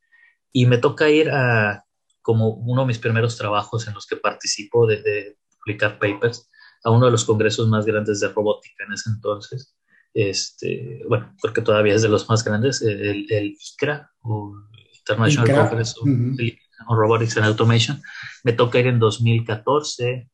Y 0.51 0.65
me 0.65 0.77
toca 0.77 1.09
ir 1.09 1.29
a, 1.29 1.83
como 2.21 2.49
uno 2.49 2.81
de 2.81 2.87
mis 2.87 2.99
primeros 2.99 3.37
trabajos 3.37 3.87
en 3.87 3.93
los 3.93 4.05
que 4.05 4.17
participo 4.17 4.87
de, 4.87 5.01
de 5.01 5.37
publicar 5.59 5.99
papers, 5.99 6.49
a 6.83 6.91
uno 6.91 7.05
de 7.05 7.11
los 7.11 7.25
congresos 7.25 7.67
más 7.67 7.85
grandes 7.85 8.19
de 8.19 8.29
robótica 8.29 8.85
en 8.85 8.93
ese 8.93 9.09
entonces. 9.09 9.75
Este, 10.13 11.01
bueno, 11.07 11.35
porque 11.41 11.61
todavía 11.61 11.93
es 11.93 12.01
de 12.01 12.09
los 12.09 12.27
más 12.29 12.43
grandes, 12.43 12.81
el, 12.81 13.27
el 13.29 13.55
ICRA, 13.59 14.09
o 14.21 14.55
International 14.97 15.69
Congress 15.69 15.95
of 15.97 16.97
Robotics 16.97 17.37
and 17.37 17.45
Automation. 17.45 18.01
Me 18.43 18.53
toca 18.53 18.79
ir 18.79 18.87
en 18.87 18.99
2014 18.99 20.29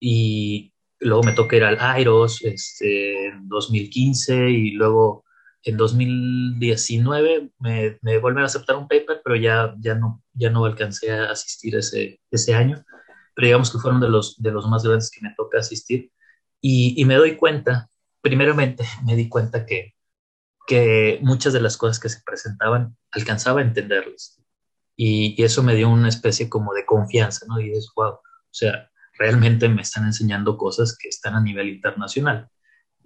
y 0.00 0.72
luego 1.00 1.22
me 1.22 1.32
toca 1.32 1.56
ir 1.56 1.64
al 1.64 1.78
AIROS 1.78 2.42
este, 2.44 3.26
en 3.26 3.48
2015 3.48 4.50
y 4.50 4.70
luego 4.70 5.25
en 5.66 5.76
2019 5.76 7.50
me, 7.58 7.98
me 8.00 8.18
vuelven 8.18 8.42
a 8.44 8.46
aceptar 8.46 8.76
un 8.76 8.88
paper, 8.88 9.20
pero 9.24 9.36
ya, 9.36 9.74
ya, 9.78 9.94
no, 9.94 10.22
ya 10.32 10.50
no 10.50 10.64
alcancé 10.64 11.12
a 11.12 11.30
asistir 11.30 11.76
ese, 11.76 12.20
ese 12.30 12.54
año. 12.54 12.84
Pero 13.34 13.46
digamos 13.46 13.70
que 13.70 13.78
fueron 13.78 14.00
de 14.00 14.08
los, 14.08 14.40
de 14.40 14.50
los 14.50 14.66
más 14.68 14.84
grandes 14.84 15.10
que 15.10 15.20
me 15.22 15.34
toca 15.36 15.58
asistir. 15.58 16.10
Y, 16.60 16.94
y 17.00 17.04
me 17.04 17.16
doy 17.16 17.36
cuenta, 17.36 17.90
primeramente 18.22 18.84
me 19.04 19.16
di 19.16 19.28
cuenta 19.28 19.66
que, 19.66 19.94
que 20.66 21.18
muchas 21.22 21.52
de 21.52 21.60
las 21.60 21.76
cosas 21.76 22.00
que 22.00 22.08
se 22.08 22.22
presentaban 22.24 22.96
alcanzaba 23.12 23.60
a 23.60 23.64
entenderlas 23.64 24.40
y, 24.96 25.42
eso 25.42 25.62
me 25.62 25.74
dio 25.74 25.90
una 25.90 26.08
especie 26.08 26.48
como 26.48 26.72
de 26.72 26.86
confianza, 26.86 27.44
¿no? 27.46 27.60
Y 27.60 27.68
dices, 27.68 27.90
wow, 27.94 28.12
o 28.12 28.20
sea, 28.50 28.90
realmente 29.18 29.68
me 29.68 29.82
están 29.82 30.06
enseñando 30.06 30.56
cosas 30.56 30.96
que 30.96 31.08
están 31.08 31.34
a 31.34 31.40
nivel 31.40 31.68
internacional. 31.68 32.48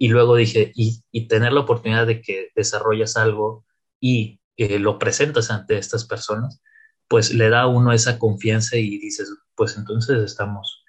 Y 0.01 0.07
luego 0.07 0.35
dije, 0.35 0.71
y, 0.73 1.27
tener 1.27 1.53
la 1.53 1.59
oportunidad 1.59 2.07
de 2.07 2.21
que 2.21 2.49
desarrollas 2.55 3.17
algo 3.17 3.67
y 3.99 4.41
eh, 4.57 4.79
lo 4.79 4.97
presentas 4.97 5.51
ante 5.51 5.77
estas 5.77 6.05
personas, 6.05 6.59
pues 7.07 7.35
le 7.35 7.49
da 7.49 7.61
a 7.61 7.67
uno 7.67 7.93
esa 7.93 8.17
confianza 8.17 8.77
y 8.77 8.97
dices, 8.97 9.31
pues 9.53 9.77
entonces 9.77 10.17
estamos 10.23 10.83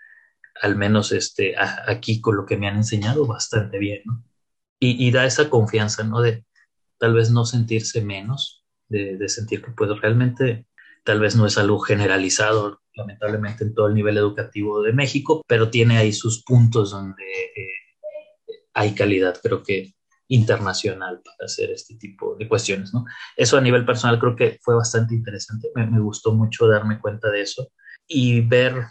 al 0.63 0.77
menos 0.77 1.13
este, 1.13 1.55
aquí 1.59 2.23
con 2.23 2.37
lo 2.37 2.47
que 2.47 2.57
me 2.57 2.69
han 2.69 2.77
enseñado 2.77 3.27
bastante 3.27 3.79
bien, 3.79 4.01
¿no? 4.07 4.25
Y, 4.81 5.11
da 5.11 5.27
esa 5.27 5.51
confianza, 5.51 6.05
¿no? 6.05 6.23
De 6.23 6.47
tal 6.97 7.13
vez 7.13 7.31
no 7.31 7.45
sentirse 7.45 8.01
menos, 8.01 8.65
de, 8.89 9.19
de 9.19 9.29
sentir 9.29 9.63
que 9.63 9.73
pues 9.73 9.91
realmente 10.01 10.67
tal 11.05 11.21
vez 11.21 11.37
no 11.37 11.45
es 11.45 11.59
algo 11.59 11.81
generalizado, 11.81 12.81
lamentablemente, 12.95 13.65
en 13.65 13.75
todo 13.75 13.89
el 13.89 13.95
nivel 13.95 14.17
educativo 14.17 14.81
de 14.81 14.95
México, 14.95 15.43
pero 15.47 15.69
tiene 15.69 15.99
ahí 15.99 16.15
sus 16.15 16.43
puntos 16.45 16.93
donde 16.93 17.25
eh, 17.25 17.82
hay 18.75 18.95
calidad, 18.95 19.39
creo 19.43 19.63
que 19.63 19.95
internacional 20.29 21.21
para 21.23 21.45
hacer 21.45 21.71
este 21.71 21.97
tipo 21.97 22.37
de 22.37 22.49
cuestiones, 22.49 22.95
¿no? 22.95 23.05
Eso 23.37 23.59
a 23.59 23.61
nivel 23.61 23.85
personal 23.85 24.19
creo 24.19 24.35
que 24.35 24.59
fue 24.63 24.75
bastante 24.75 25.15
interesante, 25.15 25.69
me, 25.75 25.87
me 25.87 26.01
gustó 26.01 26.33
mucho 26.33 26.67
darme 26.67 27.01
cuenta 27.01 27.31
de 27.31 27.43
eso 27.43 27.71
y 28.07 28.41
ver, 28.41 28.87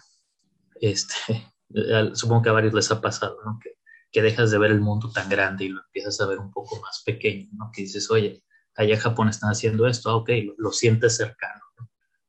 este, 0.80 1.52
supongo 2.14 2.44
que 2.44 2.49
a 2.49 2.53
varios 2.53 2.74
les 2.74 2.91
ha 2.91 3.02
pasado, 3.02 3.38
¿no? 3.44 3.60
Que, 3.62 3.72
que 4.12 4.22
dejas 4.22 4.52
de 4.52 4.58
ver 4.58 4.72
el 4.72 4.82
mundo 4.82 5.10
tan 5.12 5.30
grande 5.30 5.66
y 5.66 5.70
lo 5.70 5.82
empiezas 5.86 6.20
a 6.20 6.28
ver 6.28 6.38
un 6.38 6.52
poco 6.52 6.80
más 6.82 7.02
pequeño, 7.06 7.49
¿no? 7.53 7.72
Que 7.74 7.84
dices, 7.84 8.12
oye, 8.12 8.44
allá 8.76 8.95
en 8.95 8.99
Japón 8.99 9.30
están 9.30 9.52
haciendo 9.52 9.88
esto, 9.88 10.10
ah, 10.10 10.16
ok, 10.16 10.30
lo, 10.45 10.53
lo 10.58 10.72
sientes 10.72 11.16
cercano 11.16 11.62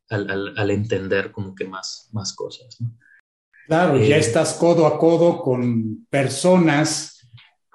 al, 0.09 0.55
al, 0.57 0.71
entender 0.71 1.33
como 1.33 1.55
que 1.55 1.67
más, 1.67 2.09
más 2.13 2.35
cosas. 2.35 2.81
¿no? 2.81 2.97
Claro, 3.67 3.97
eh, 3.97 4.09
ya 4.09 4.17
estás 4.17 4.55
codo 4.55 4.87
a 4.87 4.99
codo 4.99 5.41
con 5.43 6.07
personas 6.07 7.12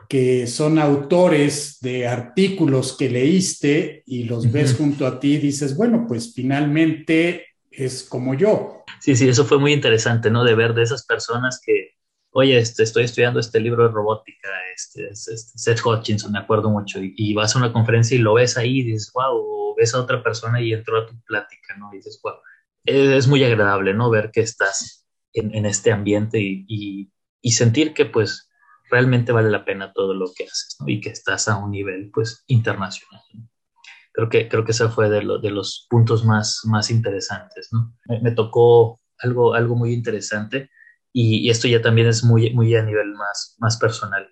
que 0.08 0.48
son 0.48 0.80
autores 0.80 1.80
de 1.82 2.08
artículos 2.08 2.96
que 2.98 3.10
leíste 3.10 4.04
y 4.06 4.24
los 4.24 4.46
uh 4.46 4.50
-huh. 4.50 4.52
ves 4.52 4.76
junto 4.76 5.06
a 5.06 5.20
ti 5.20 5.38
dices, 5.38 5.76
bueno, 5.76 6.06
pues 6.08 6.34
finalmente 6.34 7.48
es 7.72 8.04
como 8.04 8.34
yo. 8.34 8.84
Sí, 9.00 9.16
sí, 9.16 9.28
eso 9.28 9.46
fue 9.46 9.60
muy 9.60 9.74
interesante, 9.74 10.30
¿no? 10.32 10.44
De 10.44 10.56
ver 10.56 10.74
de 10.74 10.84
esas 10.84 11.06
personas 11.06 11.62
que, 11.64 11.92
oye, 12.32 12.58
este, 12.58 12.84
estoy 12.84 13.04
estudiando 13.04 13.40
este 13.40 13.60
libro 13.60 13.84
de 13.84 13.94
robótica, 13.94 14.50
este, 14.76 15.10
este, 15.10 15.36
Seth 15.36 15.86
Hutchinson, 15.86 16.32
me 16.32 16.40
acuerdo 16.40 16.70
mucho, 16.70 17.02
y, 17.02 17.14
y, 17.18 17.34
vas 17.34 17.56
a 17.56 17.60
una 17.60 17.74
conferencia 17.74 18.16
y 18.16 18.22
lo 18.22 18.34
ves 18.34 18.58
ahí 18.58 18.80
y 18.80 18.84
dices, 18.84 19.12
wow, 19.14 19.76
ves 19.76 19.94
a 19.94 20.02
otra 20.02 20.24
persona 20.24 20.62
y 20.62 20.74
entró 20.74 20.98
a 20.98 21.06
tu 21.06 21.14
plática, 21.22 21.76
¿no? 21.78 21.94
Y 21.94 21.98
dices, 21.98 22.20
wow, 22.24 22.36
es 22.86 23.28
muy 23.28 23.44
agradable, 23.44 23.94
¿no? 23.94 24.10
Ver 24.10 24.32
que 24.32 24.42
estás 24.42 25.06
en, 25.34 25.54
en 25.54 25.66
este 25.66 25.92
ambiente 25.92 26.40
y, 26.40 26.66
y, 26.68 27.12
y, 27.42 27.52
sentir 27.52 27.94
que 27.94 28.06
pues 28.06 28.47
realmente 28.90 29.32
vale 29.32 29.50
la 29.50 29.66
pena 29.66 29.94
todo 29.94 30.14
lo 30.14 30.32
que 30.36 30.46
haces. 30.46 30.78
Y 30.86 31.02
que 31.02 31.10
estás 31.10 31.48
a 31.48 31.58
un 31.58 31.72
nivel 31.72 32.12
pues 32.14 32.44
internacional. 32.48 33.22
Creo 34.14 34.30
que, 34.30 34.50
creo 34.50 34.66
que 34.66 34.72
ese 34.72 34.90
fue 34.90 35.10
de, 35.10 35.22
lo, 35.22 35.40
de 35.40 35.52
los 35.52 35.86
puntos 35.90 36.26
más, 36.26 36.62
más 36.66 36.90
interesantes, 36.90 37.70
¿no? 37.72 37.96
Me, 38.22 38.32
tocó 38.32 39.00
algo, 39.20 39.54
algo 39.54 39.76
muy 39.76 39.94
interesante 39.94 40.72
y, 41.14 41.46
y, 41.46 41.50
esto 41.52 41.68
ya 41.68 41.82
también 41.82 42.08
es 42.08 42.24
muy, 42.24 42.52
muy 42.52 42.76
a 42.76 42.82
nivel 42.82 43.14
más, 43.14 43.56
más 43.60 43.78
personal. 43.78 44.28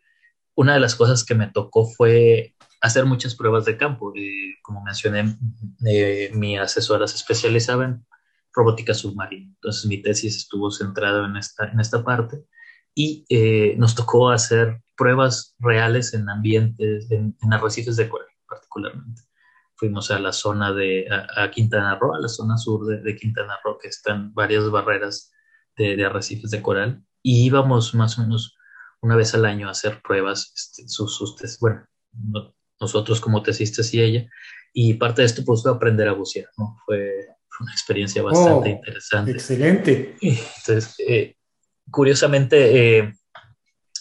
Una 0.55 0.73
de 0.73 0.79
las 0.79 0.95
cosas 0.95 1.23
que 1.23 1.35
me 1.35 1.47
tocó 1.47 1.87
fue 1.87 2.55
hacer 2.81 3.05
muchas 3.05 3.35
pruebas 3.35 3.65
de 3.65 3.77
campo. 3.77 4.13
Eh, 4.15 4.55
como 4.61 4.81
mencioné, 4.83 5.37
eh, 5.85 6.31
mi 6.33 6.57
asesora 6.57 7.07
se 7.07 7.17
especializaba 7.17 7.85
en 7.85 8.05
robótica 8.53 8.93
submarina. 8.93 9.47
Entonces 9.47 9.85
mi 9.85 10.01
tesis 10.01 10.37
estuvo 10.37 10.71
centrada 10.71 11.25
en 11.25 11.35
esta, 11.35 11.65
en 11.65 11.79
esta 11.79 12.03
parte 12.03 12.45
y 12.95 13.25
eh, 13.29 13.75
nos 13.77 13.93
tocó 13.93 14.29
hacer 14.29 14.81
pruebas 14.95 15.55
reales 15.59 16.13
en 16.13 16.29
ambientes, 16.29 17.11
en, 17.11 17.37
en 17.41 17.53
arrecifes 17.53 17.97
de 17.97 18.09
coral 18.09 18.27
particularmente. 18.47 19.21
Fuimos 19.75 20.09
a 20.09 20.19
la 20.19 20.31
zona 20.31 20.71
de, 20.71 21.05
a, 21.09 21.43
a, 21.43 21.51
Quintana 21.51 21.97
Roo, 21.99 22.15
a 22.15 22.19
la 22.19 22.29
zona 22.29 22.57
sur 22.57 22.85
de, 22.85 23.01
de 23.01 23.15
Quintana 23.15 23.59
Roo, 23.63 23.77
que 23.77 23.89
están 23.89 24.33
varias 24.33 24.69
barreras 24.71 25.33
de, 25.75 25.97
de, 25.97 26.05
arrecifes 26.05 26.51
de 26.51 26.61
coral, 26.61 27.03
y 27.21 27.45
íbamos 27.45 27.93
más 27.93 28.17
o 28.17 28.21
menos 28.21 28.55
una 29.01 29.17
vez 29.17 29.33
al 29.35 29.45
año 29.45 29.67
a 29.67 29.71
hacer 29.71 30.01
pruebas, 30.01 30.53
este, 30.55 30.87
sus, 30.87 31.17
sus 31.17 31.35
bueno, 31.59 31.85
no, 32.13 32.55
nosotros 32.79 33.19
como 33.19 33.43
tesistas 33.43 33.93
y 33.93 34.01
ella. 34.01 34.29
Y 34.73 34.95
parte 34.95 35.21
de 35.21 35.27
esto 35.27 35.43
pues 35.43 35.61
fue 35.61 35.71
aprender 35.71 36.07
a 36.07 36.13
bucear, 36.13 36.47
¿no? 36.57 36.77
Fue, 36.85 37.11
fue 37.49 37.65
una 37.65 37.73
experiencia 37.73 38.23
bastante 38.23 38.69
oh, 38.69 38.71
interesante. 38.71 39.31
Excelente. 39.31 40.17
Entonces, 40.21 40.95
eh, 40.99 41.34
curiosamente, 41.91 42.99
eh, 42.99 43.13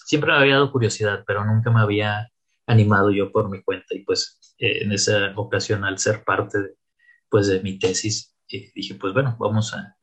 siempre 0.06 0.32
me 0.32 0.38
había 0.38 0.54
dado 0.54 0.72
curiosidad, 0.72 1.24
pero 1.26 1.44
nunca 1.44 1.70
me 1.70 1.80
había 1.80 2.30
animado 2.66 3.10
yo 3.10 3.32
por 3.32 3.50
mi 3.50 3.62
cuenta. 3.62 3.94
Y 3.94 4.00
pues 4.00 4.54
eh, 4.58 4.82
en 4.82 4.92
esa 4.92 5.32
ocasión, 5.36 5.84
al 5.84 5.98
ser 5.98 6.24
parte 6.24 6.60
de, 6.60 6.74
pues, 7.28 7.48
de 7.48 7.60
mi 7.60 7.78
tesis, 7.78 8.34
eh, 8.48 8.70
dije, 8.74 8.94
pues 8.94 9.12
bueno, 9.12 9.36
vamos 9.38 9.74
a, 9.74 9.96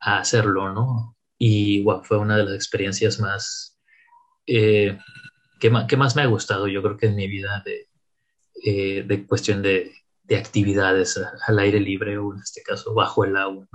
hacerlo, 0.00 0.72
¿no? 0.72 1.16
Y 1.38 1.84
fue 2.02 2.18
una 2.18 2.36
de 2.36 2.44
las 2.44 2.54
experiencias 2.54 3.18
más, 3.20 3.80
eh, 4.46 4.98
que, 5.60 5.72
que, 5.88 5.96
más 5.96 6.14
me 6.14 6.22
ha 6.22 6.26
gustado, 6.26 6.68
yo 6.68 6.82
creo 6.82 6.98
que 6.98 7.06
en 7.06 7.16
mi 7.16 7.26
vida 7.26 7.62
de, 7.64 7.88
eh, 8.62 9.02
de 9.06 9.26
cuestión 9.26 9.62
de, 9.62 9.92
actividades 10.34 11.20
al 11.46 11.58
aire 11.58 11.78
libre 11.80 12.16
o 12.16 12.32
en 12.32 12.40
este 12.40 12.62
caso 12.62 12.94
bajo 12.94 13.24
el 13.24 13.36
agua. 13.36 13.66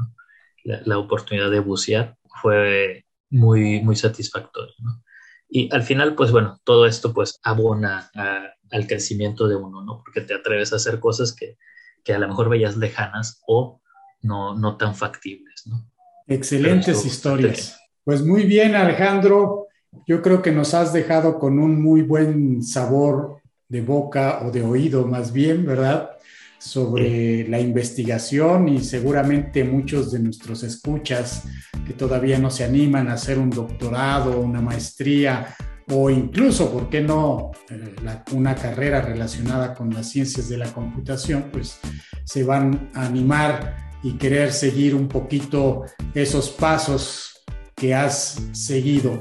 La, 0.63 0.97
oportunidad 0.97 1.51
de 1.51 1.59
bucear 1.59 2.17
fue 2.41 3.05
muy, 3.29 3.81
muy 3.81 3.95
satisfactorio. 3.95 4.75
Y 5.49 5.73
al 5.73 5.83
final, 5.83 6.15
pues 6.15 6.31
bueno, 6.31 6.59
todo 6.63 6.85
esto 6.85 7.13
pues 7.13 7.39
abona 7.43 8.11
al 8.71 8.87
crecimiento 8.87 9.47
de 9.47 9.55
uno, 9.55 9.83
¿no? 9.83 10.01
Porque 10.03 10.21
te 10.21 10.33
atreves 10.33 10.73
a 10.73 10.75
hacer 10.75 10.99
cosas 10.99 11.35
que, 11.35 11.57
que 12.03 12.13
a 12.13 12.19
lo 12.19 12.27
mejor 12.27 12.49
veías 12.49 12.77
lejanas 12.77 13.41
o 13.47 13.81
no, 14.21 14.55
no 14.55 14.77
tan 14.77 14.95
factibles, 14.95 15.65
¿no? 15.65 15.89
Excelentes 16.27 17.05
historias. 17.05 17.79
Pues 18.03 18.23
muy 18.23 18.43
bien, 18.43 18.75
Alejandro. 18.75 19.67
Yo 20.05 20.21
creo 20.21 20.41
que 20.41 20.51
nos 20.51 20.75
has 20.75 20.93
dejado 20.93 21.39
con 21.39 21.57
un 21.57 21.81
muy 21.81 22.03
buen 22.03 22.61
sabor 22.61 23.41
de 23.67 23.81
boca 23.81 24.41
o 24.45 24.51
de 24.51 24.61
oído 24.63 25.05
más 25.07 25.33
bien, 25.33 25.65
¿verdad? 25.65 26.11
Sobre 26.59 27.47
la 27.47 27.59
investigación 27.59 28.67
y 28.67 28.83
seguramente 28.83 29.63
muchos 29.63 30.11
de 30.11 30.19
nuestros 30.19 30.63
escuchas 30.63 31.43
que 31.87 31.93
todavía 31.93 32.37
no 32.37 32.51
se 32.51 32.65
animan 32.65 33.07
a 33.07 33.13
hacer 33.13 33.39
un 33.39 33.49
doctorado, 33.49 34.39
una 34.39 34.61
maestría 34.61 35.55
o 35.91 36.09
incluso, 36.09 36.71
¿por 36.71 36.89
qué 36.89 37.01
no?, 37.01 37.51
eh, 37.69 37.95
una 38.33 38.55
carrera 38.55 39.01
relacionada 39.01 39.73
con 39.73 39.93
las 39.93 40.09
ciencias 40.09 40.49
de 40.49 40.57
la 40.57 40.71
computación, 40.71 41.45
pues 41.51 41.79
se 42.25 42.43
van 42.43 42.91
a 42.93 43.05
animar 43.05 43.89
y 44.03 44.13
querer 44.13 44.51
seguir 44.51 44.93
un 44.95 45.07
poquito 45.07 45.85
esos 46.13 46.49
pasos 46.49 47.43
que 47.75 47.95
has 47.95 48.39
seguido. 48.51 49.19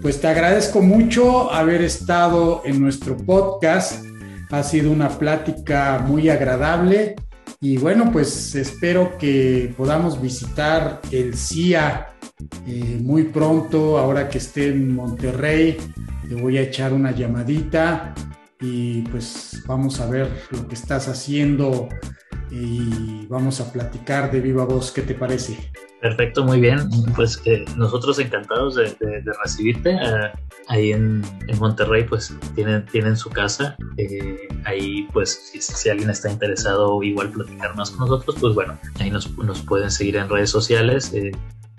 Pues 0.00 0.20
te 0.20 0.28
agradezco 0.28 0.80
mucho 0.80 1.52
haber 1.52 1.82
estado 1.82 2.62
en 2.64 2.80
nuestro 2.80 3.16
podcast. 3.16 4.04
Ha 4.50 4.62
sido 4.62 4.90
una 4.90 5.10
plática 5.10 6.02
muy 6.06 6.28
agradable 6.28 7.16
y 7.60 7.76
bueno, 7.76 8.10
pues 8.12 8.54
espero 8.54 9.18
que 9.18 9.74
podamos 9.76 10.20
visitar 10.20 11.00
el 11.10 11.34
CIA 11.34 12.14
eh, 12.66 12.98
muy 13.02 13.24
pronto, 13.24 13.98
ahora 13.98 14.28
que 14.28 14.38
esté 14.38 14.68
en 14.68 14.94
Monterrey. 14.94 15.76
Te 16.28 16.34
voy 16.34 16.58
a 16.58 16.62
echar 16.62 16.92
una 16.92 17.10
llamadita 17.10 18.14
y 18.60 19.02
pues 19.02 19.62
vamos 19.66 20.00
a 20.00 20.06
ver 20.08 20.30
lo 20.50 20.68
que 20.68 20.74
estás 20.74 21.08
haciendo 21.08 21.88
y 22.50 23.26
vamos 23.26 23.60
a 23.60 23.72
platicar 23.72 24.30
de 24.30 24.40
viva 24.40 24.64
voz. 24.64 24.92
¿Qué 24.92 25.02
te 25.02 25.14
parece? 25.14 25.56
Perfecto, 26.00 26.44
muy 26.44 26.60
bien. 26.60 26.88
Pues 27.16 27.40
eh, 27.44 27.64
nosotros 27.76 28.18
encantados 28.18 28.76
de, 28.76 28.96
recibirte. 29.42 29.90
Eh, 29.90 30.32
ahí 30.68 30.92
en, 30.92 31.22
Monterrey 31.58 32.04
pues 32.04 32.34
tienen, 32.54 32.86
tienen 32.86 33.16
su 33.16 33.30
casa. 33.30 33.76
Eh, 33.96 34.48
ahí 34.64 35.08
pues 35.12 35.50
si, 35.58 35.88
alguien 35.88 36.10
está 36.10 36.30
interesado 36.30 37.02
igual 37.02 37.30
platicar 37.30 37.74
más 37.74 37.90
con 37.90 38.08
nosotros, 38.08 38.36
pues 38.40 38.54
bueno, 38.54 38.78
ahí 39.00 39.10
nos, 39.10 39.36
nos 39.38 39.62
pueden 39.62 39.90
seguir 39.90 40.16
en 40.16 40.28
redes 40.28 40.50
sociales. 40.50 41.12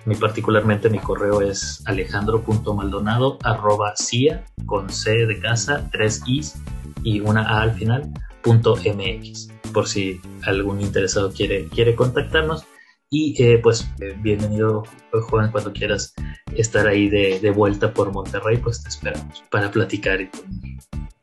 mi 0.06 0.16
particularmente 0.16 0.90
mi 0.90 1.00
correo 1.00 1.42
es 1.42 1.82
alejandro.maldonado 1.86 3.38
arroba 3.44 3.94
cia 3.96 4.44
con 4.66 4.90
C 4.90 5.26
de 5.28 5.40
casa, 5.40 5.88
tres 5.92 6.22
Is 6.26 6.56
y 7.04 7.22
una 7.22 7.44
A 7.44 7.62
al 7.62 7.72
final, 7.72 8.12
punto 8.42 8.76
MX, 8.76 9.50
por 9.74 9.88
si 9.88 10.20
algún 10.44 10.82
interesado 10.82 11.32
quiere, 11.32 11.68
quiere 11.68 11.96
contactarnos. 11.96 12.66
Y 13.12 13.42
eh, 13.44 13.58
pues 13.58 13.88
eh, 14.02 14.16
bienvenido 14.20 14.84
Juan, 15.30 15.52
cuando 15.52 15.74
quieras 15.74 16.14
estar 16.56 16.88
ahí 16.88 17.10
de, 17.10 17.40
de, 17.40 17.50
vuelta 17.50 17.92
por 17.92 18.12
Monterrey, 18.12 18.58
pues 18.58 18.84
te 18.84 18.90
esperamos 18.90 19.44
para 19.50 19.72
platicar. 19.72 20.22
Y 20.22 20.30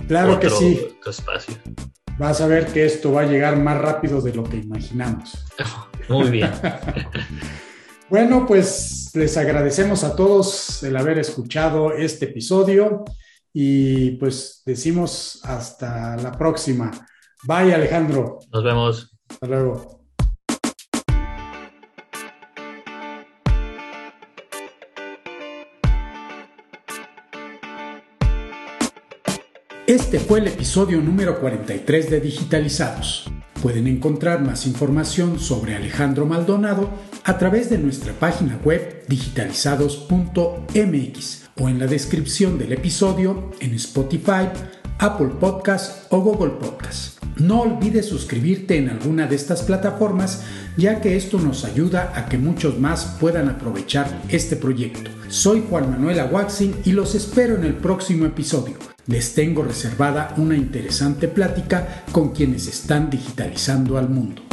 claro 0.09 0.41
que 0.41 0.51
sí. 0.51 0.81
espacio. 1.07 1.55
Vas 2.19 2.41
a 2.41 2.49
ver 2.49 2.67
que 2.67 2.85
esto 2.85 3.13
va 3.13 3.21
a 3.21 3.27
llegar 3.27 3.57
más 3.63 3.81
rápido 3.81 4.21
de 4.21 4.35
lo 4.35 4.43
que 4.43 4.57
imaginamos. 4.57 5.47
Muy 6.09 6.29
bien. 6.31 6.51
bueno, 8.11 8.47
pues 8.47 9.13
les 9.15 9.37
agradecemos 9.37 10.03
a 10.03 10.17
todos 10.17 10.83
el 10.83 10.97
haber 10.97 11.21
escuchado 11.21 11.93
este 11.93 12.25
episodio 12.25 13.05
y 13.53 14.13
pues 14.13 14.63
decimos 14.67 15.41
hasta 15.45 16.17
la 16.17 16.33
próxima. 16.33 16.91
Bye 17.45 17.73
Alejandro. 17.73 18.41
Nos 18.53 18.65
vemos. 18.65 19.17
Hasta 19.29 19.47
luego. 19.47 20.06
Este 29.87 30.19
fue 30.19 30.41
el 30.41 30.49
episodio 30.49 31.01
número 31.01 31.39
43 31.39 32.11
de 32.11 32.21
Digitalizados. 32.21 33.31
Pueden 33.63 33.87
encontrar 33.87 34.43
más 34.43 34.67
información 34.67 35.39
sobre 35.39 35.77
Alejandro 35.77 36.27
Maldonado 36.27 36.91
a 37.23 37.39
través 37.39 37.71
de 37.71 37.79
nuestra 37.79 38.13
página 38.13 38.59
web 38.65 39.05
digitalizados.mx 39.07 41.45
o 41.61 41.69
en 41.69 41.79
la 41.79 41.87
descripción 41.87 42.59
del 42.59 42.73
episodio 42.73 43.53
en 43.61 43.75
Spotify, 43.75 44.49
Apple 44.99 45.35
Podcast 45.39 46.13
o 46.13 46.21
Google 46.21 46.55
Podcast. 46.59 47.23
No 47.37 47.61
olvides 47.61 48.07
suscribirte 48.07 48.79
en 48.79 48.89
alguna 48.89 49.29
de 49.29 49.37
estas 49.37 49.63
plataformas 49.63 50.43
ya 50.77 51.01
que 51.01 51.17
esto 51.17 51.39
nos 51.39 51.65
ayuda 51.65 52.13
a 52.17 52.29
que 52.29 52.39
muchos 52.39 52.81
más 52.81 53.17
puedan 53.21 53.49
aprovechar 53.49 54.21
este 54.31 54.57
proyecto. 54.57 55.13
Soy 55.29 55.63
Juan 55.71 55.93
Manuel 55.93 56.19
Aguaxin 56.19 56.75
y 56.85 56.91
los 56.91 57.15
espero 57.15 57.55
en 57.55 57.63
el 57.63 57.75
próximo 57.75 58.27
episodio 58.27 58.96
les 59.07 59.35
tengo 59.35 59.63
reservada 59.63 60.35
una 60.37 60.57
interesante 60.57 61.29
plática 61.29 62.05
con 62.13 62.31
quienes 62.31 62.67
están 62.67 63.09
digitalizando 63.11 63.99
al 63.99 64.09
mundo. 64.09 64.46